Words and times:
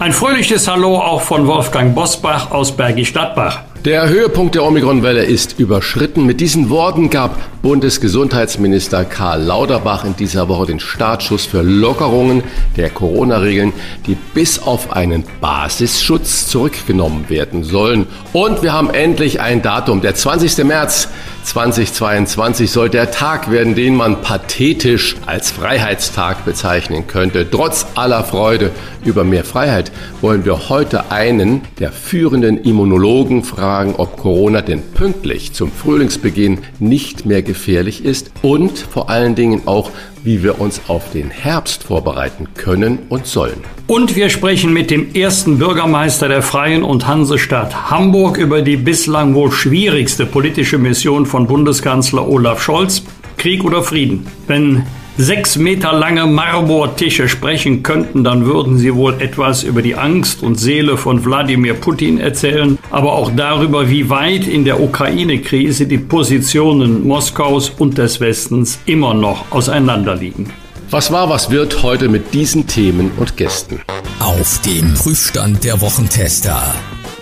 Ein 0.00 0.12
fröhliches 0.12 0.68
Hallo 0.68 0.96
auch 1.00 1.22
von 1.22 1.48
Wolfgang 1.48 1.92
Bosbach 1.92 2.52
aus 2.52 2.70
Bergisch 2.70 3.12
Gladbach. 3.12 3.62
Der 3.88 4.06
Höhepunkt 4.06 4.54
der 4.54 4.64
Omikron-Welle 4.64 5.24
ist 5.24 5.58
überschritten. 5.58 6.26
Mit 6.26 6.42
diesen 6.42 6.68
Worten 6.68 7.08
gab 7.08 7.40
Bundesgesundheitsminister 7.62 9.06
Karl 9.06 9.42
Lauterbach 9.42 10.04
in 10.04 10.14
dieser 10.14 10.46
Woche 10.50 10.66
den 10.66 10.78
Startschuss 10.78 11.46
für 11.46 11.62
Lockerungen 11.62 12.42
der 12.76 12.90
Corona-Regeln, 12.90 13.72
die 14.06 14.14
bis 14.34 14.58
auf 14.58 14.92
einen 14.92 15.24
Basisschutz 15.40 16.48
zurückgenommen 16.48 17.30
werden 17.30 17.64
sollen. 17.64 18.06
Und 18.34 18.62
wir 18.62 18.74
haben 18.74 18.90
endlich 18.90 19.40
ein 19.40 19.62
Datum. 19.62 20.02
Der 20.02 20.14
20. 20.14 20.64
März 20.64 21.08
2022 21.44 22.70
soll 22.70 22.90
der 22.90 23.10
Tag 23.10 23.50
werden, 23.50 23.74
den 23.74 23.96
man 23.96 24.20
pathetisch 24.20 25.16
als 25.24 25.50
Freiheitstag 25.50 26.44
bezeichnen 26.44 27.06
könnte. 27.06 27.50
Trotz 27.50 27.86
aller 27.94 28.22
Freude 28.22 28.70
über 29.04 29.24
mehr 29.24 29.44
Freiheit 29.44 29.90
wollen 30.20 30.44
wir 30.44 30.68
heute 30.68 31.10
einen 31.10 31.62
der 31.78 31.90
führenden 31.90 32.58
Immunologen 32.58 33.44
fragen, 33.44 33.77
ob 33.96 34.16
Corona 34.16 34.60
denn 34.60 34.82
pünktlich 34.94 35.52
zum 35.52 35.70
Frühlingsbeginn 35.70 36.58
nicht 36.80 37.26
mehr 37.26 37.42
gefährlich 37.42 38.04
ist 38.04 38.32
und 38.42 38.78
vor 38.78 39.08
allen 39.08 39.34
Dingen 39.34 39.62
auch, 39.66 39.90
wie 40.24 40.42
wir 40.42 40.60
uns 40.60 40.82
auf 40.88 41.12
den 41.12 41.30
Herbst 41.30 41.84
vorbereiten 41.84 42.48
können 42.56 42.98
und 43.08 43.26
sollen. 43.26 43.62
Und 43.86 44.16
wir 44.16 44.28
sprechen 44.28 44.72
mit 44.72 44.90
dem 44.90 45.14
ersten 45.14 45.58
Bürgermeister 45.58 46.28
der 46.28 46.42
Freien 46.42 46.82
und 46.82 47.06
Hansestadt 47.06 47.90
Hamburg 47.90 48.36
über 48.36 48.62
die 48.62 48.76
bislang 48.76 49.34
wohl 49.34 49.52
schwierigste 49.52 50.26
politische 50.26 50.78
Mission 50.78 51.24
von 51.24 51.46
Bundeskanzler 51.46 52.28
Olaf 52.28 52.62
Scholz. 52.62 53.02
Krieg 53.36 53.64
oder 53.64 53.84
Frieden? 53.84 54.26
Wenn 54.48 54.84
sechs 55.18 55.56
Meter 55.56 55.92
lange 55.92 56.26
Marmortische 56.26 57.28
sprechen 57.28 57.82
könnten, 57.82 58.24
dann 58.24 58.46
würden 58.46 58.78
sie 58.78 58.94
wohl 58.94 59.20
etwas 59.20 59.64
über 59.64 59.82
die 59.82 59.96
Angst 59.96 60.42
und 60.42 60.54
Seele 60.54 60.96
von 60.96 61.24
Wladimir 61.24 61.74
Putin 61.74 62.18
erzählen, 62.18 62.78
aber 62.90 63.12
auch 63.12 63.32
darüber, 63.34 63.90
wie 63.90 64.08
weit 64.08 64.46
in 64.46 64.64
der 64.64 64.80
Ukraine-Krise 64.80 65.86
die 65.86 65.98
Positionen 65.98 67.06
Moskaus 67.06 67.70
und 67.70 67.98
des 67.98 68.20
Westens 68.20 68.78
immer 68.86 69.12
noch 69.12 69.50
auseinanderliegen. 69.50 70.50
Was 70.90 71.12
war, 71.12 71.28
was 71.28 71.50
wird 71.50 71.82
heute 71.82 72.08
mit 72.08 72.32
diesen 72.32 72.66
Themen 72.66 73.10
und 73.18 73.36
Gästen? 73.36 73.80
Auf 74.20 74.60
dem 74.62 74.94
Prüfstand 74.94 75.64
der 75.64 75.80
Wochentester. 75.80 76.62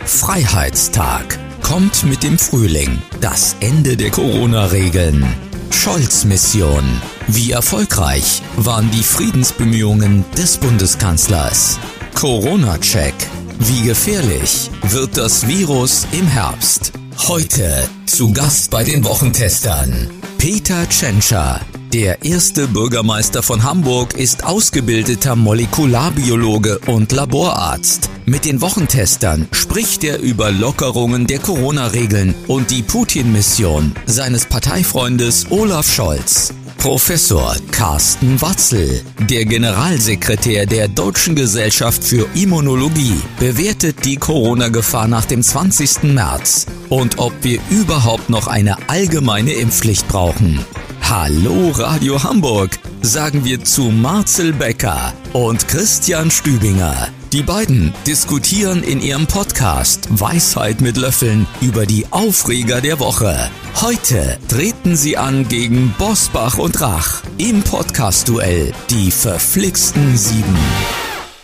Freiheitstag 0.05 1.39
kommt 1.63 2.05
mit 2.05 2.23
dem 2.23 2.39
Frühling. 2.39 2.99
Das 3.21 3.57
Ende 3.59 3.97
der 3.97 4.11
Corona-Regeln. 4.11 5.27
Scholz-Mission. 5.71 6.85
Wie 7.29 7.51
erfolgreich 7.51 8.41
waren 8.57 8.89
die 8.93 9.03
Friedensbemühungen 9.03 10.25
des 10.39 10.59
Bundeskanzlers? 10.59 11.79
Corona-Check. 12.15 13.15
Wie 13.59 13.83
gefährlich 13.83 14.71
wird 14.83 15.17
das 15.17 15.49
Virus 15.49 16.07
im 16.13 16.29
Herbst? 16.29 16.93
Heute 17.27 17.89
zu 18.07 18.33
Gast 18.33 18.71
bei 18.71 18.85
den 18.85 19.05
Wochentestern. 19.05 20.09
Peter 20.39 20.89
Tschentscher, 20.89 21.61
der 21.93 22.25
erste 22.25 22.69
Bürgermeister 22.69 23.43
von 23.43 23.65
Hamburg 23.65 24.15
ist 24.15 24.45
ausgebildeter 24.45 25.35
Molekularbiologe 25.35 26.79
und 26.87 27.11
Laborarzt. 27.11 28.09
Mit 28.25 28.45
den 28.45 28.61
Wochentestern 28.61 29.49
spricht 29.51 30.05
er 30.05 30.21
über 30.21 30.53
Lockerungen 30.53 31.27
der 31.27 31.41
Corona-Regeln 31.41 32.37
und 32.47 32.71
die 32.71 32.83
Putin-Mission 32.83 33.95
seines 34.07 34.47
Parteifreundes 34.47 35.47
Olaf 35.51 35.93
Scholz. 35.93 36.53
Professor 36.79 37.57
Carsten 37.73 38.41
Watzel, 38.41 39.03
der 39.29 39.45
Generalsekretär 39.45 40.67
der 40.67 40.89
Deutschen 40.89 41.35
Gesellschaft 41.35 42.05
für 42.05 42.27
Immunologie, 42.35 43.21
bewertet 43.39 44.05
die 44.05 44.17
Corona-Gefahr 44.17 45.09
nach 45.09 45.25
dem 45.25 45.43
20. 45.43 46.05
März 46.15 46.67
und 46.89 47.19
ob 47.19 47.33
wir 47.43 47.61
überhaupt 47.71 48.31
noch 48.31 48.47
eine 48.47 48.77
allgemeine 48.89 49.53
Impfpflicht 49.53 50.07
brauchen. 50.09 50.65
Hallo 51.03 51.71
Radio 51.71 52.23
Hamburg, 52.23 52.79
sagen 53.03 53.45
wir 53.45 53.63
zu 53.65 53.85
Marcel 53.85 54.53
Becker 54.53 55.13
und 55.33 55.67
Christian 55.69 56.31
Stübinger. 56.31 57.09
Die 57.33 57.43
beiden 57.43 57.93
diskutieren 58.07 58.85
in 58.85 59.03
ihrem 59.03 59.27
Podcast 59.27 60.07
Weisheit 60.11 60.81
mit 60.81 60.97
Löffeln 60.97 61.49
über 61.61 61.85
die 61.85 62.07
Aufreger 62.13 62.81
der 62.81 63.01
Woche. 63.01 63.37
Heute 63.81 64.39
treten 64.49 64.95
sie 64.95 65.17
an 65.17 65.49
gegen 65.49 65.93
Bosbach 65.99 66.57
und 66.57 66.81
Rach 66.81 67.23
im 67.37 67.63
Podcast-Duell 67.63 68.73
Die 68.91 69.11
verflixten 69.11 70.17
Sieben. 70.17 70.57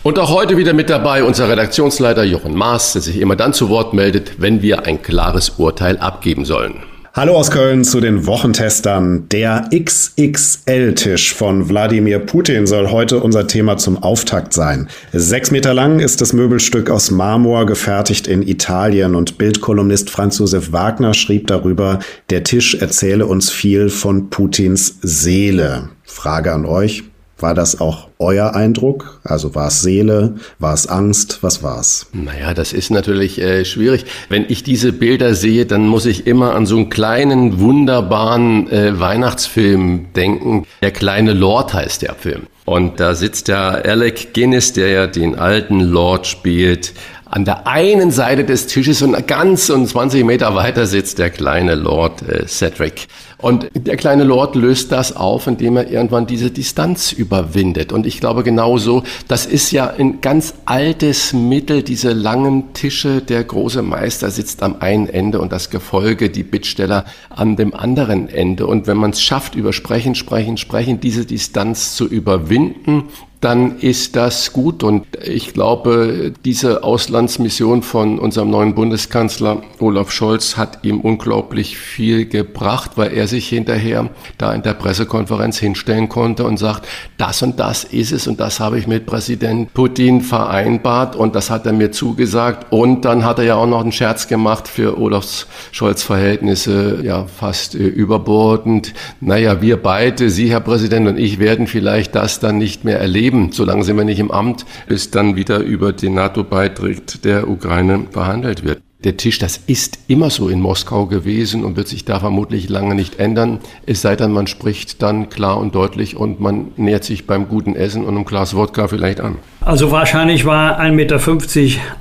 Und 0.03 0.19
auch 0.19 0.29
heute 0.29 0.55
wieder 0.55 0.73
mit 0.73 0.89
dabei 0.89 1.25
unser 1.25 1.49
Redaktionsleiter 1.49 2.23
Jochen 2.23 2.55
Maas, 2.55 2.93
der 2.93 3.01
sich 3.01 3.19
immer 3.19 3.35
dann 3.35 3.53
zu 3.53 3.67
Wort 3.67 3.93
meldet, 3.93 4.41
wenn 4.41 4.61
wir 4.61 4.85
ein 4.85 5.01
klares 5.01 5.49
Urteil 5.57 5.97
abgeben 5.97 6.45
sollen. 6.45 6.83
Hallo 7.15 7.35
aus 7.35 7.51
Köln 7.51 7.83
zu 7.83 8.01
den 8.01 8.25
Wochentestern. 8.25 9.29
Der 9.29 9.69
XXL-Tisch 9.71 11.35
von 11.35 11.69
Wladimir 11.69 12.17
Putin 12.17 12.65
soll 12.65 12.89
heute 12.89 13.19
unser 13.19 13.45
Thema 13.45 13.77
zum 13.77 14.01
Auftakt 14.01 14.51
sein. 14.51 14.89
Sechs 15.11 15.51
Meter 15.51 15.75
lang 15.75 15.99
ist 15.99 16.21
das 16.21 16.33
Möbelstück 16.33 16.89
aus 16.89 17.11
Marmor, 17.11 17.67
gefertigt 17.67 18.25
in 18.25 18.41
Italien 18.41 19.13
und 19.13 19.37
Bildkolumnist 19.37 20.09
Franz 20.09 20.39
Josef 20.39 20.71
Wagner 20.71 21.13
schrieb 21.13 21.45
darüber, 21.45 21.99
der 22.31 22.43
Tisch 22.43 22.73
erzähle 22.73 23.27
uns 23.27 23.51
viel 23.51 23.89
von 23.89 24.31
Putins 24.31 24.97
Seele. 25.03 25.89
Frage 26.05 26.51
an 26.51 26.65
euch, 26.65 27.03
war 27.37 27.53
das 27.53 27.81
auch 27.81 28.07
euer 28.19 28.55
Eindruck? 28.55 29.19
Also 29.23 29.55
war 29.55 29.67
es 29.67 29.81
Seele, 29.81 30.35
war 30.59 30.73
es 30.73 30.87
Angst, 30.87 31.39
was 31.41 31.61
war 31.63 31.79
es? 31.79 32.07
Naja, 32.13 32.53
das 32.53 32.73
ist 32.73 32.89
natürlich 32.89 33.41
äh, 33.41 33.65
schwierig. 33.65 34.05
Wenn 34.29 34.45
ich 34.47 34.63
diese 34.63 34.93
Bilder 34.93 35.33
sehe, 35.35 35.65
dann 35.65 35.87
muss 35.87 36.05
ich 36.05 36.27
immer 36.27 36.55
an 36.55 36.65
so 36.65 36.77
einen 36.77 36.89
kleinen, 36.89 37.59
wunderbaren 37.59 38.71
äh, 38.71 38.99
Weihnachtsfilm 38.99 40.13
denken. 40.15 40.65
Der 40.81 40.91
kleine 40.91 41.33
Lord 41.33 41.73
heißt 41.73 42.01
der 42.01 42.15
Film. 42.15 42.43
Und 42.65 42.99
da 42.99 43.13
sitzt 43.13 43.49
der 43.49 43.83
Alec 43.85 44.33
Guinness, 44.33 44.71
der 44.71 44.87
ja 44.89 45.07
den 45.07 45.35
alten 45.35 45.81
Lord 45.81 46.27
spielt, 46.27 46.93
an 47.33 47.45
der 47.45 47.65
einen 47.65 48.11
Seite 48.11 48.43
des 48.45 48.67
Tisches 48.67 49.01
und 49.01 49.27
ganz 49.27 49.71
und 49.71 49.87
20 49.87 50.23
Meter 50.23 50.53
weiter 50.53 50.85
sitzt 50.85 51.17
der 51.17 51.31
kleine 51.31 51.73
Lord 51.73 52.21
äh, 52.21 52.45
Cedric. 52.45 53.07
Und 53.43 53.69
der 53.75 53.97
kleine 53.97 54.23
Lord 54.23 54.55
löst 54.55 54.93
das 54.93 55.17
auf, 55.17 55.47
indem 55.47 55.75
er 55.75 55.91
irgendwann 55.91 56.25
diese 56.25 56.49
Distanz 56.49 57.11
überwindet. 57.11 57.91
Und 57.91 58.07
ich 58.07 58.21
glaube 58.21 58.41
genauso, 58.41 59.03
das 59.27 59.45
ist 59.45 59.71
ja 59.71 59.87
ein 59.89 60.21
ganz 60.21 60.53
altes 60.63 61.33
Mittel, 61.33 61.83
diese 61.83 62.13
langen 62.13 62.71
Tische. 62.71 63.21
Der 63.21 63.43
große 63.43 63.81
Meister 63.81 64.31
sitzt 64.31 64.63
am 64.63 64.77
einen 64.79 65.09
Ende 65.09 65.41
und 65.41 65.51
das 65.51 65.69
Gefolge, 65.69 66.29
die 66.29 66.43
Bittsteller 66.43 67.03
an 67.29 67.57
dem 67.57 67.73
anderen 67.73 68.29
Ende. 68.29 68.65
Und 68.65 68.87
wenn 68.87 68.95
man 68.95 69.11
es 69.11 69.21
schafft, 69.21 69.55
über 69.55 69.73
Sprechen, 69.73 70.15
Sprechen, 70.15 70.55
Sprechen, 70.55 71.01
diese 71.01 71.25
Distanz 71.25 71.97
zu 71.97 72.07
überwinden, 72.07 73.09
dann 73.43 73.79
ist 73.79 74.15
das 74.15 74.53
gut. 74.53 74.83
Und 74.83 75.05
ich 75.21 75.53
glaube, 75.53 76.31
diese 76.45 76.83
Auslandsmission 76.83 77.83
von 77.83 78.17
unserem 78.17 78.49
neuen 78.49 78.73
Bundeskanzler 78.73 79.63
Olaf 79.79 80.11
Scholz 80.11 80.55
hat 80.55 80.85
ihm 80.85 81.01
unglaublich 81.01 81.77
viel 81.77 82.25
gebracht, 82.25 82.91
weil 82.95 83.11
er 83.13 83.27
sich 83.33 83.49
hinterher 83.49 84.09
da 84.37 84.53
in 84.53 84.63
der 84.63 84.73
Pressekonferenz 84.73 85.57
hinstellen 85.57 86.09
konnte 86.09 86.45
und 86.45 86.57
sagt, 86.57 86.87
das 87.17 87.41
und 87.41 87.59
das 87.59 87.83
ist 87.83 88.11
es 88.11 88.27
und 88.27 88.39
das 88.39 88.59
habe 88.59 88.77
ich 88.79 88.87
mit 88.87 89.05
Präsident 89.05 89.73
Putin 89.73 90.21
vereinbart 90.21 91.15
und 91.15 91.35
das 91.35 91.49
hat 91.49 91.65
er 91.65 91.73
mir 91.73 91.91
zugesagt. 91.91 92.71
Und 92.71 93.05
dann 93.05 93.25
hat 93.25 93.39
er 93.39 93.45
ja 93.45 93.55
auch 93.55 93.67
noch 93.67 93.81
einen 93.81 93.91
Scherz 93.91 94.27
gemacht 94.27 94.67
für 94.67 94.97
Olaf 94.99 95.47
Scholz 95.71 96.03
Verhältnisse, 96.03 97.01
ja, 97.03 97.25
fast 97.25 97.75
äh, 97.75 97.79
überbordend. 97.79 98.93
Naja, 99.19 99.61
wir 99.61 99.77
beide, 99.77 100.29
Sie, 100.29 100.49
Herr 100.49 100.61
Präsident, 100.61 101.07
und 101.07 101.17
ich 101.17 101.39
werden 101.39 101.67
vielleicht 101.67 102.15
das 102.15 102.39
dann 102.39 102.57
nicht 102.57 102.83
mehr 102.83 102.99
erleben 102.99 103.33
leben, 103.33 103.51
solange 103.51 103.83
sind 103.83 103.97
wir 103.97 104.05
nicht 104.05 104.19
im 104.19 104.31
Amt, 104.31 104.65
bis 104.87 105.11
dann 105.11 105.35
wieder 105.35 105.59
über 105.59 105.93
den 105.93 106.13
NATO-Beitritt 106.13 107.25
der 107.25 107.47
Ukraine 107.47 108.07
verhandelt 108.11 108.63
wird. 108.63 108.81
Der 109.03 109.17
Tisch, 109.17 109.37
das 109.37 109.59
ist 109.67 109.99
immer 110.07 110.29
so 110.29 110.47
in 110.47 110.61
Moskau 110.61 111.07
gewesen 111.07 111.65
und 111.65 111.75
wird 111.75 111.89
sich 111.89 112.05
da 112.05 112.21
vermutlich 112.21 112.69
lange 112.69 112.95
nicht 112.95 113.19
ändern. 113.19 113.59
Es 113.85 114.01
sei 114.01 114.15
denn, 114.15 114.31
man 114.31 114.47
spricht 114.47 115.01
dann 115.01 115.29
klar 115.29 115.57
und 115.57 115.75
deutlich 115.75 116.15
und 116.15 116.39
man 116.39 116.71
nähert 116.77 117.03
sich 117.03 117.27
beim 117.27 117.49
guten 117.49 117.75
Essen 117.75 118.05
und 118.05 118.15
einem 118.15 118.23
Glas 118.23 118.55
Wodka 118.55 118.87
vielleicht 118.87 119.19
an. 119.19 119.39
Also 119.65 119.91
wahrscheinlich 119.91 120.45
war 120.45 120.81
1,50 120.81 120.91
Meter 120.91 121.19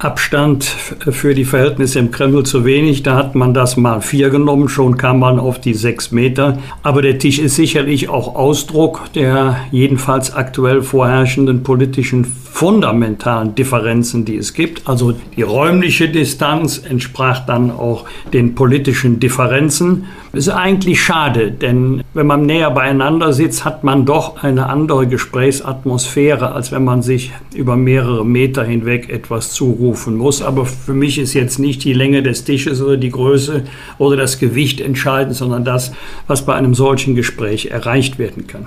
Abstand 0.01 0.65
für 0.65 1.33
die 1.33 1.45
Verhältnisse 1.45 2.01
im 2.01 2.11
Kreml 2.11 2.43
zu 2.43 2.65
wenig. 2.65 3.05
Da 3.05 3.15
hat 3.15 3.37
man 3.37 3.55
das 3.55 3.77
mal 3.77 4.01
vier 4.01 4.31
genommen, 4.31 4.69
schon 4.69 4.97
kam 4.97 5.21
man 5.21 5.39
auf 5.39 5.61
die 5.61 5.75
sechs 5.75 6.11
Meter. 6.11 6.59
Aber 6.83 7.03
der 7.03 7.21
Tisch 7.21 7.39
ist 7.39 7.55
sicherlich 7.55 8.09
auch 8.09 8.35
Ausdruck 8.35 9.03
der 9.15 9.59
jedenfalls 9.71 10.35
aktuell 10.35 10.83
vorherrschenden 10.83 11.63
politischen 11.63 12.25
fundamentalen 12.25 13.55
Differenzen, 13.55 14.25
die 14.25 14.37
es 14.37 14.55
gibt. 14.55 14.87
Also 14.87 15.15
die 15.37 15.43
räumliche 15.43 16.09
Distanz 16.09 16.79
entsprach 16.79 17.47
dann 17.47 17.71
auch 17.71 18.05
den 18.33 18.55
politischen 18.55 19.21
Differenzen. 19.21 20.05
Das 20.33 20.47
ist 20.47 20.53
eigentlich 20.53 21.03
schade, 21.03 21.51
denn 21.51 22.03
wenn 22.15 22.27
man 22.27 22.47
näher 22.47 22.71
beieinander 22.71 23.33
sitzt, 23.33 23.65
hat 23.65 23.85
man 23.85 24.05
doch 24.05 24.43
eine 24.43 24.69
andere 24.69 25.07
Gesprächsatmosphäre, 25.07 26.53
als 26.53 26.73
wenn 26.73 26.85
man 26.85 27.03
sich 27.03 27.33
über 27.55 27.77
mehrere 27.77 28.25
Meter 28.25 28.65
hinweg 28.65 29.09
etwas 29.09 29.53
zurufen 29.53 30.17
muss. 30.17 30.43
Aber 30.43 30.67
für 30.67 30.95
mich 30.95 31.19
ist 31.19 31.35
jetzt 31.35 31.59
nicht 31.59 31.85
die 31.85 31.93
Länge 31.93 32.23
des 32.23 32.45
Tisches 32.45 32.83
oder 32.83 32.97
die 32.97 33.11
Größe 33.11 33.65
oder 33.99 34.17
das 34.17 34.39
Gewicht 34.39 34.81
entscheidend, 34.81 35.37
sondern 35.37 35.65
das, 35.65 35.93
was 36.27 36.47
bei 36.47 36.55
einem 36.55 36.75
solchen 36.75 37.15
Gespräch 37.15 37.67
erreicht 37.67 38.19
werden 38.19 38.47
kann. 38.47 38.67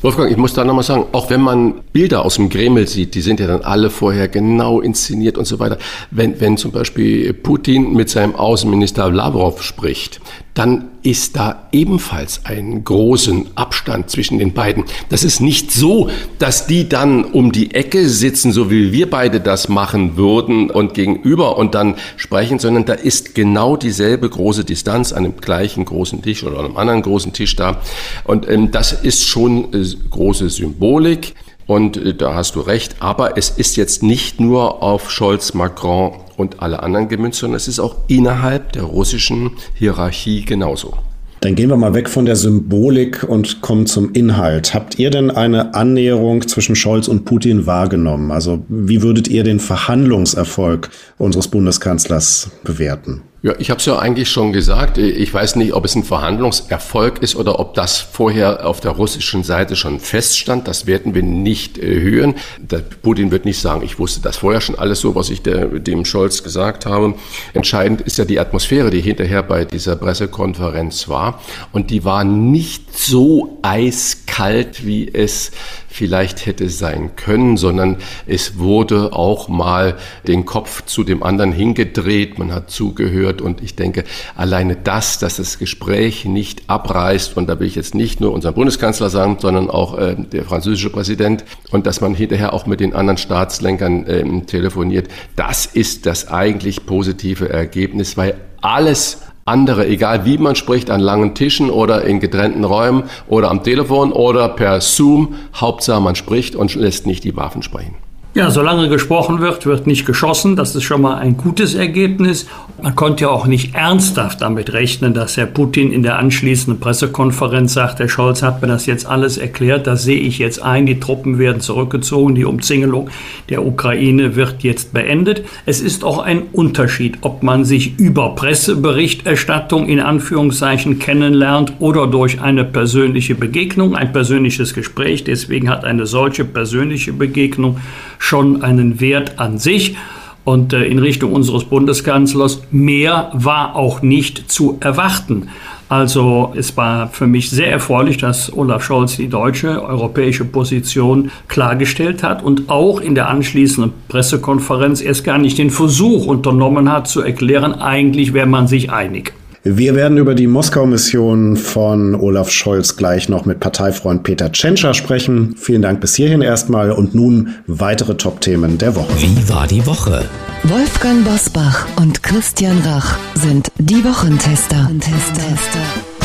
Wolfgang, 0.00 0.30
ich 0.30 0.36
muss 0.36 0.52
da 0.52 0.64
nochmal 0.64 0.84
sagen, 0.84 1.06
auch 1.10 1.28
wenn 1.28 1.40
man 1.40 1.80
Bilder 1.92 2.24
aus 2.24 2.36
dem 2.36 2.48
Kreml 2.48 2.86
sieht, 2.86 3.16
die 3.16 3.20
sind 3.20 3.40
ja 3.40 3.48
dann 3.48 3.62
alle 3.62 3.90
vorher 3.90 4.28
genau 4.28 4.80
inszeniert 4.80 5.36
und 5.36 5.44
so 5.44 5.58
weiter. 5.58 5.76
Wenn, 6.12 6.40
wenn 6.40 6.56
zum 6.56 6.70
Beispiel 6.70 7.32
Putin 7.32 7.94
mit 7.94 8.08
seinem 8.08 8.36
Außenminister 8.36 9.10
Lavrov 9.10 9.60
spricht, 9.60 10.20
dann 10.58 10.86
ist 11.04 11.36
da 11.36 11.68
ebenfalls 11.70 12.40
ein 12.44 12.82
großen 12.82 13.46
Abstand 13.54 14.10
zwischen 14.10 14.40
den 14.40 14.54
beiden. 14.54 14.82
Das 15.08 15.22
ist 15.22 15.40
nicht 15.40 15.70
so, 15.70 16.10
dass 16.40 16.66
die 16.66 16.88
dann 16.88 17.24
um 17.24 17.52
die 17.52 17.76
Ecke 17.76 18.08
sitzen, 18.08 18.50
so 18.50 18.68
wie 18.68 18.90
wir 18.90 19.08
beide 19.08 19.40
das 19.40 19.68
machen 19.68 20.16
würden 20.16 20.68
und 20.68 20.94
gegenüber 20.94 21.56
und 21.58 21.76
dann 21.76 21.94
sprechen, 22.16 22.58
sondern 22.58 22.86
da 22.86 22.94
ist 22.94 23.36
genau 23.36 23.76
dieselbe 23.76 24.28
große 24.28 24.64
Distanz 24.64 25.12
an 25.12 25.22
dem 25.22 25.36
gleichen 25.36 25.84
großen 25.84 26.22
Tisch 26.22 26.42
oder 26.42 26.58
an 26.58 26.64
einem 26.64 26.76
anderen 26.76 27.02
großen 27.02 27.32
Tisch 27.32 27.54
da. 27.54 27.80
Und 28.24 28.48
ähm, 28.48 28.72
das 28.72 28.92
ist 28.92 29.28
schon 29.28 29.72
äh, 29.72 29.86
große 30.10 30.50
Symbolik. 30.50 31.36
Und 31.68 31.98
äh, 31.98 32.14
da 32.14 32.34
hast 32.34 32.56
du 32.56 32.60
recht, 32.62 32.96
aber 32.98 33.38
es 33.38 33.50
ist 33.50 33.76
jetzt 33.76 34.02
nicht 34.02 34.40
nur 34.40 34.82
auf 34.82 35.12
Scholz, 35.12 35.54
Macron 35.54 36.14
und 36.38 36.62
alle 36.62 36.82
anderen 36.82 37.08
gemünzt, 37.08 37.40
sondern 37.40 37.56
es 37.56 37.68
ist 37.68 37.80
auch 37.80 37.96
innerhalb 38.06 38.72
der 38.72 38.84
russischen 38.84 39.50
Hierarchie 39.74 40.44
genauso. 40.44 40.94
Dann 41.40 41.54
gehen 41.54 41.68
wir 41.68 41.76
mal 41.76 41.94
weg 41.94 42.08
von 42.08 42.26
der 42.26 42.34
Symbolik 42.34 43.22
und 43.22 43.60
kommen 43.60 43.86
zum 43.86 44.12
Inhalt. 44.12 44.74
Habt 44.74 44.98
ihr 44.98 45.10
denn 45.10 45.30
eine 45.30 45.74
Annäherung 45.74 46.46
zwischen 46.48 46.74
Scholz 46.74 47.06
und 47.06 47.24
Putin 47.24 47.66
wahrgenommen? 47.66 48.32
Also 48.32 48.64
wie 48.68 49.02
würdet 49.02 49.28
ihr 49.28 49.44
den 49.44 49.60
Verhandlungserfolg 49.60 50.90
unseres 51.16 51.46
Bundeskanzlers 51.46 52.50
bewerten? 52.64 53.22
Ja, 53.40 53.54
ich 53.60 53.70
habe 53.70 53.78
es 53.78 53.86
ja 53.86 53.96
eigentlich 53.96 54.28
schon 54.30 54.52
gesagt. 54.52 54.98
Ich 54.98 55.32
weiß 55.32 55.54
nicht, 55.56 55.72
ob 55.72 55.84
es 55.84 55.94
ein 55.94 56.02
Verhandlungserfolg 56.02 57.22
ist 57.22 57.36
oder 57.36 57.60
ob 57.60 57.74
das 57.74 57.98
vorher 58.00 58.66
auf 58.66 58.80
der 58.80 58.90
russischen 58.90 59.44
Seite 59.44 59.76
schon 59.76 60.00
feststand. 60.00 60.66
Das 60.66 60.86
werden 60.86 61.14
wir 61.14 61.22
nicht 61.22 61.78
äh, 61.78 62.00
hören. 62.00 62.34
Der 62.58 62.78
Putin 62.78 63.30
wird 63.30 63.44
nicht 63.44 63.60
sagen, 63.60 63.82
ich 63.84 64.00
wusste 64.00 64.20
das 64.20 64.38
vorher 64.38 64.60
schon 64.60 64.76
alles 64.76 65.00
so, 65.00 65.14
was 65.14 65.30
ich 65.30 65.40
der, 65.42 65.66
dem 65.66 66.04
Scholz 66.04 66.42
gesagt 66.42 66.84
habe. 66.84 67.14
Entscheidend 67.54 68.00
ist 68.00 68.18
ja 68.18 68.24
die 68.24 68.40
Atmosphäre, 68.40 68.90
die 68.90 69.00
hinterher 69.00 69.44
bei 69.44 69.64
dieser 69.64 69.94
Pressekonferenz 69.94 71.08
war. 71.08 71.40
Und 71.70 71.90
die 71.90 72.04
war 72.04 72.24
nicht 72.24 72.98
so 72.98 73.60
eiskalt, 73.62 74.84
wie 74.84 75.14
es 75.14 75.52
vielleicht 75.88 76.46
hätte 76.46 76.68
sein 76.68 77.16
können, 77.16 77.56
sondern 77.56 77.96
es 78.26 78.58
wurde 78.58 79.12
auch 79.12 79.48
mal 79.48 79.96
den 80.26 80.44
Kopf 80.44 80.84
zu 80.84 81.02
dem 81.02 81.22
anderen 81.22 81.50
hingedreht, 81.52 82.38
man 82.38 82.52
hat 82.52 82.70
zugehört 82.70 83.40
und 83.40 83.62
ich 83.62 83.74
denke, 83.74 84.04
alleine 84.36 84.76
das, 84.76 85.18
dass 85.18 85.36
das 85.36 85.58
Gespräch 85.58 86.24
nicht 86.24 86.68
abreißt, 86.68 87.36
und 87.36 87.48
da 87.48 87.58
will 87.58 87.66
ich 87.66 87.74
jetzt 87.74 87.94
nicht 87.94 88.20
nur 88.20 88.32
unseren 88.32 88.54
Bundeskanzler 88.54 89.10
sagen, 89.10 89.38
sondern 89.40 89.70
auch 89.70 89.98
äh, 89.98 90.14
der 90.14 90.44
französische 90.44 90.90
Präsident 90.90 91.44
und 91.70 91.86
dass 91.86 92.00
man 92.00 92.14
hinterher 92.14 92.52
auch 92.52 92.66
mit 92.66 92.80
den 92.80 92.94
anderen 92.94 93.18
Staatslenkern 93.18 94.06
äh, 94.06 94.42
telefoniert, 94.42 95.08
das 95.36 95.66
ist 95.66 96.06
das 96.06 96.28
eigentlich 96.28 96.86
positive 96.86 97.48
Ergebnis, 97.48 98.16
weil 98.16 98.34
alles 98.60 99.22
andere, 99.48 99.86
egal 99.86 100.24
wie 100.24 100.38
man 100.38 100.54
spricht, 100.54 100.90
an 100.90 101.00
langen 101.00 101.34
Tischen 101.34 101.70
oder 101.70 102.04
in 102.04 102.20
getrennten 102.20 102.64
Räumen 102.64 103.04
oder 103.26 103.50
am 103.50 103.62
Telefon 103.62 104.12
oder 104.12 104.48
per 104.48 104.80
Zoom. 104.80 105.34
Hauptsache 105.54 106.00
man 106.00 106.14
spricht 106.14 106.54
und 106.54 106.74
lässt 106.74 107.06
nicht 107.06 107.24
die 107.24 107.36
Waffen 107.36 107.62
sprechen. 107.62 107.94
Ja, 108.38 108.52
solange 108.52 108.88
gesprochen 108.88 109.40
wird, 109.40 109.66
wird 109.66 109.88
nicht 109.88 110.06
geschossen. 110.06 110.54
Das 110.54 110.76
ist 110.76 110.84
schon 110.84 111.02
mal 111.02 111.16
ein 111.16 111.36
gutes 111.36 111.74
Ergebnis. 111.74 112.46
Man 112.80 112.94
konnte 112.94 113.22
ja 113.24 113.30
auch 113.30 113.48
nicht 113.48 113.74
ernsthaft 113.74 114.42
damit 114.42 114.72
rechnen, 114.72 115.12
dass 115.12 115.36
Herr 115.36 115.46
Putin 115.46 115.90
in 115.90 116.04
der 116.04 116.20
anschließenden 116.20 116.78
Pressekonferenz 116.78 117.72
sagt, 117.74 117.98
Herr 117.98 118.08
Scholz 118.08 118.44
hat 118.44 118.62
mir 118.62 118.68
das 118.68 118.86
jetzt 118.86 119.06
alles 119.06 119.38
erklärt, 119.38 119.88
das 119.88 120.04
sehe 120.04 120.20
ich 120.20 120.38
jetzt 120.38 120.62
ein, 120.62 120.86
die 120.86 121.00
Truppen 121.00 121.40
werden 121.40 121.60
zurückgezogen, 121.60 122.36
die 122.36 122.44
Umzingelung 122.44 123.10
der 123.48 123.66
Ukraine 123.66 124.36
wird 124.36 124.62
jetzt 124.62 124.92
beendet. 124.92 125.42
Es 125.66 125.80
ist 125.80 126.04
auch 126.04 126.20
ein 126.20 126.42
Unterschied, 126.52 127.18
ob 127.22 127.42
man 127.42 127.64
sich 127.64 127.98
über 127.98 128.36
Presseberichterstattung 128.36 129.88
in 129.88 129.98
Anführungszeichen 129.98 131.00
kennenlernt 131.00 131.72
oder 131.80 132.06
durch 132.06 132.40
eine 132.40 132.64
persönliche 132.64 133.34
Begegnung, 133.34 133.96
ein 133.96 134.12
persönliches 134.12 134.74
Gespräch. 134.74 135.24
Deswegen 135.24 135.68
hat 135.68 135.84
eine 135.84 136.06
solche 136.06 136.44
persönliche 136.44 137.12
Begegnung 137.12 137.80
schon 138.28 138.62
einen 138.62 139.00
Wert 139.00 139.38
an 139.38 139.58
sich. 139.58 139.96
Und 140.44 140.72
äh, 140.72 140.84
in 140.84 140.98
Richtung 140.98 141.32
unseres 141.32 141.64
Bundeskanzlers, 141.64 142.62
mehr 142.70 143.30
war 143.34 143.76
auch 143.76 144.00
nicht 144.02 144.50
zu 144.50 144.78
erwarten. 144.80 145.48
Also 145.90 146.52
es 146.54 146.76
war 146.76 147.08
für 147.08 147.26
mich 147.26 147.50
sehr 147.50 147.70
erfreulich, 147.70 148.18
dass 148.18 148.52
Olaf 148.54 148.84
Scholz 148.84 149.16
die 149.16 149.28
deutsche 149.28 149.82
europäische 149.82 150.44
Position 150.44 151.30
klargestellt 151.48 152.22
hat 152.22 152.42
und 152.42 152.68
auch 152.68 153.00
in 153.00 153.14
der 153.14 153.28
anschließenden 153.28 153.92
Pressekonferenz 154.08 155.00
erst 155.00 155.24
gar 155.24 155.38
nicht 155.38 155.56
den 155.56 155.70
Versuch 155.70 156.26
unternommen 156.26 156.92
hat 156.92 157.08
zu 157.08 157.22
erklären, 157.22 157.72
eigentlich 157.72 158.34
wäre 158.34 158.46
man 158.46 158.68
sich 158.68 158.90
einig. 158.90 159.32
Wir 159.70 159.94
werden 159.94 160.16
über 160.16 160.34
die 160.34 160.46
Moskau-Mission 160.46 161.58
von 161.58 162.14
Olaf 162.14 162.48
Scholz 162.50 162.96
gleich 162.96 163.28
noch 163.28 163.44
mit 163.44 163.60
Parteifreund 163.60 164.22
Peter 164.22 164.50
Tschentscher 164.50 164.94
sprechen. 164.94 165.56
Vielen 165.58 165.82
Dank 165.82 166.00
bis 166.00 166.14
hierhin 166.14 166.40
erstmal 166.40 166.90
und 166.90 167.14
nun 167.14 167.56
weitere 167.66 168.16
Top-Themen 168.16 168.78
der 168.78 168.94
Woche. 168.94 169.12
Wie 169.18 169.46
war 169.46 169.66
die 169.66 169.84
Woche? 169.84 170.24
Wolfgang 170.62 171.22
Bosbach 171.22 171.86
und 171.96 172.22
Christian 172.22 172.78
Rach 172.80 173.18
sind 173.34 173.70
die 173.78 174.02
Wochentester. 174.02 174.84
Wochentester. 174.84 176.17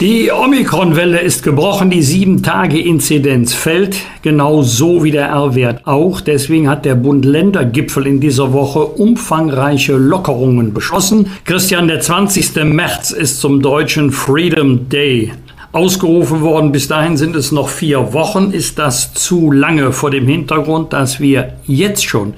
Die 0.00 0.32
Omikron-Welle 0.32 1.20
ist 1.20 1.42
gebrochen, 1.42 1.90
die 1.90 2.02
7-Tage-Inzidenz 2.02 3.52
fällt, 3.52 3.98
genau 4.22 4.62
so 4.62 5.04
wie 5.04 5.10
der 5.10 5.26
R-Wert 5.26 5.86
auch. 5.86 6.22
Deswegen 6.22 6.70
hat 6.70 6.86
der 6.86 6.94
Bund-Länder-Gipfel 6.94 8.06
in 8.06 8.18
dieser 8.18 8.54
Woche 8.54 8.82
umfangreiche 8.82 9.98
Lockerungen 9.98 10.72
beschlossen. 10.72 11.26
Christian, 11.44 11.86
der 11.86 12.00
20. 12.00 12.64
März 12.64 13.10
ist 13.10 13.42
zum 13.42 13.60
deutschen 13.60 14.10
Freedom 14.10 14.88
Day 14.88 15.32
ausgerufen 15.72 16.40
worden. 16.40 16.72
Bis 16.72 16.88
dahin 16.88 17.18
sind 17.18 17.36
es 17.36 17.52
noch 17.52 17.68
vier 17.68 18.14
Wochen. 18.14 18.52
Ist 18.52 18.78
das 18.78 19.12
zu 19.12 19.52
lange 19.52 19.92
vor 19.92 20.10
dem 20.10 20.26
Hintergrund, 20.26 20.94
dass 20.94 21.20
wir 21.20 21.58
jetzt 21.66 22.06
schon 22.06 22.32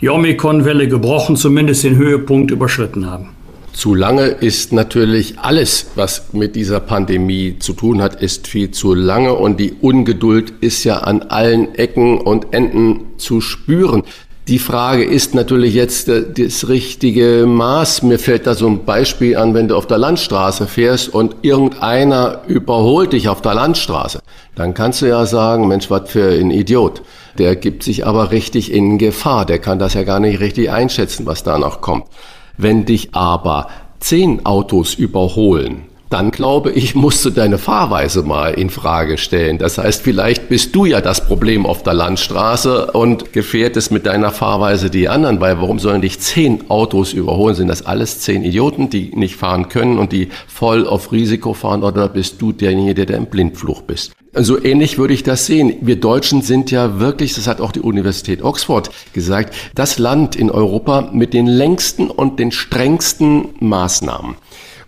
die 0.00 0.08
Omikron-Welle 0.08 0.88
gebrochen, 0.88 1.36
zumindest 1.36 1.84
den 1.84 1.94
Höhepunkt 1.94 2.50
überschritten 2.50 3.08
haben? 3.08 3.35
Zu 3.76 3.94
lange 3.94 4.22
ist 4.22 4.72
natürlich 4.72 5.38
alles, 5.38 5.88
was 5.96 6.32
mit 6.32 6.56
dieser 6.56 6.80
Pandemie 6.80 7.58
zu 7.58 7.74
tun 7.74 8.00
hat, 8.00 8.22
ist 8.22 8.46
viel 8.46 8.70
zu 8.70 8.94
lange 8.94 9.34
und 9.34 9.60
die 9.60 9.74
Ungeduld 9.82 10.50
ist 10.62 10.84
ja 10.84 11.00
an 11.00 11.20
allen 11.20 11.74
Ecken 11.74 12.18
und 12.18 12.54
Enden 12.54 13.18
zu 13.18 13.42
spüren. 13.42 14.02
Die 14.48 14.58
Frage 14.58 15.04
ist 15.04 15.34
natürlich 15.34 15.74
jetzt 15.74 16.08
äh, 16.08 16.24
das 16.26 16.68
richtige 16.68 17.44
Maß. 17.46 18.02
Mir 18.02 18.18
fällt 18.18 18.46
da 18.46 18.54
so 18.54 18.66
ein 18.66 18.86
Beispiel 18.86 19.36
an, 19.36 19.52
wenn 19.52 19.68
du 19.68 19.76
auf 19.76 19.86
der 19.86 19.98
Landstraße 19.98 20.66
fährst 20.66 21.12
und 21.12 21.36
irgendeiner 21.42 22.44
überholt 22.46 23.12
dich 23.12 23.28
auf 23.28 23.42
der 23.42 23.52
Landstraße. 23.52 24.20
Dann 24.54 24.72
kannst 24.72 25.02
du 25.02 25.06
ja 25.06 25.26
sagen, 25.26 25.68
Mensch, 25.68 25.90
was 25.90 26.10
für 26.10 26.30
ein 26.30 26.50
Idiot. 26.50 27.02
Der 27.36 27.56
gibt 27.56 27.82
sich 27.82 28.06
aber 28.06 28.30
richtig 28.30 28.72
in 28.72 28.96
Gefahr. 28.96 29.44
Der 29.44 29.58
kann 29.58 29.78
das 29.78 29.92
ja 29.92 30.04
gar 30.04 30.20
nicht 30.20 30.40
richtig 30.40 30.70
einschätzen, 30.70 31.26
was 31.26 31.42
da 31.42 31.58
noch 31.58 31.82
kommt. 31.82 32.06
Wenn 32.58 32.84
dich 32.84 33.14
aber 33.14 33.68
zehn 34.00 34.44
Autos 34.46 34.94
überholen, 34.94 35.82
dann 36.10 36.30
glaube 36.30 36.70
ich, 36.70 36.94
musst 37.06 37.24
du 37.24 37.30
deine 37.30 37.58
Fahrweise 37.58 38.22
mal 38.22 38.54
in 38.54 38.70
Frage 38.70 39.18
stellen. 39.18 39.58
Das 39.58 39.78
heißt, 39.78 40.02
vielleicht 40.02 40.48
bist 40.48 40.74
du 40.74 40.84
ja 40.84 41.00
das 41.00 41.26
Problem 41.26 41.66
auf 41.66 41.82
der 41.82 41.94
Landstraße 41.94 42.92
und 42.92 43.32
gefährdest 43.32 43.90
mit 43.90 44.06
deiner 44.06 44.30
Fahrweise 44.30 44.90
die 44.90 45.08
anderen, 45.08 45.40
weil 45.40 45.60
warum 45.60 45.78
sollen 45.78 46.02
dich 46.02 46.20
zehn 46.20 46.70
Autos 46.70 47.12
überholen? 47.12 47.54
Sind 47.54 47.68
das 47.68 47.84
alles 47.84 48.20
zehn 48.20 48.44
Idioten, 48.44 48.90
die 48.90 49.12
nicht 49.14 49.36
fahren 49.36 49.68
können 49.68 49.98
und 49.98 50.12
die 50.12 50.28
voll 50.46 50.86
auf 50.86 51.12
Risiko 51.12 51.54
fahren 51.54 51.82
oder 51.82 52.08
bist 52.08 52.40
du 52.40 52.52
derjenige, 52.52 53.06
der 53.06 53.16
im 53.16 53.26
Blindfluch 53.26 53.82
bist? 53.82 54.12
So 54.38 54.62
ähnlich 54.62 54.98
würde 54.98 55.14
ich 55.14 55.22
das 55.22 55.46
sehen. 55.46 55.76
Wir 55.80 55.96
Deutschen 55.98 56.42
sind 56.42 56.70
ja 56.70 57.00
wirklich, 57.00 57.34
das 57.34 57.46
hat 57.46 57.62
auch 57.62 57.72
die 57.72 57.80
Universität 57.80 58.42
Oxford 58.42 58.90
gesagt, 59.14 59.54
das 59.74 59.98
Land 59.98 60.36
in 60.36 60.50
Europa 60.50 61.08
mit 61.10 61.32
den 61.32 61.46
längsten 61.46 62.10
und 62.10 62.38
den 62.38 62.52
strengsten 62.52 63.48
Maßnahmen. 63.60 64.36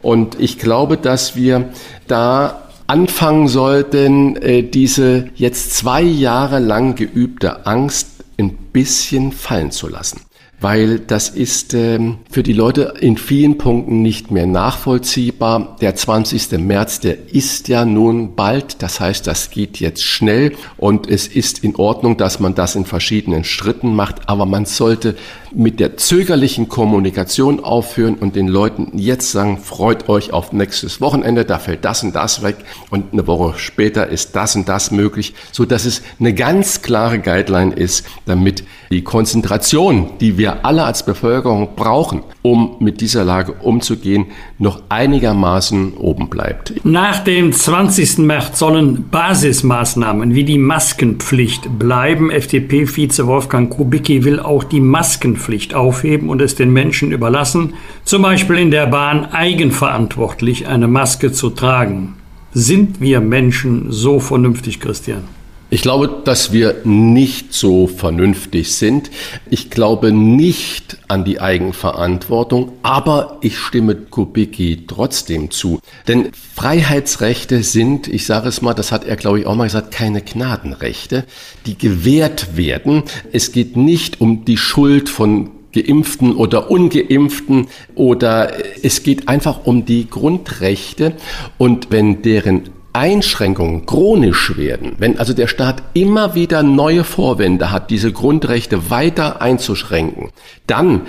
Und 0.02 0.38
ich 0.38 0.58
glaube, 0.58 0.98
dass 0.98 1.34
wir 1.34 1.70
da 2.06 2.68
anfangen 2.86 3.48
sollten, 3.48 4.36
äh, 4.36 4.62
diese 4.62 5.30
jetzt 5.34 5.74
zwei 5.74 6.02
Jahre 6.02 6.58
lang 6.58 6.94
geübte 6.94 7.66
Angst 7.66 8.08
ein 8.38 8.54
bisschen 8.54 9.32
fallen 9.32 9.70
zu 9.70 9.88
lassen 9.88 10.27
weil 10.60 10.98
das 10.98 11.28
ist 11.28 11.74
ähm, 11.74 12.18
für 12.30 12.42
die 12.42 12.52
Leute 12.52 12.94
in 13.00 13.16
vielen 13.16 13.58
Punkten 13.58 14.02
nicht 14.02 14.30
mehr 14.30 14.46
nachvollziehbar. 14.46 15.76
Der 15.80 15.94
20. 15.94 16.58
März, 16.58 17.00
der 17.00 17.32
ist 17.32 17.68
ja 17.68 17.84
nun 17.84 18.34
bald, 18.34 18.82
das 18.82 18.98
heißt, 18.98 19.26
das 19.26 19.50
geht 19.50 19.78
jetzt 19.78 20.02
schnell 20.02 20.52
und 20.76 21.08
es 21.08 21.28
ist 21.28 21.62
in 21.62 21.76
Ordnung, 21.76 22.16
dass 22.16 22.40
man 22.40 22.54
das 22.54 22.74
in 22.74 22.84
verschiedenen 22.84 23.44
Schritten 23.44 23.94
macht, 23.94 24.28
aber 24.28 24.46
man 24.46 24.64
sollte 24.64 25.14
mit 25.54 25.80
der 25.80 25.96
zögerlichen 25.96 26.68
Kommunikation 26.68 27.62
aufhören 27.62 28.16
und 28.16 28.36
den 28.36 28.48
Leuten 28.48 28.98
jetzt 28.98 29.32
sagen, 29.32 29.58
freut 29.58 30.08
euch 30.08 30.32
auf 30.32 30.52
nächstes 30.52 31.00
Wochenende, 31.00 31.44
da 31.44 31.58
fällt 31.58 31.84
das 31.84 32.02
und 32.02 32.14
das 32.14 32.42
weg 32.42 32.56
und 32.90 33.12
eine 33.12 33.26
Woche 33.26 33.58
später 33.58 34.08
ist 34.08 34.36
das 34.36 34.56
und 34.56 34.68
das 34.68 34.90
möglich, 34.90 35.34
so 35.52 35.64
dass 35.64 35.84
es 35.84 36.02
eine 36.18 36.34
ganz 36.34 36.82
klare 36.82 37.18
Guideline 37.18 37.74
ist, 37.74 38.04
damit 38.26 38.64
die 38.90 39.02
Konzentration, 39.02 40.10
die 40.20 40.36
wir 40.36 40.47
alle 40.64 40.84
als 40.84 41.04
Bevölkerung 41.04 41.70
brauchen, 41.76 42.22
um 42.42 42.76
mit 42.80 43.00
dieser 43.00 43.24
Lage 43.24 43.52
umzugehen, 43.52 44.26
noch 44.58 44.82
einigermaßen 44.88 45.94
oben 45.94 46.28
bleibt. 46.28 46.74
Nach 46.84 47.20
dem 47.20 47.52
20. 47.52 48.18
März 48.18 48.58
sollen 48.58 49.08
Basismaßnahmen 49.10 50.34
wie 50.34 50.44
die 50.44 50.58
Maskenpflicht 50.58 51.78
bleiben. 51.78 52.30
FDP-Vize 52.30 53.26
Wolfgang 53.26 53.70
Kubicki 53.70 54.24
will 54.24 54.40
auch 54.40 54.64
die 54.64 54.80
Maskenpflicht 54.80 55.74
aufheben 55.74 56.28
und 56.28 56.40
es 56.40 56.54
den 56.54 56.72
Menschen 56.72 57.12
überlassen, 57.12 57.74
zum 58.04 58.22
Beispiel 58.22 58.56
in 58.58 58.70
der 58.70 58.86
Bahn 58.86 59.26
eigenverantwortlich 59.26 60.66
eine 60.66 60.88
Maske 60.88 61.32
zu 61.32 61.50
tragen. 61.50 62.14
Sind 62.52 63.00
wir 63.00 63.20
Menschen 63.20 63.86
so 63.90 64.20
vernünftig, 64.20 64.80
Christian? 64.80 65.37
Ich 65.70 65.82
glaube, 65.82 66.22
dass 66.24 66.50
wir 66.50 66.76
nicht 66.84 67.52
so 67.52 67.88
vernünftig 67.88 68.72
sind. 68.72 69.10
Ich 69.50 69.68
glaube 69.68 70.12
nicht 70.12 70.96
an 71.08 71.26
die 71.26 71.42
Eigenverantwortung, 71.42 72.72
aber 72.82 73.36
ich 73.42 73.58
stimme 73.58 73.94
Kubicki 73.94 74.84
trotzdem 74.86 75.50
zu. 75.50 75.80
Denn 76.06 76.30
Freiheitsrechte 76.54 77.62
sind, 77.62 78.08
ich 78.08 78.24
sage 78.24 78.48
es 78.48 78.62
mal, 78.62 78.72
das 78.72 78.92
hat 78.92 79.04
er, 79.04 79.16
glaube 79.16 79.40
ich, 79.40 79.46
auch 79.46 79.56
mal 79.56 79.64
gesagt, 79.64 79.90
keine 79.90 80.22
Gnadenrechte, 80.22 81.26
die 81.66 81.76
gewährt 81.76 82.56
werden. 82.56 83.02
Es 83.32 83.52
geht 83.52 83.76
nicht 83.76 84.22
um 84.22 84.46
die 84.46 84.56
Schuld 84.56 85.10
von 85.10 85.50
Geimpften 85.74 86.34
oder 86.34 86.70
Ungeimpften 86.70 87.68
oder 87.94 88.52
es 88.82 89.02
geht 89.02 89.28
einfach 89.28 89.66
um 89.66 89.84
die 89.84 90.08
Grundrechte 90.08 91.12
und 91.58 91.90
wenn 91.90 92.22
deren 92.22 92.70
Einschränkungen 92.98 93.86
chronisch 93.86 94.56
werden, 94.56 94.96
wenn 94.98 95.20
also 95.20 95.32
der 95.32 95.46
Staat 95.46 95.84
immer 95.94 96.34
wieder 96.34 96.64
neue 96.64 97.04
Vorwände 97.04 97.70
hat, 97.70 97.90
diese 97.90 98.10
Grundrechte 98.10 98.90
weiter 98.90 99.40
einzuschränken, 99.40 100.30
dann 100.66 101.02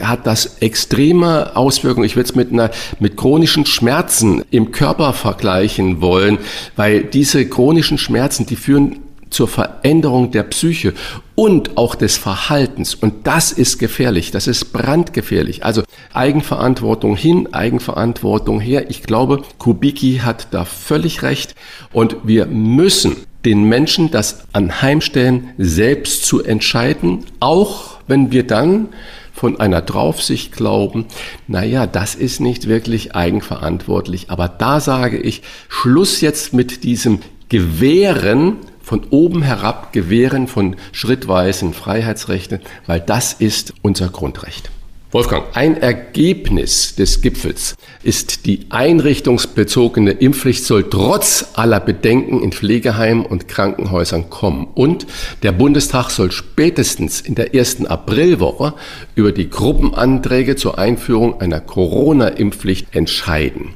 hat 0.00 0.26
das 0.26 0.56
extreme 0.60 1.54
Auswirkungen. 1.54 2.06
Ich 2.06 2.16
will 2.16 2.24
es 2.24 2.34
mit 2.34 2.52
einer, 2.52 2.70
mit 3.00 3.18
chronischen 3.18 3.66
Schmerzen 3.66 4.44
im 4.50 4.72
Körper 4.72 5.12
vergleichen 5.12 6.00
wollen, 6.00 6.38
weil 6.74 7.04
diese 7.04 7.46
chronischen 7.46 7.98
Schmerzen, 7.98 8.46
die 8.46 8.56
führen 8.56 9.00
zur 9.36 9.48
Veränderung 9.48 10.30
der 10.30 10.44
Psyche 10.44 10.94
und 11.34 11.76
auch 11.76 11.94
des 11.94 12.16
Verhaltens. 12.16 12.94
Und 12.94 13.26
das 13.26 13.52
ist 13.52 13.78
gefährlich, 13.78 14.30
das 14.30 14.46
ist 14.46 14.72
brandgefährlich. 14.72 15.62
Also 15.62 15.82
Eigenverantwortung 16.14 17.16
hin, 17.16 17.52
Eigenverantwortung 17.52 18.60
her. 18.60 18.88
Ich 18.88 19.02
glaube, 19.02 19.42
Kubicki 19.58 20.22
hat 20.24 20.48
da 20.52 20.64
völlig 20.64 21.22
recht. 21.22 21.54
Und 21.92 22.16
wir 22.24 22.46
müssen 22.46 23.16
den 23.44 23.64
Menschen 23.64 24.10
das 24.10 24.46
anheimstellen, 24.54 25.50
selbst 25.58 26.24
zu 26.24 26.42
entscheiden, 26.42 27.26
auch 27.38 27.98
wenn 28.06 28.32
wir 28.32 28.46
dann 28.46 28.88
von 29.34 29.60
einer 29.60 29.82
Draufsicht 29.82 30.52
glauben, 30.52 31.04
naja, 31.46 31.86
das 31.86 32.14
ist 32.14 32.40
nicht 32.40 32.68
wirklich 32.68 33.14
eigenverantwortlich. 33.14 34.30
Aber 34.30 34.48
da 34.48 34.80
sage 34.80 35.18
ich, 35.18 35.42
Schluss 35.68 36.22
jetzt 36.22 36.54
mit 36.54 36.84
diesem 36.84 37.20
Gewähren 37.50 38.56
von 38.86 39.02
oben 39.10 39.42
herab 39.42 39.92
gewähren 39.92 40.46
von 40.46 40.76
schrittweisen 40.92 41.74
Freiheitsrechten, 41.74 42.60
weil 42.86 43.00
das 43.00 43.32
ist 43.32 43.74
unser 43.82 44.08
Grundrecht. 44.10 44.70
Wolfgang, 45.10 45.44
ein 45.54 45.76
Ergebnis 45.80 46.94
des 46.94 47.20
Gipfels 47.20 47.74
ist 48.02 48.46
die 48.46 48.66
einrichtungsbezogene 48.68 50.12
Impfpflicht 50.12 50.64
soll 50.64 50.88
trotz 50.88 51.52
aller 51.54 51.80
Bedenken 51.80 52.42
in 52.42 52.52
Pflegeheimen 52.52 53.24
und 53.24 53.48
Krankenhäusern 53.48 54.30
kommen. 54.30 54.68
Und 54.74 55.06
der 55.42 55.52
Bundestag 55.52 56.10
soll 56.10 56.30
spätestens 56.30 57.20
in 57.20 57.34
der 57.34 57.54
ersten 57.54 57.86
Aprilwoche 57.86 58.74
über 59.14 59.32
die 59.32 59.48
Gruppenanträge 59.48 60.54
zur 60.54 60.78
Einführung 60.78 61.40
einer 61.40 61.60
Corona-Impfpflicht 61.60 62.94
entscheiden. 62.94 63.74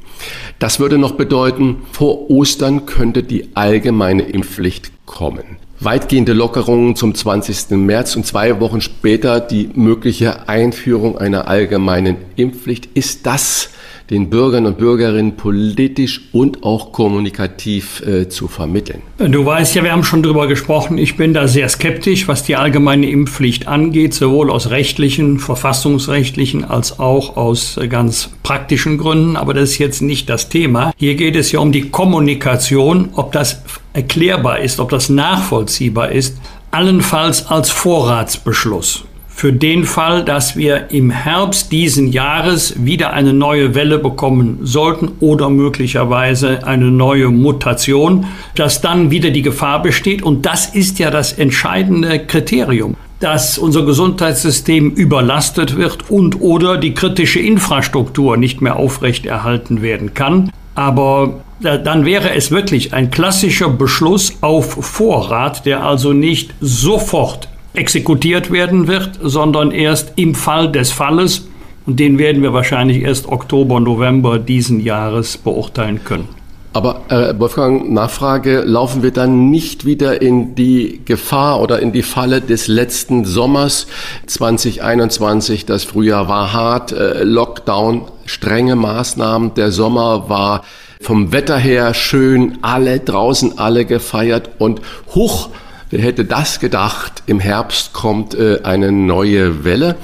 Das 0.58 0.78
würde 0.78 0.98
noch 0.98 1.12
bedeuten, 1.12 1.78
vor 1.90 2.30
Ostern 2.30 2.86
könnte 2.86 3.22
die 3.22 3.50
allgemeine 3.54 4.22
Impfpflicht 4.22 4.92
kommen. 5.10 5.56
Weitgehende 5.80 6.34
Lockerungen 6.34 6.94
zum 6.94 7.14
20. 7.14 7.70
März 7.70 8.14
und 8.14 8.24
zwei 8.24 8.60
Wochen 8.60 8.80
später 8.80 9.40
die 9.40 9.70
mögliche 9.74 10.48
Einführung 10.48 11.18
einer 11.18 11.48
allgemeinen 11.48 12.16
Impfpflicht. 12.36 12.88
Ist 12.94 13.26
das 13.26 13.70
den 14.10 14.28
Bürgern 14.28 14.66
und 14.66 14.76
Bürgerinnen 14.76 15.36
politisch 15.36 16.20
und 16.32 16.64
auch 16.64 16.92
kommunikativ 16.92 18.02
äh, 18.04 18.28
zu 18.28 18.48
vermitteln. 18.48 19.02
Du 19.18 19.46
weißt 19.46 19.76
ja, 19.76 19.84
wir 19.84 19.92
haben 19.92 20.02
schon 20.02 20.22
darüber 20.22 20.48
gesprochen, 20.48 20.98
ich 20.98 21.16
bin 21.16 21.32
da 21.32 21.46
sehr 21.46 21.68
skeptisch, 21.68 22.26
was 22.26 22.42
die 22.42 22.56
allgemeine 22.56 23.08
Impfpflicht 23.08 23.68
angeht, 23.68 24.12
sowohl 24.12 24.50
aus 24.50 24.70
rechtlichen, 24.70 25.38
verfassungsrechtlichen 25.38 26.64
als 26.64 26.98
auch 26.98 27.36
aus 27.36 27.76
äh, 27.76 27.86
ganz 27.86 28.30
praktischen 28.42 28.98
Gründen, 28.98 29.36
aber 29.36 29.54
das 29.54 29.70
ist 29.70 29.78
jetzt 29.78 30.02
nicht 30.02 30.28
das 30.28 30.48
Thema. 30.48 30.92
Hier 30.96 31.14
geht 31.14 31.36
es 31.36 31.52
ja 31.52 31.60
um 31.60 31.70
die 31.70 31.90
Kommunikation, 31.90 33.10
ob 33.14 33.30
das 33.30 33.62
erklärbar 33.92 34.60
ist, 34.60 34.80
ob 34.80 34.90
das 34.90 35.08
nachvollziehbar 35.08 36.12
ist, 36.12 36.38
allenfalls 36.70 37.46
als 37.46 37.70
Vorratsbeschluss 37.70 39.04
für 39.40 39.54
den 39.54 39.84
Fall, 39.84 40.22
dass 40.22 40.54
wir 40.54 40.90
im 40.90 41.10
Herbst 41.10 41.72
diesen 41.72 42.12
Jahres 42.12 42.84
wieder 42.84 43.14
eine 43.14 43.32
neue 43.32 43.74
Welle 43.74 43.98
bekommen 43.98 44.58
sollten 44.64 45.12
oder 45.20 45.48
möglicherweise 45.48 46.66
eine 46.66 46.90
neue 46.90 47.30
Mutation, 47.30 48.26
dass 48.54 48.82
dann 48.82 49.10
wieder 49.10 49.30
die 49.30 49.40
Gefahr 49.40 49.80
besteht. 49.80 50.22
Und 50.22 50.44
das 50.44 50.66
ist 50.66 50.98
ja 50.98 51.10
das 51.10 51.32
entscheidende 51.32 52.18
Kriterium 52.18 52.96
dass 53.20 53.58
unser 53.58 53.84
Gesundheitssystem 53.84 54.92
überlastet 54.92 55.76
wird 55.76 56.08
und 56.08 56.40
oder 56.40 56.78
die 56.78 56.94
kritische 56.94 57.38
Infrastruktur 57.38 58.38
nicht 58.38 58.62
mehr 58.62 58.76
aufrechterhalten 58.76 59.82
werden 59.82 60.14
kann. 60.14 60.50
Aber 60.74 61.34
dann 61.60 62.04
wäre 62.04 62.34
es 62.34 62.50
wirklich 62.50 62.94
ein 62.94 63.10
klassischer 63.10 63.68
Beschluss 63.68 64.34
auf 64.40 64.72
Vorrat, 64.72 65.66
der 65.66 65.84
also 65.84 66.12
nicht 66.12 66.54
sofort 66.60 67.48
exekutiert 67.74 68.50
werden 68.50 68.88
wird, 68.88 69.18
sondern 69.22 69.70
erst 69.70 70.12
im 70.16 70.34
Fall 70.34 70.72
des 70.72 70.90
Falles. 70.90 71.48
Und 71.86 72.00
den 72.00 72.18
werden 72.18 72.42
wir 72.42 72.52
wahrscheinlich 72.52 73.02
erst 73.02 73.26
Oktober, 73.26 73.80
November 73.80 74.38
diesen 74.38 74.80
Jahres 74.80 75.38
beurteilen 75.38 76.02
können. 76.04 76.28
Aber 76.72 77.02
äh, 77.08 77.36
Wolfgang, 77.36 77.90
Nachfrage, 77.90 78.60
laufen 78.60 79.02
wir 79.02 79.10
dann 79.10 79.50
nicht 79.50 79.84
wieder 79.84 80.22
in 80.22 80.54
die 80.54 81.00
Gefahr 81.04 81.60
oder 81.60 81.80
in 81.80 81.90
die 81.90 82.04
Falle 82.04 82.40
des 82.40 82.68
letzten 82.68 83.24
Sommers 83.24 83.88
2021? 84.26 85.66
Das 85.66 85.82
Frühjahr 85.82 86.28
war 86.28 86.52
hart, 86.52 86.92
äh, 86.92 87.24
Lockdown, 87.24 88.02
strenge 88.24 88.76
Maßnahmen, 88.76 89.54
der 89.54 89.72
Sommer 89.72 90.28
war 90.28 90.62
vom 91.00 91.32
Wetter 91.32 91.58
her 91.58 91.94
schön, 91.94 92.58
alle 92.62 93.00
draußen, 93.00 93.58
alle 93.58 93.84
gefeiert 93.84 94.50
und 94.58 94.80
hoch 95.08 95.50
Wer 95.92 96.02
hätte 96.02 96.24
das 96.24 96.60
gedacht? 96.60 97.24
Im 97.26 97.40
Herbst 97.40 97.92
kommt 97.92 98.34
äh, 98.34 98.60
eine 98.62 98.92
neue 98.92 99.64
Welle. 99.64 99.96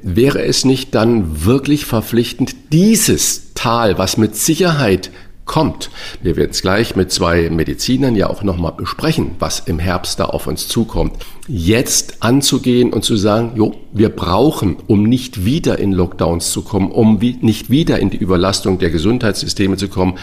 Wäre 0.00 0.44
es 0.44 0.64
nicht 0.64 0.94
dann 0.94 1.44
wirklich 1.44 1.86
verpflichtend, 1.86 2.54
dieses 2.72 3.52
Tal, 3.54 3.98
was 3.98 4.16
mit 4.16 4.36
Sicherheit 4.36 5.10
kommt. 5.44 5.90
Wir 6.22 6.36
werden 6.36 6.50
es 6.50 6.62
gleich 6.62 6.96
mit 6.96 7.12
zwei 7.12 7.50
Medizinern 7.50 8.16
ja 8.16 8.28
auch 8.28 8.42
nochmal 8.42 8.72
besprechen, 8.72 9.32
was 9.38 9.60
im 9.60 9.78
Herbst 9.78 10.20
da 10.20 10.26
auf 10.26 10.46
uns 10.46 10.68
zukommt. 10.68 11.24
Jetzt 11.46 12.22
anzugehen 12.22 12.92
und 12.92 13.04
zu 13.04 13.16
sagen, 13.16 13.52
jo, 13.54 13.74
wir 13.92 14.08
brauchen, 14.08 14.76
um 14.86 15.02
nicht 15.02 15.44
wieder 15.44 15.78
in 15.78 15.92
Lockdowns 15.92 16.50
zu 16.50 16.62
kommen, 16.62 16.90
um 16.90 17.20
wie, 17.20 17.38
nicht 17.40 17.70
wieder 17.70 17.98
in 17.98 18.10
die 18.10 18.16
Überlastung 18.16 18.78
der 18.78 18.90
Gesundheitssysteme 18.90 19.76
zu 19.76 19.88
kommen, 19.88 20.14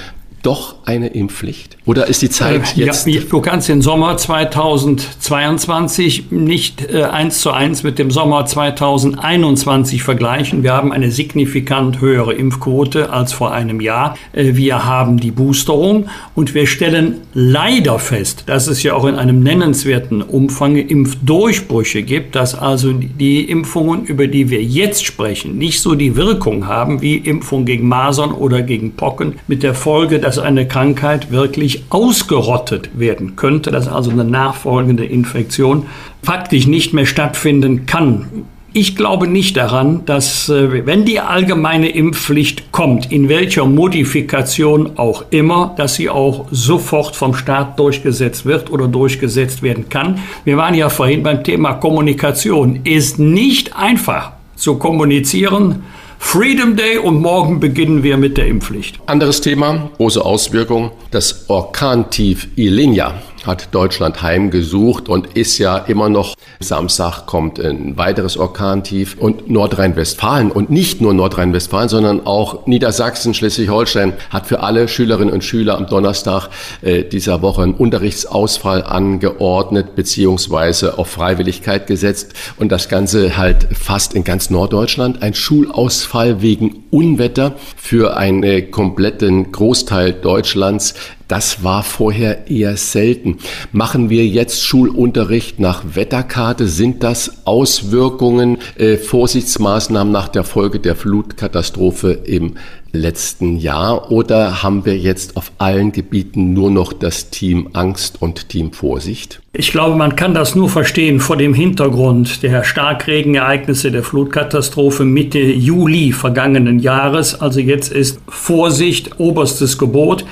doch 0.43 0.75
eine 0.85 1.07
Impfpflicht? 1.07 1.77
Oder 1.85 2.07
ist 2.07 2.21
die 2.21 2.29
Zeit 2.29 2.77
äh, 2.77 2.85
jetzt? 2.85 3.07
Ja, 3.07 3.21
du 3.27 3.41
kannst 3.41 3.67
den 3.67 3.81
Sommer 3.81 4.17
2022 4.17 6.31
nicht 6.31 6.91
äh, 6.91 7.03
eins 7.03 7.41
zu 7.41 7.51
eins 7.51 7.83
mit 7.83 7.99
dem 7.99 8.11
Sommer 8.11 8.45
2021 8.45 10.03
vergleichen. 10.03 10.63
Wir 10.63 10.73
haben 10.73 10.91
eine 10.91 11.11
signifikant 11.11 12.01
höhere 12.01 12.33
Impfquote 12.33 13.11
als 13.11 13.33
vor 13.33 13.51
einem 13.51 13.81
Jahr. 13.81 14.15
Äh, 14.33 14.55
wir 14.55 14.85
haben 14.85 15.17
die 15.17 15.31
Boosterung 15.31 16.07
und 16.35 16.53
wir 16.53 16.67
stellen 16.67 17.21
leider 17.33 17.99
fest, 17.99 18.43
dass 18.45 18.67
es 18.67 18.83
ja 18.83 18.93
auch 18.93 19.05
in 19.05 19.15
einem 19.15 19.41
nennenswerten 19.41 20.21
Umfang 20.21 20.75
Impfdurchbrüche 20.75 22.03
gibt, 22.03 22.35
dass 22.35 22.53
also 22.53 22.93
die 22.93 23.49
Impfungen, 23.49 24.05
über 24.05 24.27
die 24.27 24.49
wir 24.49 24.63
jetzt 24.63 25.05
sprechen, 25.05 25.57
nicht 25.57 25.81
so 25.81 25.95
die 25.95 26.15
Wirkung 26.15 26.67
haben 26.67 27.01
wie 27.01 27.17
Impfung 27.17 27.65
gegen 27.65 27.87
Masern 27.87 28.31
oder 28.31 28.61
gegen 28.61 28.93
Pocken, 28.93 29.39
mit 29.47 29.63
der 29.63 29.73
Folge, 29.73 30.19
dass 30.19 30.30
eine 30.39 30.67
Krankheit 30.67 31.31
wirklich 31.31 31.83
ausgerottet 31.89 32.97
werden 32.97 33.35
könnte, 33.35 33.71
dass 33.71 33.87
also 33.87 34.11
eine 34.11 34.23
nachfolgende 34.23 35.05
Infektion 35.05 35.85
faktisch 36.23 36.67
nicht 36.67 36.93
mehr 36.93 37.05
stattfinden 37.05 37.85
kann. 37.85 38.45
Ich 38.73 38.95
glaube 38.95 39.27
nicht 39.27 39.57
daran, 39.57 40.05
dass 40.05 40.47
äh, 40.47 40.85
wenn 40.85 41.03
die 41.03 41.19
allgemeine 41.19 41.89
Impfpflicht 41.89 42.71
kommt, 42.71 43.11
in 43.11 43.27
welcher 43.27 43.65
Modifikation 43.65 44.97
auch 44.97 45.25
immer, 45.29 45.73
dass 45.75 45.95
sie 45.95 46.09
auch 46.09 46.45
sofort 46.51 47.17
vom 47.17 47.33
Staat 47.33 47.77
durchgesetzt 47.79 48.45
wird 48.45 48.71
oder 48.71 48.87
durchgesetzt 48.87 49.61
werden 49.61 49.89
kann. 49.89 50.19
Wir 50.45 50.55
waren 50.55 50.73
ja 50.73 50.87
vorhin 50.87 51.21
beim 51.21 51.43
Thema 51.43 51.73
Kommunikation. 51.73 52.79
Ist 52.85 53.19
nicht 53.19 53.75
einfach 53.75 54.31
zu 54.55 54.77
kommunizieren, 54.77 55.83
Freedom 56.23 56.77
Day 56.77 56.97
und 56.97 57.19
morgen 57.21 57.59
beginnen 57.59 58.03
wir 58.03 58.15
mit 58.15 58.37
der 58.37 58.47
Impfpflicht. 58.47 58.99
Anderes 59.05 59.41
Thema, 59.41 59.89
große 59.97 60.23
Auswirkung, 60.23 60.91
das 61.09 61.49
Orkantief 61.49 62.47
Ilenia 62.55 63.21
hat 63.45 63.73
Deutschland 63.73 64.21
heimgesucht 64.21 65.09
und 65.09 65.35
ist 65.35 65.57
ja 65.57 65.77
immer 65.77 66.09
noch. 66.09 66.35
Samstag 66.59 67.25
kommt 67.25 67.59
ein 67.59 67.97
weiteres 67.97 68.37
Orkantief 68.37 69.17
und 69.17 69.49
Nordrhein-Westfalen 69.49 70.51
und 70.51 70.69
nicht 70.69 71.01
nur 71.01 71.13
Nordrhein-Westfalen, 71.13 71.89
sondern 71.89 72.25
auch 72.25 72.67
Niedersachsen, 72.67 73.33
Schleswig-Holstein 73.33 74.13
hat 74.29 74.47
für 74.47 74.61
alle 74.61 74.87
Schülerinnen 74.87 75.33
und 75.33 75.43
Schüler 75.43 75.77
am 75.77 75.87
Donnerstag 75.87 76.49
äh, 76.81 77.03
dieser 77.03 77.41
Woche 77.41 77.63
einen 77.63 77.73
Unterrichtsausfall 77.73 78.83
angeordnet 78.83 79.95
beziehungsweise 79.95 80.97
auf 80.97 81.07
Freiwilligkeit 81.07 81.87
gesetzt 81.87 82.33
und 82.57 82.71
das 82.71 82.89
Ganze 82.89 83.37
halt 83.37 83.67
fast 83.73 84.13
in 84.13 84.23
ganz 84.23 84.49
Norddeutschland 84.49 85.21
ein 85.21 85.33
Schulausfall 85.33 86.41
wegen 86.41 86.83
Unwetter 86.91 87.55
für 87.75 88.17
einen 88.17 88.69
kompletten 88.71 89.51
Großteil 89.51 90.13
Deutschlands 90.13 90.93
das 91.31 91.63
war 91.63 91.81
vorher 91.81 92.51
eher 92.51 92.75
selten. 92.75 93.37
Machen 93.71 94.09
wir 94.09 94.27
jetzt 94.27 94.65
Schulunterricht 94.65 95.61
nach 95.61 95.95
Wetterkarte? 95.95 96.67
Sind 96.67 97.03
das 97.03 97.45
Auswirkungen, 97.45 98.57
äh, 98.77 98.97
Vorsichtsmaßnahmen 98.97 100.11
nach 100.11 100.27
der 100.27 100.43
Folge 100.43 100.81
der 100.81 100.97
Flutkatastrophe 100.97 102.11
im 102.11 102.55
letzten 102.91 103.55
Jahr? 103.55 104.11
Oder 104.11 104.61
haben 104.61 104.85
wir 104.85 104.97
jetzt 104.97 105.37
auf 105.37 105.53
allen 105.57 105.93
Gebieten 105.93 106.51
nur 106.51 106.69
noch 106.69 106.91
das 106.91 107.29
Team 107.29 107.69
Angst 107.71 108.21
und 108.21 108.49
Team 108.49 108.73
Vorsicht? 108.73 109.41
Ich 109.53 109.71
glaube, 109.71 109.95
man 109.95 110.17
kann 110.17 110.33
das 110.33 110.55
nur 110.55 110.67
verstehen 110.67 111.21
vor 111.21 111.37
dem 111.37 111.53
Hintergrund 111.53 112.43
der 112.43 112.65
Starkregenereignisse 112.65 113.89
der 113.91 114.03
Flutkatastrophe 114.03 115.05
Mitte 115.05 115.39
Juli 115.39 116.11
vergangenen 116.11 116.79
Jahres. 116.79 117.39
Also 117.39 117.61
jetzt 117.61 117.89
ist 117.89 118.19
Vorsicht 118.27 119.17
oberstes 119.19 119.77
Gebot. 119.77 120.25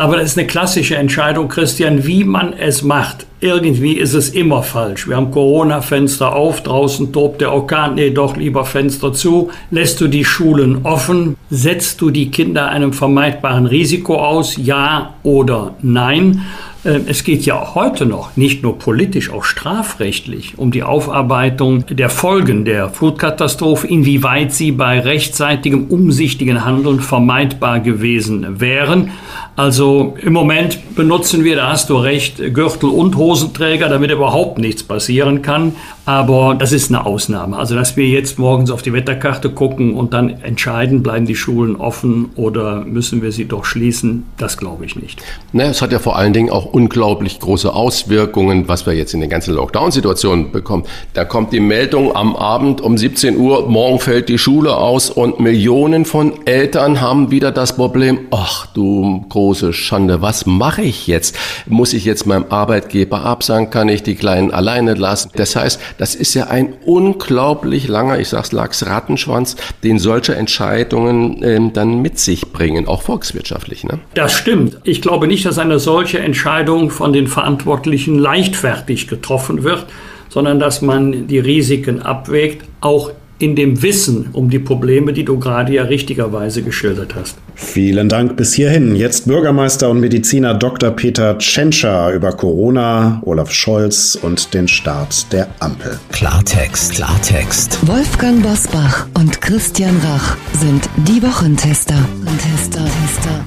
Aber 0.00 0.16
das 0.16 0.30
ist 0.30 0.38
eine 0.38 0.46
klassische 0.46 0.96
Entscheidung, 0.96 1.48
Christian, 1.48 2.06
wie 2.06 2.24
man 2.24 2.54
es 2.54 2.82
macht. 2.82 3.26
Irgendwie 3.40 3.92
ist 3.98 4.14
es 4.14 4.30
immer 4.30 4.62
falsch. 4.62 5.06
Wir 5.06 5.16
haben 5.16 5.30
Corona-Fenster 5.30 6.34
auf, 6.34 6.62
draußen 6.62 7.12
tobt 7.12 7.42
der 7.42 7.52
Orkan, 7.52 7.96
nee, 7.96 8.08
doch 8.08 8.34
lieber 8.34 8.64
Fenster 8.64 9.12
zu. 9.12 9.50
Lässt 9.70 10.00
du 10.00 10.08
die 10.08 10.24
Schulen 10.24 10.86
offen? 10.86 11.36
Setzt 11.50 12.00
du 12.00 12.08
die 12.08 12.30
Kinder 12.30 12.70
einem 12.70 12.94
vermeidbaren 12.94 13.66
Risiko 13.66 14.16
aus? 14.16 14.56
Ja 14.56 15.16
oder 15.22 15.74
nein? 15.82 16.46
Äh, 16.82 17.00
es 17.06 17.24
geht 17.24 17.44
ja 17.44 17.74
heute 17.74 18.06
noch, 18.06 18.36
nicht 18.36 18.62
nur 18.62 18.78
politisch, 18.78 19.30
auch 19.30 19.44
strafrechtlich, 19.44 20.54
um 20.56 20.70
die 20.70 20.82
Aufarbeitung 20.82 21.84
der 21.86 22.08
Folgen 22.08 22.64
der 22.64 22.88
Flutkatastrophe, 22.88 23.86
inwieweit 23.86 24.52
sie 24.52 24.72
bei 24.72 25.00
rechtzeitigem, 25.00 25.86
umsichtigen 25.88 26.64
Handeln 26.64 27.00
vermeidbar 27.00 27.80
gewesen 27.80 28.60
wären. 28.60 29.10
Also 29.56 30.16
im 30.22 30.32
Moment 30.32 30.94
benutzen 30.94 31.44
wir, 31.44 31.56
da 31.56 31.68
hast 31.68 31.90
du 31.90 31.96
recht, 31.96 32.38
Gürtel 32.54 32.88
und 32.88 33.16
Hosenträger, 33.16 33.88
damit 33.88 34.10
überhaupt 34.10 34.58
nichts 34.58 34.82
passieren 34.82 35.42
kann. 35.42 35.76
Aber 36.04 36.54
das 36.58 36.72
ist 36.72 36.90
eine 36.90 37.06
Ausnahme. 37.06 37.56
Also 37.56 37.74
dass 37.74 37.96
wir 37.96 38.06
jetzt 38.06 38.38
morgens 38.38 38.70
auf 38.70 38.82
die 38.82 38.92
Wetterkarte 38.92 39.50
gucken 39.50 39.94
und 39.94 40.12
dann 40.12 40.42
entscheiden, 40.42 41.02
bleiben 41.02 41.26
die 41.26 41.36
Schulen 41.36 41.76
offen 41.76 42.30
oder 42.36 42.84
müssen 42.84 43.22
wir 43.22 43.32
sie 43.32 43.44
doch 43.44 43.64
schließen, 43.64 44.24
das 44.36 44.56
glaube 44.56 44.84
ich 44.84 44.96
nicht. 44.96 45.22
Ne, 45.52 45.64
es 45.64 45.82
hat 45.82 45.92
ja 45.92 45.98
vor 45.98 46.16
allen 46.16 46.32
Dingen 46.32 46.50
auch 46.50 46.64
unglaublich 46.66 47.38
große 47.38 47.72
Auswirkungen, 47.72 48.68
was 48.68 48.86
wir 48.86 48.94
jetzt 48.94 49.14
in 49.14 49.20
den 49.20 49.30
ganzen 49.30 49.54
Lockdown-Situationen 49.54 50.52
bekommen. 50.52 50.84
Da 51.14 51.24
kommt 51.24 51.52
die 51.52 51.60
Meldung 51.60 52.14
am 52.16 52.34
Abend 52.34 52.80
um 52.80 52.96
17 52.96 53.36
Uhr, 53.36 53.68
morgen 53.68 53.98
fällt 54.00 54.28
die 54.28 54.38
Schule 54.38 54.76
aus 54.76 55.10
und 55.10 55.40
Millionen 55.40 56.04
von 56.04 56.46
Eltern 56.46 57.00
haben 57.00 57.30
wieder 57.30 57.52
das 57.52 57.76
Problem, 57.76 58.20
ach 58.30 58.66
du 58.66 59.24
große 59.28 59.72
Schande, 59.72 60.22
was 60.22 60.46
mache 60.46 60.82
ich 60.82 61.06
jetzt? 61.06 61.36
Muss 61.66 61.92
ich 61.92 62.04
jetzt 62.04 62.26
meinem 62.26 62.46
Arbeitgeber 62.48 63.24
absagen? 63.24 63.70
Kann 63.70 63.88
ich 63.88 64.02
die 64.02 64.14
Kleinen 64.14 64.50
alleine 64.50 64.94
lassen? 64.94 65.30
Das 65.34 65.56
heißt, 65.56 65.80
das 66.00 66.14
ist 66.14 66.32
ja 66.32 66.46
ein 66.46 66.72
unglaublich 66.86 67.86
langer, 67.86 68.18
ich 68.18 68.30
sag's 68.30 68.52
Lachs 68.52 68.86
Rattenschwanz, 68.86 69.56
den 69.84 69.98
solche 69.98 70.34
Entscheidungen 70.34 71.42
ähm, 71.42 71.74
dann 71.74 72.00
mit 72.00 72.18
sich 72.18 72.52
bringen, 72.52 72.88
auch 72.88 73.02
volkswirtschaftlich. 73.02 73.84
Ne? 73.84 73.98
Das 74.14 74.32
stimmt. 74.32 74.78
Ich 74.84 75.02
glaube 75.02 75.26
nicht, 75.26 75.44
dass 75.44 75.58
eine 75.58 75.78
solche 75.78 76.18
Entscheidung 76.18 76.88
von 76.88 77.12
den 77.12 77.26
Verantwortlichen 77.26 78.18
leichtfertig 78.18 79.08
getroffen 79.08 79.62
wird, 79.62 79.84
sondern 80.30 80.58
dass 80.58 80.80
man 80.80 81.26
die 81.26 81.38
Risiken 81.38 82.00
abwägt, 82.00 82.64
auch 82.80 83.10
in 83.38 83.54
dem 83.54 83.82
Wissen 83.82 84.30
um 84.32 84.48
die 84.48 84.58
Probleme, 84.58 85.12
die 85.12 85.26
du 85.26 85.38
gerade 85.38 85.74
ja 85.74 85.82
richtigerweise 85.82 86.62
geschildert 86.62 87.14
hast. 87.14 87.36
Vielen 87.60 88.08
Dank 88.08 88.36
bis 88.36 88.54
hierhin. 88.54 88.96
Jetzt 88.96 89.26
Bürgermeister 89.26 89.90
und 89.90 90.00
Mediziner 90.00 90.54
Dr. 90.54 90.90
Peter 90.90 91.38
Tschentscher 91.38 92.10
über 92.10 92.32
Corona, 92.32 93.20
Olaf 93.24 93.52
Scholz 93.52 94.18
und 94.20 94.54
den 94.54 94.66
Start 94.66 95.32
der 95.32 95.46
Ampel. 95.60 96.00
Klartext, 96.10 96.94
Klartext. 96.94 97.78
Wolfgang 97.86 98.42
Bosbach 98.42 99.06
und 99.14 99.40
Christian 99.40 99.96
Rach 100.02 100.36
sind 100.58 100.88
die 101.06 101.22
Wochentester. 101.22 101.96
Tester, 102.38 102.84
Tester. 102.84 103.39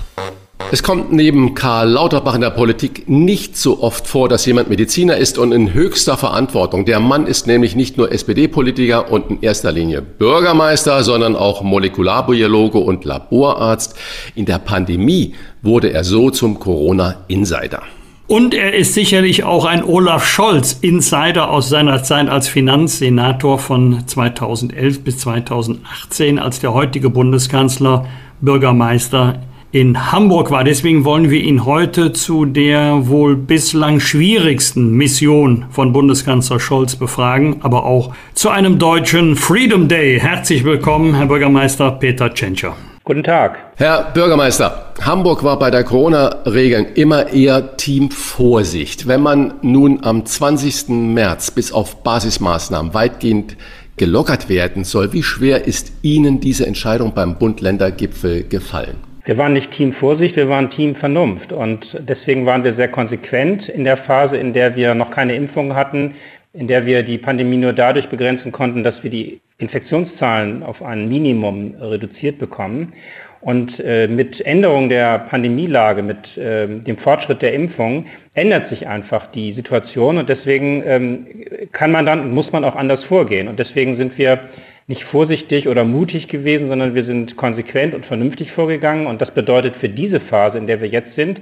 Es 0.74 0.82
kommt 0.82 1.14
neben 1.14 1.54
Karl 1.54 1.88
Lauterbach 1.88 2.34
in 2.34 2.42
der 2.42 2.50
Politik 2.50 3.08
nicht 3.08 3.56
so 3.56 3.84
oft 3.84 4.08
vor, 4.08 4.28
dass 4.28 4.44
jemand 4.48 4.70
Mediziner 4.70 5.18
ist 5.18 5.38
und 5.38 5.52
in 5.52 5.72
höchster 5.72 6.18
Verantwortung. 6.18 6.86
Der 6.86 7.00
Mann 7.00 7.28
ist 7.28 7.46
nämlich 7.46 7.76
nicht 7.76 7.96
nur 7.96 8.12
SPD-Politiker 8.12 9.12
und 9.12 9.30
in 9.30 9.42
erster 9.44 9.72
Linie 9.72 10.02
Bürgermeister, 10.02 11.04
sondern 11.04 11.36
auch 11.36 11.62
Molekularbiologe 11.62 12.80
und 12.80 13.06
Laborarzt. 13.06 13.96
In 14.34 14.46
der 14.46 14.58
Pandemie 14.58 15.36
wurde 15.62 15.94
er 15.94 16.04
so 16.04 16.32
zum 16.32 16.58
Corona-Insider. 16.58 17.84
Und 18.26 18.56
er 18.56 18.74
ist 18.74 18.96
sicherlich 18.96 19.44
auch 19.44 19.66
ein 19.66 19.84
Olaf 19.84 20.26
Scholz-Insider 20.26 21.52
aus 21.52 21.70
seiner 21.70 22.02
Zeit 22.02 22.30
als 22.30 22.48
Finanzsenator 22.48 23.60
von 23.60 24.08
2011 24.08 25.04
bis 25.04 25.20
2018, 25.20 26.40
als 26.40 26.62
der 26.62 26.74
heutige 26.74 27.12
Bundeskanzler 27.12 28.08
Bürgermeister 28.42 29.40
in 29.74 30.12
Hamburg 30.12 30.52
war. 30.52 30.64
Deswegen 30.64 31.04
wollen 31.04 31.32
wir 31.32 31.42
ihn 31.42 31.66
heute 31.66 32.14
zu 32.14 32.46
der 32.46 33.08
wohl 33.08 33.36
bislang 33.36 34.00
schwierigsten 34.00 34.92
Mission 34.92 35.66
von 35.72 35.92
Bundeskanzler 35.92 36.60
Scholz 36.60 36.96
befragen, 36.96 37.58
aber 37.62 37.84
auch 37.84 38.14
zu 38.36 38.50
einem 38.50 38.78
deutschen 38.78 39.36
Freedom 39.36 39.88
Day. 39.88 40.20
Herzlich 40.20 40.64
willkommen, 40.64 41.16
Herr 41.16 41.26
Bürgermeister 41.26 41.90
Peter 41.90 42.32
Tschentscher. 42.32 42.76
Guten 43.04 43.24
Tag. 43.24 43.58
Herr 43.78 44.12
Bürgermeister, 44.14 44.94
Hamburg 45.02 45.44
war 45.44 45.58
bei 45.58 45.72
der 45.72 45.84
Corona-Regeln 45.84 46.86
immer 46.94 47.34
eher 47.34 47.76
Team 47.76 48.12
Vorsicht. 48.12 49.08
Wenn 49.08 49.22
man 49.22 49.56
nun 49.64 50.04
am 50.04 50.24
20. 50.24 50.90
März 50.90 51.50
bis 51.50 51.72
auf 51.72 52.04
Basismaßnahmen 52.04 52.94
weitgehend 52.94 53.58
gelockert 53.98 54.50
werden 54.50 54.84
soll, 54.84 55.14
wie 55.14 55.24
schwer 55.24 55.66
ist 55.66 55.92
Ihnen 56.04 56.40
diese 56.40 56.68
Entscheidung 56.68 57.14
beim 57.16 57.40
Bund-Länder-Gipfel 57.40 58.44
gefallen? 58.44 59.13
Wir 59.26 59.38
waren 59.38 59.54
nicht 59.54 59.72
Team 59.72 59.94
Vorsicht, 59.94 60.36
wir 60.36 60.50
waren 60.50 60.70
Team 60.72 60.96
Vernunft. 60.96 61.54
Und 61.54 61.86
deswegen 62.00 62.46
waren 62.46 62.64
wir 62.64 62.74
sehr 62.74 62.90
konsequent 62.90 63.70
in 63.70 63.86
der 63.86 63.98
Phase, 63.98 64.36
in 64.36 64.54
der 64.54 64.76
wir 64.76 64.96
noch 64.96 65.12
keine 65.12 65.36
Impfung 65.36 65.76
hatten, 65.76 66.16
in 66.52 66.68
der 66.68 66.86
wir 66.86 67.04
die 67.04 67.18
Pandemie 67.18 67.58
nur 67.58 67.72
dadurch 67.72 68.10
begrenzen 68.10 68.52
konnten, 68.52 68.84
dass 68.84 69.02
wir 69.02 69.10
die 69.10 69.40
Infektionszahlen 69.60 70.62
auf 70.62 70.82
ein 70.82 71.08
Minimum 71.08 71.76
reduziert 71.80 72.38
bekommen. 72.38 72.94
Und 73.40 73.80
äh, 73.80 74.08
mit 74.08 74.40
Änderung 74.46 74.90
der 74.90 75.20
Pandemielage, 75.20 76.02
mit 76.02 76.38
äh, 76.38 76.68
dem 76.68 76.98
Fortschritt 76.98 77.42
der 77.42 77.54
Impfung 77.54 78.06
ändert 78.34 78.70
sich 78.70 78.88
einfach 78.88 79.32
die 79.32 79.54
Situation 79.54 80.18
und 80.18 80.30
deswegen 80.30 80.82
ähm, 80.86 81.28
kann 81.74 81.92
man 81.92 82.06
dann, 82.06 82.34
muss 82.34 82.52
man 82.52 82.64
auch 82.64 82.76
anders 82.76 83.04
vorgehen. 83.06 83.48
Und 83.48 83.60
deswegen 83.60 83.98
sind 83.98 84.18
wir 84.18 84.40
nicht 84.88 85.04
vorsichtig 85.04 85.68
oder 85.68 85.84
mutig 85.84 86.28
gewesen, 86.28 86.70
sondern 86.70 86.96
wir 86.96 87.06
sind 87.06 87.38
konsequent 87.38 87.94
und 87.94 88.06
vernünftig 88.06 88.52
vorgegangen. 88.52 89.08
Und 89.08 89.22
das 89.22 89.32
bedeutet 89.32 89.76
für 89.78 89.90
diese 89.90 90.20
Phase, 90.20 90.58
in 90.58 90.68
der 90.68 90.82
wir 90.82 90.90
jetzt 90.90 91.16
sind, 91.16 91.40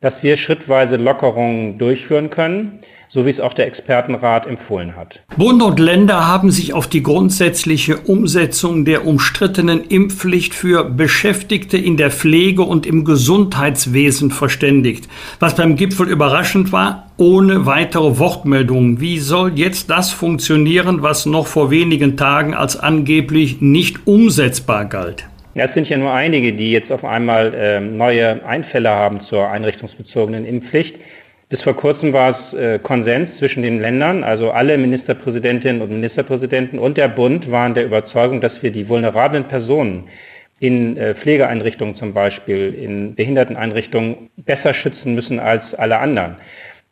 dass 0.00 0.14
wir 0.22 0.38
schrittweise 0.38 0.96
Lockerungen 0.96 1.78
durchführen 1.78 2.30
können 2.30 2.80
so 3.08 3.24
wie 3.24 3.30
es 3.30 3.40
auch 3.40 3.54
der 3.54 3.66
Expertenrat 3.66 4.46
empfohlen 4.46 4.96
hat. 4.96 5.20
Bund 5.36 5.62
und 5.62 5.78
Länder 5.78 6.26
haben 6.26 6.50
sich 6.50 6.72
auf 6.72 6.86
die 6.86 7.02
grundsätzliche 7.02 7.98
Umsetzung 7.98 8.84
der 8.84 9.06
umstrittenen 9.06 9.84
Impfpflicht 9.84 10.54
für 10.54 10.84
Beschäftigte 10.84 11.78
in 11.78 11.96
der 11.96 12.10
Pflege 12.10 12.62
und 12.62 12.86
im 12.86 13.04
Gesundheitswesen 13.04 14.30
verständigt. 14.30 15.08
Was 15.40 15.56
beim 15.56 15.76
Gipfel 15.76 16.08
überraschend 16.08 16.72
war, 16.72 17.10
ohne 17.16 17.66
weitere 17.66 18.18
Wortmeldungen. 18.18 19.00
Wie 19.00 19.18
soll 19.18 19.52
jetzt 19.54 19.88
das 19.90 20.10
funktionieren, 20.12 21.02
was 21.02 21.26
noch 21.26 21.46
vor 21.46 21.70
wenigen 21.70 22.16
Tagen 22.16 22.54
als 22.54 22.78
angeblich 22.78 23.60
nicht 23.60 24.06
umsetzbar 24.06 24.84
galt? 24.84 25.26
Es 25.54 25.72
sind 25.72 25.88
ja 25.88 25.96
nur 25.96 26.12
einige, 26.12 26.52
die 26.52 26.70
jetzt 26.70 26.92
auf 26.92 27.02
einmal 27.02 27.54
äh, 27.54 27.80
neue 27.80 28.44
Einfälle 28.44 28.90
haben 28.90 29.22
zur 29.22 29.48
einrichtungsbezogenen 29.48 30.44
Impfpflicht. 30.44 30.96
Bis 31.48 31.62
vor 31.62 31.76
kurzem 31.76 32.12
war 32.12 32.36
es 32.52 32.58
äh, 32.58 32.78
Konsens 32.80 33.38
zwischen 33.38 33.62
den 33.62 33.80
Ländern, 33.80 34.24
also 34.24 34.50
alle 34.50 34.76
Ministerpräsidentinnen 34.78 35.80
und 35.80 35.90
Ministerpräsidenten 35.90 36.80
und 36.80 36.96
der 36.96 37.06
Bund 37.06 37.48
waren 37.52 37.74
der 37.74 37.84
Überzeugung, 37.84 38.40
dass 38.40 38.60
wir 38.62 38.72
die 38.72 38.88
vulnerablen 38.88 39.44
Personen 39.44 40.08
in 40.58 40.96
äh, 40.96 41.14
Pflegeeinrichtungen 41.14 41.96
zum 41.96 42.14
Beispiel, 42.14 42.74
in 42.74 43.14
Behinderteneinrichtungen 43.14 44.30
besser 44.36 44.74
schützen 44.74 45.14
müssen 45.14 45.38
als 45.38 45.62
alle 45.74 45.98
anderen. 45.98 46.36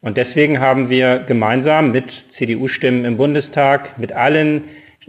Und 0.02 0.16
deswegen 0.16 0.60
haben 0.60 0.88
wir 0.88 1.24
gemeinsam 1.26 1.90
mit 1.90 2.04
CDU-Stimmen 2.38 3.04
im 3.04 3.16
Bundestag, 3.16 3.98
mit 3.98 4.12
allen, 4.12 4.64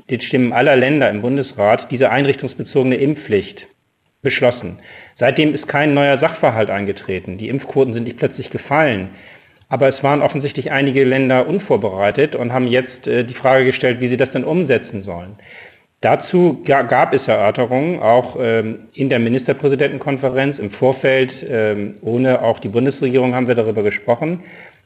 den 0.10 0.22
Stimmen 0.22 0.54
aller 0.54 0.76
Länder 0.76 1.10
im 1.12 1.22
Bundesrat, 1.22 1.92
diese 1.92 2.10
einrichtungsbezogene 2.10 2.96
Impfpflicht 2.96 3.68
beschlossen. 4.24 4.80
Seitdem 5.20 5.54
ist 5.54 5.68
kein 5.68 5.94
neuer 5.94 6.18
Sachverhalt 6.18 6.70
eingetreten. 6.70 7.38
Die 7.38 7.48
Impfquoten 7.48 7.94
sind 7.94 8.06
nicht 8.06 8.18
plötzlich 8.18 8.50
gefallen. 8.50 9.12
Aber 9.68 9.90
es 9.90 10.04
waren 10.04 10.22
offensichtlich 10.22 10.72
einige 10.72 11.04
Länder 11.04 11.48
unvorbereitet 11.48 12.36
und 12.36 12.54
haben 12.54 12.68
jetzt 12.68 13.08
äh, 13.08 13.24
die 13.24 13.34
Frage 13.34 13.66
gestellt, 13.66 14.00
wie 14.00 14.10
sie 14.10 14.18
das 14.18 14.32
denn 14.32 14.44
umsetzen 14.44 15.04
sollen. 15.04 15.38
Dazu 16.02 16.62
gab 16.66 17.14
es 17.16 17.28
Erörterungen, 17.28 18.00
auch 18.00 18.38
ähm, 18.40 18.90
in 18.94 19.10
der 19.10 19.18
Ministerpräsidentenkonferenz 19.18 20.60
im 20.60 20.70
Vorfeld, 20.70 21.32
ähm, 21.50 21.96
ohne 22.02 22.44
auch 22.44 22.60
die 22.60 22.68
Bundesregierung 22.68 23.34
haben 23.34 23.48
wir 23.48 23.56
darüber 23.56 23.82
gesprochen. 23.82 24.44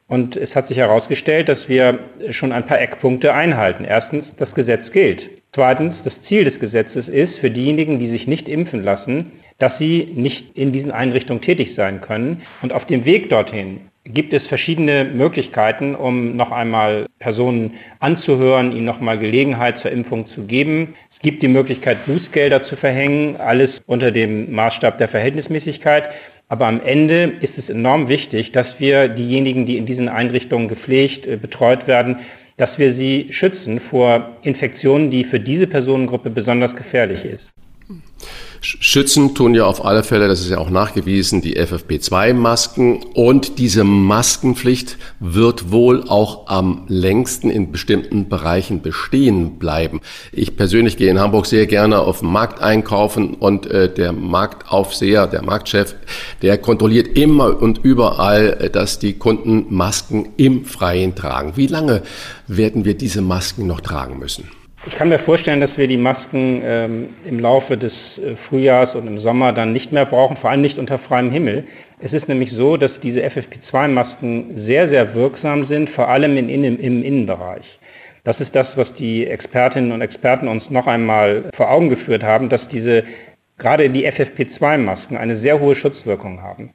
Und 0.07 0.37
es 0.37 0.55
hat 0.55 0.69
sich 0.69 0.77
herausgestellt, 0.77 1.49
dass 1.49 1.67
wir 1.67 1.99
schon 2.31 2.51
ein 2.51 2.65
paar 2.65 2.79
Eckpunkte 2.79 3.33
einhalten. 3.33 3.83
Erstens, 3.83 4.25
das 4.37 4.53
Gesetz 4.53 4.91
gilt. 4.91 5.29
Zweitens, 5.53 5.95
das 6.03 6.13
Ziel 6.27 6.45
des 6.45 6.59
Gesetzes 6.59 7.07
ist, 7.07 7.37
für 7.39 7.51
diejenigen, 7.51 7.99
die 7.99 8.09
sich 8.09 8.25
nicht 8.25 8.47
impfen 8.47 8.83
lassen, 8.83 9.33
dass 9.57 9.77
sie 9.77 10.11
nicht 10.15 10.55
in 10.55 10.71
diesen 10.71 10.91
Einrichtungen 10.91 11.41
tätig 11.41 11.73
sein 11.75 12.01
können. 12.01 12.43
Und 12.61 12.71
auf 12.71 12.85
dem 12.85 13.03
Weg 13.05 13.29
dorthin 13.29 13.81
gibt 14.13 14.34
es 14.34 14.45
verschiedene 14.48 15.06
Möglichkeiten, 15.06 15.95
um 15.95 16.36
noch 16.36 16.52
einmal 16.52 17.06
Personen 17.19 17.76
anzuhören, 18.00 18.72
ihnen 18.72 18.86
noch 18.86 19.00
mal 19.00 19.17
Gelegenheit 19.17 19.80
zur 19.82 19.91
Impfung 19.91 20.28
zu 20.30 20.45
geben. 20.45 20.95
Es 21.13 21.19
gibt 21.22 21.43
die 21.43 21.48
Möglichkeit, 21.48 22.06
Bußgelder 22.06 22.65
zu 22.65 22.76
verhängen, 22.76 23.36
alles 23.38 23.69
unter 23.86 24.12
dem 24.12 24.54
Maßstab 24.54 24.98
der 24.98 25.10
Verhältnismäßigkeit. 25.10 26.06
Aber 26.48 26.65
am 26.65 26.82
Ende 26.82 27.34
ist 27.41 27.58
es 27.58 27.69
enorm 27.69 28.10
wichtig, 28.10 28.52
dass 28.54 28.67
wir 28.80 29.08
diejenigen, 29.08 29.65
die 29.65 29.78
in 29.78 29.86
diesen 29.86 30.10
Einrichtungen 30.10 30.67
gepflegt, 30.67 31.28
äh, 31.28 31.38
betreut 31.38 31.88
werden, 31.88 32.17
dass 32.58 32.78
wir 32.78 32.95
sie 32.95 33.28
schützen 33.32 33.80
vor 33.89 34.38
Infektionen, 34.41 35.12
die 35.12 35.24
für 35.26 35.39
diese 35.39 35.67
Personengruppe 35.67 36.30
besonders 36.30 36.76
gefährlich 36.76 37.24
ist. 37.24 37.59
Schützen 38.62 39.36
tun 39.36 39.55
ja 39.55 39.65
auf 39.65 39.86
alle 39.86 40.03
Fälle, 40.03 40.27
das 40.27 40.41
ist 40.41 40.49
ja 40.49 40.58
auch 40.58 40.69
nachgewiesen, 40.69 41.41
die 41.41 41.58
FFP2-Masken. 41.58 43.03
Und 43.13 43.58
diese 43.58 43.86
Maskenpflicht 43.86 44.97
wird 45.19 45.71
wohl 45.71 46.03
auch 46.08 46.47
am 46.47 46.84
längsten 46.88 47.49
in 47.49 47.71
bestimmten 47.71 48.27
Bereichen 48.27 48.82
bestehen 48.82 49.60
bleiben. 49.60 50.01
Ich 50.34 50.58
persönlich 50.58 50.97
gehe 50.97 51.10
in 51.10 51.19
Hamburg 51.19 51.45
sehr 51.45 51.67
gerne 51.67 51.99
auf 51.99 52.19
den 52.19 52.32
Markt 52.32 52.62
einkaufen 52.62 53.36
und 53.36 53.65
äh, 53.67 53.93
der 53.93 54.12
Marktaufseher, 54.12 55.27
der 55.27 55.41
Marktchef, 55.41 55.95
der 56.41 56.58
kontrolliert 56.58 57.17
immer 57.17 57.62
und 57.62 57.79
überall, 57.79 58.58
äh, 58.60 58.69
dass 58.69 58.99
die 58.99 59.13
Kunden 59.13 59.67
Masken 59.69 60.34
im 60.36 60.65
Freien 60.65 61.15
tragen. 61.15 61.53
Wie 61.55 61.67
lange 61.67 62.01
werden 62.47 62.84
wir 62.84 62.95
diese 62.95 63.21
Masken 63.21 63.67
noch 63.67 63.79
tragen 63.79 64.19
müssen? 64.19 64.59
Ich 64.85 64.95
kann 64.95 65.09
mir 65.09 65.19
vorstellen, 65.19 65.59
dass 65.59 65.77
wir 65.77 65.87
die 65.87 65.97
Masken 65.97 66.61
ähm, 66.63 67.09
im 67.25 67.39
Laufe 67.39 67.77
des 67.77 67.91
äh, 68.17 68.35
Frühjahrs 68.47 68.95
und 68.95 69.07
im 69.07 69.19
Sommer 69.19 69.51
dann 69.51 69.73
nicht 69.73 69.91
mehr 69.91 70.05
brauchen, 70.05 70.37
vor 70.37 70.49
allem 70.49 70.61
nicht 70.61 70.77
unter 70.77 70.99
freiem 70.99 71.31
Himmel. 71.31 71.65
Es 71.99 72.13
ist 72.13 72.29
nämlich 72.29 72.51
so, 72.53 72.77
dass 72.77 72.91
diese 73.03 73.19
FFP2-Masken 73.19 74.65
sehr, 74.65 74.87
sehr 74.87 75.13
wirksam 75.13 75.67
sind, 75.67 75.89
vor 75.89 76.07
allem 76.07 76.37
in, 76.37 76.47
in, 76.47 76.63
im 76.63 77.03
Innenbereich. 77.03 77.65
Das 78.23 78.39
ist 78.39 78.55
das, 78.55 78.67
was 78.75 78.87
die 78.93 79.27
Expertinnen 79.27 79.91
und 79.91 80.01
Experten 80.01 80.47
uns 80.47 80.69
noch 80.69 80.87
einmal 80.87 81.49
vor 81.55 81.69
Augen 81.69 81.89
geführt 81.89 82.23
haben, 82.23 82.47
dass 82.47 82.65
diese 82.69 83.03
gerade 83.57 83.89
die 83.89 84.07
FFP2-Masken 84.07 85.17
eine 85.17 85.39
sehr 85.39 85.59
hohe 85.59 85.75
Schutzwirkung 85.75 86.41
haben. 86.41 86.71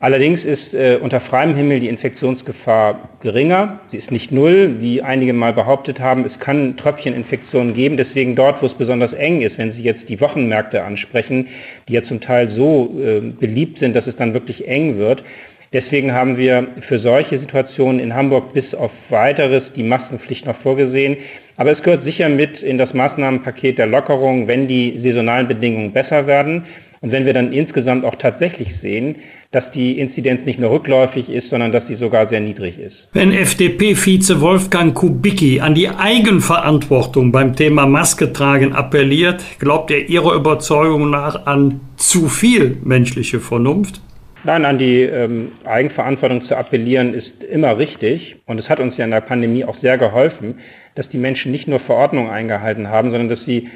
Allerdings 0.00 0.44
ist 0.44 0.72
äh, 0.74 0.96
unter 1.02 1.20
freiem 1.20 1.56
Himmel 1.56 1.80
die 1.80 1.88
Infektionsgefahr 1.88 3.08
geringer. 3.20 3.80
Sie 3.90 3.96
ist 3.96 4.12
nicht 4.12 4.30
null, 4.30 4.76
wie 4.78 5.02
einige 5.02 5.32
mal 5.32 5.52
behauptet 5.52 5.98
haben. 5.98 6.24
Es 6.24 6.38
kann 6.38 6.76
Tröpfcheninfektionen 6.76 7.74
geben. 7.74 7.96
Deswegen 7.96 8.36
dort, 8.36 8.62
wo 8.62 8.66
es 8.66 8.74
besonders 8.74 9.12
eng 9.12 9.40
ist, 9.40 9.58
wenn 9.58 9.72
Sie 9.72 9.82
jetzt 9.82 10.08
die 10.08 10.20
Wochenmärkte 10.20 10.84
ansprechen, 10.84 11.48
die 11.88 11.94
ja 11.94 12.04
zum 12.04 12.20
Teil 12.20 12.50
so 12.50 12.96
äh, 12.96 13.20
beliebt 13.20 13.80
sind, 13.80 13.96
dass 13.96 14.06
es 14.06 14.14
dann 14.14 14.34
wirklich 14.34 14.68
eng 14.68 14.98
wird. 14.98 15.24
Deswegen 15.72 16.12
haben 16.12 16.36
wir 16.38 16.68
für 16.86 17.00
solche 17.00 17.40
Situationen 17.40 17.98
in 17.98 18.14
Hamburg 18.14 18.52
bis 18.52 18.72
auf 18.74 18.92
weiteres 19.10 19.64
die 19.74 19.82
Maskenpflicht 19.82 20.46
noch 20.46 20.56
vorgesehen. 20.60 21.16
Aber 21.56 21.72
es 21.72 21.82
gehört 21.82 22.04
sicher 22.04 22.28
mit 22.28 22.62
in 22.62 22.78
das 22.78 22.94
Maßnahmenpaket 22.94 23.78
der 23.78 23.86
Lockerung, 23.86 24.46
wenn 24.46 24.68
die 24.68 25.00
saisonalen 25.02 25.48
Bedingungen 25.48 25.92
besser 25.92 26.28
werden 26.28 26.66
und 27.00 27.12
wenn 27.12 27.26
wir 27.26 27.32
dann 27.32 27.52
insgesamt 27.52 28.04
auch 28.04 28.16
tatsächlich 28.16 28.68
sehen, 28.82 29.16
dass 29.50 29.64
die 29.72 29.98
Inzidenz 29.98 30.44
nicht 30.44 30.58
nur 30.58 30.70
rückläufig 30.70 31.28
ist, 31.30 31.48
sondern 31.48 31.72
dass 31.72 31.86
sie 31.88 31.96
sogar 31.96 32.28
sehr 32.28 32.40
niedrig 32.40 32.78
ist. 32.78 32.96
Wenn 33.12 33.32
FDP-Vize 33.32 34.40
Wolfgang 34.42 34.94
Kubicki 34.94 35.60
an 35.60 35.74
die 35.74 35.88
Eigenverantwortung 35.88 37.32
beim 37.32 37.56
Thema 37.56 37.86
Maske 37.86 38.32
tragen 38.32 38.74
appelliert, 38.74 39.42
glaubt 39.58 39.90
er 39.90 40.08
Ihrer 40.08 40.34
Überzeugung 40.34 41.08
nach 41.10 41.46
an 41.46 41.80
zu 41.96 42.28
viel 42.28 42.76
menschliche 42.84 43.40
Vernunft? 43.40 44.02
Nein, 44.44 44.64
an 44.64 44.78
die 44.78 45.02
ähm, 45.02 45.52
Eigenverantwortung 45.64 46.44
zu 46.44 46.56
appellieren 46.56 47.14
ist 47.14 47.42
immer 47.42 47.78
richtig. 47.78 48.36
Und 48.46 48.58
es 48.58 48.68
hat 48.68 48.80
uns 48.80 48.96
ja 48.96 49.04
in 49.04 49.10
der 49.10 49.20
Pandemie 49.20 49.64
auch 49.64 49.78
sehr 49.80 49.98
geholfen, 49.98 50.60
dass 50.94 51.08
die 51.08 51.18
Menschen 51.18 51.52
nicht 51.52 51.68
nur 51.68 51.80
Verordnungen 51.80 52.30
eingehalten 52.30 52.88
haben, 52.88 53.10
sondern 53.10 53.28
dass 53.28 53.44
sie 53.44 53.68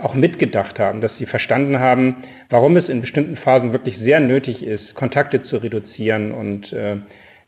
auch 0.00 0.14
mitgedacht 0.14 0.78
haben, 0.78 1.00
dass 1.00 1.16
sie 1.18 1.26
verstanden 1.26 1.80
haben, 1.80 2.24
warum 2.50 2.76
es 2.76 2.88
in 2.88 3.00
bestimmten 3.00 3.36
Phasen 3.36 3.72
wirklich 3.72 3.98
sehr 3.98 4.20
nötig 4.20 4.62
ist, 4.62 4.94
Kontakte 4.94 5.42
zu 5.42 5.56
reduzieren 5.56 6.32
und 6.32 6.72
äh, 6.72 6.96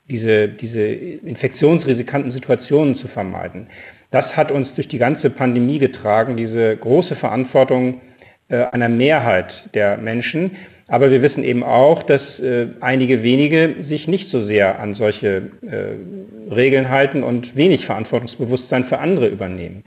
diese, 0.09 0.49
diese 0.49 0.81
infektionsrisikanten 0.81 2.33
Situationen 2.33 2.97
zu 2.97 3.09
vermeiden. 3.09 3.69
Das 4.11 4.37
hat 4.37 4.51
uns 4.51 4.69
durch 4.75 4.89
die 4.89 4.99
ganze 4.99 5.31
Pandemie 5.31 5.79
getragen, 5.79 6.37
diese 6.37 6.77
große 6.77 7.17
Verantwortung 7.17 8.01
äh, 8.49 8.65
einer 8.65 8.89
Mehrheit 8.89 9.53
der 9.75 9.97
Menschen. 9.97 10.57
Aber 10.87 11.11
wir 11.11 11.23
wissen 11.23 11.45
eben 11.45 11.63
auch, 11.63 12.03
dass 12.03 12.21
äh, 12.41 12.67
einige 12.81 13.23
wenige 13.23 13.75
sich 13.89 14.07
nicht 14.07 14.31
so 14.31 14.45
sehr 14.45 14.79
an 14.81 14.95
solche 14.97 15.51
äh, 15.63 16.53
Regeln 16.55 16.91
halten 16.91 17.23
und 17.23 17.57
wenig 17.57 17.87
Verantwortungsbewusstsein 17.87 18.85
für 18.85 18.99
andere 18.99 19.29
übernehmen. 19.29 19.85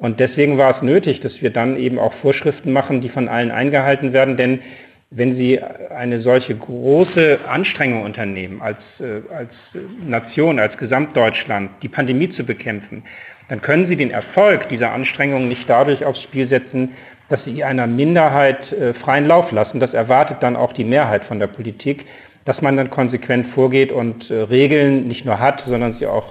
Und 0.00 0.18
deswegen 0.18 0.56
war 0.56 0.74
es 0.74 0.82
nötig, 0.82 1.20
dass 1.20 1.42
wir 1.42 1.50
dann 1.50 1.76
eben 1.76 1.98
auch 1.98 2.14
Vorschriften 2.14 2.72
machen, 2.72 3.02
die 3.02 3.10
von 3.10 3.28
allen 3.28 3.50
eingehalten 3.50 4.14
werden. 4.14 4.38
Denn 4.38 4.60
wenn 5.10 5.36
Sie 5.36 5.60
eine 5.62 6.22
solche 6.22 6.56
große 6.56 7.40
Anstrengung 7.46 8.02
unternehmen, 8.02 8.62
als, 8.62 8.78
äh, 8.98 9.20
als 9.32 9.50
Nation, 10.02 10.58
als 10.58 10.76
Gesamtdeutschland, 10.78 11.70
die 11.82 11.88
Pandemie 11.88 12.32
zu 12.32 12.44
bekämpfen, 12.44 13.04
dann 13.50 13.60
können 13.60 13.88
Sie 13.88 13.96
den 13.96 14.10
Erfolg 14.10 14.70
dieser 14.70 14.90
Anstrengung 14.92 15.48
nicht 15.48 15.68
dadurch 15.68 16.02
aufs 16.04 16.22
Spiel 16.22 16.48
setzen, 16.48 16.94
dass 17.28 17.44
Sie 17.44 17.62
einer 17.62 17.86
Minderheit 17.86 18.72
äh, 18.72 18.94
freien 18.94 19.26
Lauf 19.26 19.52
lassen. 19.52 19.80
Das 19.80 19.92
erwartet 19.92 20.38
dann 20.40 20.56
auch 20.56 20.72
die 20.72 20.84
Mehrheit 20.84 21.24
von 21.24 21.38
der 21.38 21.48
Politik, 21.48 22.06
dass 22.46 22.62
man 22.62 22.78
dann 22.78 22.88
konsequent 22.88 23.48
vorgeht 23.48 23.92
und 23.92 24.30
äh, 24.30 24.34
Regeln 24.34 25.08
nicht 25.08 25.26
nur 25.26 25.38
hat, 25.38 25.62
sondern 25.66 25.98
sie 25.98 26.06
auch 26.06 26.26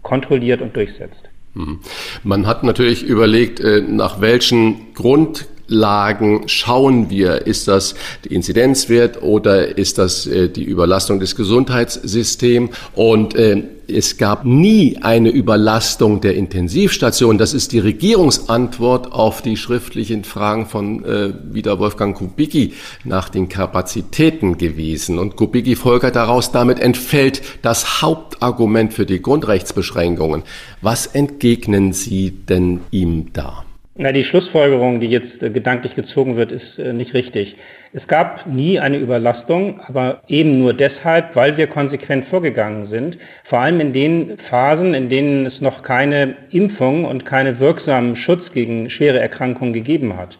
kontrolliert 0.00 0.62
und 0.62 0.74
durchsetzt. 0.74 1.31
Mhm. 1.54 1.80
Man 2.22 2.46
hat 2.46 2.64
natürlich 2.64 3.02
überlegt, 3.02 3.60
äh, 3.60 3.82
nach 3.82 4.20
welchen 4.20 4.94
Grund 4.94 5.46
Lagen 5.72 6.42
schauen 6.46 7.10
wir? 7.10 7.46
Ist 7.46 7.66
das 7.66 7.94
der 8.24 8.32
Inzidenzwert 8.32 9.22
oder 9.22 9.76
ist 9.78 9.98
das 9.98 10.26
äh, 10.26 10.48
die 10.48 10.64
Überlastung 10.64 11.18
des 11.18 11.34
Gesundheitssystems? 11.34 12.70
Und 12.94 13.34
äh, 13.34 13.62
es 13.88 14.16
gab 14.16 14.44
nie 14.44 14.98
eine 15.02 15.30
Überlastung 15.30 16.20
der 16.20 16.34
Intensivstation. 16.36 17.38
Das 17.38 17.54
ist 17.54 17.72
die 17.72 17.78
Regierungsantwort 17.78 19.12
auf 19.12 19.42
die 19.42 19.56
schriftlichen 19.56 20.24
Fragen 20.24 20.66
von 20.66 21.04
äh, 21.04 21.32
wieder 21.44 21.78
Wolfgang 21.78 22.16
Kubicki 22.16 22.74
nach 23.04 23.28
den 23.28 23.48
Kapazitäten 23.48 24.58
gewesen. 24.58 25.18
Und 25.18 25.36
Kubicki 25.36 25.76
folgert 25.76 26.16
daraus, 26.16 26.52
damit 26.52 26.80
entfällt 26.80 27.42
das 27.62 28.02
Hauptargument 28.02 28.92
für 28.92 29.06
die 29.06 29.20
Grundrechtsbeschränkungen. 29.20 30.42
Was 30.80 31.06
entgegnen 31.06 31.92
Sie 31.92 32.30
denn 32.30 32.80
ihm 32.90 33.32
da? 33.32 33.64
Na, 34.02 34.10
die 34.10 34.24
Schlussfolgerung, 34.24 34.98
die 34.98 35.06
jetzt 35.06 35.40
äh, 35.44 35.50
gedanklich 35.50 35.94
gezogen 35.94 36.34
wird, 36.36 36.50
ist 36.50 36.76
äh, 36.76 36.92
nicht 36.92 37.14
richtig. 37.14 37.54
Es 37.92 38.04
gab 38.08 38.48
nie 38.48 38.80
eine 38.80 38.96
Überlastung, 38.96 39.78
aber 39.86 40.22
eben 40.26 40.58
nur 40.58 40.74
deshalb, 40.74 41.36
weil 41.36 41.56
wir 41.56 41.68
konsequent 41.68 42.26
vorgegangen 42.26 42.88
sind, 42.88 43.16
vor 43.44 43.60
allem 43.60 43.78
in 43.78 43.92
den 43.92 44.38
Phasen, 44.50 44.92
in 44.94 45.08
denen 45.08 45.46
es 45.46 45.60
noch 45.60 45.84
keine 45.84 46.34
Impfung 46.50 47.04
und 47.04 47.24
keinen 47.24 47.60
wirksamen 47.60 48.16
Schutz 48.16 48.50
gegen 48.52 48.90
schwere 48.90 49.20
Erkrankungen 49.20 49.72
gegeben 49.72 50.16
hat. 50.16 50.36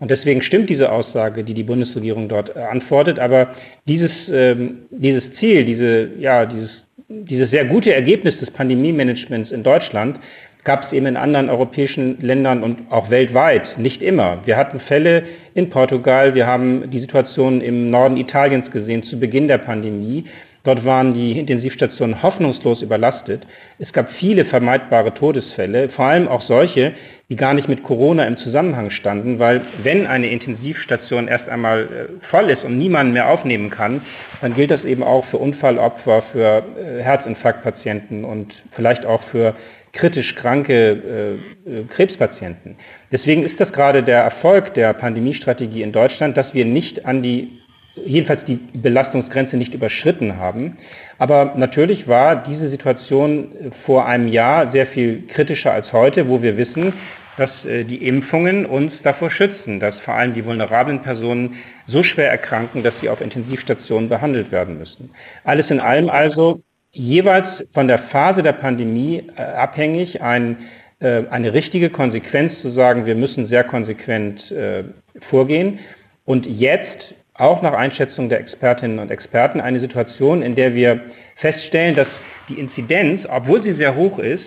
Und 0.00 0.10
deswegen 0.10 0.42
stimmt 0.42 0.68
diese 0.68 0.90
Aussage, 0.90 1.44
die 1.44 1.54
die 1.54 1.62
Bundesregierung 1.62 2.28
dort 2.28 2.56
äh, 2.56 2.58
antwortet. 2.58 3.20
Aber 3.20 3.54
dieses, 3.86 4.10
ähm, 4.28 4.78
dieses 4.90 5.22
Ziel, 5.38 5.64
diese, 5.64 6.10
ja, 6.18 6.44
dieses, 6.44 6.70
dieses 7.08 7.50
sehr 7.50 7.66
gute 7.66 7.94
Ergebnis 7.94 8.36
des 8.40 8.50
Pandemie-Managements 8.50 9.52
in 9.52 9.62
Deutschland 9.62 10.18
gab 10.66 10.86
es 10.86 10.92
eben 10.92 11.06
in 11.06 11.16
anderen 11.16 11.48
europäischen 11.48 12.20
Ländern 12.20 12.62
und 12.62 12.90
auch 12.90 13.08
weltweit 13.08 13.78
nicht 13.78 14.02
immer. 14.02 14.38
Wir 14.44 14.56
hatten 14.56 14.80
Fälle 14.80 15.22
in 15.54 15.70
Portugal, 15.70 16.34
wir 16.34 16.46
haben 16.46 16.90
die 16.90 17.00
Situation 17.00 17.60
im 17.60 17.88
Norden 17.88 18.16
Italiens 18.16 18.70
gesehen 18.72 19.04
zu 19.04 19.18
Beginn 19.18 19.46
der 19.46 19.58
Pandemie. 19.58 20.26
Dort 20.64 20.84
waren 20.84 21.14
die 21.14 21.38
Intensivstationen 21.38 22.20
hoffnungslos 22.20 22.82
überlastet. 22.82 23.46
Es 23.78 23.92
gab 23.92 24.10
viele 24.18 24.44
vermeidbare 24.44 25.14
Todesfälle, 25.14 25.88
vor 25.90 26.06
allem 26.06 26.26
auch 26.26 26.42
solche, 26.42 26.94
die 27.28 27.36
gar 27.36 27.54
nicht 27.54 27.68
mit 27.68 27.84
Corona 27.84 28.24
im 28.24 28.36
Zusammenhang 28.36 28.90
standen, 28.90 29.38
weil 29.38 29.62
wenn 29.84 30.08
eine 30.08 30.28
Intensivstation 30.28 31.28
erst 31.28 31.48
einmal 31.48 31.82
äh, 31.82 32.26
voll 32.30 32.50
ist 32.50 32.64
und 32.64 32.76
niemanden 32.76 33.12
mehr 33.12 33.28
aufnehmen 33.28 33.70
kann, 33.70 34.02
dann 34.40 34.54
gilt 34.54 34.72
das 34.72 34.84
eben 34.84 35.04
auch 35.04 35.24
für 35.26 35.38
Unfallopfer, 35.38 36.24
für 36.32 36.64
äh, 36.76 37.02
Herzinfarktpatienten 37.02 38.24
und 38.24 38.52
vielleicht 38.72 39.06
auch 39.06 39.22
für 39.30 39.54
kritisch 39.96 40.34
kranke 40.36 41.38
äh, 41.66 41.70
äh, 41.70 41.84
Krebspatienten. 41.84 42.76
Deswegen 43.10 43.44
ist 43.44 43.58
das 43.58 43.72
gerade 43.72 44.02
der 44.02 44.20
Erfolg 44.20 44.74
der 44.74 44.92
Pandemiestrategie 44.92 45.82
in 45.82 45.92
Deutschland, 45.92 46.36
dass 46.36 46.52
wir 46.54 46.64
nicht 46.64 47.04
an 47.06 47.22
die, 47.22 47.60
jedenfalls 48.04 48.44
die 48.46 48.56
Belastungsgrenze 48.74 49.56
nicht 49.56 49.74
überschritten 49.74 50.36
haben. 50.36 50.78
Aber 51.18 51.54
natürlich 51.56 52.06
war 52.06 52.44
diese 52.44 52.68
Situation 52.70 53.72
vor 53.84 54.06
einem 54.06 54.28
Jahr 54.28 54.70
sehr 54.72 54.86
viel 54.86 55.26
kritischer 55.28 55.72
als 55.72 55.92
heute, 55.92 56.28
wo 56.28 56.42
wir 56.42 56.56
wissen, 56.56 56.92
dass 57.36 57.50
äh, 57.64 57.84
die 57.84 58.06
Impfungen 58.06 58.66
uns 58.66 58.92
davor 59.02 59.30
schützen, 59.30 59.80
dass 59.80 59.98
vor 60.00 60.14
allem 60.14 60.34
die 60.34 60.44
vulnerablen 60.44 61.02
Personen 61.02 61.56
so 61.86 62.02
schwer 62.02 62.30
erkranken, 62.30 62.82
dass 62.82 62.94
sie 63.00 63.08
auf 63.08 63.20
Intensivstationen 63.20 64.08
behandelt 64.08 64.50
werden 64.50 64.78
müssen. 64.78 65.10
Alles 65.44 65.70
in 65.70 65.80
allem 65.80 66.10
also 66.10 66.62
jeweils 66.96 67.64
von 67.74 67.88
der 67.88 67.98
Phase 68.10 68.42
der 68.42 68.52
Pandemie 68.52 69.22
äh, 69.36 69.42
abhängig, 69.42 70.22
ein, 70.22 70.56
äh, 70.98 71.22
eine 71.30 71.52
richtige 71.52 71.90
Konsequenz 71.90 72.60
zu 72.62 72.70
sagen, 72.70 73.06
wir 73.06 73.14
müssen 73.14 73.48
sehr 73.48 73.64
konsequent 73.64 74.50
äh, 74.50 74.84
vorgehen. 75.28 75.78
Und 76.24 76.46
jetzt, 76.46 77.14
auch 77.34 77.60
nach 77.60 77.74
Einschätzung 77.74 78.30
der 78.30 78.40
Expertinnen 78.40 78.98
und 78.98 79.10
Experten, 79.10 79.60
eine 79.60 79.80
Situation, 79.80 80.42
in 80.42 80.56
der 80.56 80.74
wir 80.74 81.00
feststellen, 81.36 81.94
dass 81.94 82.08
die 82.48 82.58
Inzidenz, 82.58 83.26
obwohl 83.28 83.62
sie 83.62 83.74
sehr 83.74 83.94
hoch 83.94 84.18
ist, 84.18 84.44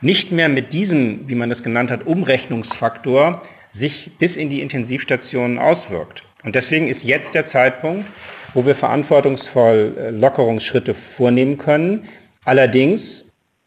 nicht 0.00 0.32
mehr 0.32 0.48
mit 0.48 0.72
diesem, 0.72 1.28
wie 1.28 1.36
man 1.36 1.50
das 1.50 1.62
genannt 1.62 1.90
hat, 1.90 2.04
Umrechnungsfaktor 2.04 3.42
sich 3.78 4.10
bis 4.18 4.34
in 4.34 4.50
die 4.50 4.60
Intensivstationen 4.60 5.58
auswirkt. 5.58 6.22
Und 6.42 6.54
deswegen 6.54 6.88
ist 6.88 7.02
jetzt 7.02 7.32
der 7.34 7.50
Zeitpunkt, 7.50 8.06
wo 8.54 8.64
wir 8.64 8.76
verantwortungsvoll 8.76 9.94
äh, 9.98 10.10
Lockerungsschritte 10.10 10.94
vornehmen 11.16 11.58
können. 11.58 12.08
Allerdings 12.44 13.00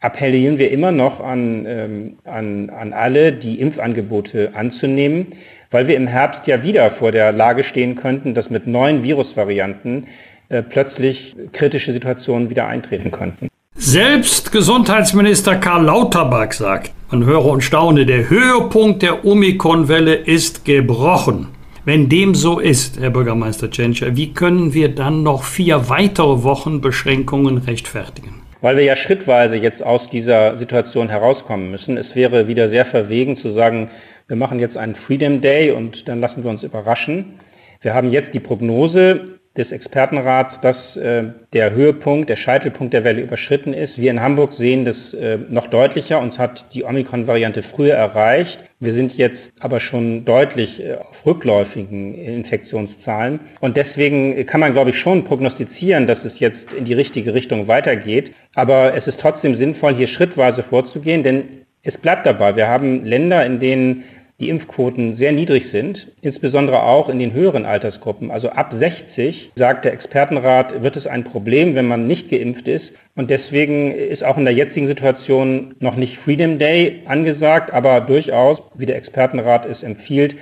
appellieren 0.00 0.58
wir 0.58 0.70
immer 0.70 0.92
noch 0.92 1.20
an, 1.20 1.66
ähm, 1.66 2.16
an, 2.24 2.70
an 2.70 2.92
alle, 2.92 3.32
die 3.32 3.60
Impfangebote 3.60 4.52
anzunehmen, 4.54 5.34
weil 5.70 5.86
wir 5.86 5.96
im 5.96 6.06
Herbst 6.06 6.46
ja 6.46 6.62
wieder 6.62 6.90
vor 6.92 7.12
der 7.12 7.32
Lage 7.32 7.64
stehen 7.64 7.96
könnten, 7.96 8.34
dass 8.34 8.50
mit 8.50 8.66
neuen 8.66 9.02
Virusvarianten 9.02 10.08
äh, 10.48 10.62
plötzlich 10.62 11.36
kritische 11.52 11.92
Situationen 11.92 12.50
wieder 12.50 12.66
eintreten 12.66 13.10
könnten. 13.10 13.48
Selbst 13.74 14.52
Gesundheitsminister 14.52 15.56
Karl 15.56 15.84
Lauterbach 15.84 16.52
sagt, 16.52 16.92
man 17.10 17.24
höre 17.24 17.46
und 17.46 17.62
staune, 17.62 18.04
der 18.04 18.28
Höhepunkt 18.28 19.02
der 19.02 19.24
Omikron-Welle 19.24 20.14
ist 20.14 20.64
gebrochen. 20.64 21.48
Wenn 21.86 22.10
dem 22.10 22.34
so 22.34 22.58
ist, 22.58 23.00
Herr 23.00 23.08
Bürgermeister 23.08 23.70
Tschentscher, 23.70 24.14
wie 24.14 24.34
können 24.34 24.74
wir 24.74 24.94
dann 24.94 25.22
noch 25.22 25.44
vier 25.44 25.88
weitere 25.88 26.42
Wochen 26.44 26.82
Beschränkungen 26.82 27.56
rechtfertigen? 27.56 28.42
Weil 28.60 28.76
wir 28.76 28.84
ja 28.84 28.98
schrittweise 28.98 29.56
jetzt 29.56 29.82
aus 29.82 30.02
dieser 30.12 30.58
Situation 30.58 31.08
herauskommen 31.08 31.70
müssen. 31.70 31.96
Es 31.96 32.14
wäre 32.14 32.46
wieder 32.48 32.68
sehr 32.68 32.84
verwegen 32.84 33.38
zu 33.38 33.54
sagen, 33.54 33.88
wir 34.28 34.36
machen 34.36 34.58
jetzt 34.58 34.76
einen 34.76 34.94
Freedom 34.94 35.40
Day 35.40 35.70
und 35.70 36.06
dann 36.06 36.20
lassen 36.20 36.44
wir 36.44 36.50
uns 36.50 36.62
überraschen. 36.62 37.40
Wir 37.80 37.94
haben 37.94 38.12
jetzt 38.12 38.34
die 38.34 38.40
Prognose 38.40 39.39
des 39.56 39.72
Expertenrats, 39.72 40.60
dass 40.62 40.96
äh, 40.96 41.24
der 41.52 41.72
Höhepunkt, 41.72 42.30
der 42.30 42.36
Scheitelpunkt 42.36 42.94
der 42.94 43.02
Welle 43.02 43.22
überschritten 43.22 43.74
ist. 43.74 43.98
Wir 43.98 44.12
in 44.12 44.20
Hamburg 44.20 44.52
sehen 44.56 44.84
das 44.84 44.96
äh, 45.12 45.38
noch 45.48 45.66
deutlicher. 45.68 46.20
Uns 46.20 46.38
hat 46.38 46.64
die 46.72 46.84
Omikron-Variante 46.84 47.64
früher 47.74 47.94
erreicht. 47.94 48.58
Wir 48.78 48.94
sind 48.94 49.14
jetzt 49.16 49.40
aber 49.58 49.80
schon 49.80 50.24
deutlich 50.24 50.78
äh, 50.78 50.94
auf 50.94 51.26
rückläufigen 51.26 52.14
Infektionszahlen. 52.14 53.40
Und 53.58 53.76
deswegen 53.76 54.46
kann 54.46 54.60
man, 54.60 54.72
glaube 54.72 54.90
ich, 54.90 55.00
schon 55.00 55.24
prognostizieren, 55.24 56.06
dass 56.06 56.24
es 56.24 56.38
jetzt 56.38 56.72
in 56.76 56.84
die 56.84 56.94
richtige 56.94 57.34
Richtung 57.34 57.66
weitergeht. 57.66 58.32
Aber 58.54 58.94
es 58.94 59.04
ist 59.08 59.18
trotzdem 59.18 59.56
sinnvoll, 59.56 59.96
hier 59.96 60.08
schrittweise 60.08 60.62
vorzugehen, 60.62 61.24
denn 61.24 61.66
es 61.82 61.96
bleibt 61.98 62.24
dabei. 62.24 62.54
Wir 62.54 62.68
haben 62.68 63.04
Länder, 63.04 63.44
in 63.44 63.58
denen 63.58 64.04
die 64.40 64.48
Impfquoten 64.48 65.18
sehr 65.18 65.32
niedrig 65.32 65.66
sind, 65.70 66.08
insbesondere 66.22 66.82
auch 66.82 67.08
in 67.10 67.18
den 67.18 67.32
höheren 67.32 67.66
Altersgruppen. 67.66 68.30
Also 68.30 68.48
ab 68.48 68.74
60, 68.78 69.52
sagt 69.54 69.84
der 69.84 69.92
Expertenrat, 69.92 70.82
wird 70.82 70.96
es 70.96 71.06
ein 71.06 71.24
Problem, 71.24 71.74
wenn 71.74 71.86
man 71.86 72.06
nicht 72.06 72.30
geimpft 72.30 72.66
ist. 72.66 72.86
Und 73.16 73.28
deswegen 73.28 73.92
ist 73.92 74.24
auch 74.24 74.38
in 74.38 74.46
der 74.46 74.54
jetzigen 74.54 74.86
Situation 74.86 75.74
noch 75.78 75.96
nicht 75.96 76.16
Freedom 76.18 76.58
Day 76.58 77.02
angesagt, 77.04 77.72
aber 77.72 78.00
durchaus, 78.00 78.58
wie 78.74 78.86
der 78.86 78.96
Expertenrat 78.96 79.66
es 79.66 79.82
empfiehlt, 79.82 80.34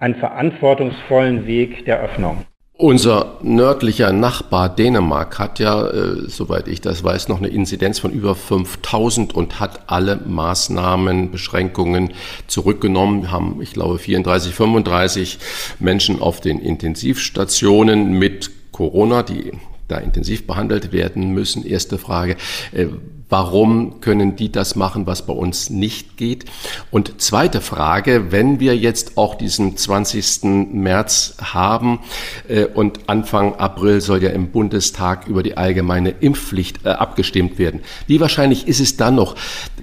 einen 0.00 0.16
verantwortungsvollen 0.16 1.46
Weg 1.46 1.84
der 1.84 2.02
Öffnung. 2.02 2.44
Unser 2.76 3.38
nördlicher 3.40 4.12
Nachbar 4.12 4.68
Dänemark 4.68 5.38
hat 5.38 5.60
ja, 5.60 5.86
äh, 5.86 6.28
soweit 6.28 6.66
ich 6.66 6.80
das 6.80 7.04
weiß, 7.04 7.28
noch 7.28 7.38
eine 7.38 7.46
Inzidenz 7.46 8.00
von 8.00 8.10
über 8.10 8.34
5000 8.34 9.32
und 9.32 9.60
hat 9.60 9.82
alle 9.86 10.16
Maßnahmen, 10.16 11.30
Beschränkungen 11.30 12.14
zurückgenommen. 12.48 13.22
Wir 13.22 13.30
haben, 13.30 13.62
ich 13.62 13.74
glaube, 13.74 13.98
34, 14.00 14.52
35 14.52 15.38
Menschen 15.78 16.20
auf 16.20 16.40
den 16.40 16.58
Intensivstationen 16.58 18.18
mit 18.18 18.50
Corona, 18.72 19.22
die 19.22 19.52
da 19.88 19.98
intensiv 19.98 20.46
behandelt 20.46 20.92
werden 20.92 21.30
müssen. 21.30 21.64
Erste 21.64 21.98
Frage, 21.98 22.36
äh, 22.72 22.86
warum 23.28 24.00
können 24.00 24.36
die 24.36 24.52
das 24.52 24.76
machen, 24.76 25.06
was 25.06 25.26
bei 25.26 25.32
uns 25.32 25.70
nicht 25.70 26.16
geht? 26.16 26.44
Und 26.90 27.20
zweite 27.20 27.60
Frage, 27.60 28.30
wenn 28.30 28.60
wir 28.60 28.76
jetzt 28.76 29.16
auch 29.16 29.34
diesen 29.34 29.76
20. 29.76 30.72
März 30.72 31.36
haben 31.40 32.00
äh, 32.48 32.64
und 32.64 33.08
Anfang 33.08 33.56
April 33.56 34.00
soll 34.00 34.22
ja 34.22 34.30
im 34.30 34.50
Bundestag 34.50 35.26
über 35.26 35.42
die 35.42 35.56
allgemeine 35.56 36.10
Impfpflicht 36.10 36.84
äh, 36.84 36.90
abgestimmt 36.90 37.58
werden, 37.58 37.80
wie 38.06 38.20
wahrscheinlich 38.20 38.68
ist 38.68 38.80
es 38.80 38.96
dann 38.96 39.16
noch, 39.16 39.36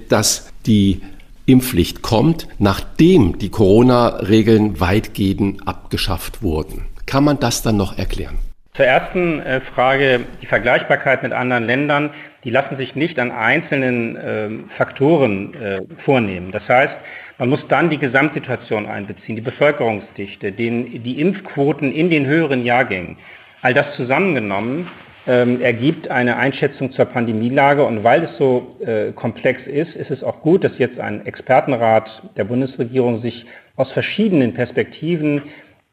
dass 0.08 0.48
die 0.66 1.02
Impfpflicht 1.44 2.02
kommt, 2.02 2.46
nachdem 2.58 3.38
die 3.38 3.48
Corona-Regeln 3.48 4.80
weitgehend 4.80 5.66
abgeschafft 5.66 6.42
wurden? 6.42 6.86
Kann 7.04 7.24
man 7.24 7.40
das 7.40 7.62
dann 7.62 7.76
noch 7.76 7.98
erklären? 7.98 8.38
Zur 8.74 8.86
ersten 8.86 9.40
äh, 9.40 9.60
Frage, 9.60 10.20
die 10.40 10.46
Vergleichbarkeit 10.46 11.22
mit 11.22 11.34
anderen 11.34 11.66
Ländern, 11.66 12.08
die 12.42 12.48
lassen 12.48 12.78
sich 12.78 12.94
nicht 12.94 13.18
an 13.18 13.30
einzelnen 13.30 14.16
äh, 14.16 14.48
Faktoren 14.78 15.52
äh, 15.52 15.82
vornehmen. 16.06 16.52
Das 16.52 16.66
heißt, 16.66 16.94
man 17.36 17.50
muss 17.50 17.60
dann 17.68 17.90
die 17.90 17.98
Gesamtsituation 17.98 18.86
einbeziehen, 18.86 19.36
die 19.36 19.42
Bevölkerungsdichte, 19.42 20.52
den, 20.52 21.02
die 21.02 21.20
Impfquoten 21.20 21.92
in 21.92 22.08
den 22.08 22.24
höheren 22.24 22.64
Jahrgängen. 22.64 23.18
All 23.60 23.74
das 23.74 23.94
zusammengenommen 23.94 24.88
ähm, 25.26 25.60
ergibt 25.60 26.08
eine 26.08 26.38
Einschätzung 26.38 26.92
zur 26.92 27.04
Pandemielage. 27.04 27.84
Und 27.84 28.04
weil 28.04 28.24
es 28.24 28.38
so 28.38 28.78
äh, 28.80 29.12
komplex 29.12 29.66
ist, 29.66 29.94
ist 29.96 30.10
es 30.10 30.24
auch 30.24 30.40
gut, 30.40 30.64
dass 30.64 30.78
jetzt 30.78 30.98
ein 30.98 31.26
Expertenrat 31.26 32.22
der 32.38 32.44
Bundesregierung 32.44 33.20
sich 33.20 33.44
aus 33.76 33.92
verschiedenen 33.92 34.54
Perspektiven 34.54 35.42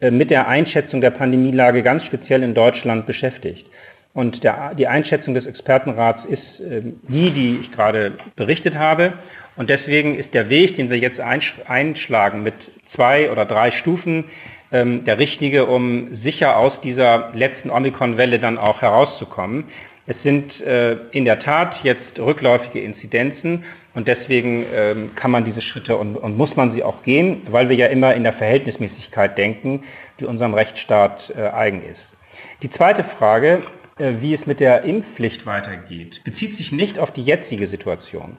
mit 0.02 0.30
der 0.30 0.48
Einschätzung 0.48 1.02
der 1.02 1.12
Pandemielage 1.12 1.84
ganz 1.84 2.04
speziell 2.06 2.44
in 2.44 2.54
Deutschland 2.54 3.06
beschäftigt. 3.06 3.66
Und 4.14 4.44
der, 4.44 4.74
die 4.76 4.88
Einschätzung 4.88 5.34
des 5.34 5.46
Expertenrats 5.46 6.26
ist 6.26 6.60
äh, 6.60 6.82
die, 7.08 7.32
die 7.32 7.60
ich 7.62 7.72
gerade 7.72 8.18
berichtet 8.36 8.76
habe. 8.76 9.14
Und 9.56 9.70
deswegen 9.70 10.16
ist 10.16 10.34
der 10.34 10.50
Weg, 10.50 10.78
den 10.78 10.90
wir 10.90 10.98
jetzt 10.98 11.20
einschlagen 11.20 12.44
mit 12.44 12.56
zwei 12.96 13.32
oder 13.32 13.46
drei 13.46 13.72
Stufen, 13.72 14.26
ähm, 14.72 15.06
der 15.06 15.20
richtige, 15.20 15.66
um 15.66 16.20
sicher 16.24 16.58
aus 16.58 16.74
dieser 16.82 17.32
letzten 17.34 17.70
Omikron-Welle 17.70 18.40
dann 18.40 18.58
auch 18.58 18.82
herauszukommen. 18.82 19.66
Es 20.10 20.16
sind 20.24 20.60
äh, 20.62 20.94
in 21.12 21.24
der 21.24 21.40
Tat 21.40 21.84
jetzt 21.84 22.18
rückläufige 22.18 22.80
Inzidenzen 22.80 23.64
und 23.94 24.08
deswegen 24.08 24.66
ähm, 24.74 25.12
kann 25.16 25.30
man 25.30 25.46
diese 25.46 25.62
Schritte 25.62 25.98
und, 25.98 26.16
und, 26.16 26.36
muss 26.36 26.56
man 26.56 26.74
sie 26.74 26.84
auch 26.84 27.04
gehen, 27.04 27.44
weil 27.52 27.70
wir 27.70 27.76
ja 27.76 27.86
immer 27.86 28.16
in 28.16 28.24
der 28.24 28.34
Verhältnismäßigkeit 28.34 29.38
denken, 29.38 29.84
die 30.20 30.26
unserem 30.26 30.56
Rechtsstaat 30.56 31.32
äh, 31.38 31.42
eigen 31.50 31.84
ist. 31.84 32.02
Die 32.64 32.72
zweite 32.72 33.04
Frage, 33.20 33.62
äh, 34.00 34.14
wie 34.20 34.34
es 34.34 34.44
mit 34.48 34.60
der 34.60 34.82
Impfpflicht 34.82 35.46
weitergeht, 35.46 36.24
bezieht 36.24 36.58
sich 36.58 36.72
nicht 36.72 36.98
auf 36.98 37.12
die 37.14 37.24
jetzige 37.24 37.68
Situation 37.68 38.38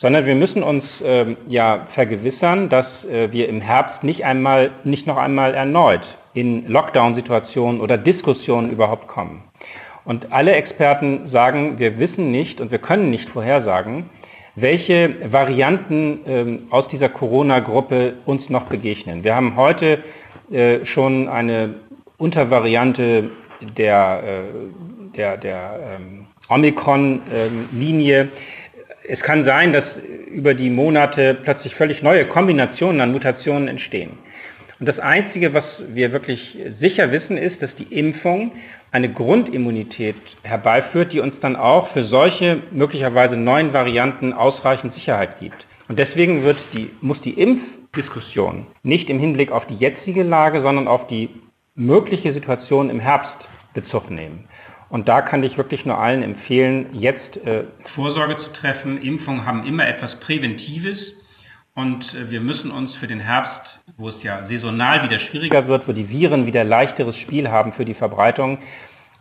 sondern 0.00 0.26
wir 0.26 0.36
müssen 0.36 0.62
uns 0.62 0.84
ähm, 1.02 1.36
ja 1.48 1.88
vergewissern, 1.94 2.68
dass 2.68 2.86
äh, 3.10 3.32
wir 3.32 3.48
im 3.48 3.60
Herbst 3.60 4.04
nicht 4.04 4.24
einmal, 4.24 4.70
nicht 4.84 5.08
noch 5.08 5.16
einmal 5.16 5.54
erneut 5.54 6.02
in 6.34 6.68
Lockdown-Situationen 6.68 7.80
oder 7.80 7.98
Diskussionen 7.98 8.70
überhaupt 8.70 9.08
kommen. 9.08 9.42
Und 10.08 10.32
alle 10.32 10.52
Experten 10.52 11.28
sagen, 11.32 11.78
wir 11.78 11.98
wissen 11.98 12.30
nicht 12.30 12.62
und 12.62 12.70
wir 12.70 12.78
können 12.78 13.10
nicht 13.10 13.28
vorhersagen, 13.28 14.08
welche 14.54 15.14
Varianten 15.30 16.20
ähm, 16.26 16.62
aus 16.70 16.88
dieser 16.88 17.10
Corona-Gruppe 17.10 18.14
uns 18.24 18.48
noch 18.48 18.70
begegnen. 18.70 19.22
Wir 19.22 19.34
haben 19.34 19.54
heute 19.54 20.02
äh, 20.50 20.86
schon 20.86 21.28
eine 21.28 21.74
Untervariante 22.16 23.30
der, 23.76 24.22
äh, 24.24 25.14
der, 25.14 25.36
der 25.36 25.98
ähm, 26.00 26.26
Omikron-Linie. 26.48 28.20
Ähm, 28.20 28.28
es 29.06 29.20
kann 29.20 29.44
sein, 29.44 29.74
dass 29.74 29.84
über 30.28 30.54
die 30.54 30.70
Monate 30.70 31.36
plötzlich 31.44 31.74
völlig 31.74 32.02
neue 32.02 32.24
Kombinationen 32.24 33.02
an 33.02 33.12
Mutationen 33.12 33.68
entstehen. 33.68 34.12
Und 34.80 34.88
das 34.88 34.98
Einzige, 35.00 35.52
was 35.52 35.64
wir 35.86 36.12
wirklich 36.12 36.56
sicher 36.80 37.12
wissen, 37.12 37.36
ist, 37.36 37.60
dass 37.60 37.74
die 37.74 37.92
Impfung 37.94 38.52
eine 38.90 39.12
Grundimmunität 39.12 40.16
herbeiführt, 40.42 41.12
die 41.12 41.20
uns 41.20 41.34
dann 41.40 41.56
auch 41.56 41.92
für 41.92 42.04
solche 42.04 42.62
möglicherweise 42.70 43.36
neuen 43.36 43.72
Varianten 43.72 44.32
ausreichend 44.32 44.94
Sicherheit 44.94 45.40
gibt. 45.40 45.66
Und 45.88 45.98
deswegen 45.98 46.42
wird 46.42 46.58
die, 46.72 46.90
muss 47.00 47.20
die 47.22 47.34
Impfdiskussion 47.34 48.66
nicht 48.82 49.10
im 49.10 49.18
Hinblick 49.18 49.50
auf 49.52 49.66
die 49.66 49.76
jetzige 49.76 50.22
Lage, 50.22 50.62
sondern 50.62 50.88
auf 50.88 51.06
die 51.08 51.30
mögliche 51.74 52.32
Situation 52.32 52.90
im 52.90 53.00
Herbst 53.00 53.48
Bezug 53.74 54.10
nehmen. 54.10 54.48
Und 54.88 55.08
da 55.08 55.20
kann 55.20 55.42
ich 55.42 55.56
wirklich 55.58 55.84
nur 55.84 55.98
allen 55.98 56.22
empfehlen, 56.22 56.94
jetzt 56.94 57.36
äh, 57.36 57.64
Vorsorge 57.94 58.38
zu 58.38 58.52
treffen. 58.54 59.00
Impfungen 59.02 59.44
haben 59.44 59.66
immer 59.66 59.86
etwas 59.86 60.18
Präventives. 60.20 60.98
Und 61.74 62.02
äh, 62.14 62.30
wir 62.30 62.40
müssen 62.40 62.70
uns 62.70 62.94
für 62.96 63.06
den 63.06 63.20
Herbst, 63.20 63.77
wo 63.96 64.10
es 64.10 64.22
ja 64.22 64.46
saisonal 64.48 65.02
wieder 65.04 65.20
schwieriger 65.20 65.66
wird, 65.66 65.88
wo 65.88 65.92
die 65.92 66.08
Viren 66.08 66.46
wieder 66.46 66.64
leichteres 66.64 67.16
Spiel 67.16 67.48
haben 67.48 67.72
für 67.72 67.84
die 67.84 67.94
Verbreitung 67.94 68.58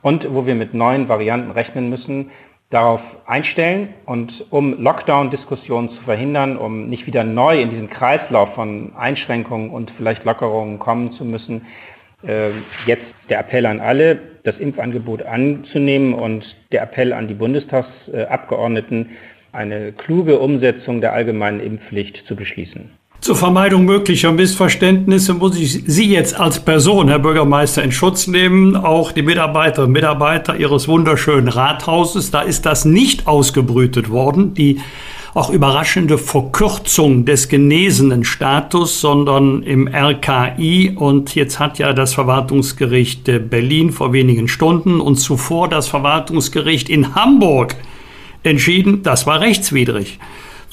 und 0.02 0.28
wo 0.34 0.46
wir 0.46 0.56
mit 0.56 0.74
neuen 0.74 1.08
Varianten 1.08 1.52
rechnen 1.52 1.90
müssen, 1.90 2.32
darauf 2.70 3.02
einstellen 3.26 3.94
und 4.06 4.46
um 4.50 4.82
Lockdown-Diskussionen 4.82 5.90
zu 5.92 6.02
verhindern, 6.02 6.58
um 6.58 6.90
nicht 6.90 7.08
wieder 7.08 7.24
neu 7.24 7.62
in 7.62 7.70
diesen 7.70 7.90
Kreislauf 7.90 8.56
von 8.56 8.94
Einschränkungen 8.96 9.70
und 9.70 9.92
vielleicht 9.96 10.26
Lockerungen 10.26 10.80
kommen 10.80 11.14
zu 11.14 11.24
müssen, 11.24 11.66
äh, 12.24 12.50
jetzt 12.86 13.06
der 13.30 13.40
Appell 13.40 13.66
an 13.66 13.80
alle, 13.80 14.20
das 14.44 14.58
Impfangebot 14.58 15.24
anzunehmen 15.24 16.14
und 16.14 16.44
der 16.72 16.84
Appell 16.84 17.14
an 17.14 17.28
die 17.28 17.36
Bundestagsabgeordneten, 17.36 19.12
eine 19.54 19.94
kluge 19.94 20.40
Umsetzung 20.40 21.00
der 21.00 21.14
allgemeinen 21.14 21.62
Impfpflicht 21.62 22.26
zu 22.28 22.36
beschließen. 22.36 22.92
Zur 23.20 23.36
Vermeidung 23.36 23.86
möglicher 23.86 24.32
Missverständnisse 24.32 25.34
muss 25.34 25.58
ich 25.58 25.84
Sie 25.86 26.06
jetzt 26.06 26.40
als 26.40 26.60
Person, 26.60 27.10
Herr 27.10 27.20
Bürgermeister, 27.20 27.84
in 27.84 27.92
Schutz 27.92 28.28
nehmen. 28.28 28.76
Auch 28.76 29.12
die 29.12 29.24
Mitarbeiterinnen 29.24 29.88
und 29.88 29.94
Mitarbeiter 29.94 30.56
Ihres 30.56 30.88
wunderschönen 30.88 31.48
Rathauses. 31.48 32.32
Da 32.32 32.42
ist 32.42 32.66
das 32.66 32.86
nicht 32.86 33.28
ausgebrütet 33.28 34.10
worden. 34.10 34.54
Die 34.54 34.80
auch 35.34 35.50
überraschende 35.50 36.18
Verkürzung 36.18 37.26
des 37.26 37.48
genesenen 37.48 38.24
Status, 38.24 39.02
sondern 39.02 39.62
im 39.62 39.88
RKI. 39.88 40.96
Und 40.96 41.36
jetzt 41.36 41.60
hat 41.60 41.80
ja 41.80 41.94
das 41.94 42.14
Verwaltungsgericht 42.14 43.26
Berlin 43.50 43.92
vor 43.92 44.14
wenigen 44.14 44.48
Stunden 44.48 45.00
und 45.00 45.18
zuvor 45.18 45.68
das 45.68 45.88
Verwaltungsgericht 45.88 46.90
in 46.90 47.14
Hamburg 47.14 47.76
entschieden, 48.44 49.04
das 49.04 49.28
war 49.28 49.42
rechtswidrig. 49.42 50.18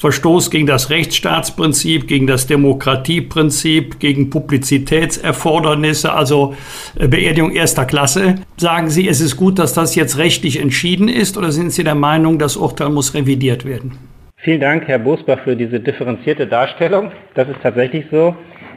Verstoß 0.05 0.51
gegen 0.51 0.67
das 0.67 0.91
Rechtsstaatsprinzip, 0.91 2.07
gegen 2.07 2.27
das 2.27 2.45
Demokratieprinzip, 2.45 3.99
gegen 3.99 4.29
Publizitätserfordernisse, 4.29 6.13
also 6.13 6.55
äh, 6.99 7.07
Beerdigung 7.07 7.49
erster 7.49 7.85
Klasse. 7.85 8.35
Sagen 8.55 8.91
Sie, 8.91 9.07
es 9.07 9.19
ist 9.19 9.35
gut, 9.35 9.57
dass 9.57 9.73
das 9.73 9.95
jetzt 9.95 10.19
rechtlich 10.19 10.61
entschieden 10.61 11.09
ist 11.09 11.39
oder 11.39 11.51
sind 11.51 11.71
Sie 11.71 11.83
der 11.83 11.95
Meinung, 11.95 12.37
das 12.37 12.55
Urteil 12.55 12.89
muss 12.89 13.15
revidiert 13.15 13.65
werden? 13.65 13.97
Vielen 14.37 14.61
Dank, 14.61 14.87
Herr 14.87 14.99
Bosbach, 14.99 15.39
für 15.43 15.55
diese 15.55 15.79
differenzierte 15.79 16.45
Darstellung. 16.45 17.11
Das 17.33 17.49
ist 17.49 17.57
tatsächlich 17.63 18.05
so. 18.11 18.35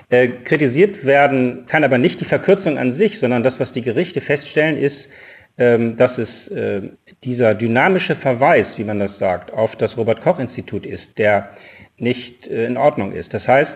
Äh, 0.09 0.29
kritisiert 0.47 1.05
werden 1.05 1.67
kann 1.69 1.85
aber 1.85 1.99
nicht 1.99 2.23
die 2.23 2.25
Verkürzung 2.25 2.79
an 2.79 2.97
sich, 2.97 3.19
sondern 3.21 3.43
das, 3.43 3.53
was 3.59 3.71
die 3.75 3.83
Gerichte 3.83 4.23
feststellen, 4.23 4.79
ist, 4.79 4.97
ähm, 5.59 5.99
dass 5.99 6.13
es 6.17 6.51
äh, 6.51 6.89
dieser 7.25 7.55
dynamische 7.55 8.17
Verweis, 8.17 8.67
wie 8.77 8.85
man 8.85 9.01
das 9.01 9.17
sagt, 9.19 9.53
auf 9.53 9.75
das 9.77 9.97
Robert-Koch-Institut 9.97 10.87
ist, 10.87 11.07
der 11.17 11.51
nicht 11.97 12.47
äh, 12.47 12.67
in 12.67 12.77
Ordnung 12.77 13.13
ist. 13.13 13.33
Das 13.35 13.47
heißt, 13.47 13.73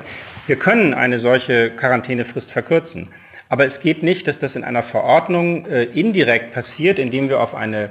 wir 0.47 0.57
können 0.57 0.95
eine 0.95 1.21
solche 1.21 1.71
Quarantänefrist 1.71 2.51
verkürzen. 2.51 3.09
Aber 3.49 3.67
es 3.67 3.81
geht 3.81 4.03
nicht, 4.03 4.27
dass 4.27 4.39
das 4.39 4.55
in 4.55 4.65
einer 4.65 4.85
Verordnung 4.85 5.67
äh, 5.67 5.85
indirekt 5.85 6.55
passiert, 6.55 6.99
indem 6.99 7.29
wir 7.29 7.41
auf 7.41 7.55
eine 7.55 7.91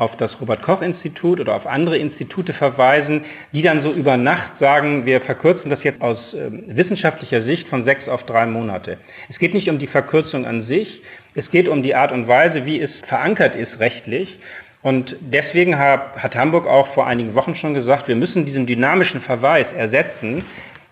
auf 0.00 0.16
das 0.16 0.40
Robert-Koch-Institut 0.40 1.40
oder 1.40 1.54
auf 1.54 1.66
andere 1.66 1.98
Institute 1.98 2.54
verweisen, 2.54 3.26
die 3.52 3.60
dann 3.60 3.82
so 3.82 3.92
über 3.92 4.16
Nacht 4.16 4.52
sagen, 4.58 5.04
wir 5.04 5.20
verkürzen 5.20 5.70
das 5.70 5.84
jetzt 5.84 6.00
aus 6.00 6.16
äh, 6.32 6.48
wissenschaftlicher 6.74 7.42
Sicht 7.42 7.68
von 7.68 7.84
sechs 7.84 8.08
auf 8.08 8.24
drei 8.24 8.46
Monate. 8.46 8.96
Es 9.28 9.38
geht 9.38 9.52
nicht 9.52 9.68
um 9.68 9.78
die 9.78 9.86
Verkürzung 9.86 10.46
an 10.46 10.66
sich, 10.66 11.02
es 11.34 11.50
geht 11.50 11.68
um 11.68 11.82
die 11.82 11.94
Art 11.94 12.12
und 12.12 12.28
Weise, 12.28 12.64
wie 12.64 12.80
es 12.80 12.90
verankert 13.08 13.54
ist 13.54 13.78
rechtlich. 13.78 14.38
Und 14.82 15.16
deswegen 15.20 15.78
hat, 15.78 16.16
hat 16.16 16.34
Hamburg 16.34 16.66
auch 16.66 16.88
vor 16.94 17.06
einigen 17.06 17.34
Wochen 17.34 17.54
schon 17.56 17.74
gesagt, 17.74 18.08
wir 18.08 18.16
müssen 18.16 18.46
diesen 18.46 18.66
dynamischen 18.66 19.20
Verweis 19.20 19.66
ersetzen 19.76 20.44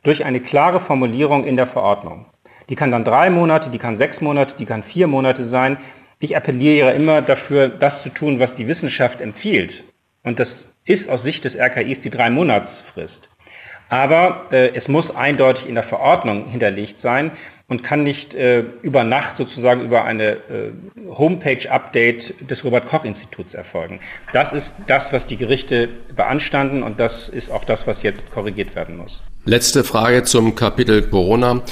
durch 0.02 0.24
eine 0.24 0.40
klare 0.40 0.80
Formulierung 0.80 1.44
in 1.44 1.56
der 1.56 1.68
Verordnung. 1.68 2.26
Die 2.68 2.76
kann 2.76 2.90
dann 2.90 3.04
drei 3.04 3.30
Monate, 3.30 3.70
die 3.70 3.78
kann 3.78 3.98
sechs 3.98 4.20
Monate, 4.20 4.54
die 4.58 4.66
kann 4.66 4.82
vier 4.82 5.06
Monate 5.06 5.48
sein. 5.48 5.78
Ich 6.18 6.36
appelliere 6.36 6.92
immer 6.92 7.22
dafür, 7.22 7.68
das 7.68 8.02
zu 8.02 8.10
tun, 8.10 8.38
was 8.38 8.54
die 8.56 8.68
Wissenschaft 8.68 9.20
empfiehlt. 9.20 9.72
Und 10.22 10.38
das 10.38 10.48
ist 10.84 11.08
aus 11.08 11.22
Sicht 11.22 11.44
des 11.44 11.54
RKIs 11.54 11.98
die 12.02 12.10
drei 12.10 12.28
Monatsfrist. 12.28 13.28
Aber 13.88 14.46
äh, 14.50 14.74
es 14.74 14.86
muss 14.86 15.10
eindeutig 15.14 15.66
in 15.66 15.74
der 15.74 15.84
Verordnung 15.84 16.50
hinterlegt 16.50 17.00
sein 17.02 17.30
und 17.68 17.82
kann 17.84 18.02
nicht 18.02 18.32
äh, 18.34 18.64
über 18.82 19.04
Nacht 19.04 19.36
sozusagen 19.36 19.82
über 19.82 20.04
eine 20.04 20.32
äh, 20.32 20.72
Homepage-Update 21.06 22.50
des 22.50 22.64
Robert-Koch-Instituts 22.64 23.52
erfolgen. 23.52 24.00
Das 24.32 24.52
ist 24.54 24.66
das, 24.86 25.02
was 25.10 25.26
die 25.26 25.36
Gerichte 25.36 25.88
beanstanden 26.16 26.82
und 26.82 26.98
das 26.98 27.28
ist 27.28 27.50
auch 27.50 27.64
das, 27.64 27.80
was 27.84 27.98
jetzt 28.02 28.22
korrigiert 28.32 28.74
werden 28.74 28.96
muss. 28.96 29.20
Letzte 29.44 29.84
Frage 29.84 30.24
zum 30.24 30.54
Kapitel 30.54 31.02
Corona. 31.02 31.62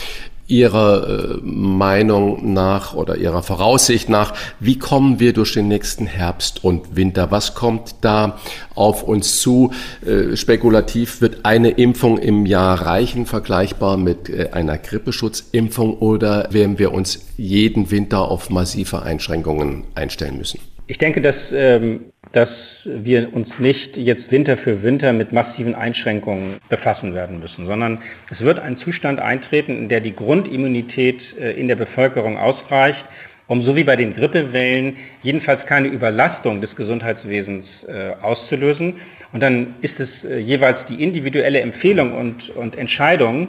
Ihrer 0.49 1.09
äh, 1.09 1.39
Meinung 1.43 2.53
nach 2.53 2.95
oder 2.95 3.17
Ihrer 3.17 3.43
Voraussicht 3.43 4.09
nach, 4.09 4.35
wie 4.61 4.79
kommen 4.79 5.19
wir 5.19 5.33
durch 5.33 5.55
den 5.55 5.69
nächsten 5.69 6.07
Herbst 6.07 6.63
und 6.63 6.95
Winter? 6.95 7.31
Was 7.31 7.55
kommt 7.55 7.97
da 8.03 8.39
auf 8.75 9.03
uns 9.03 9.41
zu? 9.41 9.73
Äh, 10.05 10.37
spekulativ 10.37 11.21
wird 11.21 11.45
eine 11.45 11.71
Impfung 11.71 12.19
im 12.19 12.47
Jahr 12.47 12.83
reichen, 12.83 13.27
vergleichbar 13.27 13.97
mit 13.97 14.29
äh, 14.29 14.51
einer 14.53 14.79
Grippeschutzimpfung 14.79 15.95
oder 15.99 16.49
werden 16.53 16.79
wir 16.79 16.93
uns 16.93 17.27
jeden 17.37 17.91
Winter 17.91 18.31
auf 18.31 18.51
massive 18.51 19.03
Einschränkungen 19.03 19.85
einstellen 19.95 20.39
müssen? 20.39 20.61
Ich 20.87 20.99
denke, 20.99 21.21
dass 21.21 21.37
ähm, 21.53 22.13
dass 22.33 22.51
wir 22.85 23.33
uns 23.35 23.49
nicht 23.59 23.97
jetzt 23.97 24.31
Winter 24.31 24.59
für 24.59 24.83
Winter 24.83 25.15
mit 25.15 25.33
massiven 25.33 25.75
Einschränkungen 25.75 26.57
befassen 26.69 27.15
werden 27.15 27.41
müssen, 27.41 27.67
sondern 27.67 28.03
es 28.31 28.41
wird 28.41 28.59
ein 28.59 28.77
Zustand 28.79 29.21
eintreten, 29.21 29.77
in 29.79 29.89
der 29.89 30.01
die 30.01 30.15
Grundimmunität 30.15 31.19
äh, 31.41 31.53
in 31.53 31.69
der 31.69 31.77
Bevölkerung 31.77 32.37
ausreicht, 32.37 33.03
um 33.47 33.63
so 33.63 33.75
wie 33.75 33.85
bei 33.85 33.97
den 33.97 34.15
Grippewellen 34.15 34.99
jedenfalls 35.23 35.65
keine 35.67 35.89
Überlastung 35.89 36.61
des 36.61 36.77
Gesundheitswesens 36.77 37.67
äh, 37.89 38.11
auszulösen. 38.21 39.01
Und 39.33 39.43
dann 39.43 39.77
ist 39.81 39.99
es 39.99 40.09
äh, 40.25 40.39
jeweils 40.39 40.79
die 40.91 41.03
individuelle 41.03 41.61
Empfehlung 41.61 42.13
und, 42.13 42.51
und 42.51 42.77
Entscheidung, 42.77 43.49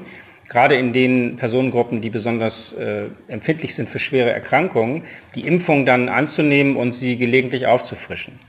gerade 0.49 0.75
in 0.75 0.93
den 0.93 1.37
Personengruppen, 1.37 2.01
die 2.01 2.09
besonders 2.09 2.53
äh, 2.73 3.05
empfindlich 3.27 3.75
sind 3.75 3.89
für 3.89 3.99
schwere 3.99 4.31
Erkrankungen, 4.31 5.03
die 5.35 5.45
Impfung 5.45 5.85
dann 5.85 6.09
anzunehmen 6.09 6.75
und 6.75 6.99
sie 6.99 7.17
gelegentlich 7.17 7.67
aufzufrischen. 7.67 8.39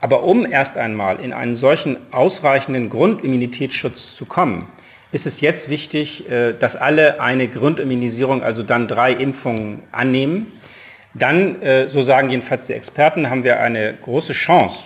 Aber 0.00 0.22
um 0.24 0.50
erst 0.50 0.76
einmal 0.76 1.20
in 1.20 1.32
einen 1.32 1.56
solchen 1.56 2.12
ausreichenden 2.12 2.90
Grundimmunitätsschutz 2.90 3.98
zu 4.16 4.26
kommen, 4.26 4.68
ist 5.12 5.24
es 5.24 5.34
jetzt 5.40 5.68
wichtig, 5.68 6.28
äh, 6.28 6.52
dass 6.52 6.74
alle 6.76 7.20
eine 7.20 7.48
Grundimmunisierung, 7.48 8.42
also 8.42 8.62
dann 8.62 8.88
drei 8.88 9.12
Impfungen 9.12 9.84
annehmen. 9.92 10.52
Dann, 11.14 11.62
äh, 11.62 11.88
so 11.90 12.04
sagen 12.04 12.28
jedenfalls 12.28 12.62
die 12.68 12.74
Experten, 12.74 13.30
haben 13.30 13.44
wir 13.44 13.60
eine 13.60 13.94
große 14.02 14.34
Chance, 14.34 14.76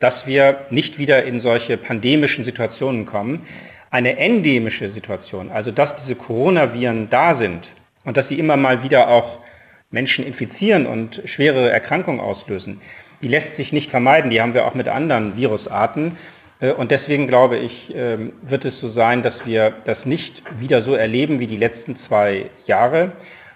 dass 0.00 0.26
wir 0.26 0.66
nicht 0.70 0.98
wieder 0.98 1.24
in 1.24 1.40
solche 1.40 1.76
pandemischen 1.76 2.44
Situationen 2.44 3.06
kommen. 3.06 3.46
Eine 3.96 4.18
endemische 4.18 4.92
Situation, 4.92 5.50
also 5.50 5.70
dass 5.70 5.88
diese 6.04 6.16
Coronaviren 6.16 7.08
da 7.08 7.38
sind 7.38 7.66
und 8.04 8.18
dass 8.18 8.28
sie 8.28 8.38
immer 8.38 8.58
mal 8.58 8.82
wieder 8.82 9.08
auch 9.08 9.38
Menschen 9.90 10.26
infizieren 10.26 10.84
und 10.84 11.22
schwere 11.24 11.70
Erkrankungen 11.70 12.20
auslösen, 12.20 12.82
die 13.22 13.28
lässt 13.28 13.56
sich 13.56 13.72
nicht 13.72 13.88
vermeiden. 13.88 14.30
Die 14.30 14.42
haben 14.42 14.52
wir 14.52 14.66
auch 14.66 14.74
mit 14.74 14.86
anderen 14.86 15.38
Virusarten. 15.38 16.18
Äh, 16.60 16.72
und 16.72 16.90
deswegen 16.90 17.26
glaube 17.26 17.56
ich, 17.56 17.94
ähm, 17.94 18.34
wird 18.42 18.66
es 18.66 18.78
so 18.80 18.90
sein, 18.92 19.22
dass 19.22 19.34
wir 19.46 19.72
das 19.86 20.04
nicht 20.04 20.42
wieder 20.58 20.82
so 20.82 20.92
erleben 20.92 21.40
wie 21.40 21.46
die 21.46 21.56
letzten 21.56 21.98
zwei 22.06 22.50
Jahre. 22.66 23.12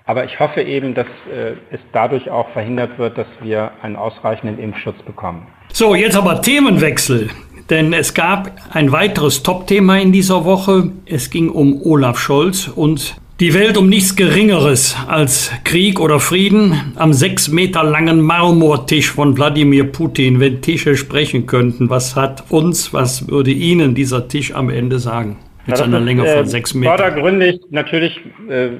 Aber 0.06 0.24
ich 0.24 0.40
hoffe 0.40 0.62
eben, 0.62 0.94
dass 0.94 1.06
äh, 1.30 1.52
es 1.70 1.80
dadurch 1.92 2.30
auch 2.30 2.48
verhindert 2.52 2.98
wird, 2.98 3.18
dass 3.18 3.28
wir 3.42 3.72
einen 3.82 3.96
ausreichenden 3.96 4.58
Impfschutz 4.58 5.02
bekommen. 5.02 5.48
So, 5.70 5.94
jetzt 5.94 6.16
aber 6.16 6.40
Themenwechsel. 6.40 7.28
Denn 7.70 7.92
es 7.92 8.14
gab 8.14 8.50
ein 8.72 8.90
weiteres 8.90 9.44
Top-Thema 9.44 9.98
in 10.00 10.10
dieser 10.10 10.44
Woche. 10.44 10.90
Es 11.06 11.30
ging 11.30 11.48
um 11.48 11.80
Olaf 11.82 12.18
Scholz 12.18 12.66
und 12.66 13.16
die 13.38 13.54
Welt 13.54 13.78
um 13.78 13.88
nichts 13.88 14.16
Geringeres 14.16 14.96
als 15.08 15.50
Krieg 15.64 15.98
oder 16.00 16.20
Frieden 16.20 16.92
am 16.96 17.12
sechs 17.12 17.48
Meter 17.48 17.84
langen 17.84 18.20
Marmortisch 18.20 19.12
von 19.12 19.38
Wladimir 19.38 19.84
Putin. 19.84 20.40
Wenn 20.40 20.60
Tische 20.60 20.96
sprechen 20.96 21.46
könnten, 21.46 21.88
was 21.88 22.16
hat 22.16 22.50
uns, 22.50 22.92
was 22.92 23.28
würde 23.28 23.52
Ihnen 23.52 23.94
dieser 23.94 24.28
Tisch 24.28 24.52
am 24.52 24.68
Ende 24.68 24.98
sagen? 24.98 25.38
Mit 25.64 25.78
ja, 25.78 25.84
einer 25.84 26.00
Länge 26.00 26.26
von 26.26 26.44
äh, 26.44 26.46
sechs 26.46 26.74
Metern. 26.74 26.98
Vordergründig 26.98 27.60
natürlich 27.70 28.20
äh, 28.48 28.70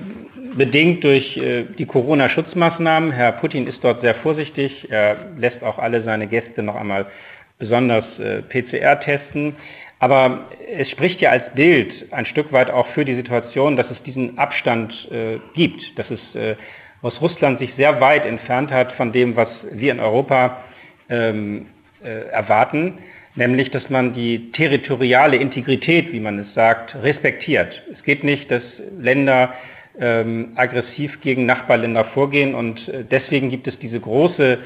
bedingt 0.57 1.05
durch 1.05 1.37
äh, 1.37 1.65
die 1.79 1.87
Corona-Schutzmaßnahmen. 1.87 3.13
Herr 3.13 3.33
Putin 3.33 3.67
ist 3.67 3.79
dort 3.83 4.03
sehr 4.03 4.17
vorsichtig. 4.17 4.89
Er 4.91 5.17
lässt 5.39 5.63
auch 5.63 5.79
alle 5.79 6.03
seine 6.03 6.27
Gäste 6.27 6.63
noch 6.63 6.75
einmal 6.75 7.07
besonders 7.61 8.05
äh, 8.19 8.43
PCR 8.43 8.99
testen. 9.01 9.55
Aber 10.01 10.49
es 10.77 10.91
spricht 10.91 11.21
ja 11.21 11.31
als 11.31 11.53
Bild 11.55 12.13
ein 12.13 12.27
Stück 12.27 12.53
weit 12.53 12.71
auch 12.71 12.89
für 12.89 13.05
die 13.05 13.15
Situation, 13.15 13.77
dass 13.77 13.89
es 13.91 14.03
diesen 14.03 14.39
Abstand 14.39 14.93
äh, 15.13 15.39
gibt, 15.55 15.97
dass 15.99 16.11
es 16.11 16.35
äh, 16.35 16.57
aus 17.03 17.21
Russland 17.21 17.61
sich 17.61 17.73
sehr 17.77 18.01
weit 18.01 18.27
entfernt 18.27 18.71
hat 18.71 18.93
von 18.93 19.13
dem, 19.13 19.37
was 19.37 19.49
wir 19.71 19.93
in 19.93 20.01
Europa 20.01 20.65
ähm, 21.09 21.67
äh, 22.03 22.29
erwarten, 22.31 22.99
nämlich 23.35 23.71
dass 23.71 23.89
man 23.91 24.15
die 24.15 24.53
territoriale 24.53 25.37
Integrität, 25.37 26.13
wie 26.13 26.21
man 26.21 26.39
es 26.39 26.55
sagt, 26.55 26.95
respektiert. 27.03 27.83
Es 27.93 28.03
geht 28.03 28.25
nicht, 28.25 28.51
dass 28.51 28.63
Länder 28.99 29.53
ähm, 29.99 30.53
aggressiv 30.57 31.21
gegen 31.21 31.47
Nachbarländer 31.47 32.07
vorgehen 32.07 32.55
und 32.55 32.89
äh, 32.89 33.05
deswegen 33.05 33.51
gibt 33.51 33.67
es 33.67 33.79
diese 33.79 34.01
große 34.01 34.59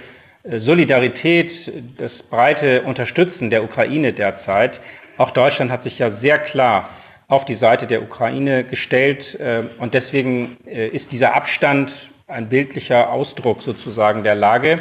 Solidarität, 0.44 1.50
das 1.96 2.12
breite 2.28 2.82
Unterstützen 2.82 3.48
der 3.48 3.64
Ukraine 3.64 4.12
derzeit. 4.12 4.72
Auch 5.16 5.30
Deutschland 5.30 5.70
hat 5.70 5.84
sich 5.84 5.98
ja 5.98 6.10
sehr 6.20 6.38
klar 6.38 6.90
auf 7.28 7.44
die 7.46 7.56
Seite 7.56 7.86
der 7.86 8.02
Ukraine 8.02 8.64
gestellt 8.64 9.38
äh, 9.40 9.62
und 9.78 9.94
deswegen 9.94 10.58
äh, 10.66 10.88
ist 10.88 11.10
dieser 11.10 11.34
Abstand 11.34 11.90
ein 12.26 12.48
bildlicher 12.48 13.10
Ausdruck 13.10 13.62
sozusagen 13.62 14.22
der 14.22 14.34
Lage. 14.34 14.80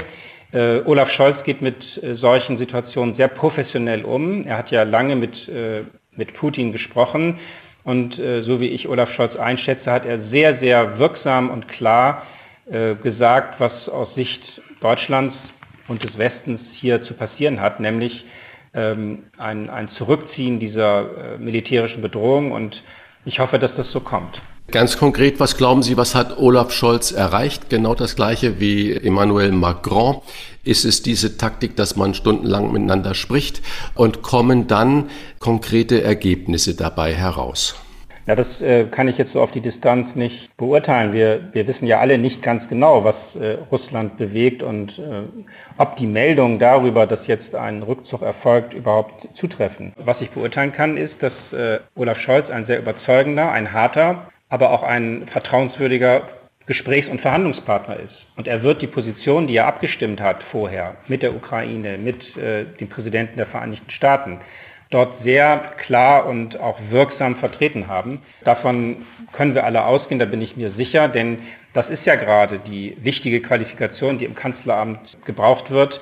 Äh, 0.52 0.82
Olaf 0.86 1.12
Scholz 1.12 1.44
geht 1.46 1.62
mit 1.62 1.78
solchen 2.16 2.58
Situationen 2.58 3.16
sehr 3.16 3.30
professionell 3.30 4.04
um. 4.04 4.46
Er 4.46 4.58
hat 4.58 4.72
ja 4.72 4.84
lange 4.84 5.16
mit, 5.16 5.50
mit 6.16 6.34
Putin 6.36 6.72
gesprochen 6.72 7.40
und 7.84 8.16
so 8.16 8.62
wie 8.62 8.68
ich 8.68 8.88
Olaf 8.88 9.12
Scholz 9.14 9.36
einschätze, 9.36 9.92
hat 9.92 10.06
er 10.06 10.30
sehr, 10.30 10.60
sehr 10.60 11.00
wirksam 11.00 11.50
und 11.50 11.68
klar 11.68 12.24
gesagt, 13.04 13.60
was 13.60 13.90
aus 13.90 14.16
Sicht 14.16 14.42
Deutschlands 14.80 15.36
und 15.88 16.04
des 16.04 16.18
Westens 16.18 16.62
hier 16.74 17.04
zu 17.04 17.14
passieren 17.14 17.60
hat, 17.60 17.80
nämlich 17.80 18.26
ähm, 18.74 19.26
ein, 19.38 19.70
ein 19.70 19.90
Zurückziehen 19.98 20.60
dieser 20.60 21.36
äh, 21.36 21.38
militärischen 21.38 22.02
Bedrohung 22.02 22.52
und 22.52 22.82
ich 23.26 23.40
hoffe, 23.40 23.60
dass 23.60 23.72
das 23.76 23.92
so 23.92 24.00
kommt. 24.00 24.42
Ganz 24.72 24.98
konkret, 24.98 25.40
was 25.40 25.58
glauben 25.58 25.84
Sie, 25.84 25.98
was 25.98 26.16
hat 26.16 26.38
Olaf 26.38 26.72
Scholz 26.72 27.12
erreicht? 27.12 27.70
Genau 27.70 27.96
das 27.96 28.16
gleiche 28.16 28.60
wie 28.60 28.94
Emmanuel 28.94 29.52
Macron. 29.52 30.22
Ist 30.64 30.86
es 30.86 31.02
diese 31.04 31.38
Taktik, 31.38 31.76
dass 31.76 31.98
man 31.98 32.14
stundenlang 32.14 32.72
miteinander 32.72 33.14
spricht 33.14 33.62
und 33.94 34.22
kommen 34.22 34.68
dann 34.68 35.10
konkrete 35.40 36.02
Ergebnisse 36.02 36.76
dabei 36.76 37.14
heraus? 37.14 37.76
Ja, 38.26 38.36
das 38.36 38.48
äh, 38.62 38.86
kann 38.86 39.10
ich 39.10 39.18
jetzt 39.18 39.34
so 39.34 39.42
auf 39.42 39.52
die 39.52 39.60
Distanz 39.60 40.16
nicht 40.16 40.56
beurteilen. 40.56 41.12
Wir, 41.12 41.50
wir 41.52 41.68
wissen 41.68 41.86
ja 41.86 42.00
alle 42.00 42.18
nicht 42.18 42.42
ganz 42.42 42.68
genau, 42.70 43.04
was 43.04 43.16
äh, 43.36 43.58
Russland 43.70 44.18
bewegt 44.18 44.64
und 44.64 44.98
äh, 44.98 45.24
ob 45.78 45.98
die 45.98 46.08
Meldungen 46.08 46.58
darüber, 46.58 47.06
dass 47.06 47.28
jetzt 47.28 47.54
ein 47.54 47.84
Rückzug 47.84 48.22
erfolgt, 48.22 48.74
überhaupt 48.74 49.28
zutreffen. 49.36 49.94
Was 49.98 50.22
ich 50.22 50.30
beurteilen 50.32 50.72
kann, 50.72 50.96
ist, 50.96 51.16
dass 51.20 51.34
äh, 51.52 51.80
Olaf 51.96 52.20
Scholz 52.20 52.50
ein 52.50 52.66
sehr 52.66 52.80
überzeugender, 52.80 53.52
ein 53.52 53.74
harter, 53.74 54.30
aber 54.48 54.72
auch 54.72 54.84
ein 54.84 55.28
vertrauenswürdiger 55.30 56.22
Gesprächs- 56.66 57.10
und 57.10 57.20
Verhandlungspartner 57.20 57.98
ist. 57.98 58.26
Und 58.38 58.48
er 58.48 58.64
wird 58.64 58.82
die 58.82 58.88
Position, 58.88 59.48
die 59.48 59.58
er 59.58 59.68
abgestimmt 59.68 60.22
hat 60.22 60.44
vorher 60.44 60.96
mit 61.08 61.22
der 61.22 61.36
Ukraine, 61.36 61.98
mit 61.98 62.38
äh, 62.38 62.64
dem 62.80 62.88
Präsidenten 62.88 63.36
der 63.36 63.48
Vereinigten 63.48 63.92
Staaten, 63.92 64.40
dort 64.94 65.24
sehr 65.24 65.74
klar 65.86 66.26
und 66.26 66.60
auch 66.60 66.80
wirksam 66.90 67.38
vertreten 67.38 67.88
haben. 67.88 68.22
Davon 68.44 69.06
können 69.32 69.56
wir 69.56 69.66
alle 69.66 69.86
ausgehen, 69.86 70.20
da 70.20 70.26
bin 70.26 70.42
ich 70.42 70.56
mir 70.56 70.72
sicher, 70.74 71.08
denn 71.08 71.40
das 71.74 71.90
ist 71.90 72.06
ja 72.06 72.16
gerade 72.16 72.60
die 72.60 72.96
wichtige 73.02 73.42
Qualifikation, 73.42 74.20
die 74.20 74.26
im 74.26 74.36
Kanzleramt 74.36 75.18
gebraucht 75.26 75.72
wird. 75.72 76.00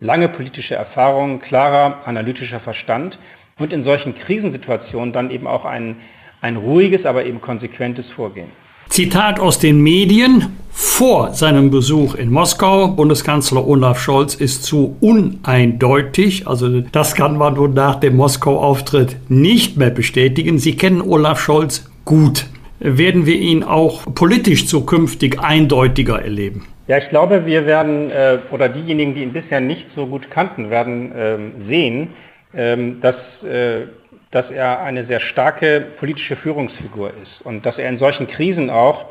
Lange 0.00 0.28
politische 0.28 0.74
Erfahrung, 0.74 1.40
klarer 1.40 2.06
analytischer 2.06 2.60
Verstand 2.60 3.18
und 3.58 3.72
in 3.72 3.84
solchen 3.84 4.14
Krisensituationen 4.18 5.12
dann 5.12 5.30
eben 5.30 5.46
auch 5.46 5.64
ein, 5.64 5.96
ein 6.42 6.56
ruhiges, 6.56 7.06
aber 7.06 7.24
eben 7.24 7.40
konsequentes 7.40 8.10
Vorgehen. 8.10 8.50
Zitat 8.88 9.40
aus 9.40 9.58
den 9.58 9.82
Medien. 9.82 10.56
Vor 10.76 11.32
seinem 11.34 11.70
Besuch 11.70 12.16
in 12.16 12.30
Moskau, 12.30 12.88
Bundeskanzler 12.88 13.66
Olaf 13.66 14.00
Scholz 14.00 14.34
ist 14.34 14.64
zu 14.64 14.96
uneindeutig. 15.00 16.48
Also 16.48 16.80
das 16.80 17.14
kann 17.14 17.36
man 17.36 17.54
nun 17.54 17.74
nach 17.74 17.96
dem 17.96 18.16
Moskau-Auftritt 18.16 19.16
nicht 19.28 19.76
mehr 19.76 19.90
bestätigen. 19.90 20.58
Sie 20.58 20.76
kennen 20.76 21.00
Olaf 21.00 21.40
Scholz 21.40 21.90
gut. 22.04 22.46
Werden 22.80 23.24
wir 23.24 23.36
ihn 23.36 23.62
auch 23.62 24.02
politisch 24.14 24.66
zukünftig 24.66 25.40
eindeutiger 25.40 26.20
erleben? 26.20 26.66
Ja, 26.86 26.98
ich 26.98 27.08
glaube, 27.08 27.46
wir 27.46 27.66
werden, 27.66 28.10
äh, 28.10 28.38
oder 28.50 28.68
diejenigen, 28.68 29.14
die 29.14 29.22
ihn 29.22 29.32
bisher 29.32 29.60
nicht 29.60 29.86
so 29.94 30.06
gut 30.06 30.30
kannten, 30.30 30.70
werden 30.70 31.12
äh, 31.12 31.38
sehen, 31.68 32.08
äh, 32.52 32.76
dass 33.00 33.16
äh, 33.42 33.86
dass 34.34 34.50
er 34.50 34.82
eine 34.82 35.06
sehr 35.06 35.20
starke 35.20 35.80
politische 35.96 36.34
Führungsfigur 36.34 37.12
ist 37.22 37.40
und 37.44 37.64
dass 37.64 37.78
er 37.78 37.88
in 37.88 37.98
solchen 37.98 38.26
Krisen 38.26 38.68
auch 38.68 39.04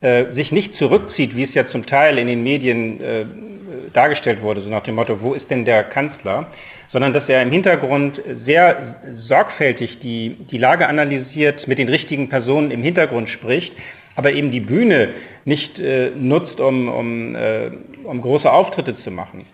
äh, 0.00 0.34
sich 0.34 0.50
nicht 0.50 0.74
zurückzieht, 0.74 1.36
wie 1.36 1.44
es 1.44 1.54
ja 1.54 1.68
zum 1.68 1.86
Teil 1.86 2.18
in 2.18 2.26
den 2.26 2.42
Medien 2.42 3.00
äh, 3.00 3.24
dargestellt 3.92 4.42
wurde, 4.42 4.62
so 4.62 4.68
nach 4.68 4.82
dem 4.82 4.96
Motto, 4.96 5.20
wo 5.20 5.34
ist 5.34 5.48
denn 5.48 5.64
der 5.64 5.84
Kanzler, 5.84 6.48
sondern 6.90 7.12
dass 7.12 7.28
er 7.28 7.40
im 7.42 7.52
Hintergrund 7.52 8.20
sehr 8.44 8.96
sorgfältig 9.28 10.00
die, 10.00 10.38
die 10.50 10.58
Lage 10.58 10.88
analysiert, 10.88 11.68
mit 11.68 11.78
den 11.78 11.88
richtigen 11.88 12.28
Personen 12.28 12.72
im 12.72 12.82
Hintergrund 12.82 13.28
spricht, 13.28 13.72
aber 14.16 14.32
eben 14.32 14.50
die 14.50 14.60
Bühne 14.60 15.10
nicht 15.44 15.78
äh, 15.78 16.10
nutzt, 16.16 16.58
um, 16.58 16.88
um, 16.88 17.36
äh, 17.36 17.70
um 18.02 18.20
große 18.20 18.50
Auftritte 18.50 18.98
zu 19.04 19.12
machen. 19.12 19.46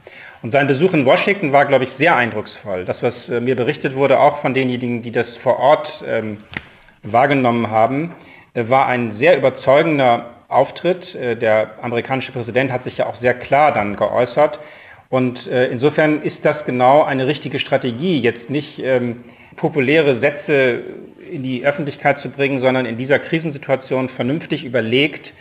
Und 0.42 0.52
sein 0.52 0.66
Besuch 0.66 0.94
in 0.94 1.04
Washington 1.04 1.52
war, 1.52 1.66
glaube 1.66 1.84
ich, 1.84 1.90
sehr 1.98 2.16
eindrucksvoll. 2.16 2.86
Das, 2.86 2.96
was 3.02 3.14
äh, 3.28 3.40
mir 3.40 3.56
berichtet 3.56 3.94
wurde, 3.94 4.18
auch 4.18 4.40
von 4.40 4.54
denjenigen, 4.54 5.02
die 5.02 5.12
das 5.12 5.26
vor 5.42 5.58
Ort 5.58 5.88
ähm, 6.06 6.38
wahrgenommen 7.02 7.70
haben, 7.70 8.14
äh, 8.54 8.68
war 8.68 8.86
ein 8.86 9.18
sehr 9.18 9.36
überzeugender 9.36 10.30
Auftritt. 10.48 11.14
Äh, 11.14 11.36
der 11.36 11.82
amerikanische 11.82 12.32
Präsident 12.32 12.72
hat 12.72 12.84
sich 12.84 12.96
ja 12.96 13.06
auch 13.06 13.20
sehr 13.20 13.34
klar 13.34 13.72
dann 13.72 13.96
geäußert. 13.96 14.58
Und 15.10 15.46
äh, 15.46 15.66
insofern 15.66 16.22
ist 16.22 16.38
das 16.42 16.64
genau 16.64 17.02
eine 17.02 17.26
richtige 17.26 17.60
Strategie, 17.60 18.18
jetzt 18.20 18.48
nicht 18.48 18.78
ähm, 18.78 19.24
populäre 19.56 20.20
Sätze 20.20 20.82
in 21.30 21.42
die 21.42 21.66
Öffentlichkeit 21.66 22.20
zu 22.20 22.30
bringen, 22.30 22.62
sondern 22.62 22.86
in 22.86 22.96
dieser 22.96 23.18
Krisensituation 23.18 24.08
vernünftig 24.10 24.64
überlegt 24.64 25.32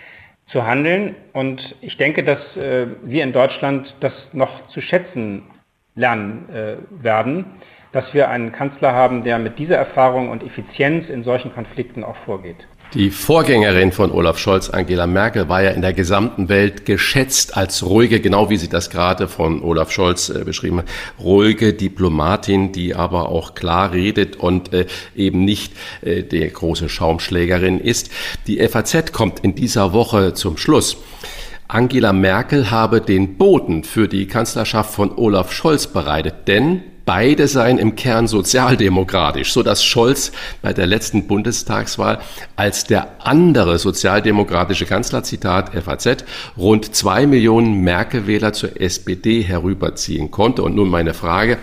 zu 0.52 0.66
handeln. 0.66 1.16
Und 1.34 1.76
ich 1.82 1.97
denke, 1.97 2.24
dass 2.24 2.39
äh, 2.58 2.88
wir 3.04 3.24
in 3.24 3.34
Deutschland 3.34 3.93
das 4.00 4.14
noch 4.34 4.68
zu 4.70 4.82
schätzen 4.82 5.43
lernen 5.95 6.50
äh, 6.50 6.78
werden, 7.04 7.45
dass 7.91 8.14
wir 8.14 8.30
einen 8.30 8.52
Kanzler 8.52 8.93
haben, 8.93 9.24
der 9.24 9.39
mit 9.39 9.58
dieser 9.58 9.78
Erfahrung 9.78 10.30
und 10.30 10.43
Effizienz 10.43 11.10
in 11.10 11.24
solchen 11.24 11.54
Konflikten 11.54 12.04
auch 12.04 12.18
vorgeht. 12.26 12.68
Die 12.95 13.11
Vorgängerin 13.11 13.91
von 13.91 14.11
Olaf 14.11 14.39
Scholz, 14.39 14.71
Angela 14.71 15.05
Merkel, 15.05 15.47
war 15.47 15.61
ja 15.61 15.69
in 15.69 15.83
der 15.83 15.93
gesamten 15.93 16.49
Welt 16.49 16.87
geschätzt 16.87 17.55
als 17.55 17.85
ruhige, 17.85 18.19
genau 18.19 18.49
wie 18.49 18.57
sie 18.57 18.67
das 18.67 18.89
gerade 18.89 19.27
von 19.27 19.61
Olaf 19.61 19.91
Scholz 19.91 20.29
äh, 20.29 20.43
beschrieben 20.43 20.79
hat, 20.79 20.85
ruhige 21.19 21.73
Diplomatin, 21.73 22.71
die 22.71 22.95
aber 22.95 23.29
auch 23.29 23.53
klar 23.53 23.93
redet 23.93 24.37
und 24.37 24.73
äh, 24.73 24.87
eben 25.15 25.45
nicht 25.45 25.73
äh, 26.01 26.23
die 26.23 26.49
große 26.49 26.89
Schaumschlägerin 26.89 27.79
ist. 27.79 28.09
Die 28.47 28.57
FAZ 28.67 29.13
kommt 29.13 29.41
in 29.41 29.53
dieser 29.53 29.93
Woche 29.93 30.33
zum 30.33 30.57
Schluss. 30.57 30.97
Angela 31.67 32.11
Merkel 32.11 32.71
habe 32.71 33.01
den 33.01 33.37
Boden 33.37 33.83
für 33.83 34.07
die 34.07 34.25
Kanzlerschaft 34.25 34.95
von 34.95 35.15
Olaf 35.15 35.53
Scholz 35.53 35.85
bereitet, 35.85 36.47
denn 36.47 36.81
Beide 37.12 37.47
seien 37.47 37.80
im 37.80 37.95
Kern 37.95 38.28
sozialdemokratisch, 38.28 39.51
so 39.51 39.64
dass 39.64 39.84
Scholz 39.84 40.32
bei 40.62 40.74
der 40.74 40.86
letzten 40.86 41.26
Bundestagswahl 41.26 42.20
als 42.55 42.84
der 42.84 43.07
andere 43.26 43.80
sozialdemokratische 43.80 44.86
Kanzler, 44.86 45.24
Zitat 45.24 45.72
FAZ, 45.74 46.24
rund 46.55 46.93
zwei 46.95 47.26
Millionen 47.26 47.82
Merkel-Wähler 47.82 48.53
zur 48.53 48.80
SPD 48.80 49.41
herüberziehen 49.41 50.30
konnte. 50.30 50.62
Und 50.62 50.76
nun 50.76 50.91
meine 50.91 51.16
Frage, 51.16 51.57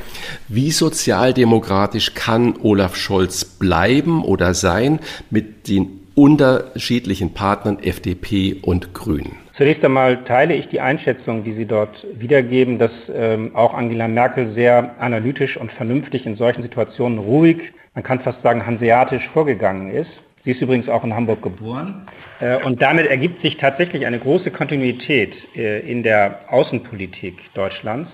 wie 0.48 0.72
sozialdemokratisch 0.72 2.14
kann 2.14 2.56
Olaf 2.60 2.96
Scholz 2.96 3.44
bleiben 3.44 4.24
oder 4.24 4.52
sein 4.52 4.98
mit 5.30 5.68
den 5.68 6.08
unterschiedlichen 6.16 7.34
Partnern 7.34 7.78
FDP 7.78 8.56
und 8.62 8.94
Grünen? 8.94 9.45
Zunächst 9.56 9.82
einmal 9.84 10.24
teile 10.24 10.54
ich 10.54 10.68
die 10.68 10.80
Einschätzung, 10.80 11.42
die 11.42 11.54
Sie 11.54 11.64
dort 11.64 12.06
wiedergeben, 12.12 12.78
dass 12.78 12.90
ähm, 13.14 13.56
auch 13.56 13.72
Angela 13.72 14.06
Merkel 14.06 14.52
sehr 14.52 14.96
analytisch 14.98 15.56
und 15.56 15.72
vernünftig 15.72 16.26
in 16.26 16.36
solchen 16.36 16.62
Situationen 16.62 17.18
ruhig, 17.18 17.72
man 17.94 18.04
kann 18.04 18.20
fast 18.20 18.42
sagen 18.42 18.66
hanseatisch 18.66 19.26
vorgegangen 19.32 19.90
ist. 19.90 20.10
Sie 20.44 20.50
ist 20.50 20.60
übrigens 20.60 20.90
auch 20.90 21.02
in 21.02 21.14
Hamburg 21.14 21.40
geboren. 21.40 22.06
Äh, 22.40 22.62
und 22.62 22.82
damit 22.82 23.06
ergibt 23.06 23.40
sich 23.40 23.56
tatsächlich 23.56 24.04
eine 24.04 24.18
große 24.18 24.50
Kontinuität 24.50 25.34
äh, 25.56 25.80
in 25.90 26.02
der 26.02 26.40
Außenpolitik 26.48 27.38
Deutschlands. 27.54 28.10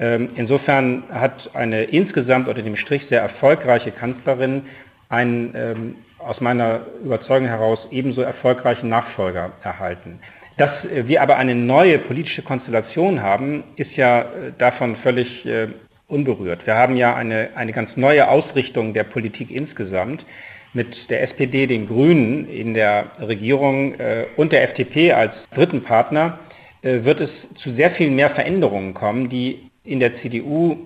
Ähm, 0.00 0.30
insofern 0.36 1.02
hat 1.10 1.50
eine 1.54 1.84
insgesamt 1.84 2.48
unter 2.48 2.62
dem 2.62 2.76
Strich 2.76 3.04
sehr 3.10 3.20
erfolgreiche 3.20 3.90
Kanzlerin 3.90 4.62
einen 5.10 5.54
ähm, 5.54 5.94
aus 6.18 6.40
meiner 6.40 6.80
Überzeugung 7.04 7.46
heraus 7.46 7.86
ebenso 7.90 8.22
erfolgreichen 8.22 8.88
Nachfolger 8.88 9.52
erhalten. 9.62 10.20
Dass 10.58 10.72
wir 10.90 11.22
aber 11.22 11.36
eine 11.36 11.54
neue 11.54 12.00
politische 12.00 12.42
Konstellation 12.42 13.22
haben, 13.22 13.62
ist 13.76 13.92
ja 13.92 14.22
äh, 14.22 14.24
davon 14.58 14.96
völlig 14.96 15.46
äh, 15.46 15.68
unberührt. 16.08 16.66
Wir 16.66 16.74
haben 16.74 16.96
ja 16.96 17.14
eine, 17.14 17.50
eine 17.54 17.72
ganz 17.72 17.96
neue 17.96 18.28
Ausrichtung 18.28 18.92
der 18.92 19.04
Politik 19.04 19.52
insgesamt 19.52 20.26
mit 20.72 21.08
der 21.10 21.22
SPD, 21.22 21.68
den 21.68 21.86
Grünen 21.86 22.48
in 22.48 22.74
der 22.74 23.06
Regierung 23.20 23.94
äh, 24.00 24.26
und 24.36 24.50
der 24.50 24.64
FDP 24.64 25.12
als 25.12 25.32
dritten 25.54 25.82
Partner 25.82 26.40
wird 26.80 27.20
es 27.20 27.30
zu 27.56 27.74
sehr 27.74 27.90
viel 27.90 28.08
mehr 28.08 28.30
Veränderungen 28.30 28.94
kommen, 28.94 29.28
die 29.28 29.68
in 29.82 29.98
der 29.98 30.20
CDU 30.20 30.76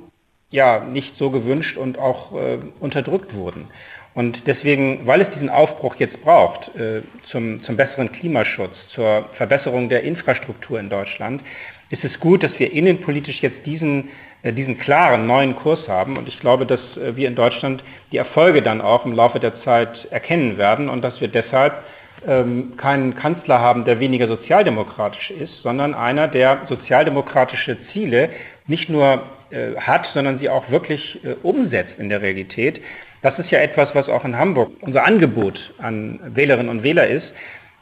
ja 0.50 0.80
nicht 0.82 1.18
so 1.18 1.30
gewünscht 1.30 1.76
und 1.76 1.98
auch 1.98 2.32
unterdrückt 2.80 3.34
wurden. 3.34 3.68
Und 4.14 4.46
deswegen, 4.46 5.06
weil 5.06 5.22
es 5.22 5.30
diesen 5.30 5.48
Aufbruch 5.48 5.94
jetzt 5.96 6.20
braucht 6.22 6.74
äh, 6.76 7.02
zum, 7.30 7.62
zum 7.64 7.76
besseren 7.76 8.12
Klimaschutz, 8.12 8.74
zur 8.94 9.28
Verbesserung 9.34 9.88
der 9.88 10.02
Infrastruktur 10.02 10.78
in 10.78 10.90
Deutschland, 10.90 11.42
ist 11.88 12.04
es 12.04 12.20
gut, 12.20 12.42
dass 12.42 12.58
wir 12.58 12.72
innenpolitisch 12.72 13.40
jetzt 13.40 13.64
diesen, 13.64 14.10
äh, 14.42 14.52
diesen 14.52 14.78
klaren 14.78 15.26
neuen 15.26 15.56
Kurs 15.56 15.88
haben. 15.88 16.18
Und 16.18 16.28
ich 16.28 16.38
glaube, 16.40 16.66
dass 16.66 16.80
äh, 16.96 17.16
wir 17.16 17.26
in 17.26 17.36
Deutschland 17.36 17.82
die 18.10 18.18
Erfolge 18.18 18.60
dann 18.60 18.82
auch 18.82 19.06
im 19.06 19.12
Laufe 19.12 19.40
der 19.40 19.62
Zeit 19.62 20.06
erkennen 20.10 20.58
werden 20.58 20.90
und 20.90 21.02
dass 21.02 21.18
wir 21.20 21.28
deshalb 21.28 21.82
ähm, 22.26 22.76
keinen 22.76 23.16
Kanzler 23.16 23.60
haben, 23.60 23.84
der 23.84 23.98
weniger 23.98 24.28
sozialdemokratisch 24.28 25.30
ist, 25.30 25.62
sondern 25.62 25.94
einer, 25.94 26.28
der 26.28 26.66
sozialdemokratische 26.68 27.78
Ziele 27.92 28.30
nicht 28.66 28.88
nur 28.88 29.22
äh, 29.50 29.76
hat, 29.76 30.06
sondern 30.14 30.38
sie 30.38 30.48
auch 30.48 30.70
wirklich 30.70 31.18
äh, 31.24 31.34
umsetzt 31.42 31.98
in 31.98 32.08
der 32.08 32.22
Realität. 32.22 32.80
Das 33.22 33.38
ist 33.38 33.50
ja 33.50 33.60
etwas, 33.60 33.94
was 33.94 34.08
auch 34.08 34.24
in 34.24 34.36
Hamburg 34.36 34.72
unser 34.80 35.04
Angebot 35.04 35.58
an 35.78 36.20
Wählerinnen 36.34 36.68
und 36.68 36.82
Wähler 36.82 37.06
ist, 37.06 37.26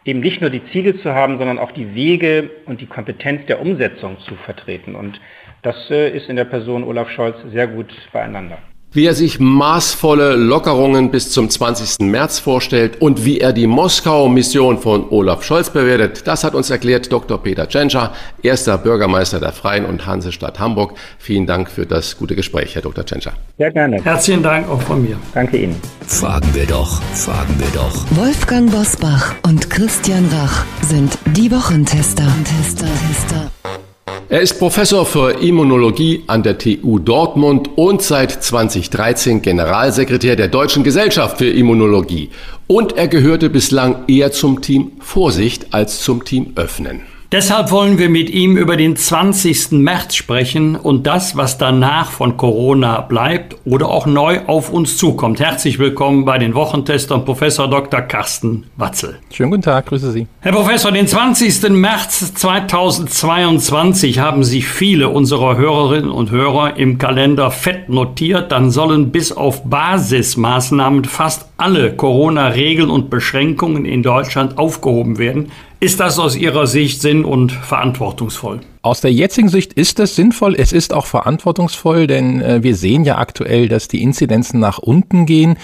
eben 0.05 0.20
nicht 0.20 0.41
nur 0.41 0.51
die 0.51 0.64
Ziele 0.70 0.99
zu 1.01 1.14
haben, 1.14 1.38
sondern 1.38 1.59
auch 1.59 1.72
die 1.72 1.95
Wege 1.95 2.51
und 2.66 2.80
die 2.80 2.86
Kompetenz 2.86 3.47
der 3.47 3.61
Umsetzung 3.61 4.18
zu 4.20 4.34
vertreten. 4.36 4.95
Und 4.95 5.20
das 5.62 5.91
äh, 5.91 6.11
ist 6.11 6.28
in 6.28 6.36
der 6.36 6.45
Person 6.45 6.84
Olaf 6.84 7.11
Scholz 7.11 7.36
sehr 7.53 7.66
gut 7.66 7.93
beieinander 8.12 8.59
wie 8.93 9.07
er 9.07 9.14
sich 9.14 9.38
maßvolle 9.38 10.34
Lockerungen 10.34 11.11
bis 11.11 11.30
zum 11.30 11.49
20. 11.49 12.07
März 12.07 12.38
vorstellt 12.38 13.01
und 13.01 13.24
wie 13.24 13.38
er 13.38 13.53
die 13.53 13.66
Moskau-Mission 13.66 14.78
von 14.78 15.09
Olaf 15.11 15.45
Scholz 15.45 15.70
bewertet, 15.70 16.26
das 16.26 16.45
hat 16.45 16.55
uns 16.55 16.70
erklärt 16.70 17.12
Dr. 17.12 17.43
Peter 17.43 17.68
Tschentscher, 17.68 18.12
erster 18.43 18.78
Bürgermeister 18.78 19.38
der 19.38 19.53
Freien 19.53 19.84
und 19.84 20.07
Hansestadt 20.07 20.59
Hamburg. 20.59 20.95
Vielen 21.18 21.47
Dank 21.47 21.70
für 21.70 21.86
das 21.86 22.16
gute 22.16 22.34
Gespräch, 22.34 22.74
Herr 22.74 22.82
Dr. 22.82 23.05
Tschentscher. 23.05 23.32
Sehr 23.59 23.70
gerne. 23.70 24.03
Herzlichen 24.03 24.43
Dank 24.43 24.68
auch 24.68 24.82
von 24.82 25.03
mir. 25.03 25.16
Danke 25.34 25.59
Ihnen. 25.59 25.76
Fragen 26.07 26.49
wir 26.55 26.66
doch, 26.66 27.01
fragen 27.14 27.55
wir 27.59 27.68
doch. 27.74 28.05
Wolfgang 28.16 28.70
Bosbach 28.70 29.34
und 29.47 29.70
Christian 29.70 30.28
Rach 30.32 30.64
sind 30.82 31.16
die 31.36 31.51
Wochentester. 31.51 32.26
Tester, 32.45 32.86
Tester. 32.86 33.80
Er 34.29 34.41
ist 34.41 34.61
Professor 34.61 35.07
für 35.07 35.33
Immunologie 35.43 36.23
an 36.29 36.45
der 36.45 36.57
TU 36.57 37.01
Dortmund 37.01 37.71
und 37.77 38.01
seit 38.01 38.31
2013 38.31 39.43
Generalsekretär 39.43 40.37
der 40.37 40.47
Deutschen 40.47 40.85
Gesellschaft 40.85 41.39
für 41.39 41.51
Immunologie. 41.51 42.31
Und 42.69 42.97
er 42.97 43.09
gehörte 43.09 43.51
bislang 43.51 44.05
eher 44.07 44.31
zum 44.31 44.63
Team 44.63 44.93
Vorsicht 45.01 45.75
als 45.75 46.01
zum 46.03 46.25
Team 46.25 46.53
Öffnen. 46.55 47.03
Deshalb 47.33 47.70
wollen 47.70 47.97
wir 47.97 48.09
mit 48.09 48.28
ihm 48.28 48.57
über 48.57 48.76
den 48.76 48.97
20. 48.97 49.70
März 49.70 50.16
sprechen 50.16 50.74
und 50.74 51.07
das, 51.07 51.37
was 51.37 51.59
danach 51.59 52.11
von 52.11 52.37
Corona 52.37 53.03
bleibt 53.03 53.55
oder 53.64 53.89
auch 53.89 54.07
neu 54.07 54.41
auf 54.49 54.72
uns 54.72 54.97
zukommt. 54.97 55.39
Herzlich 55.39 55.78
willkommen 55.78 56.24
bei 56.24 56.39
den 56.39 56.55
Wochentestern 56.55 57.24
Professor 57.24 57.70
Dr. 57.70 58.01
Carsten 58.01 58.64
Watzel. 58.76 59.20
Schönen 59.33 59.51
guten 59.51 59.62
Tag, 59.62 59.87
grüße 59.87 60.11
Sie. 60.11 60.26
Herr 60.41 60.51
Professor, 60.51 60.91
den 60.91 61.07
20. 61.07 61.68
März 61.68 62.35
2022 62.35 64.18
haben 64.18 64.43
sich 64.43 64.66
viele 64.66 65.09
unserer 65.09 65.57
Hörerinnen 65.57 66.11
und 66.11 66.33
Hörer 66.33 66.78
im 66.78 66.99
Kalender 66.99 67.53
fett 67.53 67.89
notiert. 67.89 68.51
Dann 68.51 68.72
sollen 68.72 69.12
bis 69.12 69.31
auf 69.31 69.62
Basismaßnahmen 69.70 71.05
fast 71.05 71.47
alle 71.59 71.95
Corona-Regeln 71.95 72.91
und 72.91 73.09
Beschränkungen 73.09 73.85
in 73.85 74.03
Deutschland 74.03 74.59
aufgehoben 74.59 75.18
werden. 75.18 75.53
Ist 75.83 75.99
das 75.99 76.18
aus 76.18 76.37
Ihrer 76.37 76.66
Sicht 76.66 77.01
sinn- 77.01 77.24
und 77.24 77.53
verantwortungsvoll? 77.53 78.61
Aus 78.83 79.03
der 79.03 79.12
jetzigen 79.12 79.51
Sicht 79.51 79.74
ist 79.74 80.01
es 80.01 80.16
sinnvoll, 80.16 80.55
es 80.57 80.72
ist 80.72 80.95
auch 80.95 81.05
verantwortungsvoll, 81.05 82.07
denn 82.07 82.41
äh, 82.41 82.62
wir 82.62 82.74
sehen 82.74 83.05
ja 83.05 83.18
aktuell, 83.18 83.68
dass 83.68 83.89
die 83.89 84.03
Inzidenzen 84.03 84.59
nach 84.59 84.78
unten 84.78 85.26
gehen 85.26 85.59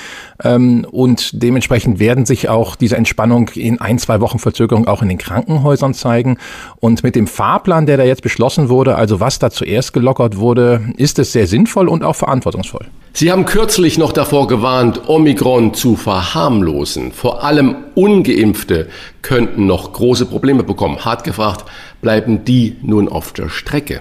ähm, 0.44 0.86
und 0.90 1.42
dementsprechend 1.42 1.98
werden 1.98 2.26
sich 2.26 2.50
auch 2.50 2.76
diese 2.76 2.98
Entspannung 2.98 3.48
in 3.54 3.80
ein, 3.80 3.98
zwei 3.98 4.20
Wochen 4.20 4.38
Verzögerung 4.38 4.86
auch 4.86 5.00
in 5.00 5.08
den 5.08 5.16
Krankenhäusern 5.16 5.94
zeigen. 5.94 6.36
Und 6.78 7.04
mit 7.04 7.16
dem 7.16 7.26
Fahrplan, 7.26 7.86
der 7.86 7.96
da 7.96 8.04
jetzt 8.04 8.20
beschlossen 8.20 8.68
wurde, 8.68 8.96
also 8.96 9.18
was 9.18 9.38
da 9.38 9.48
zuerst 9.48 9.94
gelockert 9.94 10.36
wurde, 10.36 10.92
ist 10.98 11.18
es 11.18 11.32
sehr 11.32 11.46
sinnvoll 11.46 11.88
und 11.88 12.04
auch 12.04 12.16
verantwortungsvoll. 12.16 12.84
Sie 13.14 13.32
haben 13.32 13.46
kürzlich 13.46 13.96
noch 13.96 14.12
davor 14.12 14.46
gewarnt, 14.46 15.08
Omikron 15.08 15.72
zu 15.72 15.96
verharmlosen. 15.96 17.12
Vor 17.12 17.42
allem 17.42 17.76
ungeimpfte 17.94 18.88
könnten 19.22 19.64
noch 19.64 19.94
große 19.94 20.26
Probleme 20.26 20.64
bekommen. 20.64 21.02
Hart 21.02 21.24
gefragt, 21.24 21.64
bleiben 22.00 22.44
die 22.44 22.76
nun 22.82 23.08
auf 23.08 23.32
der 23.32 23.48
Strecke? 23.48 24.00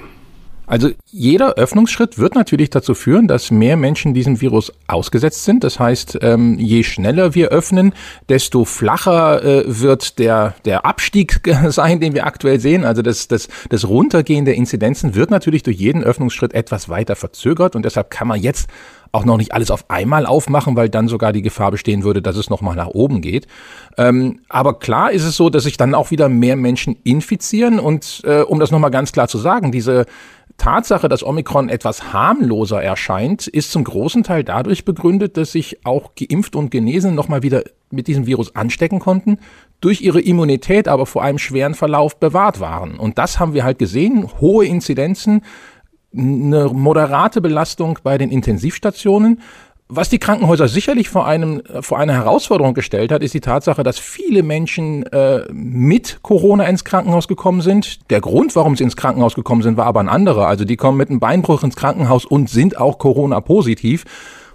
Also 0.67 0.89
jeder 1.11 1.53
Öffnungsschritt 1.55 2.17
wird 2.17 2.35
natürlich 2.35 2.69
dazu 2.69 2.93
führen, 2.93 3.27
dass 3.27 3.51
mehr 3.51 3.77
Menschen 3.77 4.13
diesem 4.13 4.41
Virus 4.41 4.71
ausgesetzt 4.87 5.45
sind. 5.45 5.63
Das 5.63 5.79
heißt, 5.79 6.19
ähm, 6.21 6.57
je 6.59 6.83
schneller 6.83 7.35
wir 7.35 7.49
öffnen, 7.49 7.93
desto 8.29 8.65
flacher 8.65 9.43
äh, 9.43 9.63
wird 9.67 10.19
der, 10.19 10.55
der 10.65 10.85
Abstieg 10.85 11.41
sein, 11.69 11.99
den 11.99 12.13
wir 12.13 12.25
aktuell 12.25 12.59
sehen. 12.59 12.85
Also 12.85 13.01
das, 13.01 13.27
das, 13.27 13.47
das 13.69 13.87
Runtergehen 13.87 14.45
der 14.45 14.55
Inzidenzen 14.55 15.15
wird 15.15 15.31
natürlich 15.31 15.63
durch 15.63 15.77
jeden 15.77 16.03
Öffnungsschritt 16.03 16.53
etwas 16.53 16.89
weiter 16.89 17.15
verzögert 17.15 17.75
und 17.75 17.83
deshalb 17.85 18.09
kann 18.09 18.27
man 18.27 18.41
jetzt 18.41 18.67
auch 19.15 19.23
noch 19.23 19.37
nicht 19.37 19.53
alles 19.53 19.71
auf 19.71 19.89
einmal 19.89 20.25
aufmachen, 20.25 20.75
weil 20.75 20.89
dann 20.89 21.07
sogar 21.07 21.31
die 21.31 21.41
Gefahr 21.41 21.71
bestehen 21.71 22.03
würde, 22.03 22.21
dass 22.21 22.35
es 22.35 22.49
nochmal 22.49 22.75
nach 22.75 22.87
oben 22.87 23.21
geht. 23.21 23.47
Ähm, 23.97 24.41
aber 24.49 24.77
klar 24.77 25.11
ist 25.11 25.23
es 25.23 25.37
so, 25.37 25.49
dass 25.49 25.63
sich 25.63 25.77
dann 25.77 25.95
auch 25.95 26.11
wieder 26.11 26.27
mehr 26.27 26.57
Menschen 26.57 26.97
infizieren. 27.05 27.79
Und 27.79 28.21
äh, 28.25 28.41
um 28.41 28.59
das 28.59 28.71
nochmal 28.71 28.91
ganz 28.91 29.13
klar 29.13 29.29
zu 29.29 29.37
sagen, 29.37 29.71
diese 29.71 30.05
Tatsache, 30.57 31.09
dass 31.09 31.23
Omikron 31.23 31.69
etwas 31.69 32.13
harmloser 32.13 32.81
erscheint, 32.81 33.47
ist 33.47 33.71
zum 33.71 33.83
großen 33.83 34.23
Teil 34.23 34.43
dadurch 34.43 34.85
begründet, 34.85 35.37
dass 35.37 35.51
sich 35.51 35.85
auch 35.85 36.11
geimpft 36.15 36.55
und 36.55 36.71
genesen 36.71 37.13
nochmal 37.13 37.43
wieder 37.43 37.63
mit 37.91 38.07
diesem 38.07 38.25
Virus 38.25 38.55
anstecken 38.55 38.99
konnten, 38.99 39.37
durch 39.81 40.01
ihre 40.01 40.21
Immunität 40.21 40.87
aber 40.87 41.05
vor 41.05 41.23
einem 41.23 41.37
schweren 41.37 41.75
Verlauf 41.75 42.19
bewahrt 42.19 42.59
waren. 42.59 42.97
Und 42.97 43.17
das 43.17 43.39
haben 43.39 43.53
wir 43.53 43.63
halt 43.63 43.79
gesehen, 43.79 44.29
hohe 44.39 44.65
Inzidenzen, 44.65 45.41
eine 46.17 46.69
moderate 46.69 47.41
Belastung 47.41 47.99
bei 48.03 48.17
den 48.17 48.31
Intensivstationen. 48.31 49.41
Was 49.87 50.09
die 50.09 50.17
Krankenhäuser 50.17 50.67
sicherlich 50.67 51.09
vor, 51.09 51.27
einem, 51.27 51.61
vor 51.81 51.99
eine 51.99 52.13
Herausforderung 52.13 52.73
gestellt 52.73 53.11
hat, 53.11 53.21
ist 53.21 53.35
die 53.35 53.39
Tatsache, 53.39 53.83
dass 53.83 53.99
viele 53.99 54.41
Menschen 54.41 55.03
äh, 55.03 55.45
mit 55.51 56.23
Corona 56.23 56.63
ins 56.63 56.83
Krankenhaus 56.83 57.27
gekommen 57.27 57.61
sind. 57.61 58.09
Der 58.09 58.19
Grund, 58.19 58.55
warum 58.55 58.75
sie 58.75 58.83
ins 58.83 58.95
Krankenhaus 58.95 59.35
gekommen 59.35 59.61
sind, 59.61 59.77
war 59.77 59.85
aber 59.85 59.99
ein 59.99 60.09
anderer. 60.09 60.47
Also 60.47 60.65
die 60.65 60.75
kommen 60.75 60.97
mit 60.97 61.11
einem 61.11 61.19
Beinbruch 61.19 61.63
ins 61.63 61.75
Krankenhaus 61.75 62.25
und 62.25 62.49
sind 62.49 62.77
auch 62.77 62.97
Corona-positiv. 62.97 64.05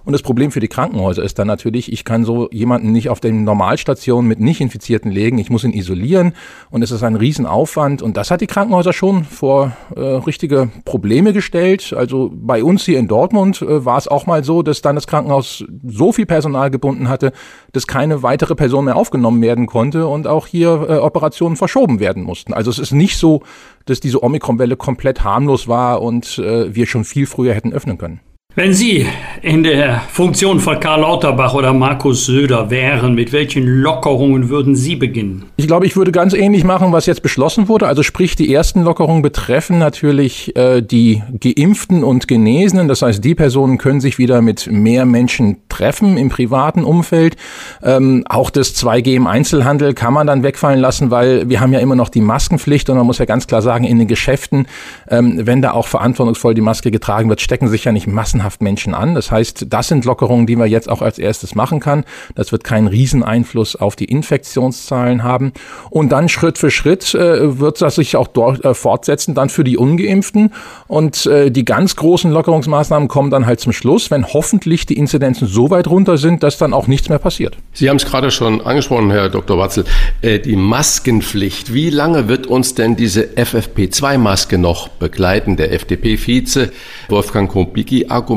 Und 0.05 0.13
das 0.13 0.23
Problem 0.23 0.51
für 0.51 0.61
die 0.61 0.69
Krankenhäuser 0.69 1.23
ist 1.23 1.39
dann 1.39 1.47
natürlich, 1.47 1.93
ich 1.93 2.05
kann 2.05 2.25
so 2.25 2.49
jemanden 2.51 2.93
nicht 2.93 3.09
auf 3.09 3.21
den 3.21 3.45
Normalstationen 3.45 4.27
mit 4.27 4.41
nicht 4.41 4.61
Infizierten 4.61 5.11
legen. 5.11 5.39
Ich 5.39 5.51
muss 5.51 5.65
ihn 5.65 5.73
isolieren 5.73 6.33
und 6.71 6.83
es 6.83 6.91
ist 6.91 7.03
ein 7.03 7.17
Riesenaufwand. 7.17 8.03
Und 8.03 8.17
das 8.17 8.31
hat 8.31 8.41
die 8.41 8.47
Krankenhäuser 8.47 8.93
schon 8.93 9.25
vor 9.25 9.73
äh, 9.95 10.01
richtige 10.01 10.71
Probleme 10.85 11.33
gestellt. 11.33 11.93
Also 11.97 12.31
bei 12.33 12.65
uns 12.65 12.85
hier 12.85 12.99
in 12.99 13.09
Dortmund 13.09 13.63
äh, 13.63 13.85
war 13.85 13.99
es 13.99 14.09
auch 14.09 14.27
mal 14.27 14.45
so, 14.45 14.63
dass 14.63 14.83
dann 14.83 14.95
das 14.95 15.07
Krankenhaus 15.07 15.65
so 15.87 16.13
viel 16.13 16.27
Personal 16.27 16.71
gebunden 16.71 17.09
hatte, 17.09 17.33
dass 17.73 17.87
keine 17.87 18.23
weitere 18.23 18.55
Person 18.55 18.87
mehr 18.87 18.97
aufgenommen 18.97 19.43
werden 19.43 19.67
konnte 19.67 20.07
und 20.07 20.27
auch 20.27 20.47
hier 20.47 20.87
äh, 20.89 20.97
Operationen 20.97 21.57
verschoben 21.57 22.01
werden 22.01 22.23
mussten. 22.23 22.55
Also 22.55 22.71
es 22.71 22.79
ist 22.79 22.93
nicht 22.93 23.17
so, 23.17 23.43
dass 23.85 24.01
diese 24.01 24.23
Omikron-Welle 24.23 24.77
komplett 24.77 25.25
harmlos 25.25 25.69
war 25.69 26.03
und 26.03 26.39
äh, 26.39 26.75
wir 26.75 26.87
schon 26.87 27.05
viel 27.05 27.27
früher 27.27 27.55
hätten 27.55 27.73
öffnen 27.73 27.99
können. 27.99 28.21
Wenn 28.61 28.75
Sie 28.75 29.07
in 29.41 29.63
der 29.63 30.03
Funktion 30.11 30.61
von 30.61 30.79
Karl 30.79 31.01
Lauterbach 31.01 31.55
oder 31.55 31.73
Markus 31.73 32.27
Söder 32.27 32.69
wären, 32.69 33.15
mit 33.15 33.33
welchen 33.33 33.67
Lockerungen 33.67 34.51
würden 34.51 34.77
Sie 34.77 34.97
beginnen? 34.97 35.47
Ich 35.57 35.67
glaube, 35.67 35.87
ich 35.87 35.97
würde 35.97 36.13
ganz 36.13 36.35
ähnlich 36.35 36.63
machen, 36.63 36.93
was 36.93 37.07
jetzt 37.07 37.23
beschlossen 37.23 37.69
wurde. 37.69 37.87
Also 37.87 38.03
sprich, 38.03 38.37
die 38.37 38.53
ersten 38.53 38.83
Lockerungen 38.83 39.23
betreffen 39.23 39.79
natürlich 39.79 40.55
äh, 40.57 40.83
die 40.83 41.23
Geimpften 41.41 42.05
und 42.05 42.29
Genesenen. 42.29 42.87
Das 42.87 43.01
heißt, 43.01 43.25
die 43.25 43.35
Personen 43.35 43.79
können 43.79 44.03
sich 44.03 44.19
wieder 44.19 44.43
mit 44.43 44.71
mehr 44.71 45.07
Menschen 45.07 45.57
treffen 45.71 46.19
im 46.19 46.29
privaten 46.29 46.85
Umfeld. 46.85 47.37
Ähm, 47.83 48.25
auch 48.29 48.51
das 48.51 48.75
2G 48.77 49.15
im 49.15 49.27
Einzelhandel 49.27 49.95
kann 49.95 50.13
man 50.13 50.27
dann 50.27 50.43
wegfallen 50.43 50.81
lassen, 50.81 51.11
weil 51.11 51.49
wir 51.49 51.61
haben 51.61 51.73
ja 51.73 51.79
immer 51.79 51.95
noch 51.95 52.11
die 52.11 52.21
Maskenpflicht 52.21 52.91
und 52.91 52.99
man 52.99 53.07
muss 53.07 53.17
ja 53.17 53.25
ganz 53.25 53.47
klar 53.47 53.63
sagen, 53.63 53.85
in 53.85 53.99
den 53.99 54.09
Geschäften, 54.09 54.67
ähm, 55.09 55.47
wenn 55.47 55.63
da 55.63 55.71
auch 55.71 55.87
verantwortungsvoll 55.87 56.53
die 56.53 56.61
Maske 56.61 56.91
getragen 56.91 57.31
wird, 57.31 57.41
stecken 57.41 57.69
sich 57.69 57.85
ja 57.85 57.93
nicht 57.93 58.07
Massen 58.07 58.45
massenhaft 58.51 58.63
Menschen 58.63 58.95
an. 58.95 59.15
Das 59.15 59.31
heißt, 59.31 59.67
das 59.69 59.89
sind 59.89 60.05
Lockerungen, 60.05 60.47
die 60.47 60.57
man 60.57 60.69
jetzt 60.69 60.89
auch 60.89 61.03
als 61.03 61.19
erstes 61.19 61.55
machen 61.55 61.81
kann. 61.81 62.05
Das 62.35 62.53
wird 62.53 62.65
keinen 62.65 62.89
Rieseneinfluss 62.89 63.77
auf 63.77 63.97
die 63.97 64.07
Infektionszahlen 64.07 65.23
haben. 65.23 65.53
Und 65.91 66.11
dann 66.11 66.29
Schritt 66.29 66.59
für 66.59 66.71
Schritt 66.71 67.15
äh, 67.15 67.59
wird 67.59 67.81
das 67.81 67.97
sich 67.97 68.17
auch 68.17 68.29
dort 68.29 68.65
äh, 68.65 68.75
fortsetzen, 68.75 69.35
dann 69.35 69.49
für 69.49 69.65
die 69.65 69.77
Ungeimpften. 69.77 70.53
Und 70.89 71.27
äh, 71.27 71.51
die 71.51 71.65
ganz 71.65 71.97
großen 71.97 72.31
Lockerungsmaßnahmen 72.31 73.09
kommen 73.09 73.31
dann 73.31 73.47
halt 73.47 73.61
zum 73.61 73.73
Schluss, 73.73 74.11
wenn 74.11 74.27
hoffentlich 74.27 74.87
die 74.87 74.97
Inzidenzen 74.97 75.47
so 75.47 75.71
weit 75.71 75.89
runter 75.89 76.19
sind, 76.19 76.43
dass 76.43 76.59
dann 76.59 76.73
auch 76.73 76.87
nichts 76.87 77.09
mehr 77.09 77.19
passiert. 77.19 77.57
Sie 77.73 77.89
haben 77.89 77.97
es 77.97 78.05
gerade 78.05 78.31
schon 78.31 78.61
angesprochen, 78.61 79.11
Herr 79.11 79.29
Dr. 79.29 79.59
Watzel. 79.59 79.85
Äh, 80.23 80.39
die 80.41 80.57
Maskenpflicht. 80.57 81.73
Wie 81.73 81.91
lange 81.91 82.29
wird 82.29 82.47
uns 82.47 82.75
denn 82.75 82.97
diese 82.97 83.23
FFP2-Maske 83.23 84.59
noch 84.59 84.89
begleiten? 84.89 85.57
Der 85.57 85.73
FDP-Vize 85.73 86.71
Wolfgang 87.09 87.51
Kubicki 87.51 88.07
argumentiert, 88.09 88.30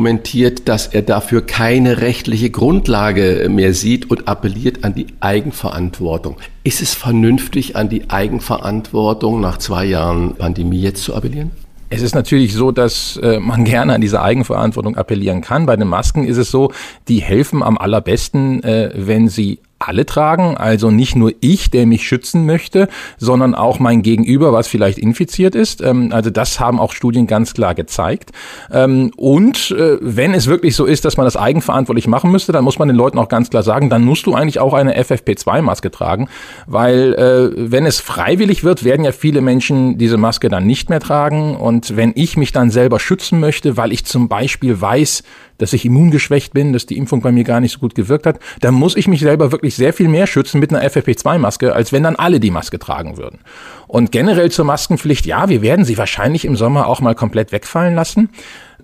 dass 0.68 0.88
er 0.88 1.04
dafür 1.04 1.46
keine 1.46 2.02
rechtliche 2.02 2.50
Grundlage 2.50 3.48
mehr 3.50 3.74
sieht 3.74 4.10
und 4.10 4.28
appelliert 4.28 4.84
an 4.84 4.96
die 4.96 5.08
Eigenverantwortung. 5.20 6.38
Ist 6.64 6.82
es 6.82 6.94
vernünftig, 6.94 7.76
an 7.76 7.90
die 7.90 8.10
Eigenverantwortung 8.10 9.40
nach 9.40 9.58
zwei 9.58 9.86
Jahren 9.86 10.36
Pandemie 10.36 10.82
jetzt 10.82 11.04
zu 11.04 11.16
appellieren? 11.16 11.52
Es 11.90 12.02
ist 12.02 12.16
natürlich 12.16 12.54
so, 12.56 12.72
dass 12.72 13.18
äh, 13.18 13.40
man 13.40 13.66
gerne 13.66 13.94
an 13.94 14.02
diese 14.02 14.20
Eigenverantwortung 14.20 14.98
appellieren 14.98 15.42
kann. 15.42 15.68
Bei 15.68 15.76
den 15.76 15.88
Masken 15.88 16.26
ist 16.26 16.38
es 16.38 16.50
so, 16.50 16.72
die 17.08 17.22
helfen 17.22 17.62
am 17.62 17.78
allerbesten, 17.78 18.64
äh, 18.64 18.92
wenn 18.96 19.28
sie 19.28 19.60
alle 19.88 20.06
tragen, 20.06 20.58
also 20.58 20.92
nicht 20.92 21.16
nur 21.16 21.34
ich, 21.42 21.70
der 21.70 21.86
mich 21.86 22.08
schützen 22.08 22.46
möchte, 22.46 22.88
sondern 23.18 23.56
auch 23.56 23.80
mein 23.80 24.02
Gegenüber, 24.02 24.54
was 24.54 24.68
vielleicht 24.68 24.98
infiziert 24.98 25.56
ist. 25.56 25.82
Ähm, 25.82 26.10
also 26.12 26.30
das 26.30 26.60
haben 26.60 26.80
auch 26.80 26.94
Studien 26.94 27.28
ganz 27.28 27.54
klar 27.54 27.76
gezeigt. 27.76 28.32
Ähm, 28.72 29.12
und 29.18 29.72
äh, 29.72 29.98
wenn 30.02 30.34
es 30.34 30.48
wirklich 30.48 30.76
so 30.76 30.86
ist, 30.86 31.06
dass 31.06 31.18
man 31.18 31.26
das 31.26 31.38
eigenverantwortlich 31.38 32.08
machen 32.08 32.32
müsste, 32.32 32.52
dann 32.52 32.64
muss 32.64 32.80
man 32.80 32.88
den 32.88 32.98
Leuten 32.98 33.18
auch 33.18 33.30
ganz 33.30 33.50
klar 33.50 33.64
sagen, 33.64 33.90
dann 33.90 34.04
musst 34.04 34.26
du 34.26 34.34
eigentlich 34.34 34.60
auch 34.60 34.74
eine 34.74 34.98
FFP2-Maske 34.98 35.92
tragen, 35.92 36.30
weil 36.68 37.14
äh, 37.14 37.72
wenn 37.72 37.86
es 37.86 38.00
freiwillig 38.00 38.64
wird, 38.64 38.84
werden 38.84 39.06
ja 39.06 39.12
viele 39.12 39.42
Menschen 39.42 39.98
diese 39.98 40.18
Maske 40.18 40.50
dann 40.50 40.66
nicht 40.66 40.90
mehr 40.90 41.00
tragen. 41.00 41.56
Und 41.56 41.96
wenn 41.96 42.14
ich 42.16 42.38
mich 42.38 42.52
dann 42.52 42.72
selber 42.72 43.00
schützen 43.00 43.40
möchte, 43.40 43.78
weil 43.78 43.92
ich 43.92 44.06
zum 44.06 44.28
Beispiel 44.30 44.80
weiß, 44.80 45.24
dass 45.64 45.72
ich 45.72 45.86
immungeschwächt 45.86 46.54
bin, 46.54 46.74
dass 46.74 46.86
die 46.86 46.98
Impfung 46.98 47.22
bei 47.22 47.32
mir 47.32 47.46
gar 47.46 47.62
nicht 47.62 47.72
so 47.72 47.80
gut 47.80 47.96
gewirkt 47.96 48.26
hat, 48.26 48.40
dann 48.60 48.74
muss 48.74 48.98
ich 48.98 49.08
mich 49.08 49.22
selber 49.22 49.54
wirklich 49.54 49.76
sehr 49.76 49.94
viel 49.94 50.10
mehr 50.10 50.28
schützen 50.28 50.60
mit 50.60 50.74
einer 50.74 50.86
FFP2-Maske, 50.86 51.72
als 51.72 51.94
wenn 51.94 52.04
dann 52.04 52.18
alle 52.18 52.42
die 52.42 52.52
Maske 52.52 52.80
tragen 52.80 53.16
würden. 53.16 53.40
Und 53.88 54.12
generell 54.12 54.52
zur 54.52 54.66
Maskenpflicht, 54.66 55.26
ja, 55.26 55.48
wir 55.48 55.62
werden 55.62 55.86
sie 55.86 55.98
wahrscheinlich 55.98 56.44
im 56.44 56.58
Sommer 56.58 56.88
auch 56.88 57.00
mal 57.00 57.16
komplett 57.16 57.54
wegfallen 57.54 57.96
lassen. 57.96 58.30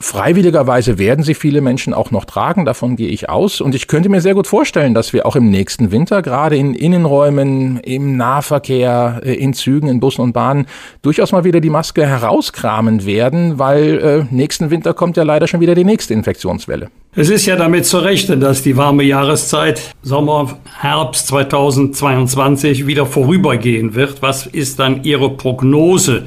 Freiwilligerweise 0.01 0.97
werden 0.97 1.25
sie 1.25 1.33
viele 1.33 1.59
Menschen 1.59 1.93
auch 1.93 2.09
noch 2.09 2.23
tragen, 2.23 2.63
davon 2.63 2.95
gehe 2.95 3.09
ich 3.09 3.29
aus. 3.29 3.59
Und 3.59 3.75
ich 3.75 3.87
könnte 3.87 4.07
mir 4.07 4.21
sehr 4.21 4.33
gut 4.33 4.47
vorstellen, 4.47 4.93
dass 4.93 5.11
wir 5.11 5.25
auch 5.25 5.35
im 5.35 5.49
nächsten 5.49 5.91
Winter, 5.91 6.21
gerade 6.21 6.55
in 6.55 6.73
Innenräumen, 6.73 7.81
im 7.81 8.15
Nahverkehr, 8.15 9.21
äh, 9.25 9.33
in 9.33 9.53
Zügen, 9.53 9.89
in 9.89 9.99
Bussen 9.99 10.21
und 10.21 10.31
Bahnen, 10.31 10.67
durchaus 11.01 11.33
mal 11.33 11.43
wieder 11.43 11.59
die 11.59 11.69
Maske 11.69 12.07
herauskramen 12.07 13.05
werden, 13.05 13.59
weil 13.59 14.27
äh, 14.31 14.33
nächsten 14.33 14.69
Winter 14.69 14.93
kommt 14.93 15.17
ja 15.17 15.23
leider 15.23 15.47
schon 15.47 15.59
wieder 15.59 15.75
die 15.75 15.83
nächste 15.83 16.13
Infektionswelle. 16.13 16.89
Es 17.15 17.29
ist 17.29 17.45
ja 17.45 17.57
damit 17.57 17.85
zu 17.85 17.97
rechnen, 17.97 18.39
dass 18.39 18.63
die 18.63 18.77
warme 18.77 19.03
Jahreszeit 19.03 19.95
Sommer, 20.01 20.59
Herbst 20.79 21.27
2022 21.27 22.87
wieder 22.87 23.05
vorübergehen 23.05 23.95
wird. 23.95 24.21
Was 24.21 24.45
ist 24.45 24.79
dann 24.79 25.03
Ihre 25.03 25.29
Prognose 25.31 26.23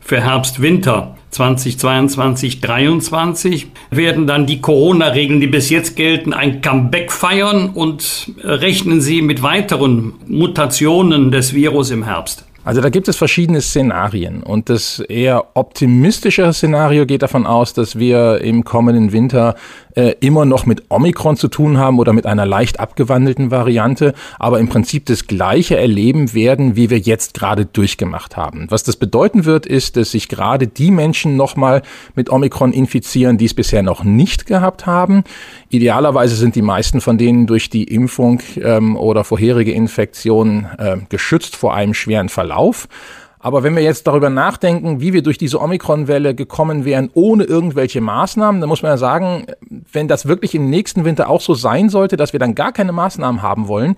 für 0.00 0.20
Herbst, 0.20 0.62
Winter? 0.62 1.15
2022, 1.30 2.60
2023 2.60 3.66
werden 3.90 4.26
dann 4.26 4.46
die 4.46 4.60
Corona-Regeln, 4.60 5.40
die 5.40 5.46
bis 5.46 5.68
jetzt 5.68 5.96
gelten, 5.96 6.32
ein 6.32 6.62
Comeback 6.62 7.12
feiern 7.12 7.70
und 7.70 8.32
rechnen 8.42 9.00
Sie 9.00 9.20
mit 9.20 9.42
weiteren 9.42 10.14
Mutationen 10.26 11.30
des 11.30 11.52
Virus 11.52 11.90
im 11.90 12.04
Herbst? 12.04 12.45
Also 12.66 12.80
da 12.80 12.90
gibt 12.90 13.06
es 13.06 13.14
verschiedene 13.14 13.60
Szenarien 13.60 14.42
und 14.42 14.68
das 14.70 14.98
eher 14.98 15.44
optimistische 15.54 16.52
Szenario 16.52 17.06
geht 17.06 17.22
davon 17.22 17.46
aus, 17.46 17.74
dass 17.74 17.96
wir 17.96 18.40
im 18.40 18.64
kommenden 18.64 19.12
Winter 19.12 19.54
äh, 19.94 20.16
immer 20.18 20.44
noch 20.44 20.66
mit 20.66 20.82
Omikron 20.88 21.36
zu 21.36 21.46
tun 21.46 21.78
haben 21.78 22.00
oder 22.00 22.12
mit 22.12 22.26
einer 22.26 22.44
leicht 22.44 22.80
abgewandelten 22.80 23.52
Variante, 23.52 24.14
aber 24.40 24.58
im 24.58 24.68
Prinzip 24.68 25.06
das 25.06 25.28
gleiche 25.28 25.76
erleben 25.76 26.34
werden, 26.34 26.74
wie 26.74 26.90
wir 26.90 26.98
jetzt 26.98 27.34
gerade 27.34 27.66
durchgemacht 27.66 28.36
haben. 28.36 28.66
Was 28.68 28.82
das 28.82 28.96
bedeuten 28.96 29.44
wird, 29.44 29.64
ist, 29.64 29.96
dass 29.96 30.10
sich 30.10 30.28
gerade 30.28 30.66
die 30.66 30.90
Menschen 30.90 31.36
nochmal 31.36 31.82
mit 32.16 32.30
Omikron 32.30 32.72
infizieren, 32.72 33.38
die 33.38 33.44
es 33.44 33.54
bisher 33.54 33.84
noch 33.84 34.02
nicht 34.02 34.44
gehabt 34.44 34.86
haben. 34.86 35.22
Idealerweise 35.68 36.34
sind 36.34 36.56
die 36.56 36.62
meisten 36.62 37.00
von 37.00 37.16
denen 37.16 37.46
durch 37.46 37.70
die 37.70 37.84
Impfung 37.84 38.40
ähm, 38.60 38.96
oder 38.96 39.22
vorherige 39.22 39.70
Infektion 39.70 40.66
äh, 40.78 40.96
geschützt 41.08 41.54
vor 41.54 41.72
einem 41.72 41.94
schweren 41.94 42.28
Verlauf. 42.28 42.55
Aber 43.46 43.62
wenn 43.62 43.76
wir 43.76 43.82
jetzt 43.82 44.08
darüber 44.08 44.28
nachdenken, 44.28 45.00
wie 45.00 45.12
wir 45.12 45.22
durch 45.22 45.38
diese 45.38 45.60
Omikron-Welle 45.60 46.34
gekommen 46.34 46.84
wären, 46.84 47.10
ohne 47.14 47.44
irgendwelche 47.44 48.00
Maßnahmen, 48.00 48.60
dann 48.60 48.68
muss 48.68 48.82
man 48.82 48.90
ja 48.90 48.96
sagen, 48.96 49.46
wenn 49.92 50.08
das 50.08 50.26
wirklich 50.26 50.54
im 50.54 50.68
nächsten 50.68 51.04
Winter 51.04 51.28
auch 51.28 51.40
so 51.40 51.54
sein 51.54 51.88
sollte, 51.88 52.16
dass 52.16 52.32
wir 52.32 52.40
dann 52.40 52.56
gar 52.56 52.72
keine 52.72 52.90
Maßnahmen 52.90 53.42
haben 53.42 53.68
wollen, 53.68 53.96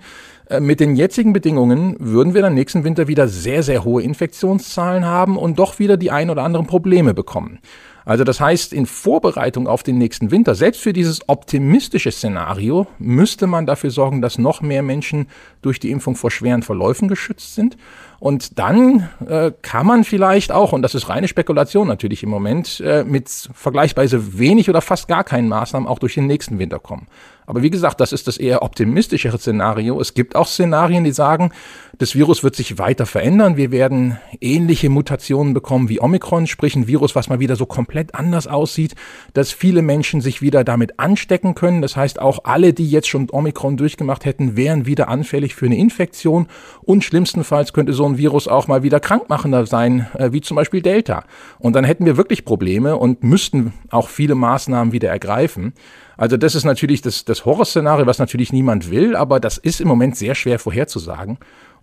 äh, 0.49 0.59
mit 0.59 0.79
den 0.79 0.95
jetzigen 0.95 1.33
Bedingungen 1.33 1.95
würden 1.99 2.33
wir 2.33 2.41
dann 2.41 2.53
nächsten 2.53 2.83
Winter 2.83 3.07
wieder 3.07 3.27
sehr, 3.27 3.63
sehr 3.63 3.83
hohe 3.83 4.03
Infektionszahlen 4.03 5.05
haben 5.05 5.37
und 5.37 5.57
doch 5.57 5.79
wieder 5.79 5.97
die 5.97 6.11
ein 6.11 6.29
oder 6.29 6.43
anderen 6.43 6.67
Probleme 6.67 7.13
bekommen. 7.13 7.59
Also 8.05 8.23
das 8.23 8.39
heißt, 8.39 8.73
in 8.73 8.85
Vorbereitung 8.85 9.67
auf 9.67 9.83
den 9.83 9.97
nächsten 9.97 10.31
Winter, 10.31 10.55
selbst 10.55 10.81
für 10.81 10.93
dieses 10.93 11.27
optimistische 11.27 12.11
Szenario, 12.11 12.87
müsste 12.97 13.47
man 13.47 13.65
dafür 13.65 13.91
sorgen, 13.91 14.21
dass 14.21 14.37
noch 14.37 14.61
mehr 14.61 14.81
Menschen 14.83 15.27
durch 15.61 15.79
die 15.79 15.91
Impfung 15.91 16.15
vor 16.15 16.31
schweren 16.31 16.63
Verläufen 16.63 17.07
geschützt 17.07 17.55
sind. 17.55 17.77
Und 18.19 18.59
dann 18.59 19.09
äh, 19.27 19.51
kann 19.61 19.85
man 19.85 20.03
vielleicht 20.03 20.51
auch, 20.51 20.73
und 20.73 20.81
das 20.81 20.93
ist 20.93 21.07
reine 21.07 21.27
Spekulation 21.27 21.87
natürlich 21.87 22.21
im 22.23 22.29
Moment, 22.29 22.81
äh, 22.81 23.05
mit 23.05 23.29
vergleichsweise 23.29 24.37
wenig 24.37 24.69
oder 24.69 24.81
fast 24.81 25.07
gar 25.07 25.23
keinen 25.23 25.47
Maßnahmen 25.47 25.87
auch 25.87 25.99
durch 25.99 26.15
den 26.15 26.27
nächsten 26.27 26.59
Winter 26.59 26.79
kommen. 26.79 27.07
Aber 27.45 27.63
wie 27.63 27.69
gesagt, 27.69 27.99
das 28.01 28.11
ist 28.11 28.27
das 28.27 28.37
eher 28.37 28.61
optimistischere 28.61 29.39
Szenario. 29.39 29.99
Es 29.99 30.13
gibt 30.13 30.35
auch 30.35 30.47
Szenarien, 30.47 31.03
die 31.03 31.11
sagen, 31.11 31.51
Das 31.97 32.15
Virus 32.15 32.43
wird 32.45 32.55
sich 32.55 32.77
weiter 32.77 33.05
verändern. 33.05 33.57
Wir 33.57 33.71
werden 33.71 34.19
ähnliche 34.39 34.89
Mutationen 34.89 35.53
bekommen 35.53 35.89
wie 35.89 35.99
Omikron, 35.99 36.47
sprich 36.47 36.73
ein 36.77 36.87
Virus, 36.87 37.13
was 37.13 37.27
mal 37.27 37.41
wieder 37.41 37.57
so 37.57 37.65
komplett 37.65 37.88
anders 38.15 38.47
aussieht, 38.47 38.95
dass 39.33 39.51
viele 39.51 39.81
Menschen 39.81 40.21
sich 40.21 40.41
wieder 40.41 40.63
damit 40.63 40.99
anstecken 40.99 41.55
können. 41.55 41.81
Das 41.81 41.95
heißt, 41.95 42.19
auch 42.19 42.45
alle, 42.45 42.73
die 42.73 42.89
jetzt 42.89 43.07
schon 43.07 43.27
Omikron 43.31 43.77
durchgemacht 43.77 44.25
hätten, 44.25 44.55
wären 44.55 44.85
wieder 44.85 45.07
anfällig 45.09 45.55
für 45.55 45.65
eine 45.65 45.77
Infektion. 45.77 46.47
Und 46.81 47.03
schlimmstenfalls 47.03 47.73
könnte 47.73 47.93
so 47.93 48.05
ein 48.05 48.17
Virus 48.17 48.47
auch 48.47 48.67
mal 48.67 48.83
wieder 48.83 48.99
krankmachender 48.99 49.65
sein, 49.65 50.07
äh, 50.17 50.31
wie 50.31 50.41
zum 50.41 50.55
Beispiel 50.55 50.81
Delta. 50.81 51.23
Und 51.59 51.73
dann 51.73 51.83
hätten 51.83 52.05
wir 52.05 52.17
wirklich 52.17 52.45
Probleme 52.45 52.97
und 52.97 53.23
müssten 53.23 53.73
auch 53.89 54.09
viele 54.09 54.35
Maßnahmen 54.35 54.93
wieder 54.93 55.09
ergreifen. 55.09 55.73
Also 56.19 56.35
das 56.35 56.53
ist 56.53 56.65
natürlich 56.65 57.01
das, 57.01 57.23
das 57.23 57.45
Horrorszenario, 57.45 58.05
was 58.05 58.19
natürlich 58.19 58.51
niemand 58.51 58.91
will, 58.91 59.15
aber 59.15 59.39
das 59.39 59.57
ist 59.57 59.79
im 59.79 59.87
Moment 59.87 60.17
sehr 60.17 60.35
schwer 60.35 60.59
vorherzusagen. 60.59 61.37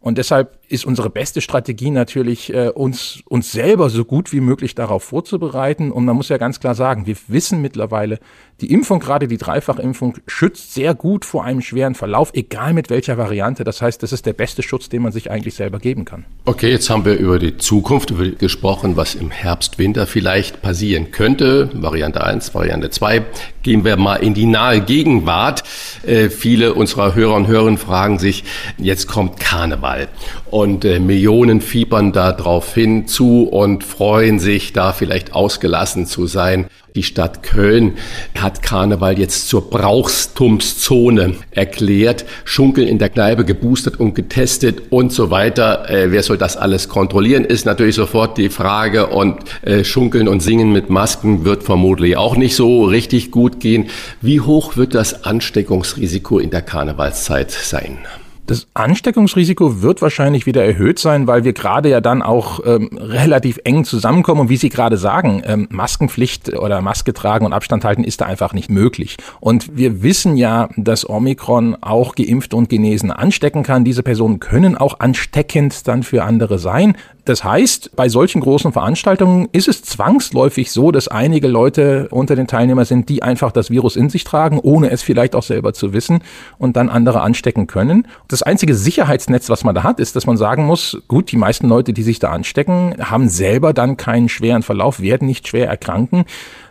Und 0.07 0.19
deshalb 0.19 0.61
ist 0.69 0.85
unsere 0.87 1.11
beste 1.11 1.41
Strategie 1.41 1.91
natürlich, 1.91 2.55
äh, 2.55 2.69
uns, 2.69 3.25
uns 3.27 3.51
selber 3.51 3.91
so 3.91 4.05
gut 4.05 4.33
wie 4.33 4.39
möglich 4.39 4.77
darauf 4.77 5.03
vorzubereiten. 5.03 5.91
Und 5.91 6.05
man 6.05 6.15
muss 6.15 6.29
ja 6.29 6.39
ganz 6.39 6.61
klar 6.61 6.77
sagen, 6.77 7.07
wir 7.07 7.17
wissen 7.27 7.61
mittlerweile, 7.61 8.21
die 8.63 8.73
Impfung, 8.73 9.01
gerade 9.01 9.29
die 9.29 9.37
Dreifachimpfung, 9.37 10.15
schützt 10.27 10.73
sehr 10.73 10.95
gut 10.95 11.27
vor 11.27 11.45
einem 11.45 11.61
schweren 11.61 11.95
Verlauf, 11.95 12.31
egal 12.33 12.73
mit 12.73 12.89
welcher 12.89 13.19
Variante. 13.19 13.65
Das 13.65 13.83
heißt, 13.83 14.03
das 14.03 14.13
ist 14.13 14.25
der 14.25 14.33
beste 14.33 14.63
Schutz, 14.63 14.89
den 14.89 15.03
man 15.03 15.13
sich 15.13 15.31
eigentlich 15.31 15.55
selber 15.55 15.79
geben 15.79 16.07
kann. 16.07 16.25
Okay, 16.47 16.71
jetzt 16.71 16.89
haben 16.89 17.05
wir 17.05 17.19
über 17.19 17.39
die 17.39 17.59
Zukunft 17.59 18.15
gesprochen, 18.39 18.97
was 18.97 19.15
im 19.15 19.31
Herbst, 19.31 19.79
Winter 19.79 20.07
vielleicht 20.07 20.63
passieren 20.63 21.11
könnte. 21.11 21.69
Variante 21.75 22.25
1, 22.25 22.55
Variante 22.55 22.89
2. 22.89 23.27
Gehen 23.63 23.85
wir 23.85 23.97
mal 23.97 24.17
in 24.17 24.33
die 24.33 24.47
nahe 24.47 24.81
Gegenwart. 24.81 25.63
Äh, 26.07 26.31
viele 26.31 26.73
unserer 26.73 27.15
Hörer 27.15 27.35
und 27.35 27.49
Hörerinnen 27.49 27.79
fragen 27.79 28.19
sich, 28.19 28.45
jetzt 28.79 29.07
kommt 29.07 29.39
Karneval 29.39 30.09
und 30.51 30.87
äh, 30.87 30.99
Millionen 30.99 31.61
fiebern 31.61 32.13
da 32.13 32.33
drauf 32.33 32.73
hin 32.73 33.07
zu 33.07 33.43
und 33.43 33.85
freuen 33.85 34.39
sich, 34.39 34.73
da 34.73 34.95
vielleicht 34.95 35.35
ausgelassen 35.35 36.07
zu 36.07 36.27
sein. 36.27 36.69
Die 36.97 37.03
Stadt 37.03 37.43
Köln 37.43 37.93
hat 38.39 38.63
Karneval 38.63 39.19
jetzt 39.19 39.51
zur 39.51 39.69
Brauchstumszone 39.69 41.35
erklärt. 41.51 42.25
Schunkeln 42.47 42.89
in 42.89 42.99
der 42.99 43.11
Kneipe 43.11 43.45
geboostert 43.45 44.01
und 44.01 44.15
getestet 44.15 44.85
und 44.89 45.13
so 45.13 45.31
weiter. 45.31 45.91
Äh, 45.91 46.11
wer 46.11 46.23
soll 46.23 46.39
das 46.39 46.57
alles 46.57 46.89
kontrollieren, 46.89 47.45
ist 47.45 47.67
natürlich 47.67 47.97
sofort 47.97 48.39
die 48.39 48.49
Frage. 48.49 49.09
Und 49.09 49.37
äh, 49.61 49.85
Schunkeln 49.85 50.27
und 50.27 50.41
Singen 50.41 50.73
mit 50.73 50.89
Masken 50.89 51.45
wird 51.45 51.65
vermutlich 51.65 52.17
auch 52.17 52.35
nicht 52.35 52.57
so 52.57 52.85
richtig 52.85 53.31
gut 53.31 53.61
gehen. 53.61 53.91
Wie 54.23 54.41
hoch 54.41 54.79
wird 54.79 54.95
das 54.95 55.25
Ansteckungsrisiko 55.25 56.39
in 56.39 56.49
der 56.49 56.63
Karnevalszeit 56.63 57.51
sein? 57.51 57.99
Das 58.47 58.69
Ansteckungsrisiko 58.75 59.83
wird 59.83 60.03
wahrscheinlich 60.03 60.47
wieder 60.47 60.65
erhöht 60.65 61.01
sein, 61.01 61.27
weil 61.27 61.43
wir 61.43 61.53
gerade 61.53 61.89
ja 61.89 62.01
dann 62.01 62.23
auch 62.23 62.61
ähm, 62.65 62.91
relativ 62.97 63.59
eng 63.65 63.85
zusammenkommen. 63.85 64.43
Und 64.43 64.49
wie 64.49 64.57
Sie 64.57 64.69
gerade 64.69 64.97
sagen, 64.97 65.43
ähm, 65.45 65.67
Maskenpflicht 65.71 66.57
oder 66.57 66.81
Maske 66.81 67.13
tragen 67.13 67.45
und 67.45 67.53
Abstand 67.53 67.85
halten 67.85 68.05
ist 68.05 68.21
da 68.21 68.27
einfach 68.27 68.53
nicht 68.53 68.71
möglich. 68.71 69.17
Und 69.41 69.77
wir 69.77 70.03
wissen 70.03 70.37
ja, 70.37 70.69
dass 70.77 71.09
Omikron 71.09 71.77
auch 71.81 72.15
geimpft 72.15 72.55
und 72.55 72.69
genesen 72.69 73.11
anstecken 73.11 73.65
kann. 73.65 73.85
Diese 73.85 74.05
Personen 74.05 74.39
können 74.39 74.77
auch 74.77 75.01
ansteckend 75.01 75.89
dann 75.89 76.05
für 76.05 76.23
andere 76.23 76.61
sein. 76.61 76.97
Das 77.27 77.43
heißt, 77.43 77.97
bei 77.97 78.09
solchen 78.09 78.41
großen 78.41 78.73
Veranstaltungen 78.73 79.49
ist 79.51 79.67
es 79.67 79.83
zwangsläufig 79.83 80.71
so, 80.71 80.93
dass 80.93 81.09
einige 81.09 81.49
Leute 81.49 82.07
unter 82.13 82.37
den 82.37 82.47
Teilnehmern 82.47 82.85
sind, 82.85 83.09
die 83.09 83.23
einfach 83.25 83.51
das 83.51 83.69
Virus 83.69 83.97
in 83.97 84.09
sich 84.09 84.23
tragen, 84.23 84.61
ohne 84.61 84.91
es 84.91 85.03
vielleicht 85.03 85.35
auch 85.35 85.43
selber 85.43 85.75
zu 85.75 85.93
wissen 85.93 86.21
und 86.59 86.77
dann 86.77 86.89
andere 86.89 87.23
anstecken 87.23 87.67
können. 87.67 88.07
Das 88.29 88.45
einzige 88.45 88.77
Sicherheitsnetz, 88.77 89.51
was 89.51 89.65
man 89.65 89.75
da 89.75 89.83
hat, 89.83 89.99
ist, 89.99 90.15
dass 90.15 90.27
man 90.27 90.37
sagen 90.37 90.67
muss, 90.67 91.03
gut, 91.09 91.33
die 91.33 91.37
meisten 91.37 91.69
Leute, 91.69 91.93
die 91.93 92.05
sich 92.05 92.21
da 92.21 92.31
anstecken, 92.31 92.95
haben 93.01 93.29
selber 93.29 93.73
dann 93.73 93.97
keinen 93.97 94.29
schweren 94.29 94.63
Verlauf, 94.63 95.01
werden 95.01 95.27
nicht 95.27 95.49
schwer 95.49 95.69
erkranken. 95.69 96.27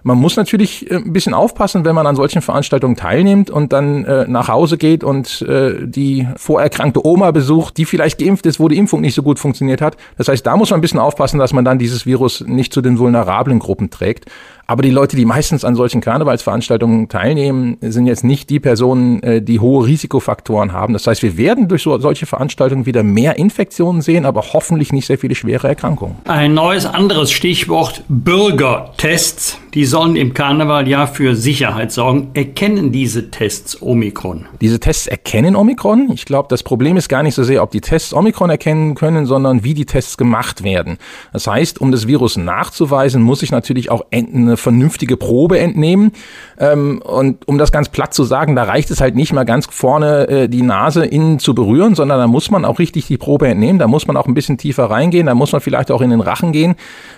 Man 0.08 0.20
muss 0.20 0.36
natürlich 0.36 0.91
äh, 0.91 0.97
ein 0.97 1.14
bisschen 1.14 1.34
aufpassen, 1.34 1.84
wenn 1.84 1.95
man 1.95 2.06
an 2.06 2.16
solchen 2.16 2.43
Veranstaltungen 2.43 2.95
teilnimmt 2.95 3.49
und 3.49 3.74
dann 3.74 4.06
äh, 4.06 4.28
nach 4.28 4.49
Hause 4.49 4.78
geht 4.78 5.03
und 5.03 5.41
äh, 5.41 5.88
die 5.88 6.28
vorerkrankte 6.38 7.03
Oma 7.03 7.32
besucht, 7.32 7.76
die 7.78 7.86
vielleicht 7.86 8.20
geimpft 8.20 8.45
ist, 8.45 8.60
wo 8.60 8.68
die 8.68 8.78
Impfung 8.78 9.01
nicht 9.01 9.16
so 9.16 9.24
gut 9.24 9.39
funktioniert 9.39 9.82
hat. 9.82 9.97
Das 10.16 10.28
heißt, 10.28 10.45
da 10.45 10.58
muss 10.58 10.70
man 10.70 10.78
ein 10.78 10.82
bisschen 10.82 10.99
aufpassen, 10.99 11.39
dass 11.39 11.53
man 11.53 11.66
dann 11.66 11.80
dieses 11.80 12.06
Virus 12.06 12.41
nicht 12.41 12.72
zu 12.72 12.82
den 12.82 12.99
vulnerablen 12.99 13.58
Gruppen 13.58 13.89
trägt. 13.89 14.26
Aber 14.68 14.82
die 14.82 14.89
Leute, 14.89 15.16
die 15.16 15.26
meistens 15.26 15.63
an 15.63 15.76
solchen 15.76 16.01
Karnevalsveranstaltungen 16.01 17.07
teilnehmen, 17.07 17.78
sind 17.82 18.07
jetzt 18.07 18.24
nicht 18.24 18.49
die 18.49 18.59
Personen, 18.59 19.22
äh, 19.22 19.41
die 19.41 19.59
hohe 19.59 19.86
Risikofaktoren 19.86 20.72
haben. 20.72 20.93
Das 20.93 21.05
heißt, 21.05 21.22
wir 21.22 21.38
werden 21.38 21.68
durch 21.68 21.84
so, 21.84 21.97
solche 21.99 22.26
Veranstaltungen 22.26 22.86
wieder 22.86 23.03
mehr 23.03 23.38
Infektionen 23.38 24.01
sehen, 24.01 24.26
aber 24.26 24.41
hoffentlich 24.53 24.91
nicht 24.91 25.05
sehr 25.05 25.20
viele 25.20 25.36
schwere 25.36 25.68
Erkrankungen. 25.68 26.16
Ein 26.26 26.55
neues 26.55 26.86
anderes 26.86 27.32
Stichwort 27.32 28.03
Bürgertests. 28.07 29.59
Die 29.76 29.84
sollen 29.84 30.16
im 30.16 30.34
Karneval 30.34 30.88
ja 30.88 31.05
für 31.05 31.36
Sicherheit 31.36 31.91
sorgen. 31.91 32.30
Erkennen 32.34 32.93
diese 32.93 33.30
Tests 33.30 33.82
Omikron? 33.82 34.45
Diese 34.61 34.80
Tests 34.80 35.05
erkennen 35.05 35.55
Omikron. 35.55 36.09
Ich 36.13 36.24
glaube, 36.24 36.47
das 36.49 36.63
Problem 36.63 36.95
ist 36.95 37.09
gar 37.09 37.24
nicht 37.24 37.36
so 37.36 37.43
sehr, 37.43 37.61
ob 37.61 37.72
die 37.72 37.82
Tests 37.82 38.13
Omikron 38.13 38.49
erkennen 38.49 38.95
können, 38.95 39.26
sondern 39.26 39.66
wie 39.66 39.74
die 39.74 39.86
Tests 39.86 40.16
gemacht 40.16 40.63
werden. 40.63 40.97
Das 41.34 41.45
heißt, 41.47 41.82
um 41.82 41.91
das 41.91 42.07
Virus 42.07 42.38
nachzuweisen, 42.38 43.22
muss 43.22 43.43
ich 43.43 43.51
natürlich 43.51 43.91
auch 43.91 44.05
eine 44.11 44.55
vernünftige 44.58 45.18
Probe 45.18 45.60
entnehmen. 45.60 46.12
Ähm, 46.60 47.01
und 47.01 47.47
um 47.47 47.58
das 47.58 47.72
ganz 47.72 47.89
platt 47.89 48.14
zu 48.14 48.24
sagen, 48.24 48.56
da 48.56 48.64
reicht 48.64 48.91
es 48.91 49.01
halt 49.01 49.16
nicht 49.16 49.34
mal 49.34 49.43
ganz 49.43 49.68
vorne 49.70 50.28
äh, 50.28 50.49
die 50.49 50.62
Nase 50.62 51.06
innen 51.06 51.39
zu 51.39 51.53
berühren, 51.56 51.95
sondern 51.95 52.20
da 52.20 52.28
muss 52.28 52.51
man 52.51 52.66
auch 52.66 52.80
richtig 52.80 53.08
die 53.08 53.18
Probe 53.18 53.47
entnehmen. 53.47 53.80
Da 53.80 53.88
muss 53.88 54.08
man 54.08 54.18
auch 54.18 54.28
ein 54.28 54.34
bisschen 54.34 54.58
tiefer 54.58 54.86
reingehen. 54.86 55.28
Da 55.28 55.36
muss 55.36 55.51
man 55.51 55.62
vielleicht 55.62 55.91
auch 55.91 56.01
in 56.01 56.10
den 56.10 56.22
Rachen 56.22 56.51
gehen. 56.51 56.76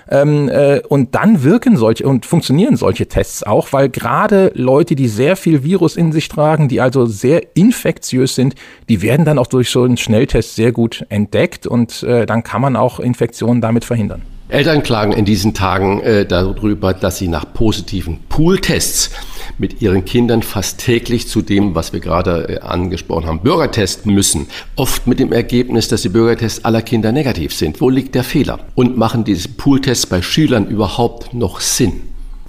Ähm, 0.09 0.49
äh, 0.49 0.81
und 0.87 1.15
dann 1.15 1.43
wirken 1.43 1.77
solche 1.77 2.07
und 2.07 2.25
funktionieren 2.25 2.77
solche 2.77 3.07
Tests 3.07 3.43
auch, 3.43 3.73
weil 3.73 3.89
gerade 3.89 4.51
Leute, 4.55 4.95
die 4.95 5.07
sehr 5.07 5.35
viel 5.35 5.63
Virus 5.63 5.95
in 5.97 6.11
sich 6.11 6.29
tragen, 6.29 6.67
die 6.67 6.81
also 6.81 7.05
sehr 7.05 7.55
infektiös 7.55 8.35
sind, 8.35 8.55
die 8.89 9.01
werden 9.01 9.25
dann 9.25 9.39
auch 9.39 9.47
durch 9.47 9.69
so 9.69 9.83
einen 9.83 9.97
Schnelltest 9.97 10.55
sehr 10.55 10.71
gut 10.71 11.05
entdeckt 11.09 11.67
und 11.67 12.03
äh, 12.03 12.25
dann 12.25 12.43
kann 12.43 12.61
man 12.61 12.75
auch 12.75 12.99
Infektionen 12.99 13.61
damit 13.61 13.85
verhindern. 13.85 14.21
Eltern 14.49 14.81
klagen 14.81 15.11
in 15.11 15.25
diesen 15.25 15.53
Tagen 15.53 15.99
äh, 15.99 16.25
darüber, 16.25 16.93
dass 16.93 17.17
sie 17.17 17.27
nach 17.27 17.51
positiven 17.53 18.19
Pooltests 18.29 19.11
mit 19.57 19.81
ihren 19.81 20.05
Kindern 20.05 20.41
fast 20.41 20.79
täglich 20.79 21.27
zu 21.27 21.41
dem, 21.41 21.75
was 21.75 21.91
wir 21.91 21.99
gerade 21.99 22.47
äh, 22.47 22.59
angesprochen 22.59 23.27
haben, 23.27 23.41
Bürgertest 23.41 24.05
müssen. 24.05 24.47
Oft 24.77 25.05
mit 25.05 25.19
dem 25.19 25.33
Ergebnis, 25.33 25.89
dass 25.89 26.03
die 26.03 26.09
Bürgertests 26.09 26.63
aller 26.63 26.81
Kinder 26.81 27.11
negativ 27.11 27.53
sind. 27.53 27.81
Wo 27.81 27.89
liegt 27.89 28.15
der 28.15 28.23
Fehler? 28.23 28.59
Und 28.73 28.95
machen 28.95 29.25
diese 29.25 29.49
Pooltests 29.49 30.05
bei 30.05 30.21
Schülern 30.21 30.67
überhaupt 30.67 31.33
noch 31.33 31.59
Sinn? 31.59 32.03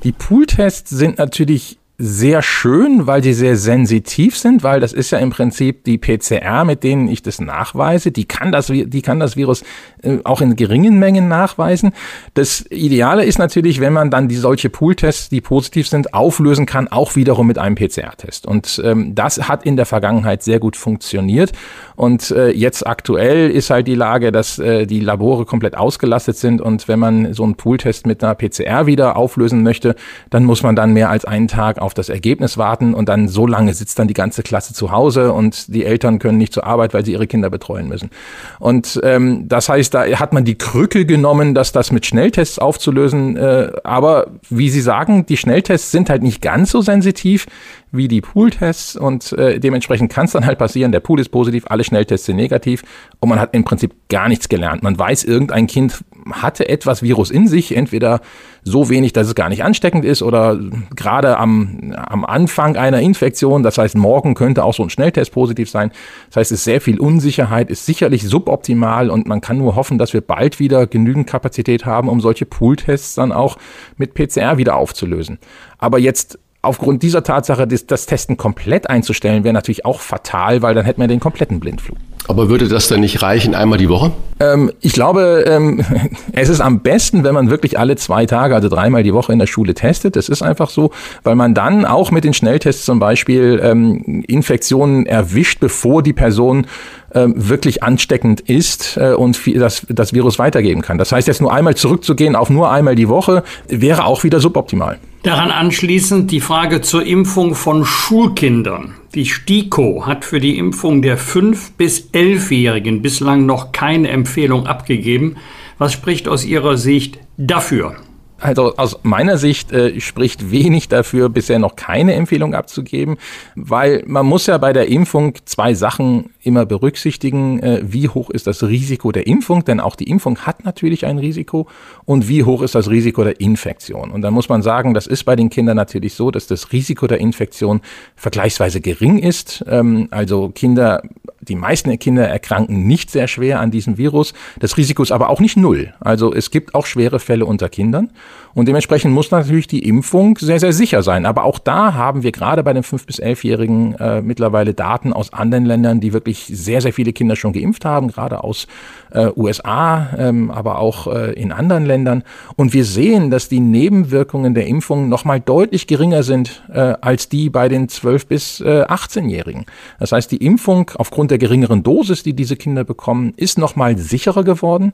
Die 0.05 0.13
Pooltests 0.13 0.91
sind 0.91 1.19
natürlich 1.19 1.79
sehr 2.01 2.43
schön, 2.43 3.09
weil 3.09 3.25
sie 3.25 3.33
sehr 3.33 3.57
sensitiv 3.57 4.39
sind, 4.39 4.63
weil 4.63 4.79
das 4.79 4.93
ist 4.93 5.11
ja 5.11 5.19
im 5.19 5.31
Prinzip 5.31 5.83
die 5.83 5.99
PCR, 5.99 6.65
mit 6.65 6.85
denen 6.85 7.09
ich 7.09 7.25
das 7.25 7.41
nachweise. 7.41 8.13
Die 8.13 8.25
kann 8.25 8.53
das, 8.53 8.69
die 8.69 9.03
kann 9.03 9.19
das 9.19 9.37
Virus 9.37 9.65
äh, 10.05 10.19
auch 10.23 10.41
in 10.41 10.55
geringen 10.55 11.01
Mengen 11.01 11.27
nachweisen. 11.27 11.91
Das 12.35 12.65
Ideale 12.71 13.25
ist 13.25 13.41
natürlich, 13.41 13.81
wenn 13.81 13.93
man 13.93 14.13
dann 14.13 14.29
die 14.29 14.37
solche 14.37 14.71
Pooltests, 14.71 15.29
die 15.29 15.41
positiv 15.41 15.89
sind, 15.89 16.15
auflösen 16.15 16.67
kann, 16.67 16.87
auch 16.87 17.17
wiederum 17.17 17.49
mit 17.49 17.59
einem 17.59 17.75
PCR-Test. 17.75 18.47
Und 18.47 18.81
ähm, 18.85 19.17
das 19.17 19.49
hat 19.49 19.67
in 19.67 19.77
der 19.77 19.87
Vergangenheit 19.87 20.45
sehr 20.45 20.61
gut 20.61 20.77
funktioniert. 20.77 21.51
Und 21.97 22.31
äh, 22.31 22.51
jetzt 22.51 22.87
aktuell 22.87 23.51
ist 23.51 23.71
halt 23.71 23.89
die 23.89 23.97
Lage, 23.97 24.31
dass 24.31 24.61
äh, 24.61 24.87
die 24.87 25.01
Labore 25.01 25.47
komplett 25.47 25.77
ausgelastet 25.77 26.37
sind. 26.37 26.61
Und 26.61 26.87
wenn 26.87 27.01
man 27.01 27.35
so 27.35 27.43
einen 27.43 27.57
Pooltest 27.57 28.07
mit 28.07 28.23
einer 28.23 28.37
PCR 28.37 28.87
wieder 28.87 29.17
auflösen 29.17 29.65
möchte, 29.65 29.97
dann 30.31 30.45
muss 30.45 30.63
man 30.63 30.77
dann 30.77 30.93
mehr 30.93 31.11
als 31.11 31.25
einen 31.25 31.49
Tag 31.49 31.79
auf 31.79 31.88
das 31.95 32.09
Ergebnis 32.09 32.59
warten 32.59 32.95
und 32.95 33.09
dann 33.09 33.29
so 33.29 33.47
lange 33.47 33.75
sitzt 33.75 33.99
dann 33.99 34.09
die 34.09 34.15
ganze 34.15 34.43
Klasse 34.43 34.75
zu 34.75 34.91
Hause 34.91 35.33
und 35.33 35.75
die 35.75 35.85
Eltern 35.85 36.19
können 36.19 36.39
nicht 36.39 36.53
zur 36.53 36.67
Arbeit, 36.67 36.95
weil 36.95 37.05
sie 37.05 37.13
ihre 37.13 37.27
Kinder 37.27 37.51
betreuen 37.51 37.89
müssen. 37.89 38.11
Und 38.59 39.01
ähm, 39.03 39.49
das 39.49 39.69
heißt, 39.69 39.95
da 39.95 40.07
hat 40.07 40.33
man 40.33 40.45
die 40.45 40.57
Krücke 40.57 41.07
genommen, 41.07 41.55
dass 41.55 41.73
das 41.73 41.93
mit 41.93 42.07
Schnelltests 42.07 42.59
aufzulösen. 42.59 43.37
Äh, 43.37 43.73
aber 43.85 44.29
wie 44.51 44.71
Sie 44.71 44.81
sagen, 44.81 45.27
die 45.27 45.37
Schnelltests 45.37 45.91
sind 45.91 46.11
halt 46.11 46.23
nicht 46.23 46.43
ganz 46.43 46.71
so 46.71 46.81
sensitiv 46.81 47.47
wie 47.91 48.09
die 48.09 48.21
Pooltests 48.21 48.97
und 48.97 49.33
äh, 49.33 49.59
dementsprechend 49.59 50.13
kann 50.13 50.27
es 50.27 50.33
dann 50.33 50.45
halt 50.45 50.59
passieren, 50.59 50.93
der 50.93 51.01
Pool 51.01 51.21
ist 51.21 51.31
positiv, 51.31 51.65
alle 51.69 51.85
Schnelltests 51.85 52.27
sind 52.27 52.37
negativ 52.37 52.83
und 53.21 53.29
man 53.29 53.41
hat 53.41 53.55
im 53.55 53.65
Prinzip 53.65 53.95
gar 54.09 54.29
nichts 54.29 54.49
gelernt. 54.49 54.83
Man 54.83 54.99
weiß, 54.99 55.25
irgendein 55.25 55.67
Kind 55.67 56.05
hatte 56.33 56.69
etwas 56.69 57.03
Virus 57.03 57.31
in 57.31 57.49
sich, 57.49 57.77
entweder 57.77 58.21
so 58.63 58.89
wenig, 58.89 59.13
dass 59.13 59.27
es 59.27 59.35
gar 59.35 59.49
nicht 59.49 59.65
ansteckend 59.65 60.05
ist 60.05 60.23
oder 60.23 60.59
gerade 60.95 61.39
am, 61.39 61.95
am 61.97 62.25
Anfang 62.25 62.77
einer 62.77 63.01
Infektion, 63.01 63.63
das 63.63 63.79
heißt 63.79 63.97
morgen 63.97 64.35
könnte 64.35 64.65
auch 64.65 64.75
so 64.75 64.83
ein 64.83 64.91
Schnelltest 64.91 65.33
positiv 65.33 65.71
sein. 65.71 65.91
Das 66.29 66.37
heißt, 66.37 66.53
es 66.53 66.59
ist 66.59 66.65
sehr 66.65 66.81
viel 66.81 67.01
Unsicherheit, 67.01 67.71
ist 67.71 67.87
sicherlich 67.87 68.25
suboptimal 68.25 69.11
und 69.11 69.27
man 69.27 69.41
kann 69.41 69.59
nur 69.59 69.77
hoffen, 69.77 69.99
dass 69.99 70.13
wir 70.13 70.21
bald 70.21 70.59
wieder 70.59 70.87
genügend 70.87 71.27
Kapazität 71.27 71.87
haben, 71.87 72.09
um 72.09 72.21
solche 72.21 72.47
Pooltests 72.47 73.15
dann 73.15 73.33
auch 73.33 73.57
mit 73.97 74.15
PCR 74.15 74.59
wieder 74.59 74.77
aufzulösen. 74.77 75.39
Aber 75.79 75.99
jetzt 75.99 76.39
aufgrund 76.63 77.03
dieser 77.03 77.23
Tatsache 77.23 77.67
das, 77.67 77.87
das 77.87 78.07
Testen 78.07 78.37
komplett 78.37 78.91
einzustellen, 78.91 79.45
wäre 79.45 79.55
natürlich 79.55 79.85
auch 79.85 80.01
fatal, 80.01 80.63
weil 80.63 80.75
dann 80.75 80.85
hätten 80.85 81.01
wir 81.01 81.09
den 81.09 81.21
kompletten 81.21 81.61
Blindflug. 81.61 81.97
Aber 82.29 82.51
würde 82.51 82.69
das 82.69 82.89
dann 82.89 83.01
nicht 83.01 83.23
reichen, 83.23 83.55
einmal 83.55 83.79
die 83.79 83.89
Woche? 83.89 84.13
Ähm, 84.39 84.71
ich 84.83 84.93
glaube, 84.93 85.45
ähm, 85.49 85.83
es 86.33 86.51
ist 86.51 86.61
am 86.61 86.81
besten, 86.81 87.25
wenn 87.25 87.33
man 87.33 87.49
wirklich 87.49 87.79
alle 87.79 87.97
zwei 87.97 88.27
Tage, 88.27 88.55
also 88.55 88.69
dreimal 88.69 89.03
die 89.03 89.15
Woche 89.15 89.33
in 89.33 89.39
der 89.39 89.47
Schule 89.47 89.73
testet. 89.73 90.15
Das 90.15 90.29
ist 90.29 90.43
einfach 90.43 90.69
so, 90.69 90.91
weil 91.25 91.35
man 91.37 91.55
dann 91.55 91.87
auch 91.87 92.11
mit 92.11 92.25
den 92.25 92.35
Schnelltests 92.35 92.85
zum 92.85 92.99
Beispiel 92.99 93.61
ähm, 93.65 94.25
Infektionen 94.29 95.07
erwischt, 95.07 95.61
bevor 95.61 96.03
die 96.03 96.13
Person 96.13 96.67
ähm, 97.15 97.33
wirklich 97.37 97.83
ansteckend 97.83 98.43
ist 98.43 98.99
äh, 98.99 99.15
und 99.15 99.41
das, 99.57 99.87
das 99.89 100.13
Virus 100.13 100.39
weitergeben 100.39 100.83
kann. 100.83 100.99
Das 100.99 101.11
heißt, 101.11 101.27
jetzt 101.27 101.41
nur 101.41 101.53
einmal 101.53 101.77
zurückzugehen 101.77 102.37
auf 102.37 102.51
nur 102.51 102.71
einmal 102.71 102.95
die 102.95 103.09
Woche, 103.09 103.43
wäre 103.69 104.05
auch 104.05 104.23
wieder 104.23 104.41
suboptimal. 104.41 104.99
Daran 105.29 105.51
anschließend 105.51 106.31
die 106.31 106.41
Frage 106.41 106.81
zur 106.81 107.05
Impfung 107.05 107.55
von 107.55 107.85
Schulkindern. 107.85 108.95
Die 109.15 109.27
STIKO 109.27 110.07
hat 110.07 110.25
für 110.25 110.41
die 110.41 110.57
Impfung 110.57 111.03
der 111.03 111.19
5- 111.19 111.73
bis 111.77 112.09
11-Jährigen 112.15 113.03
bislang 113.03 113.45
noch 113.45 113.73
keine 113.73 114.09
Empfehlung 114.09 114.67
abgegeben. 114.67 115.37
Was 115.77 115.93
spricht 115.93 116.29
aus 116.29 116.47
Ihrer 116.47 116.79
Sicht 116.79 117.19
dafür? 117.37 117.97
Also 118.41 118.77
aus 118.77 119.01
meiner 119.03 119.37
Sicht 119.37 119.73
äh, 119.73 120.01
spricht 120.01 120.53
wenig 120.53 120.89
dafür, 120.89 121.29
bisher 121.29 121.59
noch 121.59 121.75
keine 121.75 122.15
Empfehlung 122.15 122.55
abzugeben, 122.55 123.17
weil 123.57 124.05
man 124.07 124.27
muss 124.27 124.47
ja 124.47 124.59
bei 124.59 124.73
der 124.73 124.89
Impfung 124.89 125.35
zwei 125.45 125.75
Sachen 125.75 126.31
immer 126.43 126.65
berücksichtigen. 126.65 127.61
Äh, 127.61 127.81
wie 127.83 128.09
hoch 128.09 128.31
ist 128.31 128.47
das 128.47 128.63
Risiko 128.63 129.11
der 129.11 129.27
Impfung? 129.27 129.65
Denn 129.65 129.81
auch 129.81 129.97
die 129.97 130.09
Impfung 130.09 130.39
hat 130.39 130.65
natürlich 130.65 131.05
ein 131.05 131.19
Risiko. 131.19 131.67
Und 132.05 132.29
wie 132.29 132.45
hoch 132.45 132.63
ist 132.63 132.77
das 132.77 132.89
Risiko 132.89 133.25
der 133.25 133.41
Infektion? 133.41 134.11
Und 134.11 134.23
da 134.23 134.31
muss 134.31 134.49
man 134.49 134.63
sagen, 134.63 134.95
das 134.95 135.09
ist 135.09 135.25
bei 135.25 135.35
den 135.35 135.51
Kindern 135.51 135.77
natürlich 135.77 136.15
so, 136.15 136.31
dass 136.31 136.47
das 136.47 136.73
Risiko 136.73 137.09
der 137.09 137.19
Infektion 137.19 137.81
vergleichsweise 138.15 138.81
gering 138.81 139.19
ist. 139.19 139.65
Ähm, 139.69 140.07
also 140.13 140.51
Kinder 140.51 141.03
die 141.49 141.57
meisten 141.57 141.97
Kinder 141.99 142.29
erkranken 142.29 142.87
nicht 142.87 143.11
sehr 143.11 143.29
schwer 143.29 143.61
an 143.61 143.71
diesem 143.71 143.97
Virus. 143.97 144.35
Das 144.59 144.77
Risiko 144.77 145.03
ist 145.03 145.13
aber 145.13 145.31
auch 145.31 145.41
nicht 145.41 145.57
null. 145.57 145.95
Also 146.01 146.33
es 146.33 146.51
gibt 146.51 146.75
auch 146.75 146.87
schwere 146.87 147.21
Fälle 147.21 147.47
unter 147.47 147.69
Kindern. 147.69 148.11
Und 148.55 148.67
dementsprechend 148.67 149.13
muss 149.13 149.31
natürlich 149.31 149.67
die 149.67 149.87
Impfung 149.87 150.37
sehr, 150.39 150.59
sehr 150.59 150.73
sicher 150.73 151.03
sein. 151.03 151.27
Aber 151.27 151.45
auch 151.45 151.59
da 151.59 151.95
haben 151.95 152.23
wir 152.23 152.33
gerade 152.33 152.63
bei 152.63 152.73
den 152.73 152.83
5- 152.83 153.07
bis 153.07 153.21
11-Jährigen 153.21 153.95
äh, 153.95 154.23
mittlerweile 154.23 154.75
Daten 154.75 155.13
aus 155.13 155.33
anderen 155.33 155.65
Ländern, 155.65 156.01
die 156.01 156.13
wirklich 156.13 156.47
sehr, 156.53 156.81
sehr 156.81 156.93
viele 156.93 157.13
Kinder 157.13 157.37
schon 157.37 157.53
geimpft 157.53 157.85
haben, 157.85 158.09
gerade 158.09 158.43
aus 158.43 158.67
äh, 159.13 159.29
USA, 159.37 160.09
ähm, 160.19 160.51
aber 160.51 160.79
auch 160.79 161.07
äh, 161.07 161.33
in 161.35 161.53
anderen 161.53 161.87
Ländern. 161.87 162.25
Und 162.57 162.73
wir 162.73 162.85
sehen, 162.85 163.31
dass 163.31 163.49
die 163.49 163.61
Nebenwirkungen 163.61 164.55
der 164.55 164.67
Impfung 164.67 165.09
nochmal 165.09 165.41
deutlich 165.41 165.87
geringer 165.87 166.23
sind 166.23 166.63
äh, 166.73 166.95
als 167.01 167.29
die 167.29 167.51
bei 167.51 167.69
den 167.69 167.89
12- 167.89 168.27
bis 168.27 168.61
äh, 168.61 168.85
18-Jährigen. 168.85 169.67
Das 169.99 170.13
heißt, 170.13 170.31
die 170.31 170.39
Impfung 170.39 170.91
aufgrund 170.97 171.31
der 171.31 171.39
geringeren 171.39 171.83
Dosis, 171.83 172.23
die 172.23 172.35
diese 172.35 172.57
Kinder 172.57 172.85
bekommen, 172.85 173.35
ist 173.37 173.59
nochmal 173.59 173.97
sicherer 173.99 174.45
geworden. 174.45 174.93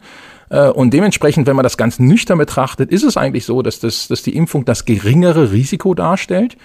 Äh, 0.51 0.69
und 0.69 0.93
dementsprechend, 0.93 1.47
wenn 1.47 1.57
man 1.57 1.63
das 1.63 1.77
ganz 1.77 1.99
nüchtern 1.99 2.39
betrachtet, 2.39 2.91
ist 2.91 3.03
es 3.03 3.17
eigentlich 3.17 3.45
so, 3.45 3.63
dass, 3.63 3.81
das, 3.81 4.09
dass 4.09 4.23
die 4.23 4.37
Impfung 4.37 4.65
das 4.65 4.85
geringere 4.85 5.53
Risiko 5.53 5.95
darstellt. 5.95 6.57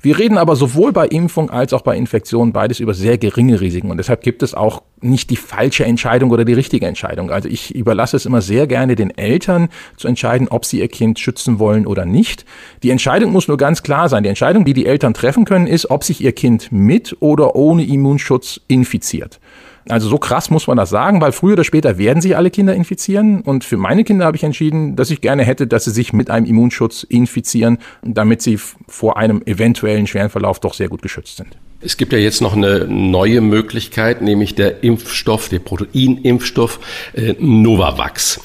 Wir 0.00 0.16
reden 0.16 0.38
aber 0.38 0.54
sowohl 0.54 0.92
bei 0.92 1.08
Impfung 1.08 1.50
als 1.50 1.72
auch 1.72 1.82
bei 1.82 1.96
Infektionen 1.96 2.52
beides 2.52 2.78
über 2.78 2.94
sehr 2.94 3.18
geringe 3.18 3.60
Risiken 3.60 3.90
und 3.90 3.96
deshalb 3.96 4.22
gibt 4.22 4.44
es 4.44 4.54
auch 4.54 4.82
nicht 5.00 5.28
die 5.28 5.36
falsche 5.36 5.84
Entscheidung 5.84 6.30
oder 6.30 6.44
die 6.44 6.52
richtige 6.52 6.86
Entscheidung. 6.86 7.32
Also 7.32 7.48
ich 7.48 7.74
überlasse 7.74 8.16
es 8.16 8.24
immer 8.24 8.40
sehr 8.40 8.68
gerne 8.68 8.94
den 8.94 9.10
Eltern 9.16 9.68
zu 9.96 10.06
entscheiden, 10.06 10.46
ob 10.48 10.64
sie 10.64 10.78
ihr 10.78 10.86
Kind 10.86 11.18
schützen 11.18 11.58
wollen 11.58 11.84
oder 11.84 12.04
nicht. 12.04 12.44
Die 12.84 12.90
Entscheidung 12.90 13.32
muss 13.32 13.48
nur 13.48 13.56
ganz 13.56 13.82
klar 13.82 14.08
sein. 14.08 14.22
Die 14.22 14.28
Entscheidung, 14.28 14.64
die 14.64 14.72
die 14.72 14.86
Eltern 14.86 15.14
treffen 15.14 15.44
können, 15.44 15.66
ist, 15.66 15.90
ob 15.90 16.04
sich 16.04 16.20
ihr 16.20 16.32
Kind 16.32 16.70
mit 16.70 17.16
oder 17.18 17.56
ohne 17.56 17.84
Immunschutz 17.84 18.60
infiziert. 18.68 19.40
Also 19.88 20.08
so 20.08 20.18
krass 20.18 20.50
muss 20.50 20.66
man 20.66 20.76
das 20.76 20.90
sagen, 20.90 21.20
weil 21.20 21.32
früher 21.32 21.54
oder 21.54 21.64
später 21.64 21.98
werden 21.98 22.20
sich 22.20 22.36
alle 22.36 22.50
Kinder 22.50 22.74
infizieren. 22.74 23.40
Und 23.40 23.64
für 23.64 23.76
meine 23.76 24.04
Kinder 24.04 24.26
habe 24.26 24.36
ich 24.36 24.44
entschieden, 24.44 24.96
dass 24.96 25.10
ich 25.10 25.20
gerne 25.20 25.44
hätte, 25.44 25.66
dass 25.66 25.84
sie 25.84 25.90
sich 25.90 26.12
mit 26.12 26.30
einem 26.30 26.46
Immunschutz 26.46 27.04
infizieren, 27.04 27.78
damit 28.02 28.42
sie 28.42 28.58
vor 28.86 29.16
einem 29.16 29.42
eventuellen 29.46 30.06
schweren 30.06 30.30
Verlauf 30.30 30.60
doch 30.60 30.74
sehr 30.74 30.88
gut 30.88 31.02
geschützt 31.02 31.36
sind. 31.38 31.56
Es 31.80 31.96
gibt 31.96 32.12
ja 32.12 32.18
jetzt 32.18 32.42
noch 32.42 32.56
eine 32.56 32.86
neue 32.88 33.40
Möglichkeit, 33.40 34.20
nämlich 34.20 34.56
der 34.56 34.82
Impfstoff, 34.82 35.48
der 35.48 35.60
Proteinimpfstoff 35.60 36.80
äh, 37.14 37.34
Novavax. 37.38 38.40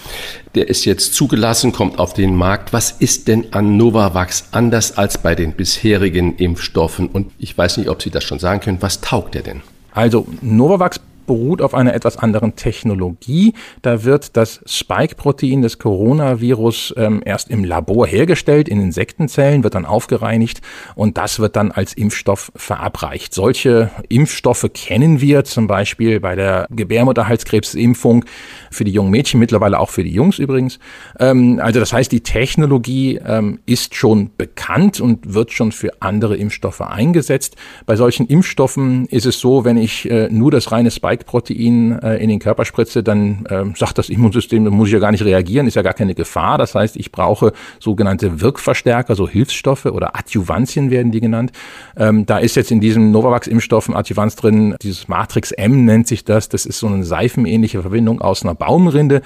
Der 0.53 0.69
ist 0.69 0.85
jetzt 0.85 1.15
zugelassen, 1.15 1.71
kommt 1.71 1.97
auf 1.97 2.13
den 2.13 2.35
Markt. 2.35 2.73
Was 2.73 2.91
ist 2.91 3.27
denn 3.27 3.47
an 3.53 3.75
Novavax 3.75 4.49
anders 4.51 4.97
als 4.99 5.17
bei 5.17 5.33
den 5.33 5.53
bisherigen 5.53 6.35
Impfstoffen? 6.35 7.07
Und 7.07 7.31
ich 7.39 7.57
weiß 7.57 7.77
nicht, 7.77 7.89
ob 7.89 8.03
Sie 8.03 8.11
das 8.11 8.23
schon 8.23 8.37
sagen 8.37 8.59
können. 8.59 8.77
Was 8.81 9.01
taugt 9.01 9.33
der 9.33 9.41
denn? 9.41 9.61
Also 9.93 10.27
Novavax 10.41 10.99
beruht 11.25 11.61
auf 11.61 11.73
einer 11.73 11.93
etwas 11.93 12.17
anderen 12.17 12.55
Technologie. 12.55 13.53
Da 13.81 14.03
wird 14.03 14.35
das 14.37 14.61
Spike-Protein 14.65 15.61
des 15.61 15.79
Coronavirus 15.79 16.93
ähm, 16.97 17.21
erst 17.25 17.49
im 17.49 17.63
Labor 17.63 18.07
hergestellt, 18.07 18.69
in 18.69 18.81
Insektenzellen, 18.81 19.63
wird 19.63 19.75
dann 19.75 19.85
aufgereinigt 19.85 20.61
und 20.95 21.17
das 21.17 21.39
wird 21.39 21.55
dann 21.55 21.71
als 21.71 21.93
Impfstoff 21.93 22.51
verabreicht. 22.55 23.33
Solche 23.33 23.91
Impfstoffe 24.09 24.69
kennen 24.73 25.21
wir 25.21 25.43
zum 25.43 25.67
Beispiel 25.67 26.19
bei 26.19 26.35
der 26.35 26.67
Gebärmutterhalskrebsimpfung 26.69 28.25
für 28.71 28.83
die 28.83 28.91
jungen 28.91 29.11
Mädchen, 29.11 29.39
mittlerweile 29.39 29.79
auch 29.79 29.89
für 29.89 30.03
die 30.03 30.11
Jungs 30.13 30.39
übrigens. 30.39 30.79
Ähm, 31.19 31.59
also 31.61 31.79
das 31.79 31.93
heißt, 31.93 32.11
die 32.11 32.21
Technologie 32.21 33.19
ähm, 33.25 33.59
ist 33.65 33.95
schon 33.95 34.31
bekannt 34.37 34.99
und 34.99 35.33
wird 35.33 35.51
schon 35.51 35.71
für 35.71 36.01
andere 36.01 36.37
Impfstoffe 36.37 36.81
eingesetzt. 36.81 37.55
Bei 37.85 37.95
solchen 37.95 38.27
Impfstoffen 38.27 39.05
ist 39.07 39.25
es 39.25 39.39
so, 39.39 39.65
wenn 39.65 39.77
ich 39.77 40.09
äh, 40.09 40.29
nur 40.29 40.51
das 40.51 40.71
reine 40.71 40.91
Spike 40.91 41.12
Spike-Protein 41.13 41.99
äh, 42.01 42.17
in 42.17 42.29
den 42.29 42.39
Körper 42.39 42.65
spritze, 42.65 43.03
dann 43.03 43.45
äh, 43.49 43.63
sagt 43.75 43.97
das 43.97 44.09
Immunsystem, 44.09 44.65
da 44.65 44.71
muss 44.71 44.87
ich 44.87 44.93
ja 44.93 44.99
gar 44.99 45.11
nicht 45.11 45.23
reagieren, 45.23 45.67
ist 45.67 45.75
ja 45.75 45.81
gar 45.81 45.93
keine 45.93 46.15
Gefahr. 46.15 46.57
Das 46.57 46.75
heißt, 46.75 46.95
ich 46.95 47.11
brauche 47.11 47.53
sogenannte 47.79 48.41
Wirkverstärker, 48.41 49.15
so 49.15 49.27
Hilfsstoffe 49.27 49.85
oder 49.85 50.15
Adjuvantien 50.15 50.91
werden 50.91 51.11
die 51.11 51.21
genannt. 51.21 51.51
Ähm, 51.97 52.25
da 52.25 52.39
ist 52.39 52.55
jetzt 52.55 52.71
in 52.71 52.81
diesem 52.81 53.11
Novavax-Impfstoff 53.11 53.89
ein 53.89 53.95
Adjuvans 53.95 54.35
drin, 54.35 54.75
dieses 54.81 55.07
Matrix 55.07 55.51
M 55.51 55.85
nennt 55.85 56.07
sich 56.07 56.25
das. 56.25 56.49
Das 56.49 56.65
ist 56.65 56.79
so 56.79 56.87
eine 56.87 57.03
seifenähnliche 57.03 57.81
Verbindung 57.81 58.21
aus 58.21 58.43
einer 58.43 58.55
Baumrinde. 58.55 59.21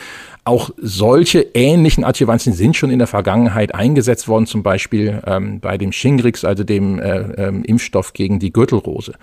Auch 0.48 0.70
solche 0.78 1.42
ähnlichen 1.54 2.06
Adjuvantien 2.06 2.56
sind 2.56 2.78
schon 2.78 2.90
in 2.90 3.00
der 3.00 3.08
Vergangenheit 3.08 3.76
eingesetzt 3.76 4.30
worden, 4.30 4.46
zum 4.46 4.64
Beispiel 4.64 5.22
ähm, 5.28 5.60
bei 5.60 5.78
dem 5.78 5.92
Shingrix, 5.92 6.46
also 6.46 6.64
dem 6.64 7.00
äh, 7.00 7.20
ähm, 7.48 7.66
Impfstoff 7.66 8.14
gegen 8.14 8.40
die 8.40 8.54
Gürtelrose. 8.54 9.16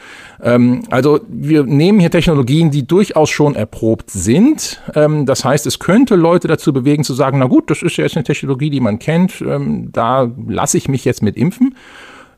Ähm, 0.43 0.83
also 0.91 1.21
wir 1.27 1.65
nehmen 1.65 1.99
hier 1.99 2.11
Technologien, 2.11 2.71
die 2.71 2.87
durchaus 2.87 3.31
schon 3.31 3.55
erprobt 3.55 4.11
sind. 4.11 4.83
Ähm, 4.95 5.25
das 5.25 5.47
heißt, 5.47 5.67
es 5.67 5.79
könnte 5.79 6.15
Leute 6.15 6.47
dazu 6.47 6.75
bewegen 6.75 7.05
zu 7.05 7.15
sagen, 7.15 7.39
na 7.39 7.47
gut, 7.47 7.71
das 7.71 7.81
ist 7.81 7.97
ja 7.97 8.05
jetzt 8.05 8.19
eine 8.19 8.25
Technologie, 8.25 8.69
die 8.69 8.81
man 8.81 8.99
kennt, 8.99 9.41
ähm, 9.41 9.89
da 9.93 10.31
lasse 10.47 10.77
ich 10.77 10.89
mich 10.89 11.07
jetzt 11.07 11.23
mit 11.23 11.39
impfen. 11.39 11.75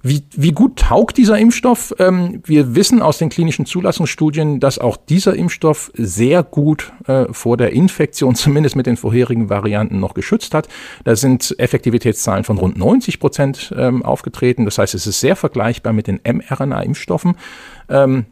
Wie, 0.03 0.25
wie 0.37 0.53
gut 0.53 0.77
taugt 0.77 1.17
dieser 1.17 1.39
Impfstoff? 1.39 1.95
Ähm, 1.99 2.43
wir 2.45 2.75
wissen 2.75 3.03
aus 3.03 3.19
den 3.19 3.29
klinischen 3.29 3.67
Zulassungsstudien, 3.67 4.61
dass 4.61 4.79
auch 4.79 4.97
dieser 4.97 5.35
Impfstoff 5.35 5.91
sehr 5.95 6.43
gut 6.43 6.93
äh, 7.07 7.27
vor 7.33 7.57
der 7.57 7.73
Infektion, 7.73 8.35
zumindest 8.37 8.77
mit 8.77 8.87
den 8.87 8.97
vorherigen 8.97 9.51
Varianten, 9.51 10.01
noch 10.01 10.15
geschützt 10.15 10.55
hat. 10.55 10.69
Da 11.05 11.17
sind 11.17 11.55
Effektivitätszahlen 11.59 12.45
von 12.45 12.59
rund 12.59 12.77
90 12.77 13.21
Prozent 13.21 13.75
ähm, 13.77 14.05
aufgetreten. 14.05 14.65
Das 14.65 14.79
heißt, 14.79 14.95
es 14.95 15.07
ist 15.07 15.21
sehr 15.21 15.37
vergleichbar 15.37 15.93
mit 15.93 16.07
den 16.07 16.21
mRNA-Impfstoffen. 16.25 17.37
Ähm, 17.89 18.27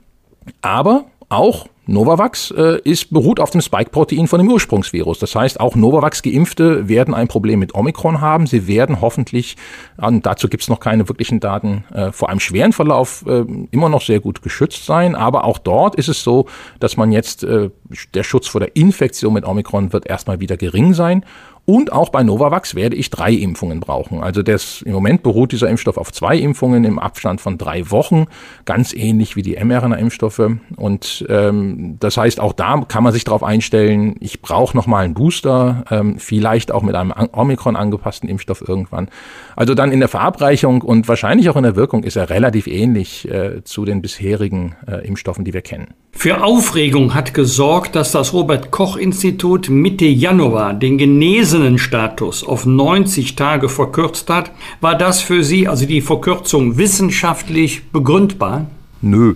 aber 0.62 1.07
auch 1.29 1.69
Novavax 1.87 2.51
äh, 2.53 2.80
ist, 2.85 3.12
beruht 3.12 3.41
auf 3.41 3.51
dem 3.51 3.61
Spike-Protein 3.61 4.26
von 4.26 4.39
dem 4.39 4.51
Ursprungsvirus. 4.51 5.18
Das 5.18 5.35
heißt, 5.35 5.61
auch 5.61 5.76
Novavax-Geimpfte 5.76 6.89
werden 6.89 7.14
ein 7.14 7.28
Problem 7.28 7.59
mit 7.59 7.74
Omikron 7.74 8.20
haben. 8.20 8.47
Sie 8.47 8.66
werden 8.66 9.01
hoffentlich, 9.01 9.57
und 9.97 10.24
dazu 10.24 10.49
gibt 10.49 10.62
es 10.62 10.68
noch 10.68 10.80
keine 10.80 11.09
wirklichen 11.09 11.41
Daten, 11.41 11.85
äh, 11.93 12.12
vor 12.12 12.30
einem 12.30 12.41
schweren 12.41 12.72
Verlauf 12.72 13.24
äh, 13.26 13.45
immer 13.70 13.89
noch 13.89 14.03
sehr 14.03 14.20
gut 14.20 14.43
geschützt 14.43 14.87
sein. 14.87 15.14
Aber 15.14 15.45
auch 15.45 15.59
dort 15.59 15.95
ist 15.97 16.09
es 16.09 16.22
so, 16.22 16.47
dass 16.80 16.97
man 16.97 17.12
jetzt, 17.12 17.45
äh, 17.45 17.70
der 18.14 18.22
Schutz 18.22 18.49
vor 18.49 18.61
der 18.61 18.76
Infektion 18.76 19.35
mit 19.35 19.45
Omikron 19.45 19.93
wird 19.93 20.07
erstmal 20.07 20.41
wieder 20.41 20.57
gering 20.57 20.95
sein. 20.95 21.24
Und 21.67 21.93
auch 21.93 22.11
bei 22.11 22.23
Novavax 22.23 22.75
werde 22.75 22.97
ich 22.97 23.09
drei 23.09 23.33
Impfungen 23.33 23.81
brauchen. 23.81 24.23
Also 24.23 24.43
das, 24.43 24.83
im 24.83 24.93
Moment 24.93 25.23
beruht 25.23 25.53
dieser 25.53 25.71
Impfstoff 25.71 25.97
auf 25.97 26.12
zwei 26.12 26.37
Impfungen 26.37 26.85
im 26.85 26.99
Abstand 26.99 27.41
von 27.41 27.57
drei 27.57 27.91
Wochen, 27.91 28.27
ganz 28.67 28.93
ähnlich 28.93 29.35
wie 29.35 29.43
die 29.43 29.57
mRNA-Impfstoffe. 29.57 30.51
Und 30.77 31.25
ähm, 31.31 31.97
das 32.01 32.19
heißt, 32.19 32.39
auch 32.39 32.53
da 32.53 32.85
kann 32.87 33.03
man 33.03 33.15
sich 33.15 33.25
darauf 33.25 33.43
einstellen, 33.43 34.17
ich 34.21 34.43
brauche 34.43 34.77
nochmal 34.77 35.07
einen 35.07 35.15
Booster, 35.15 35.85
ähm, 35.91 36.19
vielleicht 36.19 36.71
auch 36.71 36.83
mit 36.83 36.95
einem 36.95 37.15
Omikron 37.33 37.77
angepassten 37.77 38.29
Impfstoff 38.29 38.62
irgendwann. 38.67 39.09
Also 39.57 39.75
dann 39.75 39.91
in 39.91 40.01
der 40.01 40.09
Verabreichung 40.09 40.83
und 40.83 41.09
wahrscheinlich 41.09 41.49
auch 41.49 41.57
in 41.57 41.62
der 41.62 41.77
Wirkung 41.77 42.05
ist 42.05 42.17
er 42.17 42.29
relativ 42.29 42.67
ähnlich 42.67 43.27
äh, 43.31 43.65
zu 43.65 43.87
den 43.87 44.03
bisherigen 44.03 44.77
äh, 44.87 45.07
Impfstoffen, 45.07 45.45
die 45.47 45.55
wir 45.55 45.62
kennen. 45.62 45.95
Für 46.12 46.45
Aufregung 46.45 47.15
hat 47.15 47.35
gesorgt, 47.35 47.97
dass 47.97 48.12
das 48.12 48.33
Robert 48.33 48.71
Koch 48.71 48.97
Institut 48.97 49.69
Mitte 49.69 50.05
Januar 50.05 50.73
den 50.73 50.97
genesenen 50.97 51.54
Status 51.79 52.45
auf 52.45 52.67
90 52.67 53.37
Tage 53.37 53.69
verkürzt 53.69 54.31
hat. 54.31 54.51
War 54.81 54.97
das 54.97 55.21
für 55.21 55.45
Sie, 55.45 55.69
also 55.69 55.87
die 55.87 56.01
Verkürzung, 56.01 56.77
wissenschaftlich 56.79 57.91
begründbar? 57.91 58.67
Nö, 59.01 59.35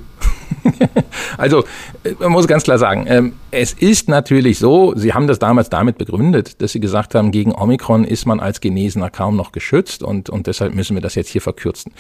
also, 1.39 1.65
äh, 2.05 2.15
man 2.19 2.33
muss 2.33 2.47
ganz 2.47 2.63
klar 2.63 2.79
sagen, 2.79 3.07
ähm, 3.09 3.35
es 3.51 3.73
ist 3.73 4.09
natürlich 4.09 4.59
so, 4.59 4.95
Sie 4.97 5.15
haben 5.15 5.27
das 5.27 5.39
damals 5.39 5.71
damit 5.71 5.99
begründet, 5.99 6.61
dass 6.61 6.73
Sie 6.73 6.81
gesagt 6.81 7.15
haben, 7.15 7.31
gegen 7.31 7.55
Omikron 7.55 8.05
ist 8.05 8.27
man 8.27 8.41
als 8.41 8.61
Genesener 8.61 9.11
kaum 9.11 9.37
noch 9.37 9.53
geschützt 9.53 10.03
und, 10.03 10.31
und 10.31 10.47
deshalb 10.47 10.75
müssen 10.75 10.95
wir 10.95 11.01
das 11.01 11.15
jetzt 11.15 11.31
hier 11.31 11.41
verkürzen. 11.41 11.93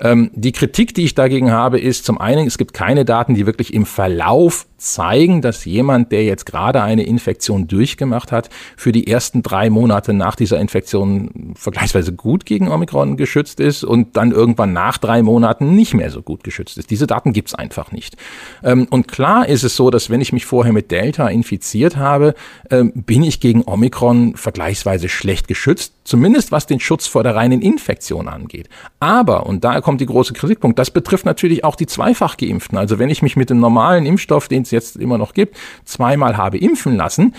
Ähm, 0.00 0.30
die 0.34 0.52
Kritik, 0.52 0.94
die 0.94 1.04
ich 1.04 1.14
dagegen 1.14 1.52
habe, 1.52 1.78
ist 1.78 2.04
zum 2.04 2.18
einen, 2.18 2.46
es 2.46 2.58
gibt 2.58 2.72
keine 2.72 3.04
Daten, 3.04 3.34
die 3.34 3.46
wirklich 3.46 3.74
im 3.74 3.86
Verlauf 3.86 4.66
zeigen, 4.84 5.40
dass 5.40 5.64
jemand, 5.64 6.12
der 6.12 6.24
jetzt 6.24 6.46
gerade 6.46 6.82
eine 6.82 7.04
Infektion 7.04 7.66
durchgemacht 7.66 8.32
hat, 8.32 8.50
für 8.76 8.92
die 8.92 9.06
ersten 9.06 9.42
drei 9.42 9.70
Monate 9.70 10.12
nach 10.12 10.36
dieser 10.36 10.60
Infektion 10.60 11.54
vergleichsweise 11.56 12.12
gut 12.12 12.44
gegen 12.44 12.68
Omikron 12.68 13.16
geschützt 13.16 13.60
ist 13.60 13.82
und 13.82 14.16
dann 14.16 14.30
irgendwann 14.30 14.72
nach 14.72 14.98
drei 14.98 15.22
Monaten 15.22 15.74
nicht 15.74 15.94
mehr 15.94 16.10
so 16.10 16.22
gut 16.22 16.44
geschützt 16.44 16.78
ist. 16.78 16.90
Diese 16.90 17.06
Daten 17.06 17.32
gibt 17.32 17.48
es 17.48 17.54
einfach 17.54 17.63
nicht. 17.92 18.16
Ähm, 18.62 18.86
und 18.90 19.08
klar 19.08 19.48
ist 19.48 19.62
es 19.62 19.76
so, 19.76 19.90
dass 19.90 20.10
wenn 20.10 20.20
ich 20.20 20.32
mich 20.32 20.46
vorher 20.46 20.72
mit 20.72 20.90
Delta 20.90 21.28
infiziert 21.28 21.96
habe, 21.96 22.34
ähm, 22.70 22.92
bin 22.94 23.22
ich 23.22 23.40
gegen 23.40 23.62
Omikron 23.64 24.36
vergleichsweise 24.36 25.08
schlecht 25.08 25.48
geschützt, 25.48 25.94
zumindest 26.04 26.52
was 26.52 26.66
den 26.66 26.80
Schutz 26.80 27.06
vor 27.06 27.22
der 27.22 27.34
reinen 27.34 27.62
Infektion 27.62 28.28
angeht. 28.28 28.68
Aber, 29.00 29.46
und 29.46 29.64
da 29.64 29.80
kommt 29.80 30.00
die 30.00 30.06
große 30.06 30.32
Kritikpunkt, 30.32 30.78
das 30.78 30.90
betrifft 30.90 31.26
natürlich 31.26 31.64
auch 31.64 31.76
die 31.76 31.86
zweifach 31.86 32.36
geimpften. 32.36 32.78
Also 32.78 32.98
wenn 32.98 33.10
ich 33.10 33.22
mich 33.22 33.36
mit 33.36 33.50
dem 33.50 33.60
normalen 33.60 34.06
Impfstoff, 34.06 34.48
den 34.48 34.62
es 34.62 34.70
jetzt 34.70 34.96
immer 34.96 35.18
noch 35.18 35.34
gibt, 35.34 35.56
zweimal 35.84 36.36
habe 36.36 36.58
impfen 36.58 36.96
lassen, 36.96 37.34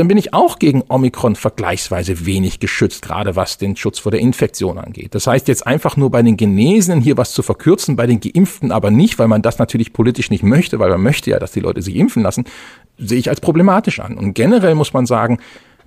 dann 0.00 0.08
bin 0.08 0.16
ich 0.16 0.32
auch 0.32 0.58
gegen 0.58 0.82
Omikron 0.88 1.36
vergleichsweise 1.36 2.24
wenig 2.24 2.58
geschützt, 2.58 3.02
gerade 3.02 3.36
was 3.36 3.58
den 3.58 3.76
Schutz 3.76 3.98
vor 3.98 4.10
der 4.10 4.20
Infektion 4.20 4.78
angeht. 4.78 5.14
Das 5.14 5.26
heißt, 5.26 5.46
jetzt 5.46 5.66
einfach 5.66 5.98
nur 5.98 6.10
bei 6.10 6.22
den 6.22 6.38
Genesenen 6.38 7.02
hier 7.02 7.18
was 7.18 7.32
zu 7.32 7.42
verkürzen, 7.42 7.96
bei 7.96 8.06
den 8.06 8.18
Geimpften 8.18 8.72
aber 8.72 8.90
nicht, 8.90 9.18
weil 9.18 9.28
man 9.28 9.42
das 9.42 9.58
natürlich 9.58 9.92
politisch 9.92 10.30
nicht 10.30 10.42
möchte, 10.42 10.78
weil 10.78 10.88
man 10.88 11.02
möchte 11.02 11.28
ja, 11.28 11.38
dass 11.38 11.52
die 11.52 11.60
Leute 11.60 11.82
sich 11.82 11.96
impfen 11.96 12.22
lassen, 12.22 12.44
sehe 12.96 13.18
ich 13.18 13.28
als 13.28 13.42
problematisch 13.42 14.00
an. 14.00 14.16
Und 14.16 14.32
generell 14.32 14.74
muss 14.74 14.94
man 14.94 15.04
sagen, 15.04 15.38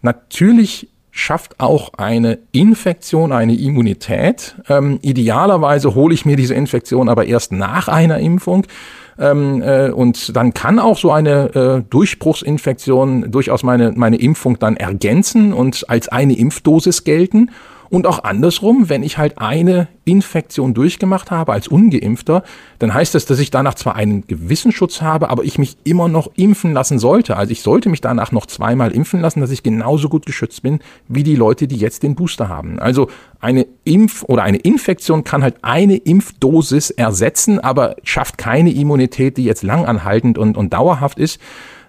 natürlich 0.04 0.90
schafft 1.10 1.60
auch 1.60 1.94
eine 1.98 2.38
Infektion 2.52 3.32
eine 3.32 3.56
Immunität. 3.56 4.56
Ähm, 4.70 5.00
idealerweise 5.02 5.96
hole 5.96 6.14
ich 6.14 6.24
mir 6.26 6.36
diese 6.36 6.54
Infektion 6.54 7.10
aber 7.10 7.26
erst 7.26 7.52
nach 7.52 7.88
einer 7.88 8.20
Impfung. 8.20 8.68
Ähm, 9.20 9.62
äh, 9.62 9.90
und 9.90 10.36
dann 10.36 10.54
kann 10.54 10.80
auch 10.80 10.98
so 10.98 11.12
eine 11.12 11.56
äh, 11.56 11.90
Durchbruchsinfektion 11.90 13.32
durchaus 13.32 13.64
meine, 13.64 13.92
meine 13.96 14.18
Impfung 14.18 14.60
dann 14.60 14.76
ergänzen 14.78 15.54
und 15.54 15.90
als 15.90 16.10
eine 16.10 16.38
Impfdosis 16.38 17.04
gelten. 17.04 17.50
Und 17.94 18.08
auch 18.08 18.24
andersrum, 18.24 18.90
wenn 18.90 19.04
ich 19.04 19.20
halt 19.20 19.38
eine 19.38 19.88
Infektion 20.04 20.74
durchgemacht 20.74 21.30
habe 21.30 21.54
als 21.54 21.68
ungeimpfter, 21.68 22.42
dann 22.80 22.92
heißt 22.92 23.14
das, 23.14 23.28
dass 23.28 23.38
ich 23.38 23.52
danach 23.52 23.76
zwar 23.76 23.96
einen 23.96 24.26
gewissen 24.26 24.72
Schutz 24.72 25.04
habe, 25.04 25.30
aber 25.30 25.44
ich 25.44 25.60
mich 25.60 25.78
immer 25.84 26.08
noch 26.08 26.32
impfen 26.36 26.74
lassen 26.74 26.98
sollte. 26.98 27.38
Also 27.38 27.52
ich 27.52 27.62
sollte 27.62 27.90
mich 27.90 28.02
danach 28.02 28.32
noch 28.32 28.48
zweimal 28.48 28.94
impfen 28.94 29.22
lassen, 29.22 29.42
dass 29.42 29.52
ich 29.52 29.62
genauso 29.62 30.10
gut 30.10 30.26
geschützt 30.26 30.64
bin 30.64 30.80
wie 31.08 31.22
die 31.22 31.36
Leute, 31.36 31.68
die 31.68 31.78
jetzt 31.78 32.02
den 32.02 32.16
Booster 32.16 32.50
haben. 32.50 32.80
Also 32.80 33.10
eine 33.40 33.68
Impf- 33.86 34.26
oder 34.26 34.42
eine 34.42 34.58
Infektion 34.58 35.24
kann 35.24 35.44
halt 35.44 35.58
eine 35.62 35.98
Impfdosis 35.98 36.90
ersetzen, 36.90 37.60
aber 37.60 37.96
schafft 38.02 38.40
keine 38.40 38.74
Immunität, 38.74 39.38
die 39.38 39.44
jetzt 39.44 39.62
langanhaltend 39.62 40.40
und, 40.40 40.58
und 40.58 40.74
dauerhaft 40.74 41.20
ist. 41.20 41.40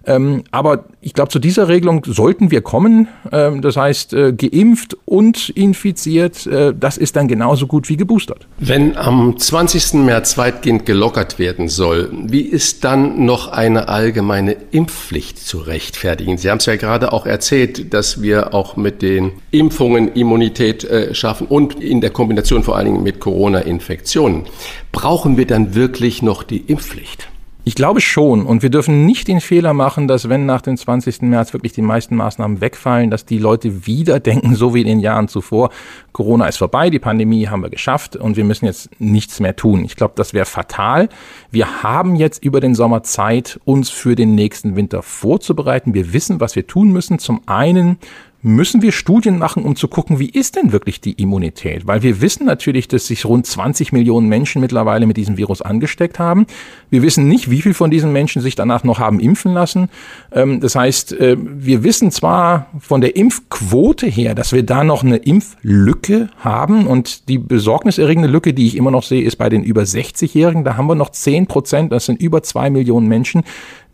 Ähm, 0.07 0.45
aber 0.51 0.85
ich 1.01 1.15
glaube, 1.15 1.31
zu 1.31 1.39
dieser 1.39 1.69
Regelung 1.69 2.05
sollten 2.07 2.51
wir 2.51 2.61
kommen. 2.61 3.09
Ähm, 3.33 3.63
das 3.63 3.77
heißt, 3.77 4.15
äh, 4.15 4.33
geimpft 4.33 4.97
und 5.05 5.51
infiziert, 5.51 6.47
äh, 6.47 6.75
das 6.79 6.97
ist 6.97 7.17
dann 7.17 7.29
genauso 7.29 7.67
gut 7.67 7.89
wie 7.89 7.97
geboostert. 7.97 8.47
Wenn 8.59 8.97
am 8.97 9.39
20. 9.39 10.05
März 10.05 10.39
weitgehend 10.39 10.87
gelockert 10.87 11.39
werden 11.39 11.69
soll, 11.69 12.11
wie 12.13 12.43
ist 12.43 12.85
dann 12.85 13.25
noch 13.25 13.49
eine 13.49 13.89
allgemeine 13.89 14.57
Impfpflicht 14.71 15.39
zu 15.39 15.59
rechtfertigen? 15.59 16.39
Sie 16.39 16.51
haben 16.51 16.59
es 16.59 16.67
ja 16.67 16.77
gerade 16.77 17.13
auch 17.13 17.27
erzählt, 17.27 17.93
dass 17.95 18.23
wir 18.23 18.55
auch 18.55 18.77
mit 18.77 19.03
den 19.03 19.33
Impfungen 19.51 20.13
Immunität 20.15 20.85
äh, 20.85 21.15
schaffen 21.15 21.47
und 21.47 21.81
in 21.81 22.01
der 22.01 22.11
Kombination 22.11 22.63
vor 22.63 22.77
allen 22.77 22.87
Dingen 22.87 23.03
mit 23.03 23.21
Corona-Infektionen. 23.21 24.45
Brauchen 24.93 25.37
wir 25.37 25.47
dann 25.47 25.75
wirklich 25.75 26.23
noch 26.23 26.43
die 26.43 26.59
Impfpflicht? 26.59 27.29
Ich 27.67 27.75
glaube 27.75 28.03
schon. 28.03 28.45
Und 28.45 28.63
wir 28.63 28.69
dürfen 28.69 29.07
nicht 29.07 29.27
den 29.27 29.41
Fehler 29.41 29.73
machen, 29.73 30.07
dass 30.07 30.29
wenn 30.29 30.45
nach 30.45 30.61
dem 30.61 30.77
20. 30.77 31.23
März 31.23 31.55
wirklich 31.55 31.73
die 31.73 31.81
meisten 31.81 32.15
Maßnahmen 32.15 32.61
wegfallen, 32.61 33.11
dass 33.11 33.25
die 33.25 33.39
Leute 33.39 33.87
wieder 33.87 34.21
denken, 34.21 34.55
so 34.55 34.75
wie 34.75 34.83
in 34.83 34.87
den 34.87 35.01
Jahren 35.01 35.29
zuvor, 35.29 35.71
Corona 36.13 36.47
ist 36.47 36.59
vorbei, 36.59 36.91
die 36.91 36.99
Pandemie 36.99 37.49
haben 37.49 37.63
wir 37.63 37.71
geschafft 37.71 38.17
und 38.17 38.37
wir 38.37 38.45
müssen 38.45 38.67
jetzt 38.67 38.91
nichts 39.01 39.41
mehr 39.41 39.57
tun. 39.57 39.85
Ich 39.85 39.97
glaube, 39.97 40.13
das 40.17 40.35
wäre 40.35 40.45
fatal. 40.45 41.09
Wir 41.51 41.83
haben 41.83 42.17
jetzt 42.17 42.45
über 42.45 42.61
den 42.61 42.75
Sommer 42.75 43.03
Zeit, 43.03 43.59
uns 43.65 43.89
für 43.89 44.15
den 44.15 44.35
nächsten 44.35 44.77
Winter 44.77 45.03
vorzubereiten. 45.03 45.95
Wir 45.95 46.13
wissen, 46.13 46.41
was 46.41 46.57
wir 46.57 46.67
tun 46.67 46.93
müssen. 46.93 47.19
Zum 47.19 47.41
einen 47.47 47.99
müssen 48.45 48.83
wir 48.83 48.93
Studien 48.93 49.39
machen, 49.39 49.65
um 49.65 49.75
zu 49.75 49.89
gucken, 49.89 50.19
wie 50.19 50.29
ist 50.29 50.55
denn 50.55 50.71
wirklich 50.71 51.01
die 51.01 51.13
Immunität? 51.13 51.87
Weil 51.87 52.03
wir 52.03 52.21
wissen 52.21 52.45
natürlich, 52.45 52.89
dass 52.89 53.07
sich 53.07 53.25
rund 53.25 53.47
20 53.47 53.93
Millionen 53.93 54.29
Menschen 54.29 54.61
mittlerweile 54.61 55.07
mit 55.07 55.17
diesem 55.17 55.39
Virus 55.39 55.63
angesteckt 55.63 56.19
haben. 56.19 56.47
Wir 56.91 57.03
wissen 57.03 57.27
nicht, 57.27 57.51
wie 57.51 57.63
viel 57.63 57.73
von 57.73 57.91
diesen 57.91 58.13
Menschen 58.13 58.43
sich 58.43 58.55
danach 58.55 58.85
noch 58.85 58.99
haben 58.99 59.19
impfen 59.19 59.55
lassen. 59.55 59.89
Ähm, 60.31 60.61
das 60.61 60.77
heißt, 60.77 61.13
äh, 61.15 61.37
wir 61.41 61.85
wissen 61.85 62.11
zwar 62.11 62.67
von 62.79 63.01
der 63.01 63.17
Impfquote 63.17 64.07
her, 64.07 64.35
dass 64.35 64.53
wir 64.53 64.63
da 64.63 64.85
noch 64.85 65.03
eine 65.03 65.17
Impflücke 65.17 66.29
haben 66.37 66.87
und 66.87 67.29
die 67.31 67.39
besorgniserregende 67.39 68.29
Lücke, 68.29 68.53
die 68.53 68.67
ich 68.67 68.77
immer 68.77 68.91
noch 68.91 69.05
sehe, 69.05 69.25
ist 69.25 69.37
bei 69.37 69.49
den 69.49 69.65
über 69.65 69.83
60-Jährigen. 69.83 70.65
Da 70.65 70.77
haben 70.77 70.87
wir 70.87 70.95
noch 70.95 71.11
10 71.11 71.47
Prozent, 71.47 71.93
das 71.93 72.05
sind 72.05 72.21
über 72.21 72.43
zwei 72.43 72.69
Millionen 72.69 73.09
Menschen, 73.09 73.43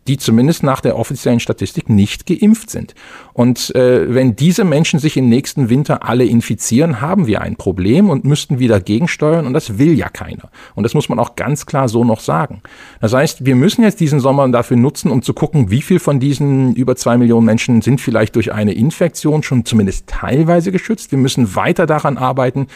die 0.07 0.17
zumindest 0.17 0.63
nach 0.63 0.81
der 0.81 0.97
offiziellen 0.97 1.39
Statistik 1.39 1.89
nicht 1.89 2.25
geimpft 2.25 2.69
sind. 2.69 2.95
Und 3.33 3.73
äh, 3.75 4.13
wenn 4.13 4.35
diese 4.35 4.63
Menschen 4.63 4.99
sich 4.99 5.15
im 5.15 5.29
nächsten 5.29 5.69
Winter 5.69 6.03
alle 6.07 6.25
infizieren, 6.25 7.01
haben 7.01 7.27
wir 7.27 7.41
ein 7.41 7.55
Problem 7.55 8.09
und 8.09 8.25
müssten 8.25 8.59
wieder 8.59 8.79
gegensteuern 8.79 9.45
und 9.45 9.53
das 9.53 9.77
will 9.77 9.93
ja 9.97 10.09
keiner. 10.09 10.49
Und 10.75 10.83
das 10.83 10.93
muss 10.93 11.07
man 11.07 11.19
auch 11.19 11.35
ganz 11.35 11.65
klar 11.65 11.87
so 11.87 12.03
noch 12.03 12.19
sagen. 12.19 12.61
Das 12.99 13.13
heißt, 13.13 13.45
wir 13.45 13.55
müssen 13.55 13.83
jetzt 13.83 13.99
diesen 13.99 14.19
Sommer 14.19 14.47
dafür 14.49 14.77
nutzen, 14.77 15.11
um 15.11 15.21
zu 15.21 15.33
gucken, 15.33 15.69
wie 15.69 15.81
viel 15.81 15.99
von 15.99 16.19
diesen 16.19 16.75
über 16.75 16.95
zwei 16.95 17.17
Millionen 17.17 17.45
Menschen 17.45 17.81
sind 17.81 18.01
vielleicht 18.01 18.35
durch 18.35 18.51
eine 18.51 18.73
Infektion 18.73 19.43
schon 19.43 19.65
zumindest 19.65 20.07
teilweise 20.07 20.71
geschützt. 20.71 21.11
Wir 21.11 21.19
müssen 21.19 21.55
weiter 21.55 21.85
daran 21.85 22.17
arbeiten, 22.17 22.67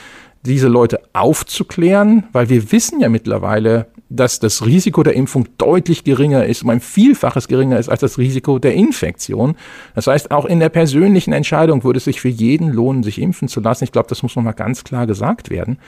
diese 0.46 0.68
Leute 0.68 1.02
aufzuklären, 1.14 2.26
weil 2.32 2.50
wir 2.50 2.72
wissen 2.72 3.00
ja 3.00 3.10
mittlerweile, 3.10 3.88
dass 4.10 4.40
das 4.40 4.66
Risiko 4.66 5.04
der 5.04 5.14
Impfung 5.14 5.48
deutlich 5.58 6.04
geringer 6.04 6.46
ist, 6.46 6.64
um 6.64 6.70
ein 6.70 6.80
Vielfaches 6.80 7.48
geringer 7.48 7.80
ist 7.80 7.90
als 7.90 8.02
das 8.02 8.18
Risiko 8.18 8.60
der 8.60 8.74
Infektion. 8.74 9.56
Das 9.96 10.08
heißt, 10.08 10.32
auch 10.32 10.46
in 10.46 10.60
der 10.60 10.70
persönlichen 10.70 11.34
Entscheidung 11.34 11.84
würde 11.84 11.98
es 11.98 12.06
sich 12.06 12.22
für 12.22 12.30
jeden 12.30 12.72
lohnen, 12.72 13.04
sich 13.04 13.20
impfen 13.20 13.48
zu 13.48 13.60
lassen. 13.60 13.84
Ich 13.84 13.92
glaube, 13.92 14.10
das 14.10 14.24
muss 14.24 14.36
nochmal 14.36 14.54
ganz 14.54 14.84
klar 14.84 15.08
gesagt 15.08 15.50
werden. 15.50 15.80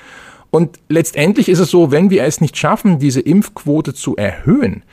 Und 0.50 0.80
letztendlich 0.90 1.50
ist 1.50 1.60
es 1.60 1.70
so, 1.70 1.92
wenn 1.92 2.10
wir 2.10 2.24
es 2.24 2.42
nicht 2.42 2.58
schaffen, 2.58 3.00
diese 3.00 3.22
Impfquote 3.22 3.94
zu 3.94 4.16
erhöhen, 4.16 4.84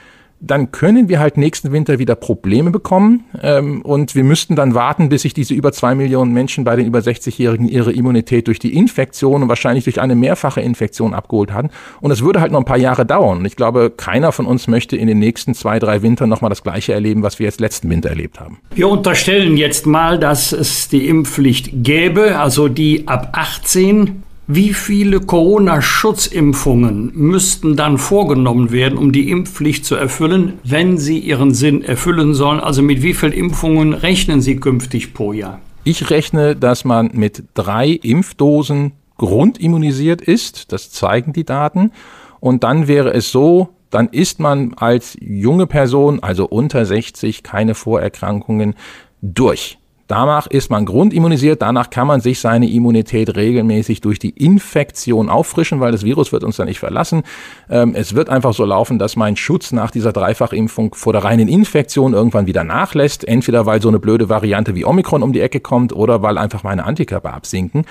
dann 0.46 0.72
können 0.72 1.08
wir 1.08 1.20
halt 1.20 1.36
nächsten 1.36 1.72
Winter 1.72 1.98
wieder 1.98 2.14
Probleme 2.14 2.70
bekommen 2.70 3.24
ähm, 3.42 3.82
und 3.82 4.14
wir 4.14 4.24
müssten 4.24 4.56
dann 4.56 4.74
warten, 4.74 5.08
bis 5.08 5.22
sich 5.22 5.34
diese 5.34 5.54
über 5.54 5.72
zwei 5.72 5.94
Millionen 5.94 6.32
Menschen 6.32 6.64
bei 6.64 6.76
den 6.76 6.86
über 6.86 6.98
60-Jährigen 6.98 7.68
ihre 7.68 7.92
Immunität 7.92 8.46
durch 8.48 8.58
die 8.58 8.74
Infektion 8.74 9.42
und 9.42 9.48
wahrscheinlich 9.48 9.84
durch 9.84 10.00
eine 10.00 10.14
mehrfache 10.14 10.60
Infektion 10.60 11.14
abgeholt 11.14 11.52
haben. 11.52 11.70
Und 12.00 12.10
es 12.10 12.22
würde 12.22 12.40
halt 12.40 12.52
noch 12.52 12.60
ein 12.60 12.64
paar 12.64 12.78
Jahre 12.78 13.06
dauern. 13.06 13.44
Ich 13.44 13.56
glaube, 13.56 13.92
keiner 13.96 14.32
von 14.32 14.46
uns 14.46 14.68
möchte 14.68 14.96
in 14.96 15.06
den 15.06 15.18
nächsten 15.18 15.54
zwei, 15.54 15.78
drei 15.78 16.02
Wintern 16.02 16.28
nochmal 16.28 16.50
das 16.50 16.62
Gleiche 16.62 16.92
erleben, 16.92 17.22
was 17.22 17.38
wir 17.38 17.46
jetzt 17.46 17.60
letzten 17.60 17.88
Winter 17.90 18.10
erlebt 18.10 18.40
haben. 18.40 18.58
Wir 18.74 18.88
unterstellen 18.88 19.56
jetzt 19.56 19.86
mal, 19.86 20.18
dass 20.18 20.52
es 20.52 20.88
die 20.88 21.08
Impfpflicht 21.08 21.70
gäbe, 21.72 22.38
also 22.38 22.68
die 22.68 23.06
ab 23.06 23.30
18 23.32 24.23
wie 24.46 24.74
viele 24.74 25.20
Corona-Schutzimpfungen 25.20 27.12
müssten 27.14 27.76
dann 27.76 27.96
vorgenommen 27.96 28.70
werden, 28.72 28.98
um 28.98 29.10
die 29.10 29.30
Impfpflicht 29.30 29.84
zu 29.86 29.94
erfüllen, 29.94 30.54
wenn 30.64 30.98
sie 30.98 31.18
ihren 31.18 31.54
Sinn 31.54 31.82
erfüllen 31.82 32.34
sollen? 32.34 32.60
Also 32.60 32.82
mit 32.82 33.02
wie 33.02 33.14
vielen 33.14 33.32
Impfungen 33.32 33.94
rechnen 33.94 34.42
Sie 34.42 34.56
künftig 34.56 35.14
pro 35.14 35.32
Jahr? 35.32 35.60
Ich 35.84 36.10
rechne, 36.10 36.56
dass 36.56 36.84
man 36.84 37.10
mit 37.14 37.44
drei 37.54 37.88
Impfdosen 37.90 38.92
grundimmunisiert 39.16 40.20
ist. 40.20 40.72
Das 40.72 40.90
zeigen 40.90 41.32
die 41.32 41.44
Daten. 41.44 41.92
Und 42.40 42.64
dann 42.64 42.88
wäre 42.88 43.14
es 43.14 43.30
so, 43.30 43.70
dann 43.90 44.08
ist 44.08 44.40
man 44.40 44.74
als 44.74 45.16
junge 45.20 45.66
Person, 45.66 46.20
also 46.20 46.46
unter 46.46 46.84
60, 46.84 47.42
keine 47.42 47.74
Vorerkrankungen 47.74 48.74
durch. 49.22 49.78
Danach 50.06 50.46
ist 50.46 50.70
man 50.70 50.84
grundimmunisiert, 50.84 51.62
danach 51.62 51.88
kann 51.88 52.06
man 52.06 52.20
sich 52.20 52.38
seine 52.38 52.70
Immunität 52.70 53.36
regelmäßig 53.36 54.02
durch 54.02 54.18
die 54.18 54.30
Infektion 54.30 55.30
auffrischen, 55.30 55.80
weil 55.80 55.92
das 55.92 56.04
Virus 56.04 56.30
wird 56.30 56.44
uns 56.44 56.56
dann 56.56 56.68
nicht 56.68 56.78
verlassen. 56.78 57.22
Ähm, 57.70 57.94
es 57.94 58.14
wird 58.14 58.28
einfach 58.28 58.52
so 58.52 58.66
laufen, 58.66 58.98
dass 58.98 59.16
mein 59.16 59.36
Schutz 59.36 59.72
nach 59.72 59.90
dieser 59.90 60.12
Dreifachimpfung 60.12 60.94
vor 60.94 61.14
der 61.14 61.24
reinen 61.24 61.48
Infektion 61.48 62.12
irgendwann 62.12 62.46
wieder 62.46 62.64
nachlässt. 62.64 63.26
Entweder 63.26 63.64
weil 63.64 63.80
so 63.80 63.88
eine 63.88 63.98
blöde 63.98 64.28
Variante 64.28 64.74
wie 64.74 64.84
Omikron 64.84 65.22
um 65.22 65.32
die 65.32 65.40
Ecke 65.40 65.60
kommt 65.60 65.94
oder 65.94 66.20
weil 66.20 66.36
einfach 66.36 66.62
meine 66.62 66.84
Antikörper 66.84 67.32
absinken. 67.32 67.86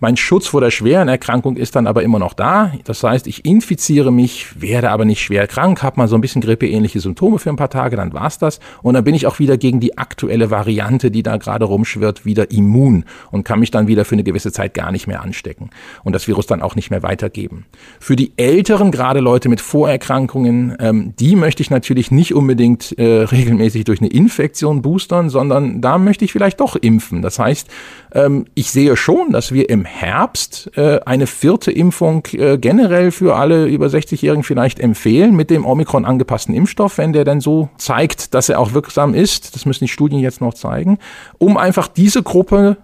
Mein 0.00 0.16
Schutz 0.16 0.46
vor 0.46 0.60
der 0.60 0.70
schweren 0.70 1.08
Erkrankung 1.08 1.56
ist 1.56 1.74
dann 1.74 1.86
aber 1.88 2.02
immer 2.02 2.20
noch 2.20 2.32
da. 2.32 2.72
Das 2.84 3.02
heißt, 3.02 3.26
ich 3.26 3.44
infiziere 3.44 4.12
mich, 4.12 4.60
werde 4.60 4.90
aber 4.90 5.04
nicht 5.04 5.20
schwer 5.20 5.48
krank, 5.48 5.82
habe 5.82 5.98
mal 5.98 6.08
so 6.08 6.14
ein 6.14 6.20
bisschen 6.20 6.40
grippeähnliche 6.40 7.00
Symptome 7.00 7.38
für 7.40 7.50
ein 7.50 7.56
paar 7.56 7.68
Tage, 7.68 7.96
dann 7.96 8.12
war's 8.12 8.38
das. 8.38 8.60
Und 8.80 8.94
dann 8.94 9.02
bin 9.02 9.14
ich 9.14 9.26
auch 9.26 9.40
wieder 9.40 9.58
gegen 9.58 9.80
die 9.80 9.98
aktuelle 9.98 10.50
Variante, 10.52 11.10
die 11.10 11.24
da 11.24 11.36
gerade 11.36 11.57
rumschwirrt, 11.66 12.24
wieder 12.24 12.50
immun 12.50 13.04
und 13.30 13.44
kann 13.44 13.60
mich 13.60 13.70
dann 13.70 13.86
wieder 13.88 14.04
für 14.04 14.14
eine 14.14 14.24
gewisse 14.24 14.52
Zeit 14.52 14.74
gar 14.74 14.92
nicht 14.92 15.06
mehr 15.06 15.22
anstecken 15.22 15.70
und 16.04 16.14
das 16.14 16.28
Virus 16.28 16.46
dann 16.46 16.62
auch 16.62 16.76
nicht 16.76 16.90
mehr 16.90 17.02
weitergeben. 17.02 17.66
Für 18.00 18.16
die 18.16 18.32
Älteren, 18.36 18.90
gerade 18.90 19.20
Leute 19.20 19.48
mit 19.48 19.60
Vorerkrankungen, 19.60 20.76
ähm, 20.80 21.14
die 21.18 21.36
möchte 21.36 21.62
ich 21.62 21.70
natürlich 21.70 22.10
nicht 22.10 22.34
unbedingt 22.34 22.98
äh, 22.98 23.22
regelmäßig 23.22 23.84
durch 23.84 24.00
eine 24.00 24.10
Infektion 24.10 24.82
boostern, 24.82 25.30
sondern 25.30 25.80
da 25.80 25.98
möchte 25.98 26.24
ich 26.24 26.32
vielleicht 26.32 26.60
doch 26.60 26.76
impfen. 26.76 27.22
Das 27.22 27.38
heißt, 27.38 27.68
ähm, 28.12 28.46
ich 28.54 28.70
sehe 28.70 28.96
schon, 28.96 29.32
dass 29.32 29.52
wir 29.52 29.70
im 29.70 29.84
Herbst 29.84 30.70
äh, 30.76 31.00
eine 31.00 31.26
vierte 31.26 31.70
Impfung 31.70 32.26
äh, 32.32 32.58
generell 32.58 33.10
für 33.10 33.36
alle 33.36 33.66
über 33.66 33.86
60-Jährigen 33.86 34.42
vielleicht 34.42 34.80
empfehlen 34.80 35.36
mit 35.36 35.50
dem 35.50 35.64
Omikron 35.66 36.04
angepassten 36.04 36.54
Impfstoff, 36.54 36.98
wenn 36.98 37.12
der 37.12 37.24
denn 37.24 37.40
so 37.40 37.68
zeigt, 37.76 38.34
dass 38.34 38.48
er 38.48 38.60
auch 38.60 38.72
wirksam 38.72 39.14
ist. 39.14 39.54
Das 39.54 39.66
müssen 39.66 39.84
die 39.84 39.88
Studien 39.88 40.20
jetzt 40.20 40.40
noch 40.40 40.54
zeigen, 40.54 40.98
um 41.48 41.56
einfach 41.56 41.88
diese 41.88 42.22
Gruppe 42.22 42.76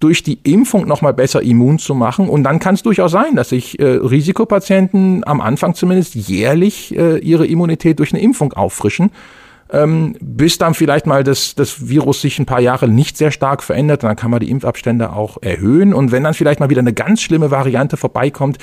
durch 0.00 0.22
die 0.22 0.38
Impfung 0.42 0.86
nochmal 0.86 1.12
besser 1.12 1.42
immun 1.42 1.78
zu 1.78 1.94
machen. 1.94 2.30
Und 2.30 2.44
dann 2.44 2.58
kann 2.58 2.74
es 2.74 2.82
durchaus 2.82 3.12
sein, 3.12 3.36
dass 3.36 3.50
sich 3.50 3.78
äh, 3.78 3.84
Risikopatienten 3.84 5.22
am 5.26 5.42
Anfang 5.42 5.74
zumindest 5.74 6.14
jährlich 6.14 6.96
äh, 6.96 7.18
ihre 7.18 7.46
Immunität 7.46 7.98
durch 7.98 8.12
eine 8.14 8.22
Impfung 8.22 8.54
auffrischen 8.54 9.10
ähm, 9.70 10.16
bis 10.20 10.58
dann 10.58 10.74
vielleicht 10.74 11.06
mal 11.06 11.24
das, 11.24 11.54
das 11.54 11.88
Virus 11.88 12.20
sich 12.20 12.38
ein 12.38 12.46
paar 12.46 12.60
Jahre 12.60 12.88
nicht 12.88 13.16
sehr 13.16 13.30
stark 13.30 13.62
verändert. 13.62 14.04
Dann 14.04 14.16
kann 14.16 14.30
man 14.30 14.40
die 14.40 14.50
Impfabstände 14.50 15.12
auch 15.12 15.38
erhöhen. 15.42 15.92
Und 15.92 16.12
wenn 16.12 16.24
dann 16.24 16.34
vielleicht 16.34 16.60
mal 16.60 16.70
wieder 16.70 16.80
eine 16.80 16.92
ganz 16.92 17.20
schlimme 17.20 17.50
Variante 17.50 17.96
vorbeikommt, 17.96 18.58